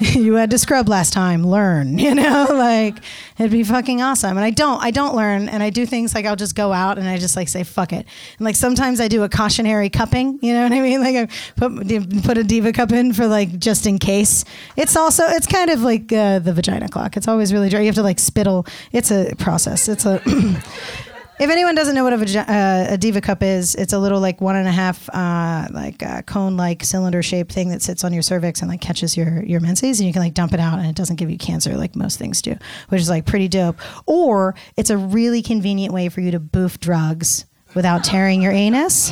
you 0.14 0.34
had 0.34 0.50
to 0.50 0.58
scrub 0.58 0.88
last 0.88 1.12
time. 1.12 1.46
Learn, 1.46 1.98
you 1.98 2.14
know, 2.14 2.46
like 2.50 2.96
it'd 3.38 3.50
be 3.50 3.62
fucking 3.62 4.00
awesome. 4.00 4.36
And 4.36 4.44
I 4.44 4.50
don't, 4.50 4.82
I 4.82 4.90
don't 4.90 5.14
learn, 5.14 5.48
and 5.48 5.62
I 5.62 5.68
do 5.68 5.84
things 5.84 6.14
like 6.14 6.24
I'll 6.24 6.36
just 6.36 6.54
go 6.54 6.72
out 6.72 6.98
and 6.98 7.06
I 7.06 7.18
just 7.18 7.36
like 7.36 7.48
say 7.48 7.64
fuck 7.64 7.92
it. 7.92 8.06
And 8.38 8.44
like 8.44 8.56
sometimes 8.56 9.00
I 9.00 9.08
do 9.08 9.22
a 9.24 9.28
cautionary 9.28 9.90
cupping. 9.90 10.38
You 10.40 10.54
know 10.54 10.62
what 10.62 10.72
I 10.72 10.80
mean? 10.80 11.00
Like 11.00 11.16
I 11.16 11.26
put 11.56 12.24
put 12.24 12.38
a 12.38 12.44
diva 12.44 12.72
cup 12.72 12.92
in 12.92 13.12
for 13.12 13.26
like 13.26 13.58
just 13.58 13.86
in 13.86 13.98
case. 13.98 14.44
It's 14.76 14.96
also 14.96 15.24
it's 15.26 15.46
kind 15.46 15.70
of 15.70 15.82
like 15.82 16.10
uh, 16.12 16.38
the 16.38 16.54
vagina 16.54 16.88
clock. 16.88 17.16
It's 17.18 17.28
always 17.28 17.52
really 17.52 17.68
dry. 17.68 17.80
You 17.80 17.86
have 17.86 17.94
to 17.96 18.02
like 18.02 18.18
spittle. 18.18 18.66
It's 18.92 19.10
a 19.10 19.34
process. 19.36 19.88
It's 19.88 20.06
a 20.06 20.22
If 21.40 21.48
anyone 21.48 21.74
doesn't 21.74 21.94
know 21.94 22.04
what 22.04 22.12
a, 22.12 22.38
uh, 22.38 22.86
a 22.90 22.98
diva 22.98 23.22
cup 23.22 23.42
is, 23.42 23.74
it's 23.74 23.94
a 23.94 23.98
little 23.98 24.20
like 24.20 24.42
one 24.42 24.56
and 24.56 24.68
a 24.68 24.72
half 24.72 25.08
uh, 25.08 25.68
like 25.70 26.02
uh, 26.02 26.20
cone 26.20 26.58
like 26.58 26.84
cylinder 26.84 27.22
shaped 27.22 27.50
thing 27.50 27.70
that 27.70 27.80
sits 27.80 28.04
on 28.04 28.12
your 28.12 28.20
cervix 28.20 28.60
and 28.60 28.70
like 28.70 28.82
catches 28.82 29.16
your 29.16 29.42
your 29.44 29.60
menses, 29.60 30.00
and 30.00 30.06
you 30.06 30.12
can 30.12 30.20
like 30.20 30.34
dump 30.34 30.52
it 30.52 30.60
out, 30.60 30.78
and 30.78 30.86
it 30.86 30.94
doesn't 30.94 31.16
give 31.16 31.30
you 31.30 31.38
cancer 31.38 31.78
like 31.78 31.96
most 31.96 32.18
things 32.18 32.42
do, 32.42 32.56
which 32.90 33.00
is 33.00 33.08
like 33.08 33.24
pretty 33.24 33.48
dope. 33.48 33.78
Or 34.04 34.54
it's 34.76 34.90
a 34.90 34.98
really 34.98 35.40
convenient 35.40 35.94
way 35.94 36.10
for 36.10 36.20
you 36.20 36.30
to 36.32 36.38
boof 36.38 36.78
drugs 36.78 37.46
without 37.74 38.04
tearing 38.04 38.42
your 38.42 38.52
anus. 38.52 39.10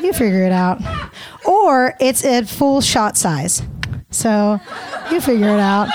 You 0.00 0.14
figure 0.14 0.44
it 0.44 0.52
out. 0.52 0.80
Or 1.46 1.94
it's 2.00 2.24
at 2.24 2.48
full 2.48 2.80
shot 2.80 3.18
size. 3.18 3.62
So 4.08 4.58
you 5.10 5.20
figure 5.20 5.48
it 5.48 5.60
out. 5.60 5.90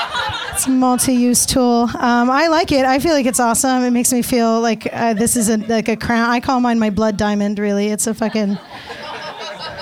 It's 0.57 0.65
a 0.65 0.71
multi-use 0.71 1.45
tool. 1.45 1.87
Um, 1.99 2.31
I 2.31 2.47
like 2.47 2.71
it. 2.71 2.83
I 2.83 2.97
feel 2.97 3.13
like 3.13 3.27
it's 3.27 3.39
awesome. 3.39 3.83
It 3.83 3.91
makes 3.91 4.11
me 4.11 4.23
feel 4.23 4.59
like 4.59 4.91
uh, 4.91 5.13
this 5.13 5.35
is 5.35 5.49
a, 5.49 5.57
like 5.57 5.87
a 5.87 5.95
crown. 5.95 6.31
I 6.31 6.39
call 6.39 6.59
mine 6.61 6.79
my 6.79 6.89
blood 6.89 7.15
diamond. 7.15 7.59
Really, 7.59 7.89
it's 7.89 8.07
a 8.07 8.13
fucking. 8.15 8.57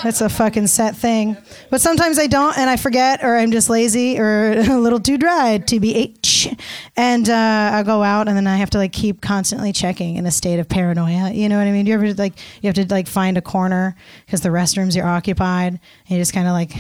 It's 0.04 0.20
a 0.20 0.28
fucking 0.28 0.68
set 0.68 0.98
thing. 0.98 1.38
But 1.70 1.80
sometimes 1.80 2.20
I 2.20 2.28
don't, 2.28 2.58
and 2.58 2.70
I 2.70 2.76
forget, 2.76 3.24
or 3.24 3.38
I'm 3.38 3.52
just 3.52 3.70
lazy, 3.70 4.20
or 4.20 4.52
a 4.70 4.78
little 4.78 5.00
too 5.00 5.18
dry, 5.18 5.60
TBH. 5.60 6.60
And 6.98 7.30
uh, 7.30 7.70
I 7.74 7.84
go 7.84 8.04
out, 8.04 8.28
and 8.28 8.36
then 8.36 8.46
I 8.46 8.58
have 8.58 8.70
to 8.72 8.78
like 8.78 8.92
keep 8.92 9.22
constantly 9.22 9.72
checking 9.72 10.18
in 10.18 10.26
a 10.26 10.32
state 10.32 10.60
of 10.60 10.68
paranoia. 10.68 11.32
You 11.32 11.48
know 11.48 11.58
what 11.58 11.68
I 11.68 11.72
mean? 11.72 11.86
Do 11.86 11.92
you 11.92 11.96
ever 11.96 12.14
like 12.16 12.34
you 12.62 12.68
have 12.68 12.76
to 12.76 12.86
like 12.94 13.08
find 13.08 13.38
a 13.38 13.42
corner 13.42 13.96
because 14.26 14.42
the 14.42 14.50
restrooms 14.50 15.02
are 15.02 15.08
occupied, 15.08 15.80
and 16.10 16.10
you 16.10 16.18
just 16.18 16.34
kind 16.34 16.48
of 16.48 16.52
like 16.52 16.74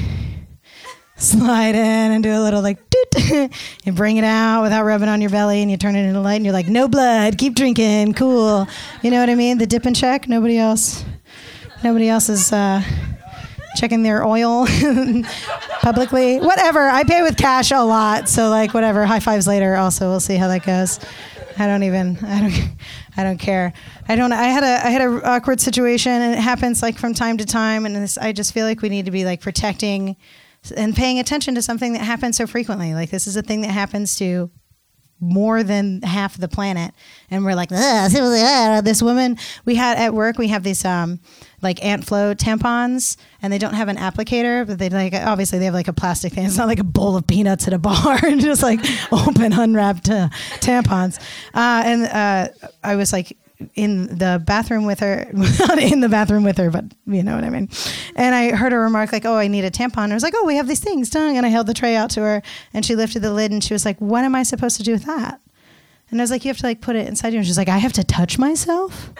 slide 1.17 1.75
in 1.75 2.11
and 2.11 2.23
do 2.23 2.31
a 2.31 2.41
little 2.41 2.61
like 2.61 2.77
doot. 2.89 3.51
you 3.85 3.91
bring 3.93 4.17
it 4.17 4.23
out 4.23 4.63
without 4.63 4.83
rubbing 4.83 5.07
on 5.07 5.21
your 5.21 5.29
belly 5.29 5.61
and 5.61 5.71
you 5.71 5.77
turn 5.77 5.95
it 5.95 6.05
into 6.05 6.19
light 6.19 6.35
and 6.35 6.45
you're 6.45 6.53
like 6.53 6.67
no 6.67 6.87
blood 6.87 7.37
keep 7.37 7.55
drinking 7.55 8.13
cool. 8.13 8.67
You 9.01 9.11
know 9.11 9.19
what 9.19 9.29
i 9.29 9.35
mean? 9.35 9.57
The 9.57 9.65
dip 9.65 9.85
and 9.85 9.95
check 9.95 10.27
nobody 10.27 10.57
else 10.57 11.05
nobody 11.83 12.09
else 12.09 12.29
is 12.29 12.51
uh, 12.51 12.81
checking 13.77 14.03
their 14.03 14.25
oil 14.25 14.65
publicly. 15.81 16.39
Whatever 16.39 16.87
i 16.89 17.03
pay 17.03 17.21
with 17.21 17.37
cash 17.37 17.71
a 17.71 17.81
lot 17.81 18.27
so 18.27 18.49
like 18.49 18.73
whatever 18.73 19.05
high 19.05 19.21
fives 19.21 19.47
later 19.47 19.75
also 19.75 20.09
we'll 20.09 20.19
see 20.19 20.35
how 20.35 20.47
that 20.49 20.65
goes. 20.65 20.99
I 21.57 21.67
don't 21.67 21.83
even 21.83 22.17
i 22.23 22.41
don't 22.41 22.71
i 23.15 23.23
don't 23.23 23.37
care. 23.37 23.71
I 24.09 24.17
don't 24.17 24.33
i 24.33 24.43
had 24.43 24.63
a 24.63 24.85
i 24.85 24.89
had 24.89 25.01
a 25.01 25.21
awkward 25.25 25.61
situation 25.61 26.11
and 26.11 26.33
it 26.33 26.39
happens 26.41 26.81
like 26.81 26.97
from 26.97 27.13
time 27.13 27.37
to 27.37 27.45
time 27.45 27.85
and 27.85 27.95
this, 27.95 28.17
i 28.17 28.33
just 28.33 28.53
feel 28.53 28.65
like 28.65 28.81
we 28.81 28.89
need 28.89 29.05
to 29.05 29.11
be 29.11 29.23
like 29.23 29.39
protecting 29.39 30.17
and 30.71 30.95
paying 30.95 31.19
attention 31.19 31.55
to 31.55 31.61
something 31.61 31.93
that 31.93 32.01
happens 32.01 32.37
so 32.37 32.47
frequently. 32.47 32.93
Like 32.93 33.09
this 33.09 33.27
is 33.27 33.35
a 33.35 33.41
thing 33.41 33.61
that 33.61 33.71
happens 33.71 34.15
to 34.17 34.49
more 35.21 35.63
than 35.63 36.01
half 36.01 36.37
the 36.37 36.47
planet, 36.47 36.93
and 37.31 37.45
we're 37.45 37.55
like, 37.55 37.71
"Ugh, 37.71 38.11
this 38.83 39.01
woman 39.01 39.37
we 39.63 39.75
had 39.75 39.97
at 39.97 40.13
work. 40.13 40.37
We 40.37 40.49
have 40.49 40.63
these 40.63 40.83
um, 40.83 41.19
like 41.61 41.83
Ant 41.83 42.05
Flow 42.05 42.35
tampons, 42.35 43.17
and 43.41 43.51
they 43.51 43.57
don't 43.57 43.73
have 43.73 43.87
an 43.87 43.97
applicator, 43.97 44.67
but 44.67 44.77
they 44.77 44.89
like 44.89 45.13
obviously 45.13 45.59
they 45.59 45.65
have 45.65 45.73
like 45.73 45.87
a 45.87 45.93
plastic 45.93 46.33
thing. 46.33 46.45
It's 46.45 46.57
not 46.57 46.67
like 46.67 46.79
a 46.79 46.83
bowl 46.83 47.15
of 47.15 47.25
peanuts 47.27 47.67
at 47.67 47.73
a 47.73 47.79
bar, 47.79 48.19
and 48.23 48.41
just 48.41 48.61
like 48.61 48.79
open 49.11 49.53
unwrapped 49.53 50.09
uh, 50.09 50.29
tampons. 50.59 51.19
Uh, 51.53 51.83
and 51.85 52.05
uh, 52.05 52.69
I 52.83 52.95
was 52.95 53.13
like 53.13 53.37
in 53.75 54.17
the 54.17 54.41
bathroom 54.45 54.85
with 54.85 54.99
her, 54.99 55.27
not 55.33 55.79
in 55.79 56.01
the 56.01 56.09
bathroom 56.09 56.43
with 56.43 56.57
her, 56.57 56.69
but 56.69 56.85
you 57.05 57.23
know 57.23 57.35
what 57.35 57.43
I 57.43 57.49
mean. 57.49 57.69
And 58.15 58.35
I 58.35 58.51
heard 58.51 58.71
her 58.71 58.81
remark 58.81 59.11
like, 59.11 59.25
"Oh, 59.25 59.35
I 59.35 59.47
need 59.47 59.63
a 59.65 59.71
tampon." 59.71 60.11
I 60.11 60.13
was 60.13 60.23
like, 60.23 60.33
"Oh, 60.35 60.45
we 60.45 60.55
have 60.57 60.67
these 60.67 60.79
things, 60.79 61.09
done." 61.09 61.35
And 61.35 61.45
I 61.45 61.49
held 61.49 61.67
the 61.67 61.73
tray 61.73 61.95
out 61.95 62.09
to 62.11 62.21
her, 62.21 62.41
and 62.73 62.85
she 62.85 62.95
lifted 62.95 63.21
the 63.21 63.33
lid, 63.33 63.51
and 63.51 63.63
she 63.63 63.73
was 63.73 63.85
like, 63.85 63.97
"What 63.99 64.23
am 64.23 64.35
I 64.35 64.43
supposed 64.43 64.77
to 64.77 64.83
do 64.83 64.91
with 64.91 65.05
that?" 65.05 65.39
And 66.11 66.19
I 66.19 66.23
was 66.23 66.31
like, 66.31 66.43
"You 66.45 66.49
have 66.49 66.57
to 66.57 66.65
like 66.65 66.81
put 66.81 66.95
it 66.95 67.07
inside 67.07 67.33
you." 67.33 67.39
And 67.39 67.47
she's 67.47 67.57
like, 67.57 67.69
"I 67.69 67.77
have 67.77 67.93
to 67.93 68.03
touch 68.03 68.37
myself." 68.37 69.11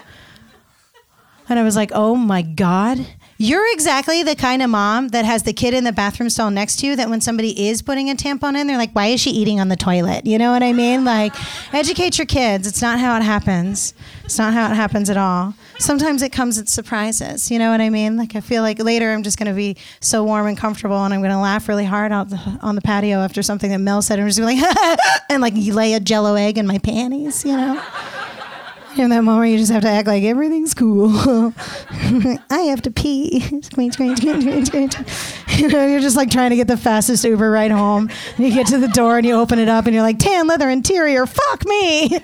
And 1.48 1.60
I 1.60 1.64
was 1.64 1.76
like, 1.76 1.92
"Oh 1.94 2.16
my 2.16 2.42
god." 2.42 3.06
You're 3.38 3.70
exactly 3.74 4.24
the 4.24 4.34
kind 4.34 4.62
of 4.62 4.70
mom 4.70 5.10
that 5.10 5.26
has 5.26 5.44
the 5.44 5.52
kid 5.52 5.74
in 5.74 5.84
the 5.84 5.92
bathroom 5.92 6.30
stall 6.30 6.52
next 6.52 6.78
to 6.78 6.88
you 6.88 6.96
that 6.96 7.10
when 7.10 7.20
somebody 7.20 7.68
is 7.68 7.82
putting 7.82 8.10
a 8.10 8.16
tampon 8.16 8.56
in, 8.56 8.66
they're 8.66 8.78
like, 8.78 8.94
why 8.94 9.08
is 9.08 9.20
she 9.20 9.30
eating 9.30 9.60
on 9.60 9.68
the 9.68 9.76
toilet? 9.76 10.26
You 10.26 10.38
know 10.38 10.54
what 10.54 10.64
I 10.64 10.72
mean? 10.72 11.04
Like, 11.04 11.34
educate 11.74 12.18
your 12.18 12.28
kids. 12.28 12.66
It's 12.66 12.82
not 12.82 12.98
how 12.98 13.18
it 13.18 13.24
happens. 13.24 13.94
It's 14.24 14.38
not 14.38 14.54
how 14.54 14.72
it 14.72 14.76
happens 14.76 15.10
at 15.10 15.18
all. 15.18 15.54
Sometimes 15.80 16.22
it 16.22 16.32
comes 16.32 16.58
at 16.58 16.70
surprises. 16.70 17.52
You 17.52 17.60
know 17.60 17.72
what 17.72 17.82
I 17.82 17.90
mean? 17.90 18.16
Like, 18.16 18.38
I 18.38 18.40
feel 18.40 18.62
like 18.62 18.80
later 18.80 19.12
I'm 19.12 19.22
just 19.22 19.38
going 19.38 19.50
to 19.50 19.56
be 19.56 19.76
so 20.00 20.24
warm 20.24 20.48
and 20.48 20.58
comfortable 20.58 21.04
and 21.04 21.14
I'm 21.14 21.20
going 21.20 21.34
to 21.34 21.38
laugh 21.38 21.68
really 21.68 21.84
hard 21.84 22.14
out 22.14 22.30
the, 22.30 22.40
on 22.62 22.76
the 22.76 22.82
patio 22.82 23.20
after 23.20 23.44
something 23.44 23.70
that 23.70 23.80
Mel 23.80 24.02
said. 24.02 24.18
And 24.18 24.30
just 24.30 24.40
be 24.40 24.46
like, 24.46 25.00
and 25.30 25.42
like 25.42 25.56
you 25.58 25.74
lay 25.74 25.94
a 25.94 26.00
jello 26.00 26.36
egg 26.36 26.58
in 26.58 26.66
my 26.66 26.78
panties, 26.78 27.44
you 27.44 27.58
know? 27.58 27.84
In 28.98 29.10
that 29.10 29.26
moment, 29.26 29.52
you 29.52 29.58
just 29.58 29.74
have 29.74 29.82
to 29.82 29.90
act 29.90 30.08
like 30.08 30.24
everything's 30.24 30.74
cool. 30.74 31.12
I 32.50 32.60
have 32.70 32.82
to 32.84 32.92
pee. 32.92 33.42
Squeak, 33.62 33.92
squeak, 33.92 34.18
squeak, 34.18 34.66
squeak. 34.66 34.94
You 35.58 35.68
know, 35.68 35.86
you're 35.86 36.00
just 36.00 36.16
like 36.16 36.32
trying 36.32 36.52
to 36.52 36.56
get 36.56 36.68
the 36.68 36.78
fastest 36.78 37.26
Uber 37.26 37.52
ride 37.52 37.72
home. 37.72 38.10
And 38.38 38.46
you 38.46 38.54
get 38.54 38.68
to 38.68 38.78
the 38.78 38.88
door 38.88 39.18
and 39.18 39.26
you 39.26 39.36
open 39.36 39.60
it 39.60 39.68
up 39.68 39.86
and 39.86 39.94
you're 39.94 40.04
like, 40.04 40.20
tan 40.20 40.48
leather 40.48 40.70
interior, 40.70 41.26
fuck 41.26 41.66
me. 41.66 42.10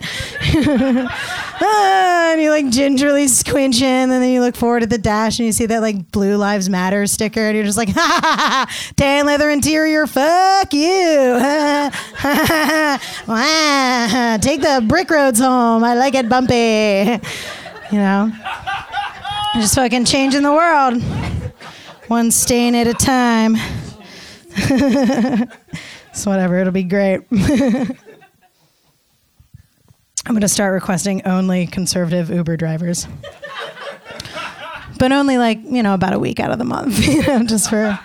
ah, 1.62 2.32
and 2.32 2.42
you 2.42 2.50
like 2.50 2.70
gingerly 2.70 3.28
squinch 3.28 3.82
in, 3.82 4.10
and 4.10 4.24
then 4.24 4.30
you 4.30 4.40
look 4.40 4.56
forward 4.56 4.84
at 4.84 4.90
the 4.90 4.98
dash 4.98 5.40
and 5.40 5.48
you 5.48 5.52
see 5.52 5.66
that 5.66 5.82
like 5.82 6.12
Blue 6.12 6.38
Lives 6.38 6.70
Matter 6.70 7.06
sticker, 7.06 7.42
and 7.42 7.56
you're 7.56 7.66
just 7.66 7.78
like, 7.78 7.90
ha 7.90 8.00
ha 8.00 8.38
ha, 8.38 8.66
ha 8.68 8.94
tan 8.96 9.26
leather 9.26 9.50
interior, 9.50 10.08
fuck 10.08 10.74
you. 10.74 10.88
wow, 13.28 14.38
take 14.42 14.62
the 14.62 14.84
brick 14.88 15.10
roads 15.10 15.40
home. 15.40 15.84
I 15.84 15.96
like 15.96 16.16
it 16.16 16.30
bumpy. 16.30 16.61
You 17.91 17.97
know, 17.97 18.32
just 19.55 19.76
fucking 19.76 20.05
changing 20.05 20.43
the 20.43 20.53
world, 20.53 21.03
one 22.07 22.32
stain 22.32 22.74
at 22.74 22.88
a 22.88 22.93
time. 22.93 23.57
so 26.14 26.32
whatever, 26.32 26.57
it'll 26.57 26.72
be 26.72 26.84
great. 26.84 27.20
I'm 27.32 27.97
going 30.26 30.39
to 30.39 30.47
start 30.47 30.74
requesting 30.74 31.26
only 31.26 31.68
conservative 31.68 32.30
Uber 32.30 32.55
drivers. 32.55 33.07
but 34.97 35.12
only 35.12 35.38
like, 35.38 35.59
you 35.66 35.84
know, 35.84 35.93
about 35.93 36.14
a 36.14 36.20
week 36.20 36.39
out 36.39 36.51
of 36.51 36.59
the 36.59 36.64
month, 36.64 37.05
you 37.05 37.24
know, 37.24 37.43
just 37.43 37.70
for 37.70 37.99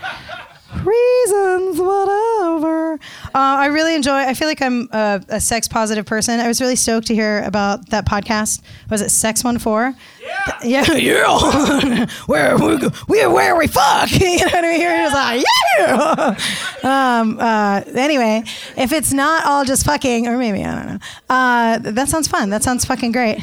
reasons, 0.85 1.79
whatever. 1.79 2.95
Uh, 2.95 3.29
I 3.35 3.66
really 3.66 3.95
enjoy. 3.95 4.16
I 4.16 4.35
feel 4.35 4.49
like 4.49 4.62
I'm 4.62 4.89
a, 4.93 5.22
a, 5.29 5.41
sex 5.41 5.68
positive 5.68 6.07
person. 6.07 6.41
I 6.41 6.49
was 6.49 6.61
really 6.61 6.77
stoked 6.77 7.07
to 7.09 7.14
hear 7.14 7.43
about 7.43 7.91
that 7.91 8.07
podcast. 8.07 8.62
Was 8.91 9.03
it 9.03 9.11
Sex 9.11 9.45
One 9.45 9.59
Four? 9.59 9.95
Yeah, 10.22 10.59
yeah, 10.62 10.93
yeah. 10.95 12.07
where 12.27 12.57
we 12.57 12.79
we 13.09 13.27
where 13.27 13.57
we 13.57 13.66
fuck? 13.66 14.11
you 14.20 14.39
know 14.39 14.45
what 14.45 14.55
I 14.55 14.62
mean? 14.62 14.81
You're 14.81 14.91
just 14.91 15.14
like 15.14 15.45
yeah. 15.79 17.20
Um, 17.20 17.39
uh, 17.39 17.83
anyway, 17.95 18.43
if 18.77 18.93
it's 18.93 19.12
not 19.12 19.47
all 19.47 19.64
just 19.64 19.85
fucking, 19.85 20.27
or 20.27 20.39
maybe 20.39 20.64
I 20.64 20.74
don't 20.74 20.87
know. 20.87 20.99
Uh, 21.29 21.79
that 21.79 22.09
sounds 22.09 22.29
fun. 22.29 22.51
That 22.51 22.62
sounds 22.62 22.85
fucking 22.85 23.12
great. 23.12 23.41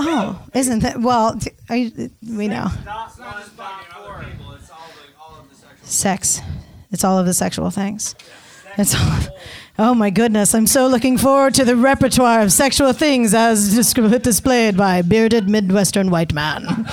Oh, 0.00 0.40
isn't 0.54 0.80
that 0.80 1.00
well? 1.00 1.38
You, 1.68 2.10
we 2.22 2.46
know 2.46 2.68
sex. 5.88 6.40
It's 6.90 7.04
all 7.04 7.18
of 7.18 7.26
the 7.26 7.34
sexual 7.34 7.70
things. 7.70 8.14
It's 8.76 8.94
all. 8.94 9.18
Oh 9.80 9.94
my 9.94 10.10
goodness! 10.10 10.54
I'm 10.54 10.66
so 10.66 10.86
looking 10.86 11.18
forward 11.18 11.54
to 11.54 11.64
the 11.64 11.76
repertoire 11.76 12.42
of 12.42 12.52
sexual 12.52 12.92
things 12.92 13.34
as 13.34 13.74
displayed 13.74 14.76
by 14.76 15.02
bearded 15.02 15.48
Midwestern 15.48 16.10
white 16.10 16.32
man. 16.32 16.86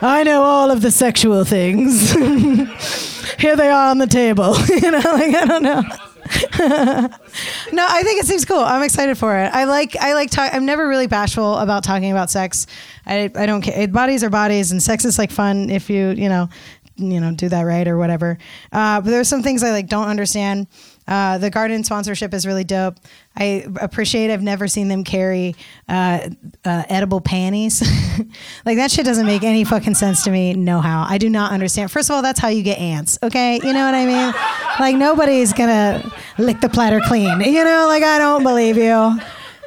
I 0.00 0.22
know 0.24 0.42
all 0.42 0.70
of 0.70 0.82
the 0.82 0.90
sexual 0.90 1.44
things. 1.44 2.12
Here 3.38 3.56
they 3.56 3.68
are 3.68 3.90
on 3.90 3.98
the 3.98 4.06
table. 4.06 4.56
you 4.68 4.90
know, 4.90 4.98
like 4.98 5.34
I 5.34 5.44
don't 5.46 5.62
know. 5.62 5.82
no, 6.58 7.86
I 7.88 8.02
think 8.02 8.20
it 8.20 8.26
seems 8.26 8.44
cool. 8.44 8.58
I'm 8.58 8.82
excited 8.82 9.16
for 9.16 9.38
it. 9.38 9.52
I 9.52 9.64
like 9.64 9.96
I 9.96 10.14
like 10.14 10.30
talk, 10.30 10.52
I'm 10.52 10.66
never 10.66 10.88
really 10.88 11.06
bashful 11.06 11.56
about 11.58 11.84
talking 11.84 12.10
about 12.10 12.30
sex. 12.30 12.66
I 13.06 13.30
I 13.34 13.46
don't 13.46 13.62
care. 13.62 13.86
Bodies 13.88 14.24
are 14.24 14.30
bodies, 14.30 14.72
and 14.72 14.82
sex 14.82 15.04
is 15.04 15.18
like 15.18 15.30
fun 15.30 15.70
if 15.70 15.88
you 15.88 16.10
you 16.10 16.28
know 16.28 16.48
you 16.96 17.20
know 17.20 17.32
do 17.32 17.48
that 17.48 17.62
right 17.62 17.86
or 17.86 17.98
whatever. 17.98 18.38
Uh, 18.72 19.00
but 19.00 19.10
there's 19.10 19.28
some 19.28 19.42
things 19.42 19.62
I 19.62 19.70
like 19.70 19.88
don't 19.88 20.08
understand. 20.08 20.66
Uh, 21.08 21.38
the 21.38 21.50
garden 21.50 21.84
sponsorship 21.84 22.34
is 22.34 22.46
really 22.46 22.64
dope. 22.64 22.96
I 23.36 23.66
appreciate. 23.80 24.32
I've 24.32 24.42
never 24.42 24.66
seen 24.66 24.88
them 24.88 25.04
carry 25.04 25.54
uh, 25.88 26.30
uh, 26.64 26.82
edible 26.88 27.20
panties. 27.20 27.80
like 28.66 28.76
that 28.76 28.90
shit 28.90 29.04
doesn't 29.04 29.26
make 29.26 29.44
any 29.44 29.62
fucking 29.64 29.94
sense 29.94 30.24
to 30.24 30.30
me. 30.30 30.54
No 30.54 30.80
how. 30.80 31.06
I 31.08 31.18
do 31.18 31.30
not 31.30 31.52
understand. 31.52 31.92
First 31.92 32.10
of 32.10 32.16
all, 32.16 32.22
that's 32.22 32.40
how 32.40 32.48
you 32.48 32.62
get 32.62 32.78
ants. 32.78 33.18
Okay, 33.22 33.60
you 33.62 33.72
know 33.72 33.84
what 33.84 33.94
I 33.94 34.06
mean? 34.06 34.34
Like 34.80 34.96
nobody's 34.96 35.52
gonna 35.52 36.12
lick 36.38 36.60
the 36.60 36.68
platter 36.68 37.00
clean. 37.06 37.40
You 37.40 37.64
know, 37.64 37.86
like 37.88 38.02
I 38.02 38.18
don't 38.18 38.42
believe 38.42 38.76
you. 38.76 39.18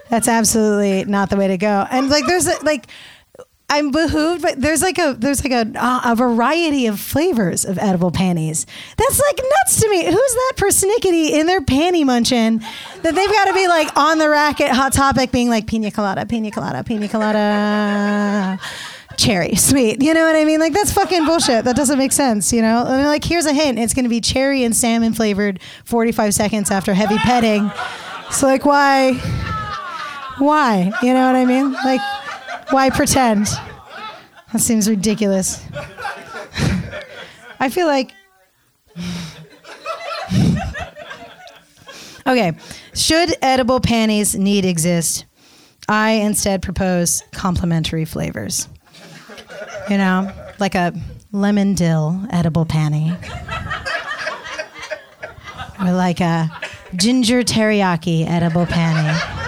That's 0.10 0.28
absolutely 0.28 1.06
not 1.06 1.30
the 1.30 1.38
way 1.38 1.48
to 1.48 1.58
go. 1.58 1.86
And 1.90 2.10
like 2.10 2.26
there's 2.26 2.48
like 2.64 2.88
I'm 3.70 3.92
behooved, 3.92 4.42
but 4.42 4.60
there's 4.60 4.82
like 4.82 4.98
a 4.98 5.16
there's 5.18 5.44
like 5.44 5.54
a 5.54 6.02
a 6.04 6.16
variety 6.16 6.88
of 6.88 7.00
flavors 7.00 7.66
of 7.66 7.78
edible 7.78 8.12
panties. 8.12 8.66
That's 8.98 9.20
like 9.20 9.38
nuts 9.38 9.80
to 9.82 9.90
me. 9.90 10.06
Who's 10.06 10.14
that 10.14 10.54
persnickety 10.58 11.32
in 11.32 11.46
their 11.46 11.62
panty 11.62 12.04
munching 12.04 12.60
that 13.04 13.16
they've 13.16 13.30
got 13.30 13.46
to 13.46 13.54
be 13.54 13.68
like 13.68 13.96
on 13.96 14.18
the 14.18 14.30
rack 14.30 14.60
at 14.60 14.72
Hot 14.72 14.92
Topic, 14.94 15.32
being 15.32 15.50
like 15.50 15.68
pina 15.68 15.92
colada, 15.92 16.26
pina 16.26 16.50
colada, 16.50 16.84
pina 16.84 17.08
colada. 17.08 18.60
Cherry, 19.18 19.56
sweet. 19.56 20.02
You 20.02 20.14
know 20.14 20.26
what 20.26 20.36
I 20.36 20.46
mean? 20.46 20.60
Like 20.60 20.74
that's 20.74 20.94
fucking 20.94 21.26
bullshit. 21.26 21.66
That 21.66 21.76
doesn't 21.76 21.98
make 21.98 22.12
sense. 22.12 22.52
You 22.52 22.62
know? 22.62 22.86
I 22.88 22.98
mean, 22.98 23.06
like 23.06 23.24
here's 23.24 23.46
a 23.46 23.54
hint. 23.54 23.78
It's 23.78 23.94
to 23.94 24.08
be 24.08 24.22
cherry 24.22 24.64
and 24.64 24.76
salmon 24.76 25.14
flavored. 25.14 25.60
45 25.84 26.34
seconds 26.34 26.72
after 26.72 26.94
heavy 26.94 27.18
petting. 27.18 27.70
So 28.32 28.48
like 28.48 28.66
why? 28.66 29.14
Why? 30.40 30.92
You 31.04 31.14
know 31.14 31.28
what 31.28 31.36
I 31.36 31.46
mean? 31.46 31.74
Like 31.74 32.00
why 32.72 32.90
pretend? 32.90 33.48
That 34.52 34.60
seems 34.60 34.90
ridiculous. 34.90 35.64
I 37.60 37.70
feel 37.70 37.88
like. 37.88 38.12
okay, 42.28 42.54
should 42.94 43.36
edible 43.42 43.80
panties 43.80 44.36
need 44.36 44.66
exist? 44.66 45.26
I 45.88 46.12
instead 46.12 46.62
propose 46.62 47.24
complementary 47.32 48.06
flavors. 48.06 48.68
You 49.90 49.98
know, 49.98 50.32
like 50.60 50.76
a 50.76 50.94
lemon 51.32 51.74
dill 51.74 52.20
edible 52.32 52.66
panty, 52.66 53.12
or 55.80 55.92
like 55.92 56.22
a 56.22 56.50
ginger 56.96 57.42
teriyaki 57.44 58.28
edible 58.28 58.66
panty. 58.66 59.39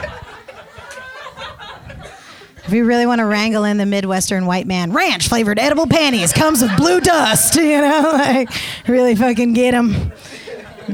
If 2.71 2.75
you 2.77 2.85
really 2.85 3.05
want 3.05 3.19
to 3.19 3.25
wrangle 3.25 3.65
in 3.65 3.75
the 3.75 3.85
Midwestern 3.85 4.45
white 4.45 4.65
man, 4.65 4.93
ranch 4.93 5.27
flavored 5.27 5.59
edible 5.59 5.87
panties 5.87 6.31
comes 6.31 6.61
with 6.61 6.73
blue 6.77 7.01
dust, 7.01 7.55
you 7.57 7.81
know, 7.81 8.11
like 8.13 8.49
really 8.87 9.13
fucking 9.13 9.51
get 9.51 9.71
them. 9.71 10.13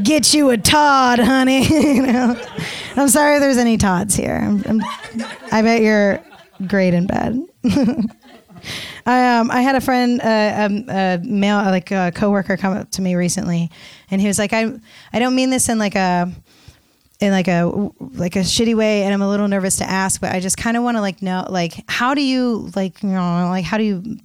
Get 0.02 0.34
you 0.34 0.50
a 0.50 0.58
Todd, 0.58 1.20
honey. 1.20 1.64
you 1.68 2.02
know, 2.02 2.36
I'm 2.96 3.08
sorry 3.10 3.36
if 3.36 3.42
there's 3.42 3.58
any 3.58 3.78
Todds 3.78 4.16
here. 4.16 4.40
I'm, 4.42 4.64
I'm, 4.66 4.82
i 5.52 5.62
bet 5.62 5.84
you're 5.84 6.20
great 6.66 6.96
in 6.96 7.06
bed. 7.06 7.44
I 9.06 9.38
um 9.38 9.52
I 9.52 9.62
had 9.62 9.76
a 9.76 9.82
friend, 9.82 10.20
uh, 10.20 10.54
um, 10.58 10.90
a 10.90 11.20
male 11.24 11.58
like 11.58 11.92
a 11.92 12.12
coworker, 12.16 12.58
come 12.58 12.76
up 12.76 12.90
to 12.90 13.04
me 13.04 13.14
recently, 13.14 13.70
and 14.10 14.20
he 14.20 14.26
was 14.26 14.40
like, 14.40 14.52
I 14.52 14.72
I 15.14 15.20
don't 15.20 15.36
mean 15.36 15.52
this 15.52 15.70
in 15.70 15.78
like 15.78 15.94
a 15.94 16.32
in 17.20 17.32
like 17.32 17.48
a 17.48 17.90
like 18.00 18.36
a 18.36 18.40
shitty 18.40 18.76
way 18.76 19.04
and 19.04 19.14
I'm 19.14 19.22
a 19.22 19.30
little 19.30 19.48
nervous 19.48 19.78
to 19.78 19.90
ask 19.90 20.22
but 20.22 20.34
I 20.34 20.40
just 20.40 20.58
kind 20.58 20.78
of 20.78 20.84
want 20.84 20.98
to 20.98 21.02
like 21.02 21.22
know 21.22 21.46
like 21.50 21.84
how 21.88 22.14
do 22.14 22.22
you 22.22 22.70
like 22.76 23.02
you 23.02 23.10
know 23.10 23.48
like 23.50 23.66
how 23.66 23.78
do 23.78 23.84
you 23.84 24.20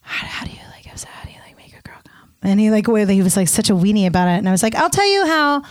how, 0.00 0.26
how 0.26 0.44
do 0.44 0.50
you 0.50 0.58
like 0.72 0.86
how 1.04 1.24
do 1.24 1.30
you 1.30 1.38
like 1.46 1.56
make 1.56 1.76
a 1.78 1.82
girl 1.82 2.00
come? 2.04 2.30
And 2.42 2.58
he 2.58 2.70
like 2.70 2.86
he 2.86 3.22
was 3.22 3.36
like 3.36 3.48
such 3.48 3.70
a 3.70 3.74
weenie 3.74 4.06
about 4.06 4.28
it 4.28 4.38
and 4.38 4.48
I 4.48 4.52
was 4.52 4.62
like 4.62 4.74
I'll 4.74 4.90
tell 4.90 5.06
you 5.06 5.26
how 5.26 5.62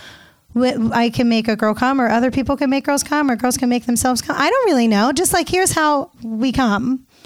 I 0.92 1.10
can 1.10 1.28
make 1.28 1.48
a 1.48 1.56
girl 1.56 1.74
come 1.74 2.00
or 2.00 2.08
other 2.08 2.30
people 2.30 2.56
can 2.56 2.70
make 2.70 2.84
girls 2.84 3.02
come 3.02 3.30
or 3.30 3.36
girls 3.36 3.58
can 3.58 3.68
make 3.68 3.84
themselves 3.84 4.22
come. 4.22 4.36
I 4.38 4.48
don't 4.48 4.66
really 4.66 4.88
know. 4.88 5.12
Just 5.12 5.34
like 5.34 5.48
here's 5.48 5.72
how 5.72 6.10
we 6.22 6.52
come. 6.52 7.06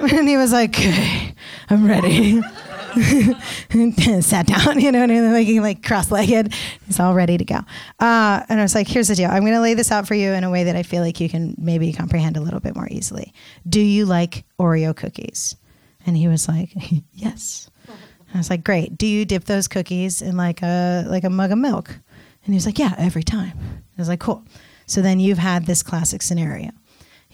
And 0.00 0.28
he 0.28 0.36
was 0.36 0.52
like 0.52 0.70
okay, 0.70 1.34
I'm 1.70 1.86
ready 1.86 2.42
sat 4.22 4.46
down, 4.46 4.80
you 4.80 4.92
know, 4.92 5.02
and 5.02 5.32
like, 5.32 5.48
like 5.60 5.82
cross-legged. 5.82 6.52
He's 6.86 7.00
all 7.00 7.14
ready 7.14 7.36
to 7.38 7.44
go. 7.44 7.60
Uh, 8.00 8.42
and 8.48 8.60
I 8.60 8.62
was 8.62 8.74
like, 8.74 8.88
here's 8.88 9.08
the 9.08 9.14
deal. 9.14 9.30
I'm 9.30 9.42
going 9.42 9.54
to 9.54 9.60
lay 9.60 9.74
this 9.74 9.90
out 9.92 10.06
for 10.06 10.14
you 10.14 10.32
in 10.32 10.44
a 10.44 10.50
way 10.50 10.64
that 10.64 10.76
I 10.76 10.82
feel 10.82 11.02
like 11.02 11.20
you 11.20 11.28
can 11.28 11.54
maybe 11.58 11.92
comprehend 11.92 12.36
a 12.36 12.40
little 12.40 12.60
bit 12.60 12.74
more 12.74 12.88
easily. 12.90 13.32
Do 13.68 13.80
you 13.80 14.06
like 14.06 14.44
Oreo 14.58 14.94
cookies? 14.94 15.56
And 16.06 16.16
he 16.16 16.28
was 16.28 16.48
like, 16.48 16.72
yes. 17.12 17.70
I 18.32 18.38
was 18.38 18.50
like, 18.50 18.64
great. 18.64 18.98
Do 18.98 19.06
you 19.06 19.24
dip 19.24 19.44
those 19.44 19.68
cookies 19.68 20.20
in 20.20 20.36
like 20.36 20.60
a 20.62 21.04
like 21.08 21.22
a 21.22 21.30
mug 21.30 21.52
of 21.52 21.58
milk? 21.58 21.90
And 22.44 22.52
he 22.52 22.54
was 22.54 22.66
like, 22.66 22.78
yeah, 22.78 22.94
every 22.98 23.22
time. 23.22 23.56
I 23.96 24.00
was 24.00 24.08
like, 24.08 24.20
cool. 24.20 24.44
So 24.86 25.00
then 25.00 25.20
you've 25.20 25.38
had 25.38 25.66
this 25.66 25.82
classic 25.82 26.20
scenario. 26.20 26.70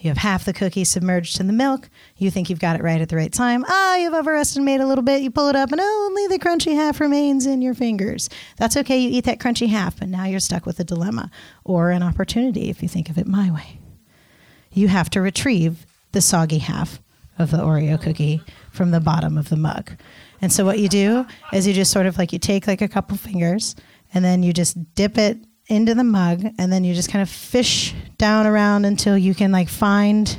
You 0.01 0.09
have 0.09 0.17
half 0.17 0.45
the 0.45 0.53
cookie 0.53 0.83
submerged 0.83 1.39
in 1.39 1.45
the 1.45 1.53
milk. 1.53 1.87
You 2.17 2.31
think 2.31 2.49
you've 2.49 2.59
got 2.59 2.75
it 2.75 2.81
right 2.81 2.99
at 2.99 3.09
the 3.09 3.15
right 3.15 3.31
time. 3.31 3.63
Ah, 3.67 3.97
you've 3.97 4.15
overestimated 4.15 4.81
a 4.81 4.87
little 4.87 5.03
bit. 5.03 5.21
You 5.21 5.29
pull 5.29 5.47
it 5.47 5.55
up, 5.55 5.71
and 5.71 5.79
only 5.79 6.25
the 6.25 6.39
crunchy 6.39 6.73
half 6.73 6.99
remains 6.99 7.45
in 7.45 7.61
your 7.61 7.75
fingers. 7.75 8.27
That's 8.57 8.75
okay. 8.77 8.97
You 8.97 9.11
eat 9.11 9.25
that 9.25 9.39
crunchy 9.39 9.67
half, 9.67 9.99
but 9.99 10.09
now 10.09 10.25
you're 10.25 10.39
stuck 10.39 10.65
with 10.65 10.79
a 10.79 10.83
dilemma 10.83 11.29
or 11.63 11.91
an 11.91 12.01
opportunity 12.01 12.69
if 12.69 12.81
you 12.81 12.89
think 12.89 13.11
of 13.11 13.19
it 13.19 13.27
my 13.27 13.51
way. 13.51 13.79
You 14.71 14.87
have 14.87 15.11
to 15.11 15.21
retrieve 15.21 15.85
the 16.13 16.21
soggy 16.21 16.57
half 16.57 16.99
of 17.37 17.51
the 17.51 17.57
Oreo 17.57 18.01
cookie 18.01 18.41
from 18.71 18.89
the 18.89 18.99
bottom 18.99 19.37
of 19.37 19.49
the 19.49 19.55
mug. 19.55 19.91
And 20.41 20.51
so 20.51 20.65
what 20.65 20.79
you 20.79 20.89
do 20.89 21.27
is 21.53 21.67
you 21.67 21.73
just 21.73 21.91
sort 21.91 22.07
of 22.07 22.17
like 22.17 22.33
you 22.33 22.39
take 22.39 22.65
like 22.65 22.81
a 22.81 22.87
couple 22.87 23.17
fingers 23.17 23.75
and 24.13 24.25
then 24.25 24.41
you 24.41 24.51
just 24.51 24.95
dip 24.95 25.17
it 25.17 25.37
into 25.71 25.95
the 25.95 26.03
mug 26.03 26.45
and 26.57 26.71
then 26.71 26.83
you 26.83 26.93
just 26.93 27.09
kind 27.09 27.21
of 27.21 27.29
fish 27.29 27.95
down 28.17 28.45
around 28.45 28.83
until 28.83 29.17
you 29.17 29.33
can 29.33 29.53
like 29.53 29.69
find 29.69 30.37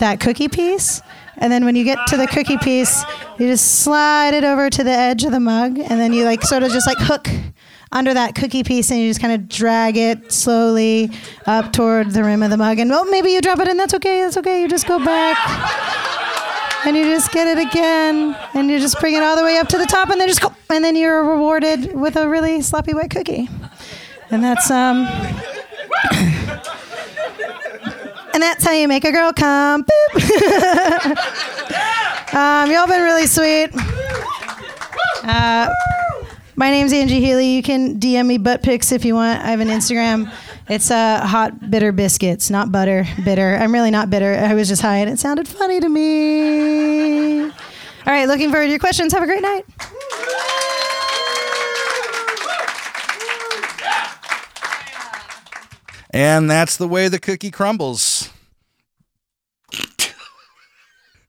that 0.00 0.18
cookie 0.18 0.48
piece. 0.48 1.00
And 1.36 1.52
then 1.52 1.64
when 1.64 1.76
you 1.76 1.84
get 1.84 1.98
to 2.08 2.16
the 2.16 2.26
cookie 2.26 2.58
piece, 2.58 3.04
you 3.38 3.46
just 3.46 3.82
slide 3.84 4.34
it 4.34 4.42
over 4.42 4.68
to 4.68 4.82
the 4.84 4.90
edge 4.90 5.24
of 5.24 5.30
the 5.30 5.40
mug 5.40 5.78
and 5.78 6.00
then 6.00 6.12
you 6.12 6.24
like 6.24 6.42
sort 6.42 6.64
of 6.64 6.72
just 6.72 6.88
like 6.88 6.98
hook 6.98 7.28
under 7.92 8.12
that 8.12 8.34
cookie 8.34 8.64
piece 8.64 8.90
and 8.90 8.98
you 8.98 9.08
just 9.08 9.20
kind 9.20 9.32
of 9.32 9.48
drag 9.48 9.96
it 9.96 10.32
slowly 10.32 11.10
up 11.46 11.72
toward 11.72 12.10
the 12.10 12.24
rim 12.24 12.42
of 12.42 12.50
the 12.50 12.56
mug. 12.56 12.80
And 12.80 12.90
well, 12.90 13.04
maybe 13.04 13.30
you 13.30 13.40
drop 13.40 13.60
it 13.60 13.68
and 13.68 13.78
that's 13.78 13.94
okay. 13.94 14.22
That's 14.22 14.36
okay. 14.38 14.60
You 14.60 14.68
just 14.68 14.88
go 14.88 14.98
back 15.04 15.38
and 16.84 16.96
you 16.96 17.04
just 17.04 17.30
get 17.30 17.46
it 17.46 17.64
again 17.64 18.36
and 18.54 18.68
you 18.68 18.80
just 18.80 18.98
bring 18.98 19.14
it 19.14 19.22
all 19.22 19.36
the 19.36 19.44
way 19.44 19.58
up 19.58 19.68
to 19.68 19.78
the 19.78 19.86
top 19.86 20.10
and 20.10 20.20
then 20.20 20.26
just 20.26 20.40
go 20.40 20.52
and 20.68 20.84
then 20.84 20.96
you're 20.96 21.22
rewarded 21.22 21.94
with 21.94 22.16
a 22.16 22.28
really 22.28 22.60
sloppy 22.60 22.92
wet 22.92 23.10
cookie 23.10 23.48
and 24.32 24.42
that's 24.42 24.70
um. 24.70 25.04
and 28.34 28.42
that's 28.42 28.64
how 28.64 28.72
you 28.72 28.88
make 28.88 29.04
a 29.04 29.12
girl 29.12 29.32
come. 29.32 29.82
um, 32.32 32.70
y'all 32.70 32.86
been 32.86 33.02
really 33.02 33.26
sweet. 33.26 33.70
Uh, 35.22 35.72
my 36.56 36.70
name's 36.70 36.92
Angie 36.92 37.20
Healy. 37.20 37.46
You 37.46 37.62
can 37.62 38.00
DM 38.00 38.26
me 38.26 38.38
butt 38.38 38.62
pics 38.62 38.90
if 38.90 39.04
you 39.04 39.14
want. 39.14 39.40
I 39.42 39.50
have 39.50 39.60
an 39.60 39.68
Instagram. 39.68 40.32
It's 40.68 40.90
uh, 40.90 41.26
hot 41.26 41.70
bitter 41.70 41.92
biscuits, 41.92 42.48
not 42.50 42.72
butter, 42.72 43.06
bitter. 43.24 43.56
I'm 43.56 43.72
really 43.72 43.90
not 43.90 44.08
bitter. 44.10 44.32
I 44.34 44.54
was 44.54 44.68
just 44.68 44.80
high 44.80 44.98
and 44.98 45.10
it 45.10 45.18
sounded 45.18 45.46
funny 45.46 45.80
to 45.80 45.88
me. 45.88 47.42
All 47.42 47.50
right, 48.06 48.26
looking 48.26 48.50
forward 48.50 48.64
to 48.66 48.70
your 48.70 48.78
questions. 48.78 49.12
Have 49.12 49.22
a 49.22 49.26
great 49.26 49.42
night. 49.42 49.64
And 56.12 56.50
that's 56.50 56.76
the 56.76 56.88
way 56.88 57.08
the 57.08 57.18
cookie 57.18 57.50
crumbles. 57.50 58.28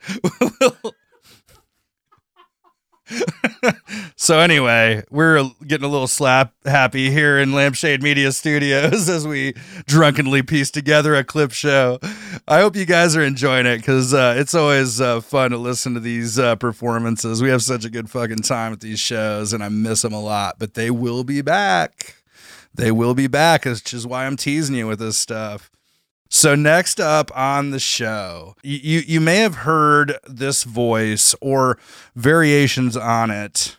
so 4.15 4.39
anyway, 4.39 5.03
we're 5.09 5.49
getting 5.65 5.85
a 5.85 5.89
little 5.89 6.07
slap 6.07 6.53
happy 6.65 7.11
here 7.11 7.39
in 7.39 7.53
Lampshade 7.53 8.03
Media 8.03 8.31
Studios 8.31 9.09
as 9.09 9.27
we 9.27 9.53
drunkenly 9.85 10.41
piece 10.43 10.71
together 10.71 11.15
a 11.15 11.23
clip 11.23 11.51
show. 11.51 11.99
I 12.47 12.59
hope 12.59 12.75
you 12.75 12.85
guys 12.85 13.15
are 13.15 13.23
enjoying 13.23 13.65
it 13.65 13.77
because 13.77 14.13
uh, 14.13 14.35
it's 14.37 14.53
always 14.53 14.99
uh, 14.99 15.21
fun 15.21 15.51
to 15.51 15.57
listen 15.57 15.93
to 15.93 16.01
these 16.01 16.37
uh, 16.37 16.55
performances. 16.55 17.41
We 17.41 17.49
have 17.49 17.61
such 17.61 17.85
a 17.85 17.89
good 17.89 18.09
fucking 18.09 18.39
time 18.39 18.73
at 18.73 18.81
these 18.81 18.99
shows, 18.99 19.53
and 19.53 19.63
I 19.63 19.69
miss 19.69 20.01
them 20.01 20.13
a 20.13 20.21
lot. 20.21 20.55
But 20.59 20.73
they 20.73 20.91
will 20.91 21.23
be 21.23 21.41
back 21.41 22.15
they 22.73 22.91
will 22.91 23.13
be 23.13 23.27
back, 23.27 23.65
which 23.65 23.93
is 23.93 24.07
why 24.07 24.25
I'm 24.25 24.37
teasing 24.37 24.75
you 24.75 24.87
with 24.87 24.99
this 24.99 25.17
stuff. 25.17 25.69
So 26.29 26.55
next 26.55 26.99
up 26.99 27.29
on 27.37 27.69
the 27.69 27.79
show, 27.79 28.55
you 28.63 29.03
you 29.05 29.21
may 29.21 29.37
have 29.37 29.57
heard 29.57 30.17
this 30.27 30.63
voice 30.63 31.35
or 31.41 31.77
variations 32.15 32.97
on 32.97 33.29
it. 33.29 33.77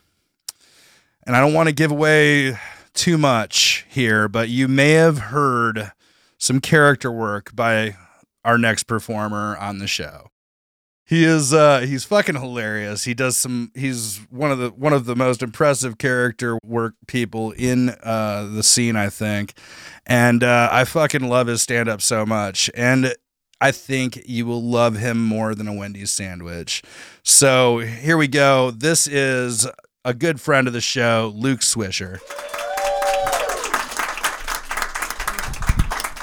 And 1.27 1.35
I 1.35 1.41
don't 1.41 1.55
want 1.55 1.69
to 1.69 1.75
give 1.75 1.91
away 1.91 2.59
too 2.93 3.19
much 3.19 3.85
here, 3.89 4.29
but 4.29 4.51
you 4.51 4.69
may 4.69 4.93
have 4.93 5.19
heard 5.19 5.93
some 6.39 6.61
character 6.61 7.11
work 7.11 7.57
by 7.57 7.97
our 8.45 8.59
next 8.59 8.85
performer 8.85 9.57
on 9.57 9.79
the 9.79 9.89
show. 9.89 10.31
He 11.07 11.25
is 11.25 11.53
uh 11.53 11.81
he's 11.81 12.05
fucking 12.05 12.37
hilarious. 12.37 13.05
He 13.05 13.13
does 13.13 13.37
some 13.37 13.71
he's 13.75 14.21
one 14.31 14.51
of 14.51 14.59
the 14.59 14.71
one 14.71 14.95
of 14.95 15.05
the 15.05 15.15
most 15.15 15.43
impressive 15.43 15.99
character 15.99 16.59
work 16.65 16.95
people 17.07 17.51
in 17.53 17.91
uh 18.03 18.49
the 18.51 18.63
scene, 18.63 18.97
I 18.97 19.11
think. 19.11 19.53
And 20.07 20.43
uh 20.43 20.71
I 20.73 20.85
fucking 20.85 21.29
love 21.29 21.47
his 21.47 21.61
stand 21.61 21.91
up 21.91 22.01
so 22.01 22.25
much. 22.25 22.71
And 22.75 23.15
I 23.61 23.71
think 23.71 24.23
you 24.27 24.47
will 24.47 24.63
love 24.63 24.97
him 24.97 25.23
more 25.23 25.55
than 25.55 25.69
a 25.69 25.75
Wendy's 25.75 26.11
sandwich. 26.11 26.83
So 27.23 27.79
here 27.79 28.17
we 28.17 28.27
go. 28.29 28.71
This 28.71 29.07
is 29.07 29.67
a 30.07 30.15
good 30.15 30.41
friend 30.41 30.67
of 30.67 30.73
the 30.73 30.81
show, 30.81 31.33
Luke 31.35 31.61
Swisher. 31.61 32.19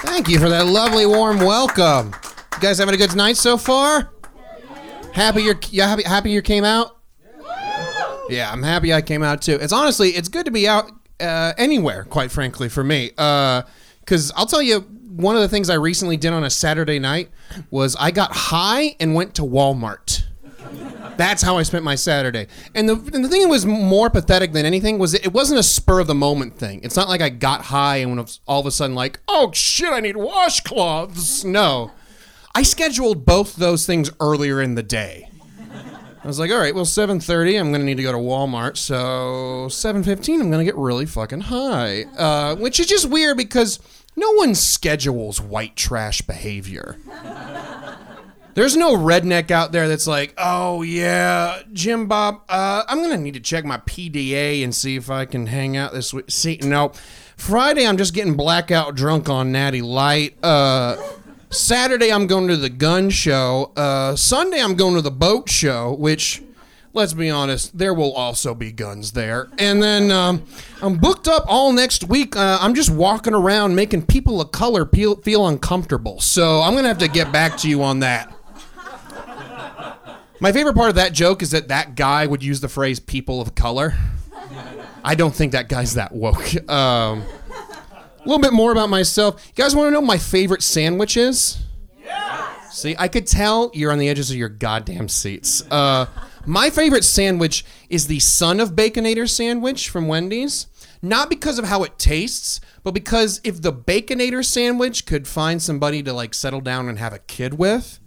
Thank 0.04 0.28
you 0.28 0.40
for 0.40 0.50
that 0.50 0.66
lovely 0.68 1.06
warm 1.06 1.40
welcome. 1.40 2.14
You 2.56 2.60
guys 2.62 2.80
having 2.80 2.94
a 2.94 2.98
good 2.98 3.16
night 3.16 3.38
so 3.38 3.58
far? 3.58 4.12
Happy 5.14 5.44
you 5.44 5.56
yeah, 5.70 5.88
happy 5.88 6.04
happy 6.04 6.32
you 6.32 6.42
came 6.42 6.64
out? 6.64 6.98
Yeah, 8.30 8.52
I'm 8.52 8.64
happy 8.64 8.94
I 8.94 9.02
came 9.02 9.24
out 9.24 9.42
too. 9.42 9.58
It's 9.62 9.74
honestly 9.74 10.10
it's 10.10 10.30
good 10.30 10.46
to 10.46 10.52
be 10.52 10.68
out 10.68 10.92
uh, 11.20 11.54
anywhere, 11.58 12.06
quite 12.06 12.32
frankly, 12.32 12.70
for 12.70 12.84
me. 12.84 13.10
Because 13.10 14.32
I'll 14.36 14.46
tell 14.46 14.62
you, 14.62 14.80
one 14.80 15.36
of 15.36 15.42
the 15.42 15.50
things 15.50 15.70
I 15.70 15.76
recently 15.76 16.18
did 16.18 16.34
on 16.34 16.44
a 16.44 16.50
Saturday 16.50 17.00
night 17.00 17.30
was 17.70 17.96
I 17.98 18.12
got 18.12 18.32
high 18.32 18.96
and 19.00 19.14
went 19.14 19.36
to 19.36 19.42
Walmart. 19.44 20.24
That's 21.18 21.44
how 21.44 21.58
I 21.58 21.64
spent 21.64 21.84
my 21.84 21.96
Saturday. 21.96 22.48
And 22.74 22.88
the, 22.90 22.96
and 22.96 23.24
the 23.24 23.30
thing 23.30 23.42
that 23.42 23.50
was 23.50 23.66
more 23.66 24.10
pathetic 24.10 24.54
than 24.54 24.66
anything 24.66 24.98
was 24.98 25.14
it, 25.14 25.34
wasn't 25.34 25.60
a 25.60 25.64
spur 25.64 26.00
of 26.00 26.08
the 26.08 26.16
moment 26.16 26.58
thing. 26.58 26.80
It's 26.84 26.96
not 26.96 27.10
like 27.10 27.22
I 27.22 27.30
got 27.30 27.66
high 27.66 27.98
and 27.98 28.18
was 28.18 28.40
all 28.48 28.62
of 28.62 28.66
a 28.66 28.72
sudden 28.72 28.96
like, 28.96 29.20
oh 29.28 29.52
shit, 29.52 29.92
I 29.92 30.00
need 30.00 30.16
washcloths. 30.16 31.44
No. 31.46 31.92
I 32.54 32.64
scheduled 32.64 33.26
both 33.26 33.56
those 33.56 33.86
things 33.86 34.12
earlier 34.20 34.62
in 34.62 34.76
the 34.76 34.84
day. 34.84 35.30
I 36.24 36.28
was 36.28 36.38
like, 36.38 36.52
all 36.52 36.60
right, 36.60 36.76
well, 36.76 36.86
7:30, 36.86 37.60
I'm 37.60 37.72
gonna 37.72 37.84
need 37.84 37.98
to 37.98 38.04
go 38.04 38.12
to 38.12 38.18
Walmart. 38.18 38.78
So 38.78 39.68
7:15, 39.70 40.40
I'm 40.40 40.52
gonna 40.52 40.64
get 40.64 40.78
really 40.78 41.08
fucking 41.08 41.42
high, 41.42 42.04
uh, 42.18 42.56
which 42.56 42.80
is 42.80 42.86
just 42.86 43.10
weird 43.10 43.38
because 43.38 43.80
no 44.16 44.32
one 44.34 44.54
schedules 44.54 45.42
white 45.42 45.76
trash 45.76 46.22
behavior. 46.22 46.98
There's 48.54 48.76
no 48.76 48.98
redneck 48.98 49.50
out 49.50 49.72
there 49.72 49.88
that's 49.88 50.06
like, 50.06 50.34
oh 50.38 50.82
yeah, 50.84 51.62
Jim 51.74 52.08
Bob, 52.08 52.42
uh, 52.50 52.84
I'm 52.88 53.02
gonna 53.02 53.18
need 53.18 53.34
to 53.34 53.40
check 53.40 53.66
my 53.66 53.78
PDA 53.78 54.64
and 54.64 54.76
see 54.76 54.96
if 54.98 55.10
I 55.10 55.26
can 55.26 55.48
hang 55.48 55.76
out 55.76 55.94
this 55.94 56.14
week. 56.14 56.26
See, 56.30 56.60
no, 56.62 56.92
Friday 57.36 57.88
I'm 57.88 57.98
just 57.98 58.14
getting 58.14 58.36
blackout 58.36 58.94
drunk 58.94 59.28
on 59.28 59.52
Natty 59.52 59.82
Light. 59.82 60.36
Uh, 60.44 60.98
Saturday 61.52 62.12
I'm 62.12 62.28
going 62.28 62.48
to 62.48 62.56
the 62.58 62.70
gun 62.70 63.10
show. 63.10 63.74
Uh, 63.76 64.16
Sunday 64.16 64.62
I'm 64.62 64.76
going 64.76 64.96
to 64.96 65.02
the 65.02 65.12
boat 65.12 65.50
show, 65.50 65.94
which, 65.94 66.42
let's 66.94 67.14
be 67.14 67.30
honest, 67.30 67.78
there 67.78 67.94
will 67.94 68.14
also 68.14 68.56
be 68.56 68.72
guns 68.72 69.12
there. 69.12 69.50
And 69.60 69.84
then 69.84 70.12
um, 70.12 70.44
I'm 70.82 70.98
booked 70.98 71.28
up 71.28 71.44
all 71.48 71.74
next 71.74 72.06
week. 72.06 72.38
Uh, 72.38 72.58
I'm 72.62 72.74
just 72.74 72.90
walking 72.90 73.34
around 73.34 73.76
making 73.76 74.06
people 74.06 74.40
of 74.40 74.52
color 74.54 74.86
feel, 74.86 75.18
feel 75.18 75.46
uncomfortable. 75.46 76.22
So 76.22 76.62
I'm 76.62 76.74
gonna 76.74 76.88
have 76.88 77.00
to 77.00 77.10
get 77.10 77.34
back 77.34 77.58
to 77.58 77.70
you 77.70 77.84
on 77.84 78.00
that. 78.00 78.34
My 80.40 80.52
favorite 80.52 80.76
part 80.76 80.90
of 80.90 80.96
that 80.96 81.14
joke 81.14 81.44
is 81.44 81.52
that 81.52 81.68
that 81.68 81.96
guy 81.96 82.26
would 82.26 82.42
use 82.44 82.62
the 82.62 82.70
phrase 82.70 83.00
"people 83.00 83.42
of 83.42 83.54
color." 83.54 83.94
I 85.04 85.16
don't 85.16 85.36
think 85.36 85.52
that 85.52 85.70
guy's 85.70 85.96
that 85.96 86.14
woke. 86.14 86.68
Um, 86.70 87.24
a 88.24 88.28
little 88.28 88.42
bit 88.42 88.54
more 88.54 88.72
about 88.72 88.90
myself. 88.90 89.44
You 89.48 89.64
guys 89.64 89.76
want 89.76 89.88
to 89.88 89.92
know 89.92 90.02
my 90.02 90.18
favorite 90.18 90.62
sandwich 90.62 91.18
is? 91.18 91.58
See, 92.72 92.96
I 92.98 93.08
could 93.08 93.28
tell 93.28 93.70
you're 93.74 93.92
on 93.92 94.00
the 94.00 94.08
edges 94.08 94.32
of 94.32 94.38
your 94.38 94.50
goddamn 94.50 95.10
seats. 95.10 95.62
Uh, 95.70 96.06
my 96.46 96.70
favorite 96.70 97.04
sandwich 97.04 97.66
is 97.90 98.08
the 98.08 98.20
Son 98.20 98.60
of 98.60 98.72
Baconator 98.72 99.30
sandwich 99.30 99.90
from 99.90 100.08
Wendy's. 100.08 100.68
Not 101.02 101.30
because 101.30 101.60
of 101.60 101.66
how 101.66 101.84
it 101.84 101.98
tastes, 101.98 102.62
but 102.84 102.94
because 102.94 103.42
if 103.44 103.62
the 103.62 103.74
Baconator 103.74 104.46
sandwich 104.46 105.06
could 105.06 105.28
find 105.28 105.62
somebody 105.62 106.02
to 106.04 106.14
like 106.14 106.34
settle 106.34 106.62
down 106.62 106.88
and 106.88 106.98
have 107.00 107.14
a 107.14 107.20
kid 107.20 107.56
with, 107.56 108.00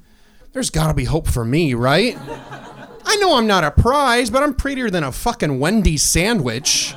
there's 0.53 0.71
gotta 0.71 0.95
be 0.95 1.05
hope 1.05 1.27
for 1.27 1.45
me, 1.45 1.75
right? 1.75 2.17
I 3.05 3.17
know 3.17 3.37
I'm 3.37 3.47
not 3.47 3.65
a 3.65 3.71
prize, 3.71 4.31
but 4.31 4.43
I'm 4.43 4.55
prettier 4.55 4.89
than 4.89 5.05
a 5.05 5.12
fucking 5.12 5.61
Wendy's 5.61 6.03
sandwich. 6.03 6.95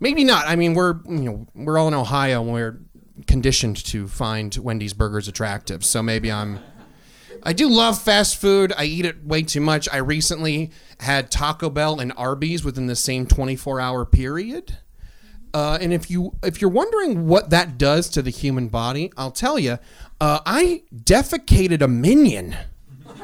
Maybe 0.00 0.24
not. 0.24 0.46
I 0.46 0.56
mean, 0.56 0.74
we're 0.74 1.00
you 1.06 1.20
know 1.20 1.46
we're 1.54 1.78
all 1.78 1.88
in 1.88 1.94
Ohio 1.94 2.42
and 2.42 2.52
we're 2.52 2.80
conditioned 3.26 3.82
to 3.86 4.08
find 4.08 4.54
Wendy's 4.56 4.92
burgers 4.92 5.28
attractive. 5.28 5.84
So 5.84 6.02
maybe 6.02 6.30
I'm. 6.30 6.60
I 7.42 7.52
do 7.52 7.68
love 7.68 8.00
fast 8.00 8.40
food. 8.40 8.72
I 8.76 8.84
eat 8.84 9.04
it 9.04 9.24
way 9.24 9.42
too 9.42 9.60
much. 9.60 9.88
I 9.92 9.98
recently 9.98 10.72
had 11.00 11.30
Taco 11.30 11.70
Bell 11.70 12.00
and 12.00 12.12
Arby's 12.16 12.64
within 12.64 12.86
the 12.86 12.96
same 12.96 13.24
24-hour 13.26 14.04
period. 14.06 14.78
Uh, 15.54 15.78
and 15.80 15.92
if 15.92 16.10
you 16.10 16.34
if 16.42 16.60
you're 16.60 16.70
wondering 16.70 17.28
what 17.28 17.50
that 17.50 17.78
does 17.78 18.08
to 18.10 18.20
the 18.20 18.30
human 18.30 18.68
body, 18.68 19.12
I'll 19.16 19.30
tell 19.30 19.58
you. 19.58 19.78
Uh, 20.20 20.40
I 20.44 20.82
defecated 20.94 21.82
a 21.82 21.88
minion. 21.88 22.56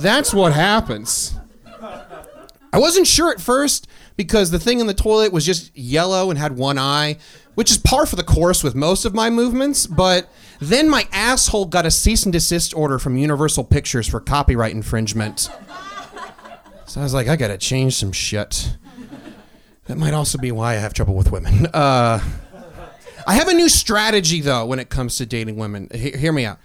That's 0.00 0.32
what 0.32 0.52
happens. 0.52 1.34
I 2.72 2.78
wasn't 2.78 3.06
sure 3.06 3.32
at 3.32 3.40
first 3.40 3.88
because 4.20 4.50
the 4.50 4.58
thing 4.58 4.80
in 4.80 4.86
the 4.86 4.92
toilet 4.92 5.32
was 5.32 5.46
just 5.46 5.74
yellow 5.74 6.28
and 6.28 6.38
had 6.38 6.54
one 6.54 6.76
eye, 6.76 7.16
which 7.54 7.70
is 7.70 7.78
par 7.78 8.04
for 8.04 8.16
the 8.16 8.22
course 8.22 8.62
with 8.62 8.74
most 8.74 9.06
of 9.06 9.14
my 9.14 9.30
movements. 9.30 9.86
But 9.86 10.28
then 10.60 10.90
my 10.90 11.08
asshole 11.10 11.64
got 11.64 11.86
a 11.86 11.90
cease 11.90 12.24
and 12.24 12.32
desist 12.34 12.76
order 12.76 12.98
from 12.98 13.16
Universal 13.16 13.64
Pictures 13.64 14.06
for 14.06 14.20
copyright 14.20 14.72
infringement. 14.72 15.48
So 16.84 17.00
I 17.00 17.02
was 17.02 17.14
like, 17.14 17.28
I 17.28 17.36
gotta 17.36 17.56
change 17.56 17.94
some 17.96 18.12
shit. 18.12 18.76
That 19.86 19.96
might 19.96 20.12
also 20.12 20.36
be 20.36 20.52
why 20.52 20.72
I 20.72 20.80
have 20.80 20.92
trouble 20.92 21.14
with 21.14 21.32
women. 21.32 21.66
Uh, 21.74 22.20
I 23.26 23.34
have 23.34 23.48
a 23.48 23.54
new 23.54 23.70
strategy 23.70 24.42
though 24.42 24.66
when 24.66 24.78
it 24.78 24.90
comes 24.90 25.16
to 25.16 25.24
dating 25.24 25.56
women. 25.56 25.88
He- 25.94 26.10
hear 26.10 26.32
me 26.32 26.44
out. 26.44 26.58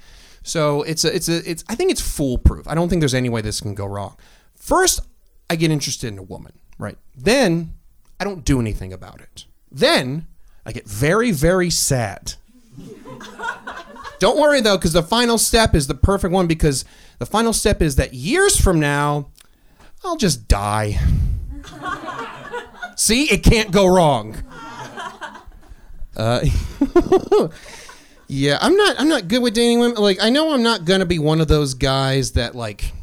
So 0.43 0.83
it's 0.83 1.05
a, 1.05 1.15
it's 1.15 1.29
a, 1.29 1.49
it's. 1.49 1.63
I 1.69 1.75
think 1.75 1.89
it's 1.89 2.01
foolproof. 2.01 2.67
I 2.67 2.75
don't 2.75 2.89
think 2.89 2.99
there's 2.99 3.13
any 3.13 3.29
way 3.29 3.39
this 3.41 3.61
can 3.61 3.75
go 3.75 3.85
wrong. 3.85 4.17
First, 4.55 4.99
I 5.49 5.55
get 5.55 5.71
interested 5.71 6.07
in 6.11 6.17
a 6.17 6.23
woman, 6.23 6.53
right? 6.77 6.97
Then 7.15 7.73
I 8.19 8.23
don't 8.23 8.43
do 8.45 8.59
anything 8.59 8.93
about 8.93 9.21
it. 9.21 9.45
Then 9.71 10.27
I 10.65 10.71
get 10.71 10.87
very, 10.87 11.31
very 11.31 11.69
sad. 11.69 12.33
don't 14.19 14.39
worry 14.39 14.61
though, 14.61 14.77
because 14.77 14.93
the 14.93 15.03
final 15.03 15.37
step 15.37 15.75
is 15.75 15.87
the 15.87 15.95
perfect 15.95 16.33
one. 16.33 16.47
Because 16.47 16.85
the 17.19 17.25
final 17.25 17.53
step 17.53 17.81
is 17.81 17.95
that 17.95 18.13
years 18.13 18.59
from 18.59 18.79
now, 18.79 19.29
I'll 20.03 20.17
just 20.17 20.47
die. 20.47 20.99
See, 22.95 23.25
it 23.25 23.43
can't 23.43 23.71
go 23.71 23.87
wrong. 23.87 24.37
Uh, 26.15 26.45
yeah, 28.27 28.57
I'm 28.61 28.75
not. 28.75 28.99
I'm 28.99 29.09
not 29.09 29.27
good 29.27 29.41
with 29.41 29.53
dating 29.53 29.79
women. 29.79 29.97
Like, 29.97 30.21
I 30.21 30.29
know 30.29 30.53
I'm 30.53 30.63
not 30.63 30.85
gonna 30.85 31.05
be 31.05 31.19
one 31.19 31.41
of 31.41 31.47
those 31.47 31.73
guys 31.73 32.33
that 32.33 32.55
like 32.55 32.93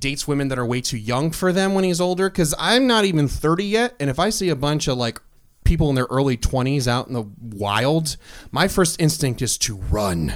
dates 0.00 0.26
women 0.26 0.48
that 0.48 0.58
are 0.58 0.66
way 0.66 0.80
too 0.80 0.96
young 0.96 1.30
for 1.30 1.52
them 1.52 1.74
when 1.74 1.84
he's 1.84 2.00
older. 2.00 2.28
Because 2.28 2.54
I'm 2.58 2.86
not 2.86 3.04
even 3.04 3.28
30 3.28 3.64
yet, 3.64 3.94
and 4.00 4.10
if 4.10 4.18
I 4.18 4.30
see 4.30 4.48
a 4.48 4.56
bunch 4.56 4.88
of 4.88 4.96
like 4.98 5.20
people 5.64 5.88
in 5.88 5.94
their 5.94 6.06
early 6.10 6.36
20s 6.36 6.88
out 6.88 7.06
in 7.06 7.12
the 7.12 7.24
wild, 7.40 8.16
my 8.50 8.66
first 8.66 9.00
instinct 9.00 9.42
is 9.42 9.56
to 9.58 9.76
run. 9.76 10.32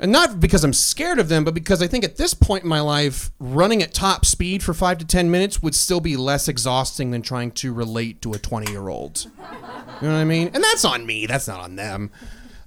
And 0.00 0.10
not 0.10 0.40
because 0.40 0.64
I'm 0.64 0.72
scared 0.72 1.18
of 1.18 1.28
them, 1.28 1.44
but 1.44 1.52
because 1.52 1.82
I 1.82 1.86
think 1.86 2.04
at 2.04 2.16
this 2.16 2.32
point 2.32 2.64
in 2.64 2.70
my 2.70 2.80
life, 2.80 3.30
running 3.38 3.82
at 3.82 3.92
top 3.92 4.24
speed 4.24 4.62
for 4.62 4.72
five 4.72 4.96
to 4.96 5.04
10 5.04 5.30
minutes 5.30 5.62
would 5.62 5.74
still 5.74 6.00
be 6.00 6.16
less 6.16 6.48
exhausting 6.48 7.10
than 7.10 7.20
trying 7.20 7.52
to 7.52 7.74
relate 7.74 8.22
to 8.22 8.32
a 8.32 8.38
20 8.38 8.72
year 8.72 8.88
old. 8.88 9.26
You 9.26 10.08
know 10.08 10.14
what 10.14 10.20
I 10.20 10.24
mean? 10.24 10.50
And 10.54 10.64
that's 10.64 10.86
on 10.86 11.04
me, 11.04 11.26
that's 11.26 11.46
not 11.46 11.60
on 11.60 11.76
them. 11.76 12.10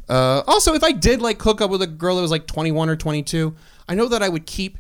Uh, 0.07 0.43
also, 0.45 0.75
if 0.75 0.83
I 0.83 0.91
did 0.91 1.23
like 1.23 1.41
hook 1.41 1.59
up 1.59 1.71
with 1.71 1.81
a 1.81 1.87
girl 1.87 2.17
that 2.17 2.21
was 2.21 2.29
like 2.29 2.45
21 2.45 2.87
or 2.87 2.95
22, 2.95 3.55
I 3.89 3.95
know 3.95 4.07
that 4.09 4.21
I 4.21 4.29
would 4.29 4.45
keep 4.45 4.77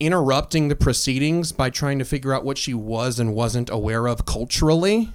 interrupting 0.00 0.68
the 0.68 0.76
proceedings 0.76 1.52
by 1.52 1.70
trying 1.70 1.98
to 1.98 2.04
figure 2.04 2.32
out 2.32 2.44
what 2.44 2.58
she 2.58 2.74
was 2.74 3.20
and 3.20 3.34
wasn't 3.34 3.70
aware 3.70 4.06
of 4.06 4.24
culturally. 4.26 5.12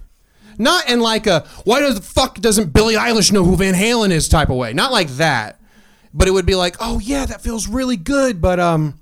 Not 0.58 0.90
in 0.90 1.02
like 1.02 1.28
a 1.28 1.42
why 1.66 1.82
does 1.82 1.96
the 1.96 2.02
fuck 2.02 2.40
doesn't 2.40 2.72
Billie 2.72 2.96
Eilish 2.96 3.32
know 3.32 3.44
who 3.44 3.58
Van 3.58 3.74
Halen 3.74 4.12
is 4.12 4.30
type 4.30 4.50
of 4.50 4.56
way. 4.56 4.74
Not 4.74 4.92
like 4.92 5.10
that. 5.10 5.60
But 6.14 6.30
it 6.30 6.32
would 6.32 6.46
be 6.46 6.56
like, 6.56 6.78
oh 6.80 7.00
yeah, 7.00 7.26
that 7.26 7.42
feels 7.42 7.68
really 7.68 7.98
good. 7.98 8.40
But 8.42 8.58
um, 8.60 9.00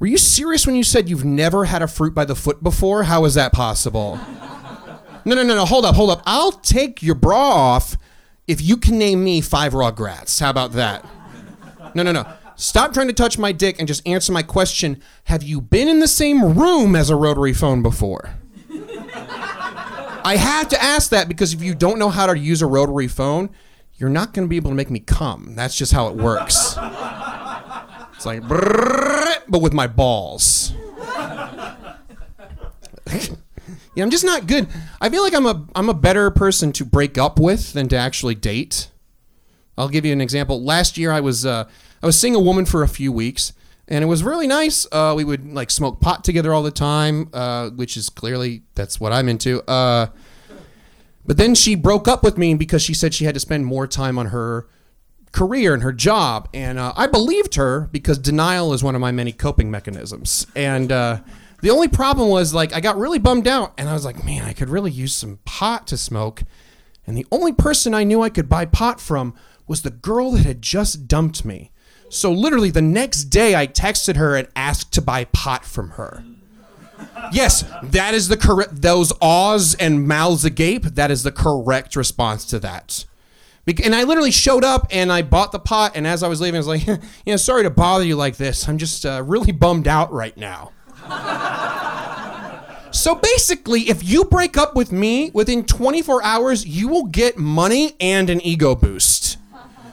were 0.00 0.08
you 0.08 0.18
serious 0.18 0.66
when 0.66 0.74
you 0.74 0.82
said 0.82 1.08
you've 1.08 1.24
never 1.24 1.66
had 1.66 1.80
a 1.80 1.86
fruit 1.86 2.12
by 2.12 2.24
the 2.24 2.34
foot 2.34 2.62
before? 2.62 3.04
How 3.04 3.24
is 3.24 3.34
that 3.34 3.52
possible? 3.52 4.18
no, 5.24 5.36
no, 5.36 5.44
no, 5.44 5.54
no. 5.54 5.64
Hold 5.64 5.84
up, 5.84 5.94
hold 5.94 6.10
up. 6.10 6.22
I'll 6.26 6.50
take 6.50 7.02
your 7.02 7.14
bra 7.14 7.38
off 7.38 7.96
if 8.48 8.60
you 8.60 8.76
can 8.76 8.98
name 8.98 9.22
me 9.22 9.40
five 9.40 9.74
Rugrats. 9.74 10.40
How 10.40 10.50
about 10.50 10.72
that? 10.72 11.06
No, 11.94 12.02
no, 12.02 12.10
no. 12.10 12.26
Stop 12.56 12.92
trying 12.92 13.08
to 13.08 13.12
touch 13.12 13.38
my 13.38 13.52
dick 13.52 13.76
and 13.78 13.88
just 13.88 14.06
answer 14.06 14.32
my 14.32 14.42
question. 14.42 15.02
Have 15.24 15.42
you 15.42 15.60
been 15.60 15.88
in 15.88 16.00
the 16.00 16.08
same 16.08 16.56
room 16.58 16.94
as 16.94 17.10
a 17.10 17.16
rotary 17.16 17.52
phone 17.52 17.82
before? 17.82 18.34
I 20.26 20.36
have 20.36 20.68
to 20.68 20.82
ask 20.82 21.10
that 21.10 21.28
because 21.28 21.52
if 21.52 21.62
you 21.62 21.74
don't 21.74 21.98
know 21.98 22.08
how 22.08 22.26
to 22.26 22.38
use 22.38 22.62
a 22.62 22.66
rotary 22.66 23.08
phone, 23.08 23.50
you're 23.96 24.08
not 24.08 24.32
going 24.32 24.46
to 24.46 24.48
be 24.48 24.56
able 24.56 24.70
to 24.70 24.74
make 24.74 24.90
me 24.90 25.00
come. 25.00 25.54
That's 25.54 25.76
just 25.76 25.92
how 25.92 26.08
it 26.08 26.16
works. 26.16 26.76
It's 28.14 28.24
like, 28.24 28.46
but 28.48 29.60
with 29.60 29.74
my 29.74 29.86
balls. 29.86 30.72
yeah, 33.94 34.02
I'm 34.02 34.10
just 34.10 34.24
not 34.24 34.46
good. 34.46 34.68
I 35.00 35.10
feel 35.10 35.22
like 35.22 35.34
I'm 35.34 35.46
a 35.46 35.66
I'm 35.74 35.88
a 35.88 35.94
better 35.94 36.30
person 36.30 36.72
to 36.72 36.84
break 36.84 37.18
up 37.18 37.38
with 37.38 37.74
than 37.74 37.88
to 37.88 37.96
actually 37.96 38.34
date. 38.34 38.90
I'll 39.76 39.88
give 39.88 40.04
you 40.04 40.12
an 40.12 40.20
example. 40.20 40.62
Last 40.62 40.96
year, 40.96 41.10
I 41.12 41.20
was 41.20 41.44
uh, 41.44 41.68
I 42.04 42.06
was 42.06 42.20
seeing 42.20 42.34
a 42.34 42.40
woman 42.40 42.66
for 42.66 42.82
a 42.82 42.88
few 42.88 43.10
weeks, 43.10 43.54
and 43.88 44.04
it 44.04 44.06
was 44.06 44.22
really 44.22 44.46
nice. 44.46 44.86
Uh, 44.92 45.14
we 45.16 45.24
would 45.24 45.50
like 45.54 45.70
smoke 45.70 46.00
pot 46.00 46.22
together 46.22 46.52
all 46.52 46.62
the 46.62 46.70
time, 46.70 47.30
uh, 47.32 47.70
which 47.70 47.96
is 47.96 48.10
clearly 48.10 48.60
that's 48.74 49.00
what 49.00 49.10
I'm 49.10 49.26
into. 49.26 49.62
Uh, 49.62 50.08
but 51.24 51.38
then 51.38 51.54
she 51.54 51.74
broke 51.74 52.06
up 52.06 52.22
with 52.22 52.36
me 52.36 52.52
because 52.56 52.82
she 52.82 52.92
said 52.92 53.14
she 53.14 53.24
had 53.24 53.32
to 53.32 53.40
spend 53.40 53.64
more 53.64 53.86
time 53.86 54.18
on 54.18 54.26
her 54.26 54.68
career 55.32 55.72
and 55.72 55.82
her 55.82 55.94
job, 55.94 56.46
and 56.52 56.78
uh, 56.78 56.92
I 56.94 57.06
believed 57.06 57.54
her 57.54 57.88
because 57.90 58.18
denial 58.18 58.74
is 58.74 58.84
one 58.84 58.94
of 58.94 59.00
my 59.00 59.10
many 59.10 59.32
coping 59.32 59.70
mechanisms. 59.70 60.46
And 60.54 60.92
uh, 60.92 61.20
the 61.62 61.70
only 61.70 61.88
problem 61.88 62.28
was 62.28 62.52
like 62.52 62.74
I 62.74 62.80
got 62.80 62.98
really 62.98 63.18
bummed 63.18 63.48
out, 63.48 63.72
and 63.78 63.88
I 63.88 63.94
was 63.94 64.04
like, 64.04 64.22
man, 64.22 64.44
I 64.44 64.52
could 64.52 64.68
really 64.68 64.90
use 64.90 65.14
some 65.14 65.38
pot 65.46 65.86
to 65.86 65.96
smoke. 65.96 66.42
And 67.06 67.16
the 67.16 67.26
only 67.32 67.54
person 67.54 67.94
I 67.94 68.04
knew 68.04 68.20
I 68.20 68.28
could 68.28 68.50
buy 68.50 68.66
pot 68.66 69.00
from 69.00 69.32
was 69.66 69.80
the 69.80 69.90
girl 69.90 70.32
that 70.32 70.44
had 70.44 70.60
just 70.60 71.08
dumped 71.08 71.46
me. 71.46 71.70
So 72.14 72.30
literally 72.30 72.70
the 72.70 72.80
next 72.80 73.24
day 73.24 73.56
I 73.56 73.66
texted 73.66 74.14
her 74.16 74.36
and 74.36 74.46
asked 74.54 74.92
to 74.92 75.02
buy 75.02 75.24
pot 75.24 75.64
from 75.64 75.90
her. 75.90 76.22
Yes, 77.32 77.64
that 77.82 78.14
is 78.14 78.28
the 78.28 78.36
correct 78.36 78.82
those 78.82 79.12
awes 79.20 79.74
and 79.74 80.06
mouths 80.06 80.44
agape, 80.44 80.84
that 80.84 81.10
is 81.10 81.24
the 81.24 81.32
correct 81.32 81.96
response 81.96 82.44
to 82.46 82.60
that. 82.60 83.04
And 83.82 83.96
I 83.96 84.04
literally 84.04 84.30
showed 84.30 84.62
up 84.62 84.86
and 84.90 85.10
I 85.10 85.22
bought 85.22 85.50
the 85.50 85.58
pot 85.58 85.92
and 85.96 86.06
as 86.06 86.22
I 86.22 86.28
was 86.28 86.40
leaving 86.40 86.56
I 86.56 86.60
was 86.60 86.68
like, 86.68 86.86
you 86.86 86.98
know, 87.26 87.36
sorry 87.36 87.64
to 87.64 87.70
bother 87.70 88.04
you 88.04 88.14
like 88.14 88.36
this. 88.36 88.68
I'm 88.68 88.78
just 88.78 89.04
uh, 89.04 89.22
really 89.26 89.52
bummed 89.52 89.88
out 89.88 90.12
right 90.12 90.36
now. 90.36 90.70
So 92.92 93.16
basically, 93.16 93.90
if 93.90 94.04
you 94.08 94.24
break 94.24 94.56
up 94.56 94.76
with 94.76 94.92
me 94.92 95.32
within 95.34 95.64
24 95.64 96.22
hours, 96.22 96.64
you 96.64 96.86
will 96.86 97.06
get 97.06 97.36
money 97.36 97.96
and 97.98 98.30
an 98.30 98.40
ego 98.42 98.76
boost. 98.76 99.23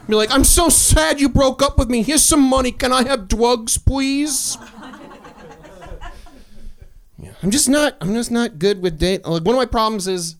Be 0.08 0.14
like, 0.14 0.32
I'm 0.32 0.44
so 0.44 0.68
sad 0.68 1.20
you 1.20 1.28
broke 1.28 1.62
up 1.62 1.78
with 1.78 1.88
me. 1.88 2.02
Here's 2.02 2.24
some 2.24 2.42
money. 2.42 2.72
Can 2.72 2.92
I 2.92 3.04
have 3.04 3.28
drugs, 3.28 3.78
please? 3.78 4.58
Yeah, 7.18 7.30
I'm 7.40 7.52
just 7.52 7.68
not. 7.68 7.96
I'm 8.00 8.14
just 8.14 8.32
not 8.32 8.58
good 8.58 8.82
with 8.82 8.98
date. 8.98 9.24
Like 9.24 9.44
one 9.44 9.54
of 9.54 9.58
my 9.58 9.66
problems 9.66 10.08
is, 10.08 10.34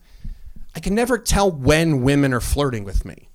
I 0.75 0.81
can 0.81 0.97
never 0.97 1.17
tell 1.17 1.49
when 1.49 2.03
women 2.03 2.33
are 2.33 2.41
flirting 2.41 2.83
with 2.83 3.05
me 3.05 3.29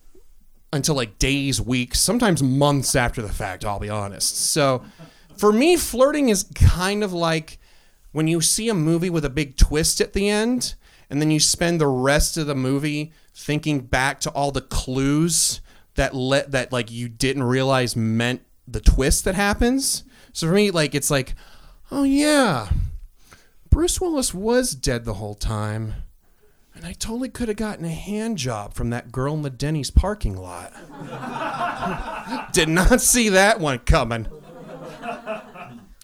until 0.73 0.95
like 0.95 1.17
days, 1.17 1.61
weeks, 1.61 1.97
sometimes 1.99 2.43
months 2.43 2.93
after 2.93 3.21
the 3.21 3.31
fact. 3.31 3.63
I'll 3.63 3.79
be 3.79 3.89
honest. 3.89 4.35
So, 4.37 4.83
for 5.37 5.53
me, 5.53 5.77
flirting 5.77 6.27
is 6.27 6.43
kind 6.55 7.05
of 7.05 7.13
like 7.13 7.57
when 8.11 8.27
you 8.27 8.41
see 8.41 8.67
a 8.67 8.73
movie 8.73 9.09
with 9.09 9.23
a 9.23 9.29
big 9.29 9.55
twist 9.55 10.01
at 10.01 10.11
the 10.11 10.27
end, 10.27 10.75
and 11.09 11.21
then 11.21 11.31
you 11.31 11.39
spend 11.39 11.79
the 11.79 11.87
rest 11.87 12.35
of 12.35 12.47
the 12.47 12.55
movie 12.55 13.13
thinking 13.33 13.79
back 13.79 14.19
to 14.21 14.29
all 14.31 14.51
the 14.51 14.59
clues 14.59 15.61
that 15.97 16.15
let 16.15 16.51
that 16.51 16.71
like 16.71 16.89
you 16.89 17.09
didn't 17.09 17.43
realize 17.43 17.95
meant 17.95 18.41
the 18.67 18.79
twist 18.79 19.25
that 19.25 19.35
happens. 19.35 20.03
So 20.31 20.47
for 20.47 20.53
me, 20.53 20.71
like 20.71 20.95
it's 20.95 21.11
like, 21.11 21.35
oh 21.91 22.03
yeah, 22.03 22.69
Bruce 23.69 23.99
Willis 24.01 24.33
was 24.33 24.71
dead 24.71 25.05
the 25.05 25.15
whole 25.15 25.35
time. 25.35 25.95
And 26.73 26.85
I 26.85 26.93
totally 26.93 27.29
could 27.29 27.47
have 27.47 27.57
gotten 27.57 27.85
a 27.85 27.89
hand 27.89 28.37
job 28.37 28.75
from 28.75 28.91
that 28.91 29.11
girl 29.11 29.33
in 29.33 29.41
the 29.41 29.49
Denny's 29.49 29.89
parking 29.89 30.37
lot. 30.37 30.71
Did 32.53 32.69
not 32.69 33.01
see 33.01 33.29
that 33.29 33.59
one 33.59 33.79
coming. 33.79 34.27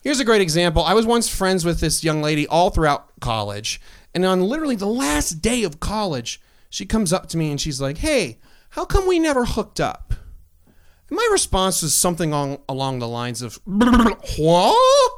Here's 0.04 0.20
a 0.20 0.26
great 0.26 0.42
example. 0.42 0.84
I 0.84 0.96
was 0.96 1.06
once 1.06 1.30
friends 1.30 1.64
with 1.64 1.80
this 1.80 2.04
young 2.04 2.24
lady 2.24 2.48
all 2.48 2.72
throughout 2.72 3.08
college. 3.22 3.80
And 4.16 4.26
on 4.26 4.42
literally 4.42 4.76
the 4.76 4.88
last 4.88 5.42
day 5.42 5.64
of 5.64 5.80
college, 5.80 6.42
she 6.72 6.88
comes 6.88 7.14
up 7.14 7.28
to 7.30 7.38
me 7.38 7.52
and 7.52 7.62
she's 7.62 7.80
like, 7.80 8.00
Hey, 8.00 8.40
how 8.74 8.86
come 8.86 9.06
we 9.08 9.20
never 9.20 9.46
hooked 9.46 9.80
up? 9.80 10.16
And 11.08 11.16
my 11.16 11.30
response 11.32 11.84
was 11.84 11.94
something 11.94 12.34
on, 12.34 12.58
along 12.68 12.98
the 12.98 13.08
lines 13.08 13.44
of, 13.44 13.60
What? 13.66 15.12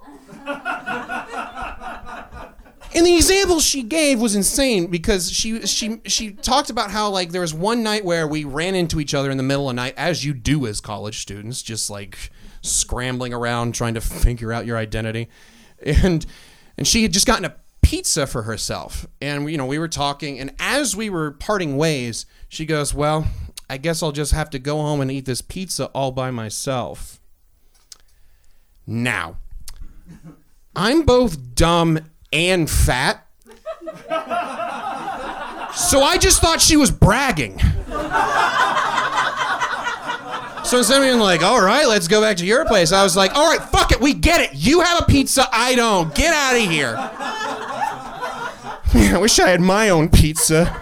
And 2.93 3.05
the 3.05 3.15
example 3.15 3.61
she 3.61 3.81
gave 3.81 4.19
was 4.19 4.35
insane 4.35 4.87
because 4.87 5.31
she 5.31 5.65
she 5.67 5.99
she 6.05 6.31
talked 6.31 6.69
about 6.69 6.91
how 6.91 7.09
like 7.09 7.31
there 7.31 7.41
was 7.41 7.53
one 7.53 7.81
night 7.81 8.03
where 8.05 8.27
we 8.27 8.45
ran 8.45 8.75
into 8.75 8.99
each 9.01 9.13
other 9.13 9.31
in 9.31 9.37
the 9.37 9.43
middle 9.43 9.69
of 9.69 9.75
the 9.75 9.81
night, 9.81 9.93
as 9.97 10.23
you 10.23 10.33
do 10.33 10.65
as 10.65 10.79
college 10.81 11.19
students, 11.21 11.61
just 11.61 11.89
like 11.89 12.31
scrambling 12.61 13.33
around 13.33 13.73
trying 13.73 13.93
to 13.95 14.01
figure 14.01 14.53
out 14.53 14.65
your 14.65 14.77
identity, 14.77 15.29
and 15.85 16.25
and 16.77 16.87
she 16.87 17.03
had 17.03 17.11
just 17.11 17.27
gotten 17.27 17.43
a 17.45 17.55
pizza 17.81 18.25
for 18.25 18.43
herself, 18.43 19.05
and 19.21 19.49
you 19.51 19.57
know 19.57 19.65
we 19.65 19.77
were 19.77 19.89
talking, 19.89 20.39
and 20.39 20.53
as 20.57 20.95
we 20.95 21.09
were 21.09 21.31
parting 21.31 21.75
ways, 21.75 22.25
she 22.47 22.65
goes, 22.65 22.93
"Well, 22.93 23.27
I 23.69 23.77
guess 23.77 24.03
I'll 24.03 24.11
just 24.11 24.31
have 24.31 24.49
to 24.51 24.59
go 24.59 24.77
home 24.77 25.01
and 25.01 25.11
eat 25.11 25.25
this 25.25 25.41
pizza 25.41 25.87
all 25.87 26.11
by 26.11 26.31
myself." 26.31 27.19
Now, 28.87 29.37
I'm 30.75 31.03
both 31.03 31.55
dumb 31.55 31.99
and 32.31 32.69
fat. 32.69 33.25
So 35.75 36.01
I 36.01 36.17
just 36.19 36.41
thought 36.41 36.61
she 36.61 36.77
was 36.77 36.91
bragging. 36.91 37.59
So 40.65 40.79
instead 40.79 40.97
of 40.97 41.03
being 41.03 41.19
like, 41.19 41.43
all 41.43 41.61
right, 41.61 41.87
let's 41.87 42.07
go 42.07 42.21
back 42.21 42.37
to 42.37 42.45
your 42.45 42.65
place, 42.65 42.91
I 42.91 43.03
was 43.03 43.15
like, 43.15 43.35
all 43.35 43.47
right, 43.47 43.61
fuck 43.69 43.91
it, 43.91 44.01
we 44.01 44.13
get 44.13 44.41
it. 44.41 44.51
You 44.53 44.81
have 44.81 45.01
a 45.01 45.05
pizza, 45.05 45.47
I 45.51 45.75
don't. 45.75 46.13
Get 46.15 46.33
out 46.33 46.55
of 46.55 46.69
here. 46.69 46.93
Man, 48.95 49.15
I 49.15 49.17
wish 49.19 49.39
I 49.39 49.49
had 49.49 49.61
my 49.61 49.89
own 49.89 50.09
pizza. 50.09 50.81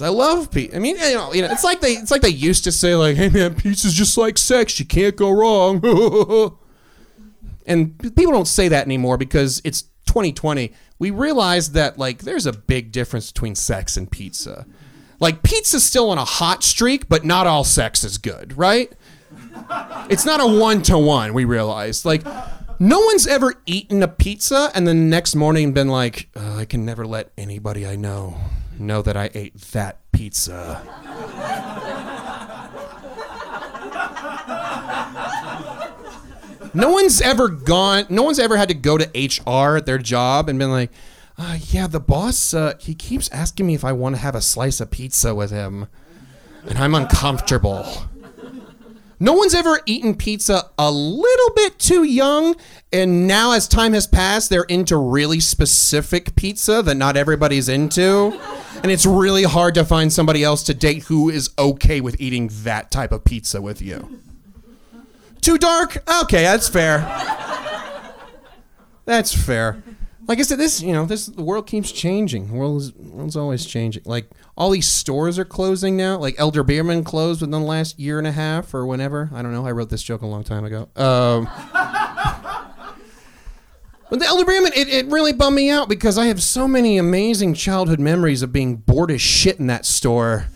Cause 0.00 0.06
I 0.06 0.16
love 0.16 0.50
pizza. 0.50 0.74
I 0.74 0.78
mean, 0.78 0.96
you 0.96 1.12
know, 1.12 1.34
you 1.34 1.42
know, 1.42 1.48
it's 1.50 1.62
like 1.62 1.82
they, 1.82 1.92
it's 1.92 2.10
like 2.10 2.22
they 2.22 2.30
used 2.30 2.64
to 2.64 2.72
say, 2.72 2.96
like, 2.96 3.16
"Hey 3.16 3.28
man, 3.28 3.54
pizza's 3.54 3.92
just 3.92 4.16
like 4.16 4.38
sex. 4.38 4.80
You 4.80 4.86
can't 4.86 5.14
go 5.14 5.30
wrong." 5.30 5.78
and 7.66 7.98
people 8.16 8.32
don't 8.32 8.48
say 8.48 8.68
that 8.68 8.86
anymore 8.86 9.18
because 9.18 9.60
it's 9.62 9.82
2020. 10.06 10.72
We 10.98 11.10
realize 11.10 11.72
that 11.72 11.98
like 11.98 12.20
there's 12.20 12.46
a 12.46 12.52
big 12.54 12.92
difference 12.92 13.30
between 13.30 13.54
sex 13.54 13.98
and 13.98 14.10
pizza. 14.10 14.64
Like 15.18 15.42
pizza's 15.42 15.84
still 15.84 16.08
on 16.08 16.16
a 16.16 16.24
hot 16.24 16.64
streak, 16.64 17.10
but 17.10 17.22
not 17.22 17.46
all 17.46 17.64
sex 17.64 18.02
is 18.02 18.16
good, 18.16 18.56
right? 18.56 18.90
It's 20.08 20.24
not 20.24 20.40
a 20.40 20.46
one 20.46 20.80
to 20.84 20.96
one. 20.96 21.34
We 21.34 21.44
realize 21.44 22.06
like. 22.06 22.24
No 22.82 22.98
one's 23.00 23.26
ever 23.26 23.52
eaten 23.66 24.02
a 24.02 24.08
pizza 24.08 24.70
and 24.74 24.88
the 24.88 24.94
next 24.94 25.34
morning 25.34 25.74
been 25.74 25.88
like, 25.88 26.30
"Uh, 26.34 26.56
I 26.56 26.64
can 26.64 26.86
never 26.86 27.06
let 27.06 27.30
anybody 27.36 27.86
I 27.86 27.96
know 27.96 28.38
know 28.80 29.02
that 29.02 29.16
I 29.16 29.30
ate 29.34 29.60
that 29.72 29.98
pizza. 30.12 30.82
no 36.74 36.90
one's 36.90 37.20
ever 37.20 37.48
gone, 37.48 38.06
no 38.08 38.22
one's 38.22 38.38
ever 38.38 38.56
had 38.56 38.68
to 38.68 38.74
go 38.74 38.98
to 38.98 39.04
HR 39.14 39.76
at 39.76 39.86
their 39.86 39.98
job 39.98 40.48
and 40.48 40.58
been 40.58 40.70
like, 40.70 40.90
uh, 41.38 41.58
yeah, 41.68 41.86
the 41.86 42.00
boss, 42.00 42.52
uh, 42.52 42.74
he 42.78 42.94
keeps 42.94 43.30
asking 43.30 43.66
me 43.66 43.74
if 43.74 43.84
I 43.84 43.92
want 43.92 44.16
to 44.16 44.20
have 44.20 44.34
a 44.34 44.42
slice 44.42 44.80
of 44.80 44.90
pizza 44.90 45.34
with 45.34 45.50
him. 45.50 45.88
And 46.68 46.78
I'm 46.78 46.94
uncomfortable. 46.94 48.09
No 49.22 49.34
one's 49.34 49.54
ever 49.54 49.80
eaten 49.84 50.14
pizza 50.14 50.70
a 50.78 50.90
little 50.90 51.54
bit 51.54 51.78
too 51.78 52.04
young, 52.04 52.56
and 52.90 53.28
now 53.28 53.52
as 53.52 53.68
time 53.68 53.92
has 53.92 54.06
passed, 54.06 54.48
they're 54.48 54.62
into 54.62 54.96
really 54.96 55.40
specific 55.40 56.34
pizza 56.36 56.80
that 56.80 56.94
not 56.94 57.18
everybody's 57.18 57.68
into. 57.68 58.32
And 58.82 58.90
it's 58.90 59.04
really 59.04 59.42
hard 59.42 59.74
to 59.74 59.84
find 59.84 60.10
somebody 60.10 60.42
else 60.42 60.62
to 60.64 60.74
date 60.74 61.04
who 61.04 61.28
is 61.28 61.50
okay 61.58 62.00
with 62.00 62.18
eating 62.18 62.48
that 62.62 62.90
type 62.90 63.12
of 63.12 63.24
pizza 63.24 63.60
with 63.60 63.82
you. 63.82 64.22
Too 65.42 65.58
dark? 65.58 66.02
Okay, 66.22 66.42
that's 66.42 66.68
fair. 66.68 67.00
That's 69.04 69.34
fair. 69.34 69.82
Like 70.30 70.38
I 70.38 70.42
said, 70.42 70.58
this 70.58 70.80
you 70.80 70.92
know, 70.92 71.06
this 71.06 71.26
the 71.26 71.42
world 71.42 71.66
keeps 71.66 71.90
changing. 71.90 72.46
The 72.46 72.54
world 72.54 72.80
is 72.80 72.94
world's 72.94 73.36
always 73.36 73.66
changing. 73.66 74.04
Like 74.06 74.30
all 74.56 74.70
these 74.70 74.86
stores 74.86 75.40
are 75.40 75.44
closing 75.44 75.96
now. 75.96 76.18
Like 76.18 76.36
Elder 76.38 76.62
Beerman 76.62 77.04
closed 77.04 77.40
within 77.40 77.50
the 77.50 77.58
last 77.58 77.98
year 77.98 78.16
and 78.16 78.28
a 78.28 78.30
half 78.30 78.72
or 78.72 78.86
whenever. 78.86 79.28
I 79.34 79.42
don't 79.42 79.52
know. 79.52 79.66
I 79.66 79.72
wrote 79.72 79.90
this 79.90 80.04
joke 80.04 80.22
a 80.22 80.28
long 80.28 80.44
time 80.44 80.64
ago. 80.64 80.82
Um, 80.94 81.48
but 84.08 84.20
the 84.20 84.24
Elder 84.24 84.44
Beerman, 84.44 84.70
it, 84.76 84.88
it 84.88 85.06
really 85.06 85.32
bummed 85.32 85.56
me 85.56 85.68
out 85.68 85.88
because 85.88 86.16
I 86.16 86.26
have 86.26 86.40
so 86.40 86.68
many 86.68 86.96
amazing 86.96 87.54
childhood 87.54 87.98
memories 87.98 88.42
of 88.42 88.52
being 88.52 88.76
bored 88.76 89.10
as 89.10 89.20
shit 89.20 89.58
in 89.58 89.66
that 89.66 89.84
store. 89.84 90.46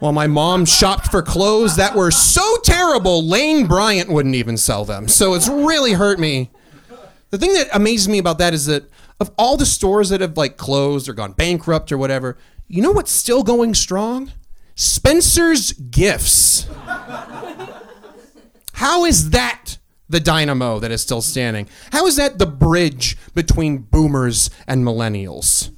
While 0.00 0.12
my 0.12 0.26
mom 0.26 0.64
shopped 0.64 1.12
for 1.12 1.22
clothes 1.22 1.76
that 1.76 1.94
were 1.94 2.10
so 2.10 2.56
terrible, 2.64 3.24
Lane 3.24 3.68
Bryant 3.68 4.10
wouldn't 4.10 4.34
even 4.34 4.56
sell 4.56 4.84
them. 4.84 5.06
So 5.06 5.34
it's 5.34 5.48
really 5.48 5.92
hurt 5.92 6.18
me. 6.18 6.50
The 7.30 7.38
thing 7.38 7.52
that 7.54 7.68
amazes 7.72 8.08
me 8.08 8.18
about 8.18 8.38
that 8.38 8.52
is 8.54 8.66
that 8.66 8.90
of 9.20 9.30
all 9.38 9.56
the 9.56 9.66
stores 9.66 10.08
that 10.08 10.20
have 10.20 10.36
like 10.36 10.56
closed 10.56 11.08
or 11.08 11.14
gone 11.14 11.32
bankrupt 11.32 11.92
or 11.92 11.98
whatever, 11.98 12.36
you 12.66 12.82
know 12.82 12.92
what's 12.92 13.12
still 13.12 13.42
going 13.42 13.74
strong? 13.74 14.32
Spencer's 14.74 15.72
Gifts. 15.72 16.68
How 18.74 19.04
is 19.04 19.30
that 19.30 19.78
the 20.08 20.20
dynamo 20.20 20.78
that 20.80 20.90
is 20.90 21.00
still 21.00 21.22
standing? 21.22 21.68
How 21.92 22.06
is 22.06 22.16
that 22.16 22.38
the 22.38 22.46
bridge 22.46 23.16
between 23.34 23.78
boomers 23.78 24.50
and 24.66 24.84
millennials? 24.84 25.70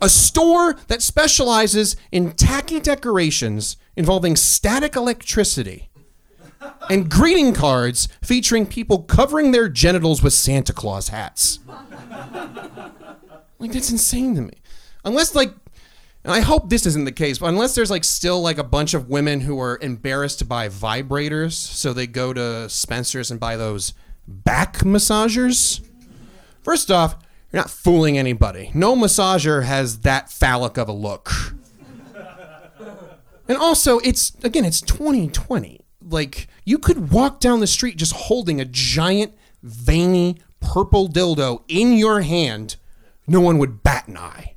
A 0.00 0.08
store 0.08 0.74
that 0.86 1.02
specializes 1.02 1.96
in 2.10 2.32
tacky 2.32 2.80
decorations 2.80 3.76
involving 3.96 4.36
static 4.36 4.96
electricity 4.96 5.89
and 6.88 7.10
greeting 7.10 7.54
cards 7.54 8.08
featuring 8.22 8.66
people 8.66 9.02
covering 9.02 9.52
their 9.52 9.68
genitals 9.68 10.22
with 10.22 10.32
Santa 10.32 10.72
Claus 10.72 11.08
hats. 11.08 11.58
Like 13.60 13.72
that's 13.72 13.90
insane 13.90 14.34
to 14.36 14.40
me. 14.40 14.54
Unless 15.04 15.34
like 15.34 15.52
and 16.24 16.32
I 16.32 16.40
hope 16.40 16.68
this 16.68 16.84
isn't 16.84 17.04
the 17.04 17.12
case, 17.12 17.38
but 17.38 17.46
unless 17.46 17.74
there's 17.74 17.90
like 17.90 18.04
still 18.04 18.42
like 18.42 18.58
a 18.58 18.64
bunch 18.64 18.92
of 18.94 19.08
women 19.08 19.40
who 19.40 19.58
are 19.60 19.78
embarrassed 19.80 20.38
to 20.40 20.44
buy 20.44 20.68
vibrators, 20.68 21.52
so 21.52 21.92
they 21.92 22.06
go 22.06 22.32
to 22.32 22.68
Spencer's 22.68 23.30
and 23.30 23.40
buy 23.40 23.56
those 23.56 23.94
back 24.26 24.78
massagers. 24.78 25.80
First 26.62 26.90
off, 26.90 27.16
you're 27.52 27.62
not 27.62 27.70
fooling 27.70 28.18
anybody. 28.18 28.70
No 28.74 28.94
massager 28.94 29.64
has 29.64 30.00
that 30.00 30.30
phallic 30.30 30.76
of 30.76 30.88
a 30.88 30.92
look. 30.92 31.54
And 33.48 33.58
also, 33.58 33.98
it's 34.00 34.32
again, 34.44 34.64
it's 34.64 34.80
2020. 34.80 35.79
Like 36.10 36.48
you 36.64 36.78
could 36.78 37.10
walk 37.10 37.40
down 37.40 37.60
the 37.60 37.66
street 37.66 37.96
just 37.96 38.12
holding 38.12 38.60
a 38.60 38.64
giant 38.64 39.32
veiny 39.62 40.36
purple 40.60 41.08
dildo 41.08 41.62
in 41.68 41.94
your 41.94 42.20
hand, 42.20 42.76
no 43.26 43.40
one 43.40 43.58
would 43.58 43.82
bat 43.82 44.08
an 44.08 44.18
eye. 44.18 44.54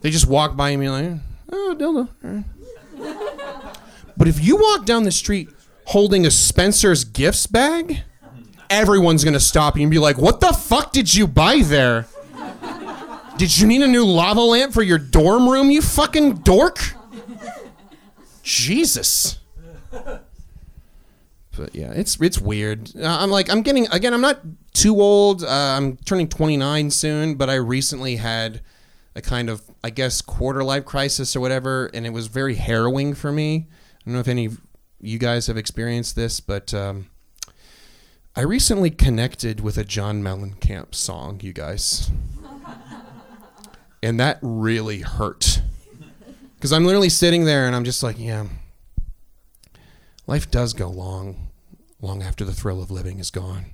They 0.00 0.10
just 0.10 0.26
walk 0.26 0.56
by 0.56 0.70
and 0.70 0.80
be 0.80 0.88
like, 0.88 1.12
"Oh, 1.52 1.76
dildo." 1.78 2.44
But 4.16 4.28
if 4.28 4.44
you 4.44 4.56
walk 4.56 4.84
down 4.84 5.04
the 5.04 5.12
street 5.12 5.48
holding 5.86 6.26
a 6.26 6.30
Spencer's 6.30 7.04
gifts 7.04 7.46
bag, 7.46 8.02
everyone's 8.68 9.24
gonna 9.24 9.40
stop 9.40 9.76
you 9.76 9.82
and 9.82 9.90
be 9.90 9.98
like, 9.98 10.18
"What 10.18 10.40
the 10.40 10.52
fuck 10.52 10.92
did 10.92 11.14
you 11.14 11.26
buy 11.26 11.62
there? 11.62 12.06
Did 13.38 13.56
you 13.58 13.66
need 13.66 13.80
a 13.82 13.86
new 13.86 14.04
lava 14.04 14.40
lamp 14.40 14.74
for 14.74 14.82
your 14.82 14.98
dorm 14.98 15.48
room, 15.48 15.70
you 15.70 15.80
fucking 15.82 16.38
dork?" 16.38 16.94
Jesus. 18.42 19.38
But 21.60 21.74
yeah, 21.74 21.92
it's 21.92 22.18
it's 22.22 22.40
weird. 22.40 22.90
Uh, 22.96 23.04
I'm 23.06 23.30
like 23.30 23.50
I'm 23.50 23.60
getting 23.60 23.86
again. 23.88 24.14
I'm 24.14 24.22
not 24.22 24.40
too 24.72 24.98
old. 24.98 25.44
Uh, 25.44 25.48
I'm 25.76 25.98
turning 25.98 26.26
29 26.26 26.90
soon, 26.90 27.34
but 27.34 27.50
I 27.50 27.56
recently 27.56 28.16
had 28.16 28.62
a 29.14 29.20
kind 29.20 29.50
of 29.50 29.62
I 29.84 29.90
guess 29.90 30.22
quarter 30.22 30.64
life 30.64 30.86
crisis 30.86 31.36
or 31.36 31.40
whatever, 31.40 31.90
and 31.92 32.06
it 32.06 32.14
was 32.14 32.28
very 32.28 32.54
harrowing 32.54 33.12
for 33.12 33.30
me. 33.30 33.66
I 33.68 34.04
don't 34.06 34.14
know 34.14 34.20
if 34.20 34.28
any 34.28 34.46
of 34.46 34.58
you 35.02 35.18
guys 35.18 35.48
have 35.48 35.58
experienced 35.58 36.16
this, 36.16 36.40
but 36.40 36.72
um, 36.72 37.10
I 38.34 38.40
recently 38.40 38.88
connected 38.88 39.60
with 39.60 39.76
a 39.76 39.84
John 39.84 40.22
Mellencamp 40.22 40.94
song, 40.94 41.40
you 41.42 41.52
guys, 41.52 42.10
and 44.02 44.18
that 44.18 44.38
really 44.40 45.00
hurt. 45.00 45.60
Because 46.54 46.72
I'm 46.72 46.86
literally 46.86 47.10
sitting 47.10 47.44
there 47.44 47.66
and 47.66 47.76
I'm 47.76 47.84
just 47.84 48.02
like, 48.02 48.18
yeah, 48.18 48.46
life 50.26 50.50
does 50.50 50.72
go 50.72 50.88
long, 50.88 51.49
long 52.02 52.22
after 52.22 52.44
the 52.44 52.52
thrill 52.52 52.82
of 52.82 52.90
living 52.90 53.18
is 53.18 53.30
gone. 53.30 53.66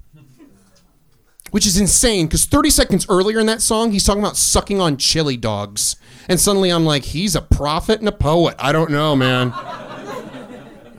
Which 1.53 1.67
is 1.67 1.79
insane 1.79 2.27
because 2.27 2.45
30 2.45 2.71
seconds 2.71 3.07
earlier 3.09 3.39
in 3.39 3.47
that 3.47 3.63
song, 3.63 3.93
he's 3.93 4.05
talking 4.05 4.23
about 4.23 4.37
sucking 4.37 4.81
on 4.81 4.97
chili 4.97 5.37
dogs. 5.37 5.97
And 6.29 6.41
suddenly 6.41 6.71
I'm 6.71 6.85
like, 6.85 7.05
he's 7.05 7.37
a 7.37 7.41
prophet 7.41 8.01
and 8.01 8.09
a 8.09 8.13
poet. 8.13 8.57
I 8.59 8.73
don't 8.73 8.91
know, 8.91 9.15
man. 9.15 9.53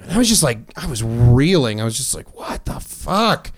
And 0.04 0.12
I 0.12 0.18
was 0.18 0.30
just 0.30 0.44
like, 0.44 0.60
I 0.78 0.88
was 0.88 1.04
reeling. 1.04 1.82
I 1.82 1.84
was 1.84 1.98
just 1.98 2.16
like, 2.16 2.34
what 2.34 2.64
the 2.64 2.80
fuck? 2.80 3.52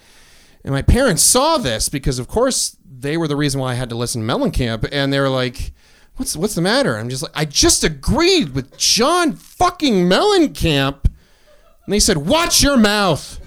And 0.63 0.73
my 0.73 0.81
parents 0.81 1.21
saw 1.21 1.57
this 1.57 1.89
because, 1.89 2.17
of 2.17 2.27
course, 2.27 2.75
they 2.83 3.17
were 3.17 3.27
the 3.27 3.35
reason 3.35 3.61
why 3.61 3.71
I 3.71 3.75
had 3.75 3.89
to 3.89 3.95
listen 3.95 4.25
to 4.25 4.33
Mellencamp. 4.33 4.89
And 4.91 5.13
they 5.13 5.19
were 5.19 5.29
like, 5.29 5.73
what's, 6.15 6.35
what's 6.35 6.55
the 6.55 6.61
matter? 6.61 6.97
I'm 6.97 7.09
just 7.09 7.21
like, 7.21 7.31
I 7.35 7.45
just 7.45 7.83
agreed 7.83 8.55
with 8.55 8.77
John 8.77 9.33
fucking 9.33 10.09
Mellencamp. 10.09 11.05
And 11.05 11.93
they 11.93 11.99
said, 11.99 12.17
watch 12.17 12.63
your 12.63 12.77
mouth. 12.77 13.39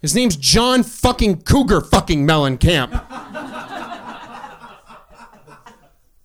His 0.00 0.14
name's 0.14 0.36
John 0.36 0.82
fucking 0.82 1.42
Cougar 1.42 1.82
fucking 1.82 2.26
Mellencamp. 2.26 3.04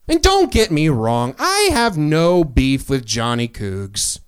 and 0.07 0.21
don't 0.21 0.51
get 0.51 0.71
me 0.71 0.87
wrong, 0.87 1.35
I 1.37 1.69
have 1.71 1.97
no 1.97 2.43
beef 2.43 2.89
with 2.89 3.05
Johnny 3.05 3.47
Cougs. 3.47 4.19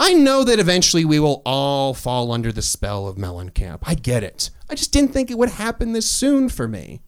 I 0.00 0.14
know 0.14 0.44
that 0.44 0.60
eventually 0.60 1.04
we 1.04 1.18
will 1.18 1.42
all 1.44 1.92
fall 1.92 2.30
under 2.30 2.52
the 2.52 2.62
spell 2.62 3.08
of 3.08 3.16
Mellencamp. 3.16 3.80
I 3.82 3.94
get 3.94 4.22
it. 4.22 4.50
I 4.70 4.76
just 4.76 4.92
didn't 4.92 5.12
think 5.12 5.28
it 5.28 5.38
would 5.38 5.50
happen 5.50 5.92
this 5.92 6.08
soon 6.08 6.48
for 6.48 6.68
me. 6.68 7.00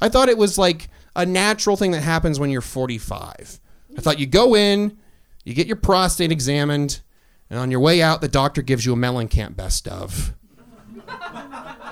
I 0.00 0.08
thought 0.08 0.28
it 0.28 0.38
was 0.38 0.56
like 0.56 0.88
a 1.16 1.26
natural 1.26 1.76
thing 1.76 1.90
that 1.90 2.02
happens 2.02 2.38
when 2.38 2.50
you're 2.50 2.60
45. 2.60 3.60
I 3.96 4.00
thought 4.00 4.20
you 4.20 4.26
go 4.26 4.54
in, 4.54 4.96
you 5.44 5.54
get 5.54 5.66
your 5.66 5.76
prostate 5.76 6.30
examined, 6.30 7.00
and 7.50 7.58
on 7.58 7.70
your 7.70 7.80
way 7.80 8.02
out, 8.02 8.20
the 8.20 8.28
doctor 8.28 8.62
gives 8.62 8.84
you 8.84 8.92
a 8.92 8.96
Mellencamp 8.96 9.56
best 9.56 9.86
of. 9.88 10.34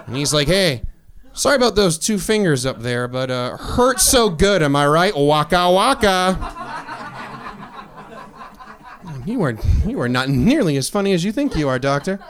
And 0.06 0.16
he's 0.16 0.34
like, 0.34 0.48
hey, 0.48 0.82
sorry 1.32 1.56
about 1.56 1.76
those 1.76 1.98
two 1.98 2.18
fingers 2.18 2.66
up 2.66 2.80
there, 2.80 3.08
but 3.08 3.30
uh, 3.30 3.56
hurt 3.56 4.00
so 4.00 4.28
good, 4.28 4.62
am 4.62 4.76
I 4.76 4.86
right? 4.86 5.16
Waka 5.16 5.70
waka. 5.70 6.60
You 9.26 9.42
are 9.42 9.56
you 9.86 10.00
are 10.02 10.08
not 10.08 10.28
nearly 10.28 10.76
as 10.76 10.90
funny 10.90 11.14
as 11.14 11.24
you 11.24 11.32
think 11.32 11.56
you 11.56 11.66
are, 11.66 11.78
doctor. 11.78 12.20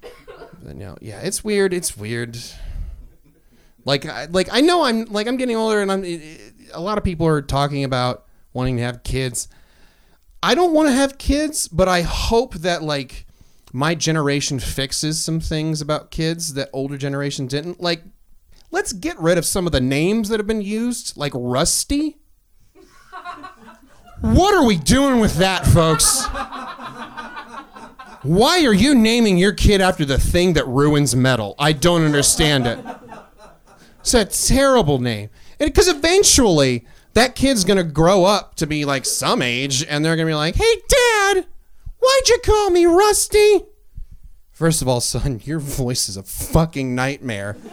But 0.00 0.76
no, 0.76 0.96
yeah, 1.00 1.20
it's 1.20 1.44
weird. 1.44 1.74
It's 1.74 1.94
weird. 1.96 2.38
Like, 3.84 4.06
I, 4.06 4.26
like 4.26 4.48
I 4.50 4.60
know 4.60 4.84
I'm 4.84 5.04
like 5.06 5.26
I'm 5.26 5.36
getting 5.36 5.56
older, 5.56 5.82
and 5.82 5.92
I'm. 5.92 6.04
It, 6.04 6.22
it, 6.22 6.52
a 6.72 6.80
lot 6.80 6.96
of 6.96 7.04
people 7.04 7.26
are 7.26 7.42
talking 7.42 7.84
about 7.84 8.24
wanting 8.52 8.76
to 8.76 8.82
have 8.82 9.02
kids. 9.02 9.48
I 10.42 10.54
don't 10.54 10.72
want 10.72 10.88
to 10.88 10.94
have 10.94 11.18
kids, 11.18 11.68
but 11.68 11.88
I 11.88 12.02
hope 12.02 12.54
that 12.54 12.82
like 12.82 13.26
my 13.72 13.94
generation 13.94 14.58
fixes 14.58 15.22
some 15.22 15.40
things 15.40 15.80
about 15.80 16.10
kids 16.10 16.54
that 16.54 16.70
older 16.72 16.96
generation 16.96 17.46
didn't. 17.46 17.80
Like, 17.80 18.02
let's 18.70 18.92
get 18.92 19.18
rid 19.18 19.38
of 19.38 19.44
some 19.44 19.66
of 19.66 19.72
the 19.72 19.80
names 19.80 20.28
that 20.28 20.40
have 20.40 20.46
been 20.46 20.62
used, 20.62 21.16
like 21.16 21.32
Rusty. 21.34 22.18
What 24.22 24.52
are 24.52 24.66
we 24.66 24.76
doing 24.76 25.18
with 25.18 25.36
that, 25.36 25.66
folks? 25.66 26.26
Why 28.22 28.66
are 28.66 28.74
you 28.74 28.94
naming 28.94 29.38
your 29.38 29.52
kid 29.52 29.80
after 29.80 30.04
the 30.04 30.18
thing 30.18 30.52
that 30.52 30.66
ruins 30.66 31.16
metal? 31.16 31.54
I 31.58 31.72
don't 31.72 32.04
understand 32.04 32.66
it. 32.66 32.78
It's 34.00 34.12
a 34.12 34.26
terrible 34.26 34.98
name. 34.98 35.30
Because 35.58 35.88
eventually, 35.88 36.86
that 37.14 37.34
kid's 37.34 37.64
gonna 37.64 37.84
grow 37.84 38.24
up 38.24 38.54
to 38.56 38.66
be 38.66 38.84
like 38.84 39.04
some 39.04 39.42
age, 39.42 39.84
and 39.84 40.04
they're 40.04 40.16
gonna 40.16 40.26
be 40.26 40.34
like, 40.34 40.56
"Hey, 40.56 40.74
Dad, 40.88 41.46
why'd 41.98 42.28
you 42.28 42.38
call 42.44 42.70
me 42.70 42.86
Rusty?" 42.86 43.62
First 44.52 44.82
of 44.82 44.88
all, 44.88 45.00
son, 45.00 45.40
your 45.44 45.58
voice 45.58 46.08
is 46.08 46.16
a 46.16 46.22
fucking 46.22 46.94
nightmare. 46.94 47.56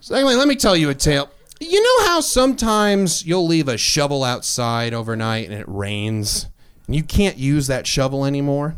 Secondly, 0.00 0.36
let 0.36 0.46
me 0.46 0.54
tell 0.54 0.76
you 0.76 0.90
a 0.90 0.94
tale. 0.94 1.30
You 1.60 1.82
know 1.82 2.06
how 2.06 2.20
sometimes 2.20 3.26
you'll 3.26 3.46
leave 3.46 3.68
a 3.68 3.76
shovel 3.76 4.22
outside 4.22 4.94
overnight 4.94 5.48
and 5.48 5.58
it 5.58 5.64
rains, 5.66 6.46
and 6.86 6.94
you 6.94 7.02
can't 7.02 7.38
use 7.38 7.66
that 7.66 7.86
shovel 7.86 8.24
anymore? 8.24 8.76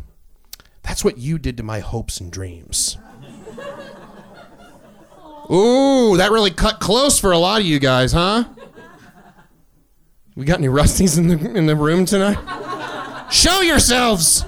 That's 0.83 1.03
what 1.03 1.17
you 1.17 1.37
did 1.37 1.57
to 1.57 1.63
my 1.63 1.81
hopes 1.81 2.19
and 2.19 2.31
dreams. 2.31 2.97
Ooh, 5.51 6.17
that 6.17 6.31
really 6.31 6.51
cut 6.51 6.79
close 6.79 7.19
for 7.19 7.31
a 7.31 7.37
lot 7.37 7.61
of 7.61 7.67
you 7.67 7.77
guys, 7.77 8.13
huh? 8.13 8.45
We 10.37 10.45
got 10.45 10.59
any 10.59 10.67
rusties 10.67 11.17
in 11.17 11.29
the 11.29 11.57
in 11.57 11.65
the 11.65 11.75
room 11.75 12.05
tonight? 12.05 12.37
Show 13.31 13.61
yourselves, 13.61 14.45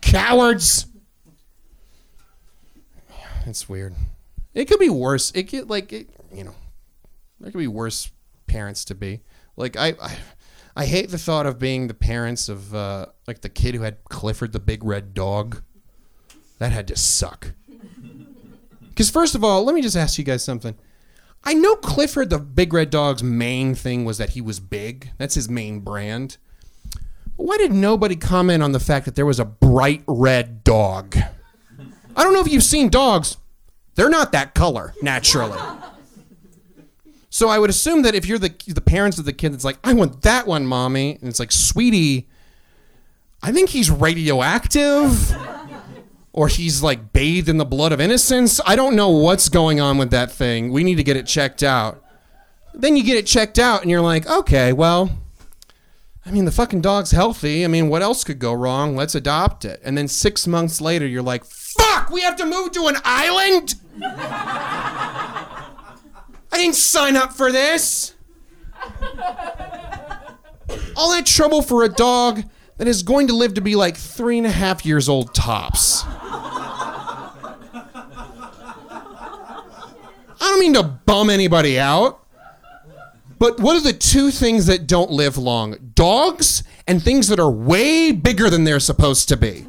cowards. 0.00 0.86
It's 3.44 3.68
weird. 3.68 3.94
It 4.54 4.64
could 4.64 4.78
be 4.78 4.88
worse. 4.88 5.32
It 5.32 5.50
could 5.50 5.68
like 5.68 5.92
it, 5.92 6.08
you 6.32 6.44
know, 6.44 6.54
there 7.40 7.52
could 7.52 7.58
be 7.58 7.66
worse 7.66 8.10
parents 8.46 8.86
to 8.86 8.94
be. 8.94 9.20
Like 9.54 9.76
I, 9.76 9.88
I, 10.00 10.16
I 10.74 10.86
hate 10.86 11.10
the 11.10 11.18
thought 11.18 11.44
of 11.44 11.58
being 11.58 11.88
the 11.88 11.94
parents 11.94 12.48
of 12.48 12.74
uh, 12.74 13.06
like 13.26 13.42
the 13.42 13.50
kid 13.50 13.74
who 13.74 13.82
had 13.82 14.02
Clifford 14.04 14.52
the 14.52 14.60
big 14.60 14.82
red 14.82 15.12
dog. 15.12 15.62
That 16.58 16.72
had 16.72 16.88
to 16.88 16.96
suck. 16.96 17.52
Because 18.88 19.10
first 19.10 19.34
of 19.34 19.44
all, 19.44 19.62
let 19.62 19.74
me 19.74 19.82
just 19.82 19.94
ask 19.94 20.16
you 20.16 20.24
guys 20.24 20.42
something. 20.42 20.74
I 21.46 21.54
know 21.54 21.76
Clifford 21.76 22.28
the 22.30 22.40
big 22.40 22.72
red 22.72 22.90
dog's 22.90 23.22
main 23.22 23.76
thing 23.76 24.04
was 24.04 24.18
that 24.18 24.30
he 24.30 24.40
was 24.40 24.58
big. 24.58 25.12
That's 25.16 25.36
his 25.36 25.48
main 25.48 25.78
brand. 25.78 26.38
Why 27.36 27.56
did 27.56 27.72
nobody 27.72 28.16
comment 28.16 28.64
on 28.64 28.72
the 28.72 28.80
fact 28.80 29.04
that 29.04 29.14
there 29.14 29.24
was 29.24 29.38
a 29.38 29.44
bright 29.44 30.02
red 30.08 30.64
dog? 30.64 31.16
I 32.16 32.24
don't 32.24 32.32
know 32.32 32.40
if 32.40 32.50
you've 32.50 32.64
seen 32.64 32.88
dogs. 32.88 33.36
They're 33.94 34.10
not 34.10 34.32
that 34.32 34.54
color 34.54 34.92
naturally. 35.02 35.58
So 37.30 37.48
I 37.48 37.60
would 37.60 37.70
assume 37.70 38.02
that 38.02 38.16
if 38.16 38.26
you're 38.26 38.38
the 38.38 38.54
the 38.66 38.80
parents 38.80 39.18
of 39.18 39.24
the 39.24 39.32
kid 39.32 39.52
that's 39.52 39.64
like, 39.64 39.78
I 39.84 39.92
want 39.92 40.22
that 40.22 40.48
one, 40.48 40.66
mommy, 40.66 41.16
and 41.20 41.28
it's 41.28 41.38
like, 41.38 41.52
sweetie, 41.52 42.28
I 43.40 43.52
think 43.52 43.70
he's 43.70 43.88
radioactive 43.88 45.36
or 46.36 46.46
he's 46.48 46.82
like 46.82 47.12
bathed 47.12 47.48
in 47.48 47.56
the 47.56 47.64
blood 47.64 47.90
of 47.92 48.00
innocence. 48.00 48.60
I 48.66 48.76
don't 48.76 48.94
know 48.94 49.08
what's 49.08 49.48
going 49.48 49.80
on 49.80 49.96
with 49.96 50.10
that 50.10 50.30
thing. 50.30 50.70
We 50.70 50.84
need 50.84 50.96
to 50.96 51.02
get 51.02 51.16
it 51.16 51.26
checked 51.26 51.62
out. 51.62 52.04
Then 52.74 52.94
you 52.94 53.02
get 53.02 53.16
it 53.16 53.26
checked 53.26 53.58
out 53.58 53.80
and 53.80 53.90
you're 53.90 54.02
like, 54.02 54.28
okay, 54.28 54.74
well, 54.74 55.18
I 56.26 56.30
mean, 56.30 56.44
the 56.44 56.52
fucking 56.52 56.82
dog's 56.82 57.12
healthy. 57.12 57.64
I 57.64 57.68
mean, 57.68 57.88
what 57.88 58.02
else 58.02 58.22
could 58.22 58.38
go 58.38 58.52
wrong? 58.52 58.94
Let's 58.94 59.14
adopt 59.14 59.64
it. 59.64 59.80
And 59.82 59.96
then 59.96 60.08
six 60.08 60.46
months 60.46 60.78
later, 60.78 61.06
you're 61.06 61.22
like, 61.22 61.42
fuck, 61.46 62.10
we 62.10 62.20
have 62.20 62.36
to 62.36 62.44
move 62.44 62.72
to 62.72 62.86
an 62.88 62.96
island? 63.02 63.76
I 64.04 65.70
didn't 66.52 66.74
sign 66.74 67.16
up 67.16 67.32
for 67.32 67.50
this. 67.50 68.14
All 70.96 71.10
that 71.12 71.24
trouble 71.24 71.62
for 71.62 71.82
a 71.82 71.88
dog 71.88 72.44
that 72.78 72.88
is 72.88 73.02
going 73.02 73.26
to 73.28 73.34
live 73.34 73.54
to 73.54 73.60
be 73.60 73.74
like 73.76 73.96
three 73.96 74.38
and 74.38 74.46
a 74.46 74.50
half 74.50 74.84
years 74.84 75.08
old 75.08 75.34
tops. 75.34 76.04
I 80.38 80.50
don't 80.50 80.60
mean 80.60 80.74
to 80.74 80.82
bum 80.82 81.30
anybody 81.30 81.78
out. 81.78 82.22
But 83.38 83.60
what 83.60 83.76
are 83.76 83.80
the 83.80 83.92
two 83.92 84.30
things 84.30 84.66
that 84.66 84.86
don't 84.86 85.10
live 85.10 85.36
long? 85.36 85.92
Dogs 85.94 86.62
and 86.86 87.02
things 87.02 87.28
that 87.28 87.38
are 87.38 87.50
way 87.50 88.12
bigger 88.12 88.48
than 88.48 88.64
they're 88.64 88.80
supposed 88.80 89.28
to 89.28 89.36
be. 89.36 89.66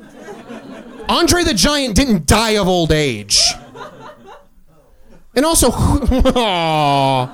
Andre 1.10 1.44
the 1.44 1.54
Giant 1.54 1.96
didn't 1.96 2.26
die 2.26 2.52
of 2.52 2.68
old 2.68 2.92
age. 2.92 3.40
And 5.36 5.46
also, 5.46 5.68
aw, 5.72 7.26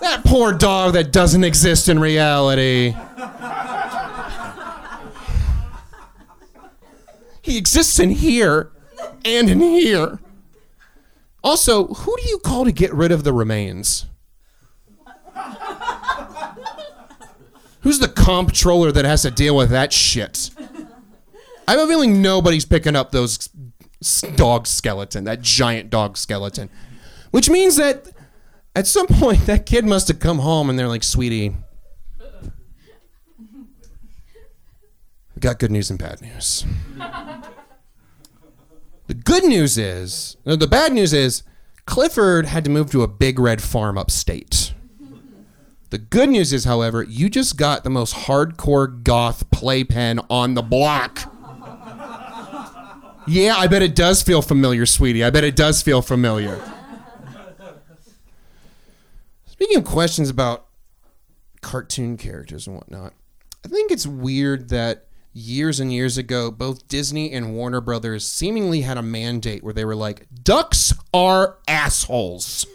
that 0.00 0.24
poor 0.24 0.52
dog 0.52 0.92
that 0.94 1.12
doesn't 1.12 1.44
exist 1.44 1.88
in 1.88 1.98
reality. 1.98 2.94
He 7.48 7.56
exists 7.56 7.98
in 7.98 8.10
here 8.10 8.70
and 9.24 9.48
in 9.48 9.60
here. 9.60 10.18
Also, 11.42 11.86
who 11.86 12.14
do 12.18 12.28
you 12.28 12.38
call 12.40 12.66
to 12.66 12.72
get 12.72 12.92
rid 12.92 13.10
of 13.10 13.24
the 13.24 13.32
remains? 13.32 14.04
Who's 17.80 18.00
the 18.00 18.08
comptroller 18.08 18.92
that 18.92 19.06
has 19.06 19.22
to 19.22 19.30
deal 19.30 19.56
with 19.56 19.70
that 19.70 19.94
shit? 19.94 20.50
I 21.66 21.70
have 21.72 21.80
a 21.80 21.86
feeling 21.86 22.20
nobody's 22.20 22.66
picking 22.66 22.94
up 22.94 23.12
those 23.12 23.48
dog 24.36 24.66
skeleton, 24.66 25.24
that 25.24 25.40
giant 25.40 25.88
dog 25.88 26.18
skeleton. 26.18 26.68
Which 27.30 27.48
means 27.48 27.76
that 27.76 28.08
at 28.76 28.86
some 28.86 29.06
point 29.06 29.46
that 29.46 29.64
kid 29.64 29.86
must 29.86 30.08
have 30.08 30.20
come 30.20 30.40
home 30.40 30.68
and 30.68 30.78
they're 30.78 30.86
like, 30.86 31.02
sweetie, 31.02 31.56
we 35.38 35.40
got 35.40 35.60
good 35.60 35.70
news 35.70 35.88
and 35.88 36.00
bad 36.00 36.20
news. 36.20 36.66
The 39.06 39.14
good 39.14 39.44
news 39.44 39.78
is, 39.78 40.36
the 40.42 40.66
bad 40.66 40.92
news 40.92 41.12
is, 41.12 41.44
Clifford 41.86 42.46
had 42.46 42.64
to 42.64 42.70
move 42.70 42.90
to 42.90 43.02
a 43.02 43.06
big 43.06 43.38
red 43.38 43.62
farm 43.62 43.96
upstate. 43.96 44.74
The 45.90 45.98
good 45.98 46.28
news 46.28 46.52
is, 46.52 46.64
however, 46.64 47.04
you 47.04 47.30
just 47.30 47.56
got 47.56 47.84
the 47.84 47.88
most 47.90 48.16
hardcore 48.16 49.04
goth 49.04 49.48
playpen 49.52 50.18
on 50.28 50.54
the 50.54 50.62
block. 50.62 51.32
Yeah, 53.28 53.54
I 53.56 53.68
bet 53.68 53.82
it 53.82 53.94
does 53.94 54.24
feel 54.24 54.42
familiar, 54.42 54.86
sweetie. 54.86 55.22
I 55.22 55.30
bet 55.30 55.44
it 55.44 55.54
does 55.54 55.82
feel 55.82 56.02
familiar. 56.02 56.60
Speaking 59.46 59.76
of 59.76 59.84
questions 59.84 60.30
about 60.30 60.66
cartoon 61.60 62.16
characters 62.16 62.66
and 62.66 62.74
whatnot, 62.74 63.12
I 63.64 63.68
think 63.68 63.92
it's 63.92 64.04
weird 64.04 64.70
that 64.70 65.04
years 65.38 65.80
and 65.80 65.92
years 65.92 66.18
ago, 66.18 66.50
both 66.50 66.88
Disney 66.88 67.32
and 67.32 67.54
Warner 67.54 67.80
Brothers 67.80 68.26
seemingly 68.26 68.80
had 68.82 68.98
a 68.98 69.02
mandate 69.02 69.62
where 69.62 69.72
they 69.72 69.84
were 69.84 69.94
like, 69.94 70.26
ducks 70.42 70.92
are 71.14 71.58
assholes. 71.66 72.66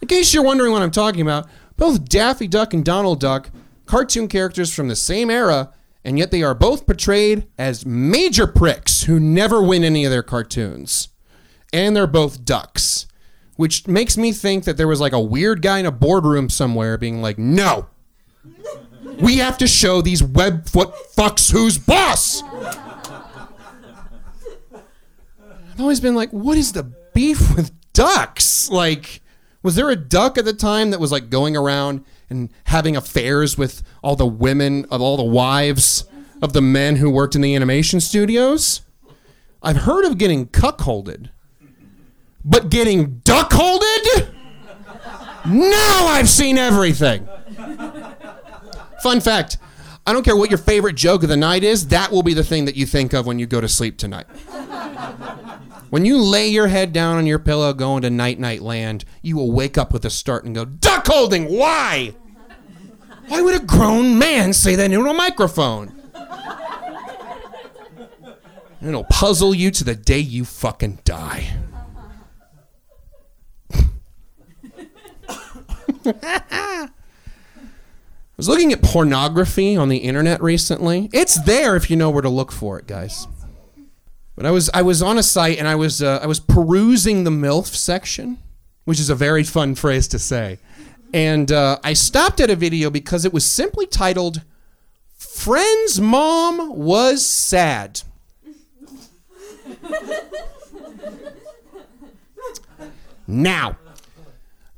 In 0.00 0.08
case 0.08 0.32
you're 0.32 0.44
wondering 0.44 0.72
what 0.72 0.82
I'm 0.82 0.90
talking 0.90 1.20
about, 1.20 1.48
both 1.76 2.08
Daffy 2.08 2.48
Duck 2.48 2.72
and 2.72 2.84
Donald 2.84 3.20
Duck, 3.20 3.50
cartoon 3.86 4.28
characters 4.28 4.74
from 4.74 4.88
the 4.88 4.96
same 4.96 5.30
era, 5.30 5.72
and 6.04 6.18
yet 6.18 6.30
they 6.30 6.42
are 6.42 6.54
both 6.54 6.86
portrayed 6.86 7.46
as 7.58 7.84
major 7.84 8.46
pricks 8.46 9.02
who 9.02 9.20
never 9.20 9.62
win 9.62 9.84
any 9.84 10.04
of 10.04 10.10
their 10.10 10.22
cartoons. 10.22 11.08
And 11.72 11.94
they're 11.94 12.06
both 12.06 12.44
ducks, 12.44 13.06
which 13.56 13.86
makes 13.86 14.16
me 14.16 14.32
think 14.32 14.64
that 14.64 14.76
there 14.76 14.88
was 14.88 15.00
like 15.00 15.12
a 15.12 15.20
weird 15.20 15.60
guy 15.60 15.78
in 15.78 15.86
a 15.86 15.92
boardroom 15.92 16.48
somewhere 16.48 16.96
being 16.96 17.20
like, 17.20 17.38
no, 17.38 17.88
we 19.20 19.38
have 19.38 19.58
to 19.58 19.66
show 19.66 20.00
these 20.00 20.22
webfoot 20.22 20.92
fucks 21.14 21.50
who's 21.52 21.78
boss. 21.78 22.42
I've 25.78 25.80
always 25.80 26.00
been 26.00 26.14
like, 26.14 26.30
what 26.30 26.58
is 26.58 26.72
the 26.72 26.84
beef 27.14 27.54
with 27.56 27.72
ducks? 27.92 28.70
Like, 28.70 29.20
was 29.62 29.74
there 29.74 29.90
a 29.90 29.96
duck 29.96 30.38
at 30.38 30.44
the 30.44 30.52
time 30.52 30.90
that 30.90 31.00
was 31.00 31.12
like 31.12 31.30
going 31.30 31.56
around 31.56 32.04
and 32.30 32.50
having 32.64 32.96
affairs 32.96 33.58
with 33.58 33.82
all 34.02 34.16
the 34.16 34.26
women 34.26 34.86
of 34.90 35.00
all 35.00 35.16
the 35.16 35.22
wives 35.22 36.04
of 36.40 36.52
the 36.52 36.62
men 36.62 36.96
who 36.96 37.10
worked 37.10 37.34
in 37.34 37.40
the 37.40 37.54
animation 37.54 38.00
studios? 38.00 38.82
I've 39.62 39.78
heard 39.78 40.04
of 40.04 40.18
getting 40.18 40.46
cuckolded, 40.46 41.30
but 42.44 42.70
getting 42.70 43.20
duckholded? 43.20 44.34
Now 45.46 46.06
I've 46.06 46.28
seen 46.28 46.58
everything. 46.58 47.28
Fun 49.02 49.20
fact 49.20 49.58
I 50.06 50.12
don't 50.12 50.24
care 50.24 50.36
what 50.36 50.50
your 50.50 50.58
favorite 50.58 50.96
joke 50.96 51.22
of 51.22 51.28
the 51.28 51.36
night 51.36 51.62
is, 51.62 51.88
that 51.88 52.10
will 52.10 52.22
be 52.22 52.32
the 52.32 52.42
thing 52.42 52.64
that 52.64 52.76
you 52.76 52.86
think 52.86 53.12
of 53.12 53.26
when 53.26 53.38
you 53.38 53.46
go 53.46 53.60
to 53.60 53.68
sleep 53.68 53.98
tonight. 53.98 54.26
When 55.90 56.04
you 56.04 56.18
lay 56.18 56.48
your 56.48 56.68
head 56.68 56.92
down 56.92 57.16
on 57.16 57.26
your 57.26 57.38
pillow 57.38 57.72
going 57.74 58.02
to 58.02 58.10
night 58.10 58.38
night 58.38 58.62
land, 58.62 59.04
you 59.22 59.36
will 59.36 59.52
wake 59.52 59.76
up 59.76 59.92
with 59.92 60.04
a 60.04 60.10
start 60.10 60.44
and 60.44 60.54
go, 60.54 60.64
Duck 60.64 61.06
holding, 61.06 61.44
why? 61.46 62.14
Why 63.28 63.42
would 63.42 63.54
a 63.54 63.64
grown 63.64 64.18
man 64.18 64.52
say 64.54 64.74
that 64.76 64.90
into 64.90 65.04
a 65.04 65.14
microphone? 65.14 65.92
And 68.80 68.88
it'll 68.88 69.04
puzzle 69.04 69.54
you 69.54 69.70
to 69.72 69.84
the 69.84 69.94
day 69.94 70.20
you 70.20 70.44
fucking 70.44 71.00
die. 71.04 71.54
I 78.38 78.40
was 78.40 78.48
looking 78.48 78.72
at 78.72 78.80
pornography 78.82 79.76
on 79.76 79.88
the 79.88 79.96
internet 79.96 80.40
recently. 80.40 81.10
It's 81.12 81.42
there 81.42 81.74
if 81.74 81.90
you 81.90 81.96
know 81.96 82.08
where 82.08 82.22
to 82.22 82.28
look 82.28 82.52
for 82.52 82.78
it, 82.78 82.86
guys. 82.86 83.26
But 84.36 84.46
I 84.46 84.52
was 84.52 84.70
I 84.72 84.80
was 84.82 85.02
on 85.02 85.18
a 85.18 85.24
site 85.24 85.58
and 85.58 85.66
I 85.66 85.74
was 85.74 86.00
uh, 86.00 86.20
I 86.22 86.28
was 86.28 86.38
perusing 86.38 87.24
the 87.24 87.32
MILF 87.32 87.66
section, 87.66 88.38
which 88.84 89.00
is 89.00 89.10
a 89.10 89.16
very 89.16 89.42
fun 89.42 89.74
phrase 89.74 90.06
to 90.06 90.20
say. 90.20 90.60
And 91.12 91.50
uh, 91.50 91.80
I 91.82 91.94
stopped 91.94 92.38
at 92.38 92.48
a 92.48 92.54
video 92.54 92.90
because 92.90 93.24
it 93.24 93.32
was 93.32 93.44
simply 93.44 93.88
titled 93.88 94.42
"Friend's 95.16 96.00
Mom 96.00 96.78
Was 96.78 97.26
Sad." 97.26 98.02
now, 103.26 103.76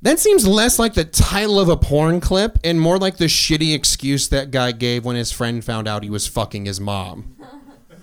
that 0.03 0.19
seems 0.19 0.47
less 0.47 0.79
like 0.79 0.95
the 0.95 1.05
title 1.05 1.61
of 1.61 1.69
a 1.69 1.77
porn 1.77 2.21
clip 2.21 2.59
and 2.65 2.81
more 2.81 2.99
like 2.99 3.19
the 3.19 3.27
shitty 3.27 3.75
excuse 3.75 4.29
that 4.29 4.51
guy 4.51 4.73
gave 4.73 5.05
when 5.05 5.17
his 5.17 5.31
friend 5.31 5.65
found 5.65 5.87
out 5.87 6.03
he 6.03 6.11
was 6.11 6.27
fucking 6.27 6.65
his 6.65 6.81
mom. 6.81 7.37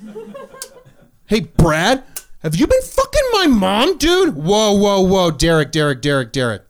hey, 1.26 1.41
Brad, 1.41 2.03
have 2.44 2.56
you 2.56 2.68
been 2.68 2.82
fucking 2.82 3.30
my 3.34 3.48
mom, 3.48 3.98
dude? 3.98 4.36
Whoa, 4.36 4.74
whoa, 4.74 5.02
whoa, 5.02 5.32
Derek, 5.32 5.72
Derek, 5.72 6.02
Derek, 6.02 6.32
Derek. 6.32 6.64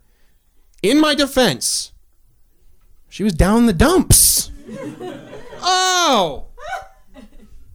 In 0.81 1.01
my 1.01 1.13
defense, 1.13 1.91
she 3.09 3.23
was 3.23 3.33
down 3.33 3.59
in 3.59 3.65
the 3.65 3.73
dumps. 3.73 4.51
oh! 5.61 6.45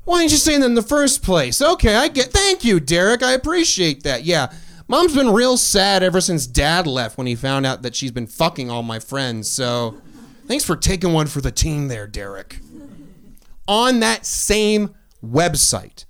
Why 0.05 0.20
didn't 0.20 0.33
you 0.33 0.39
say 0.39 0.59
that 0.59 0.65
in 0.65 0.74
the 0.74 0.83
first 0.83 1.23
place? 1.23 1.62
Okay, 1.62 1.95
I 1.95 2.09
get. 2.09 2.33
Thank 2.33 2.65
you, 2.65 2.81
Derek. 2.81 3.23
I 3.23 3.33
appreciate 3.33 4.03
that. 4.03 4.24
Yeah. 4.24 4.53
Mom's 4.93 5.14
been 5.14 5.32
real 5.32 5.56
sad 5.56 6.02
ever 6.02 6.20
since 6.20 6.47
dad 6.47 6.86
left 6.86 7.16
when 7.16 7.27
he 7.27 7.35
found 7.35 7.64
out 7.64 7.81
that 7.81 7.97
she's 7.97 8.10
been 8.10 8.27
fucking 8.27 8.70
all 8.70 8.82
my 8.82 8.98
friends. 8.98 9.48
So 9.48 9.97
thanks 10.44 10.66
for 10.66 10.77
taking 10.77 11.14
one 11.14 11.28
for 11.28 11.40
the 11.40 11.51
team 11.51 11.89
there, 11.89 12.06
Derek. 12.06 12.59
On 13.66 14.01
that 14.01 14.27
same 14.27 14.94
website, 15.24 16.05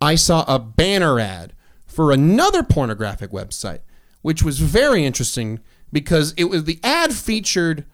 I 0.00 0.14
saw 0.14 0.42
a 0.48 0.58
banner 0.58 1.20
ad 1.20 1.52
for 1.86 2.12
another 2.12 2.62
pornographic 2.62 3.30
website, 3.30 3.80
which 4.22 4.42
was 4.42 4.58
very 4.58 5.04
interesting 5.04 5.60
because 5.92 6.32
it 6.38 6.44
was 6.44 6.64
the 6.64 6.80
ad 6.82 7.12
featured 7.12 7.84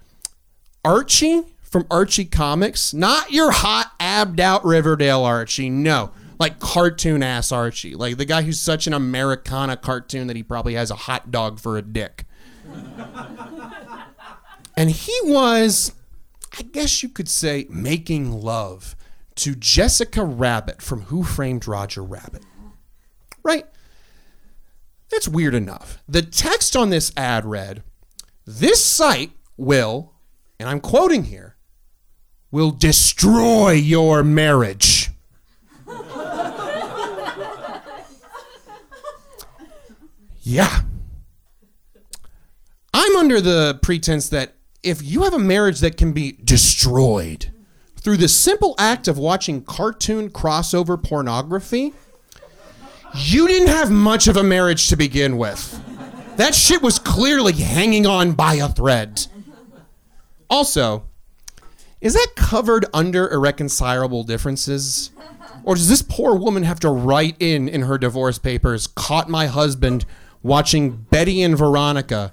Archie 0.85 1.43
from 1.61 1.89
Archie 1.91 2.25
Comics, 2.25 2.95
not 2.95 3.33
your 3.33 3.51
hot 3.51 3.91
abbed 3.99 4.39
out 4.39 4.65
Riverdale 4.65 5.25
Archie, 5.25 5.71
no 5.71 6.13
like 6.41 6.59
cartoon 6.59 7.23
ass 7.23 7.53
Archie, 7.53 7.95
like 7.95 8.17
the 8.17 8.25
guy 8.25 8.43
who's 8.43 8.59
such 8.59 8.87
an 8.87 8.95
Americana 8.95 9.77
cartoon 9.77 10.27
that 10.27 10.37
he 10.37 10.43
probably 10.43 10.75
has 10.75 10.91
a 10.91 10.97
hot 10.97 11.31
dog 11.31 11.61
for 11.61 11.77
a 11.77 11.83
dick. 11.83 12.25
and 14.77 14.91
he 14.91 15.17
was, 15.25 15.93
I 16.59 16.63
guess 16.63 17.03
you 17.03 17.11
could 17.11 17.29
say, 17.29 17.67
making 17.69 18.33
love 18.33 18.97
to 19.37 19.55
Jessica 19.55 20.25
Rabbit 20.25 20.81
from 20.81 21.03
Who 21.03 21.23
Framed 21.23 21.69
Roger 21.69 22.03
Rabbit. 22.03 22.43
Right? 23.43 23.67
That's 25.11 25.29
weird 25.29 25.55
enough. 25.55 26.03
The 26.09 26.23
text 26.23 26.75
on 26.75 26.89
this 26.89 27.13
ad 27.17 27.45
read 27.45 27.83
This 28.47 28.85
site 28.85 29.33
will, 29.59 30.15
and 30.59 30.69
I'm 30.69 30.81
quoting 30.81 31.25
here, 31.25 31.57
will 32.51 32.71
destroy 32.71 33.73
your 33.73 34.23
marriage. 34.23 35.00
Yeah. 40.51 40.81
I'm 42.93 43.17
under 43.17 43.41
the 43.41 43.79
pretense 43.83 44.29
that 44.31 44.55
if 44.83 45.01
you 45.03 45.23
have 45.23 45.33
a 45.33 45.39
marriage 45.39 45.79
that 45.81 45.97
can 45.97 46.13
be 46.13 46.33
destroyed 46.33 47.53
through 47.97 48.17
the 48.17 48.29
simple 48.29 48.75
act 48.77 49.07
of 49.07 49.17
watching 49.17 49.63
cartoon 49.63 50.29
crossover 50.29 51.01
pornography, 51.01 51.93
you 53.15 53.47
didn't 53.47 53.69
have 53.69 53.91
much 53.93 54.27
of 54.27 54.37
a 54.37 54.43
marriage 54.43 54.89
to 54.89 54.97
begin 54.97 55.37
with. 55.37 55.81
That 56.37 56.55
shit 56.55 56.83
was 56.83 56.99
clearly 56.99 57.53
hanging 57.53 58.07
on 58.07 58.33
by 58.33 58.55
a 58.55 58.69
thread. 58.69 59.27
Also, 60.49 61.05
is 62.01 62.15
that 62.15 62.33
covered 62.35 62.87
under 62.93 63.31
irreconcilable 63.31 64.25
differences? 64.25 65.11
Or 65.63 65.75
does 65.77 65.89
this 65.89 66.03
poor 66.03 66.35
woman 66.35 66.65
have 66.65 66.81
to 66.81 66.91
write 66.91 67.37
in 67.39 67.69
in 67.69 67.83
her 67.83 67.99
divorce 67.99 68.39
papers, 68.39 68.87
caught 68.87 69.29
my 69.29 69.47
husband 69.47 70.07
watching 70.43 70.91
Betty 71.11 71.43
and 71.43 71.57
Veronica 71.57 72.33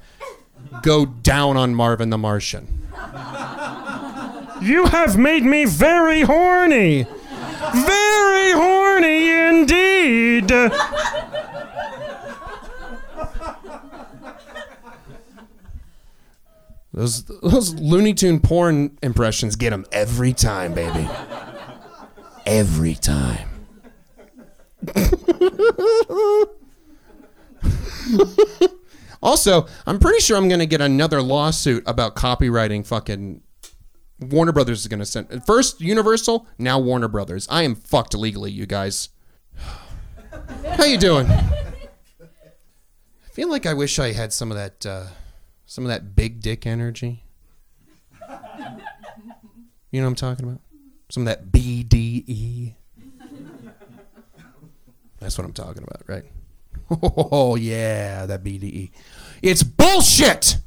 go 0.81 1.05
down 1.05 1.57
on 1.57 1.75
Marvin 1.75 2.09
the 2.09 2.17
Martian? 2.17 2.87
You 4.61 4.85
have 4.85 5.17
made 5.17 5.43
me 5.43 5.65
very 5.65 6.21
horny. 6.21 7.03
Very 7.73 8.51
horny 8.53 9.29
indeed. 9.49 10.47
Those 16.93 17.25
those 17.25 17.75
Looney 17.75 18.15
Tune 18.15 18.39
porn 18.39 18.97
impressions 19.03 19.55
get 19.55 19.69
them 19.69 19.85
every 19.91 20.33
time, 20.33 20.73
baby. 20.73 21.07
Every 22.47 22.95
time. 22.95 23.49
also, 29.21 29.67
I'm 29.85 29.99
pretty 29.99 30.19
sure 30.19 30.37
I'm 30.37 30.47
going 30.47 30.59
to 30.59 30.65
get 30.65 30.81
another 30.81 31.21
lawsuit 31.21 31.83
about 31.85 32.15
copywriting 32.15 32.85
fucking 32.85 33.41
Warner 34.19 34.51
Brothers 34.51 34.81
is 34.81 34.87
going 34.87 34.99
to 34.99 35.05
send 35.05 35.45
first 35.45 35.79
Universal, 35.79 36.47
now 36.57 36.79
Warner 36.79 37.07
Brothers. 37.07 37.47
I 37.49 37.63
am 37.63 37.75
fucked 37.75 38.15
legally, 38.15 38.51
you 38.51 38.65
guys. 38.65 39.09
How 40.75 40.85
you 40.85 40.97
doing? 40.97 41.27
I 41.27 41.49
feel 43.31 43.49
like 43.49 43.65
I 43.65 43.73
wish 43.73 43.99
I 43.99 44.13
had 44.13 44.33
some 44.33 44.51
of 44.51 44.57
that 44.57 44.85
uh, 44.85 45.07
some 45.65 45.83
of 45.83 45.89
that 45.89 46.15
big 46.15 46.41
dick 46.41 46.65
energy. 46.65 47.23
You 49.91 50.01
know 50.01 50.07
what 50.07 50.09
I'm 50.09 50.15
talking 50.15 50.45
about? 50.45 50.61
Some 51.09 51.27
of 51.27 51.27
that 51.27 51.51
BDE. 51.51 52.75
That's 55.19 55.37
what 55.37 55.45
I'm 55.45 55.53
talking 55.53 55.83
about, 55.83 56.03
right? 56.07 56.25
Oh 56.89 57.55
yeah, 57.55 58.25
that 58.25 58.43
BDE. 58.43 58.91
It's 59.41 59.63
bullshit. 59.63 60.57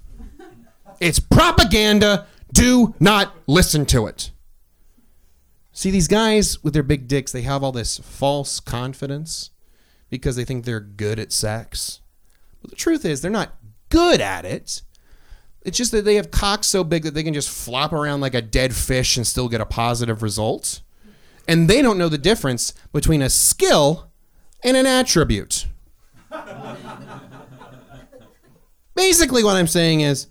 It's 1.01 1.19
propaganda. 1.19 2.27
Do 2.53 2.95
not 3.01 3.35
listen 3.47 3.87
to 3.87 4.07
it. 4.07 4.31
See, 5.73 5.91
these 5.91 6.09
guys 6.09 6.63
with 6.63 6.75
their 6.75 6.83
big 6.83 7.09
dicks, 7.09 7.33
they 7.33 7.43
have 7.43 7.63
all 7.63 7.73
this 7.73 7.99
false 7.99 8.61
confidence 8.61 9.51
because 10.11 10.37
they 10.37 10.45
think 10.45 10.65
they're 10.65 10.81
good 10.81 11.19
at 11.19 11.33
sex. 11.33 12.01
But 12.61 12.71
the 12.71 12.77
truth 12.77 13.05
is, 13.05 13.23
they're 13.23 13.31
not 13.31 13.55
good 13.89 14.21
at 14.21 14.45
it. 14.45 14.83
It's 15.63 15.79
just 15.79 15.93
that 15.93 16.05
they 16.05 16.17
have 16.17 16.31
cocks 16.31 16.67
so 16.67 16.85
big 16.85 17.05
that 17.05 17.15
they 17.15 17.23
can 17.23 17.35
just 17.35 17.49
flop 17.51 17.93
around 17.93 18.21
like 18.21 18.35
a 18.35 18.43
dead 18.43 18.75
fish 18.75 19.17
and 19.17 19.27
still 19.27 19.49
get 19.49 19.61
a 19.61 19.67
positive 19.67 20.23
result. 20.23 20.81
And 21.47 21.69
they 21.69 21.83
don't 21.83 21.99
know 21.99 22.09
the 22.09 22.19
difference 22.19 22.75
between 22.93 23.23
a 23.23 23.31
skill 23.31 24.11
and 24.63 24.77
an 24.77 24.87
attribute. 24.87 25.67
Basically, 28.95 29.43
what 29.43 29.57
I'm 29.57 29.67
saying 29.67 30.01
is 30.03 30.27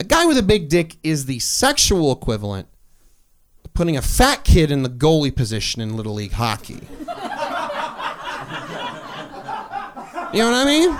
a 0.00 0.04
guy 0.04 0.26
with 0.26 0.38
a 0.38 0.42
big 0.42 0.68
dick 0.68 0.96
is 1.02 1.26
the 1.26 1.38
sexual 1.38 2.12
equivalent 2.12 2.68
of 3.64 3.72
putting 3.74 3.96
a 3.96 4.02
fat 4.02 4.44
kid 4.44 4.70
in 4.70 4.82
the 4.82 4.88
goalie 4.88 5.34
position 5.34 5.80
in 5.80 5.96
Little 5.96 6.14
League 6.14 6.32
hockey. 6.32 6.80
You 10.32 10.40
know 10.40 10.50
what 10.50 10.54
I 10.54 10.64
mean? 10.64 10.98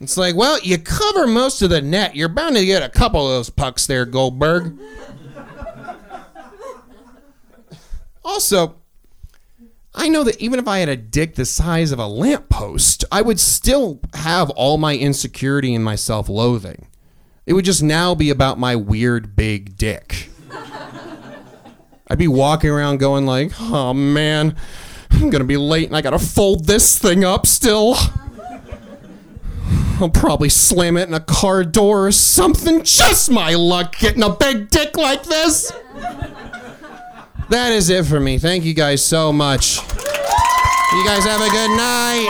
It's 0.00 0.16
like, 0.16 0.34
well, 0.34 0.58
you 0.60 0.78
cover 0.78 1.28
most 1.28 1.62
of 1.62 1.70
the 1.70 1.80
net. 1.80 2.16
You're 2.16 2.28
bound 2.28 2.56
to 2.56 2.66
get 2.66 2.82
a 2.82 2.88
couple 2.88 3.24
of 3.24 3.32
those 3.34 3.50
pucks 3.50 3.86
there, 3.86 4.04
Goldberg. 4.04 4.76
also, 8.24 8.74
I 9.98 10.08
know 10.08 10.22
that 10.24 10.38
even 10.40 10.58
if 10.58 10.68
I 10.68 10.78
had 10.78 10.90
a 10.90 10.96
dick 10.96 11.34
the 11.34 11.46
size 11.46 11.90
of 11.90 11.98
a 11.98 12.06
lamppost, 12.06 13.04
I 13.10 13.22
would 13.22 13.40
still 13.40 14.00
have 14.12 14.50
all 14.50 14.76
my 14.76 14.94
insecurity 14.94 15.74
and 15.74 15.82
my 15.82 15.96
self 15.96 16.28
loathing. 16.28 16.86
It 17.46 17.54
would 17.54 17.64
just 17.64 17.82
now 17.82 18.14
be 18.14 18.28
about 18.28 18.58
my 18.58 18.76
weird 18.76 19.34
big 19.34 19.76
dick. 19.78 20.28
I'd 22.08 22.18
be 22.18 22.28
walking 22.28 22.70
around 22.70 22.98
going 22.98 23.24
like, 23.24 23.52
oh 23.58 23.94
man, 23.94 24.54
I'm 25.10 25.30
gonna 25.30 25.44
be 25.44 25.56
late 25.56 25.88
and 25.88 25.96
I 25.96 26.02
gotta 26.02 26.18
fold 26.18 26.66
this 26.66 26.98
thing 26.98 27.24
up 27.24 27.46
still. 27.46 27.96
I'll 29.98 30.10
probably 30.10 30.50
slam 30.50 30.98
it 30.98 31.08
in 31.08 31.14
a 31.14 31.20
car 31.20 31.64
door 31.64 32.06
or 32.06 32.12
something. 32.12 32.82
Just 32.84 33.30
my 33.30 33.54
luck 33.54 33.98
getting 33.98 34.22
a 34.22 34.28
big 34.28 34.68
dick 34.68 34.96
like 34.98 35.22
this. 35.22 35.72
That 37.48 37.70
is 37.72 37.90
it 37.90 38.06
for 38.06 38.18
me. 38.18 38.38
Thank 38.38 38.64
you 38.64 38.74
guys 38.74 39.04
so 39.04 39.32
much. 39.32 39.76
You 39.78 41.04
guys 41.04 41.24
have 41.24 41.40
a 41.40 41.50
good 41.50 41.70
night. 41.76 42.28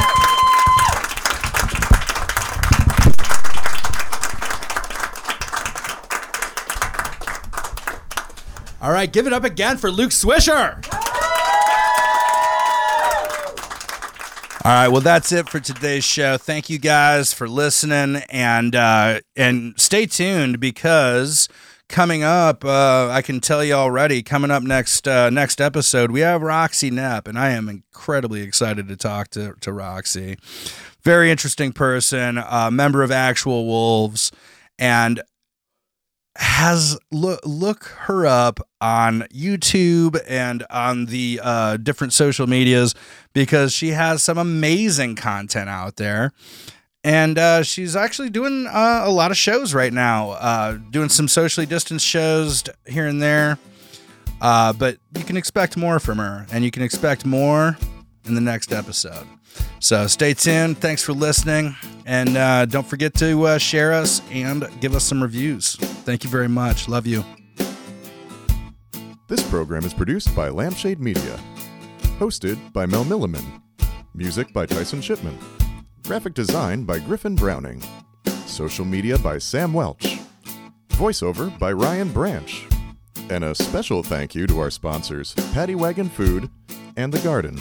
All 8.83 8.93
right, 8.93 9.11
give 9.11 9.27
it 9.27 9.33
up 9.33 9.45
again 9.45 9.79
for 9.79 9.91
Luke 9.91 10.11
Swisher. 10.11 10.85
All 14.65 14.73
right, 14.73 14.89
well 14.89 15.01
that's 15.01 15.33
it 15.33 15.49
for 15.49 15.61
today's 15.61 16.05
show. 16.05 16.37
Thank 16.37 16.69
you 16.69 16.79
guys 16.79 17.33
for 17.33 17.49
listening, 17.49 18.17
and 18.29 18.75
uh, 18.75 19.21
and 19.35 19.75
stay 19.81 20.07
tuned 20.07 20.61
because 20.61 21.49
coming 21.89 22.23
up, 22.23 22.65
uh, 22.65 23.09
I 23.11 23.23
can 23.23 23.41
tell 23.41 23.65
you 23.65 23.75
already. 23.75 24.23
Coming 24.23 24.51
up 24.51 24.63
next 24.63 25.07
uh, 25.07 25.31
next 25.31 25.61
episode, 25.61 26.11
we 26.11 26.21
have 26.21 26.43
Roxy 26.43 26.91
Knapp, 26.91 27.29
and 27.29 27.39
I 27.39 27.51
am 27.51 27.69
incredibly 27.69 28.43
excited 28.43 28.89
to 28.89 28.97
talk 28.97 29.29
to 29.31 29.55
to 29.61 29.73
Roxy. 29.73 30.37
Very 31.03 31.31
interesting 31.31 31.73
person, 31.73 32.39
uh, 32.39 32.71
member 32.73 33.03
of 33.03 33.11
Actual 33.11 33.67
Wolves, 33.67 34.33
and 34.79 35.23
has 36.39 36.99
look 37.11 37.41
look 37.45 37.85
her 37.85 38.27
up 38.27 38.61
on 38.81 39.23
YouTube 39.33 40.21
and 40.29 40.65
on 40.71 41.07
the 41.07 41.41
uh, 41.43 41.77
different 41.77 42.13
social 42.13 42.47
medias 42.47 42.95
because 43.33 43.73
she 43.73 43.91
has 43.91 44.23
some 44.23 44.39
amazing 44.39 45.17
content 45.17 45.69
out 45.69 45.97
there. 45.97 46.33
And 47.07 47.39
uh, 47.39 47.63
she's 47.63 47.95
actually 47.95 48.31
doing 48.31 48.67
uh, 48.67 49.03
a 49.05 49.11
lot 49.11 49.31
of 49.31 49.37
shows 49.37 49.73
right 49.73 49.93
now, 49.93 50.31
uh, 50.31 50.73
doing 50.91 51.09
some 51.09 51.29
socially 51.29 51.65
distanced 51.65 52.05
shows 52.05 52.65
here 52.85 53.07
and 53.07 53.23
there. 53.23 53.59
Uh, 54.41 54.73
but 54.73 54.99
you 55.17 55.23
can 55.23 55.37
expect 55.37 55.77
more 55.77 56.01
from 56.01 56.19
her, 56.19 56.47
and 56.51 56.65
you 56.65 56.73
can 56.73 56.83
expect 56.83 57.25
more 57.25 57.79
in 58.25 58.35
the 58.35 58.41
next 58.41 58.73
episode. 58.73 59.25
So 59.79 60.09
stay 60.09 60.35
tuned. 60.35 60.79
Thanks 60.79 61.01
for 61.01 61.13
listening. 61.13 61.77
And 62.07 62.37
uh, 62.37 62.67
don't 62.67 62.87
forget 62.87 63.15
to 63.15 63.45
uh, 63.45 63.59
share 63.59 63.93
us 63.93 64.21
and 64.33 64.69
give 64.81 64.97
us 64.97 65.05
some 65.05 65.23
reviews. 65.23 65.77
Thank 65.77 66.25
you 66.25 66.29
very 66.29 66.49
much. 66.49 66.89
Love 66.89 67.07
you. 67.07 67.25
This 69.29 69.49
program 69.49 69.85
is 69.85 69.95
produced 69.95 70.35
by 70.35 70.49
Lampshade 70.49 70.99
Media. 70.99 71.39
Hosted 72.19 72.73
by 72.73 72.85
Mel 72.85 73.05
Milliman. 73.05 73.63
Music 74.13 74.53
by 74.53 74.67
Tyson 74.67 75.01
Shipman. 75.01 75.39
Graphic 76.07 76.35
design 76.35 76.85
by 76.85 77.01
Griffin 77.01 77.35
Browning. 77.35 77.83
Social 78.47 78.85
media 78.85 79.19
by 79.19 79.39
Sam 79.39 79.73
Welch. 79.73 80.21
Voiceover 80.91 81.59
by 81.59 81.73
Ryan 81.73 82.13
Branch. 82.13 82.65
And 83.29 83.43
a 83.43 83.57
special 83.57 84.05
thank 84.05 84.33
you 84.33 84.47
to 84.47 84.61
our 84.61 84.71
sponsors, 84.71 85.35
Paddy 85.53 85.75
Wagon 85.75 86.09
Food 86.09 86.49
and 86.97 87.13
The 87.13 87.19
Garden. 87.25 87.59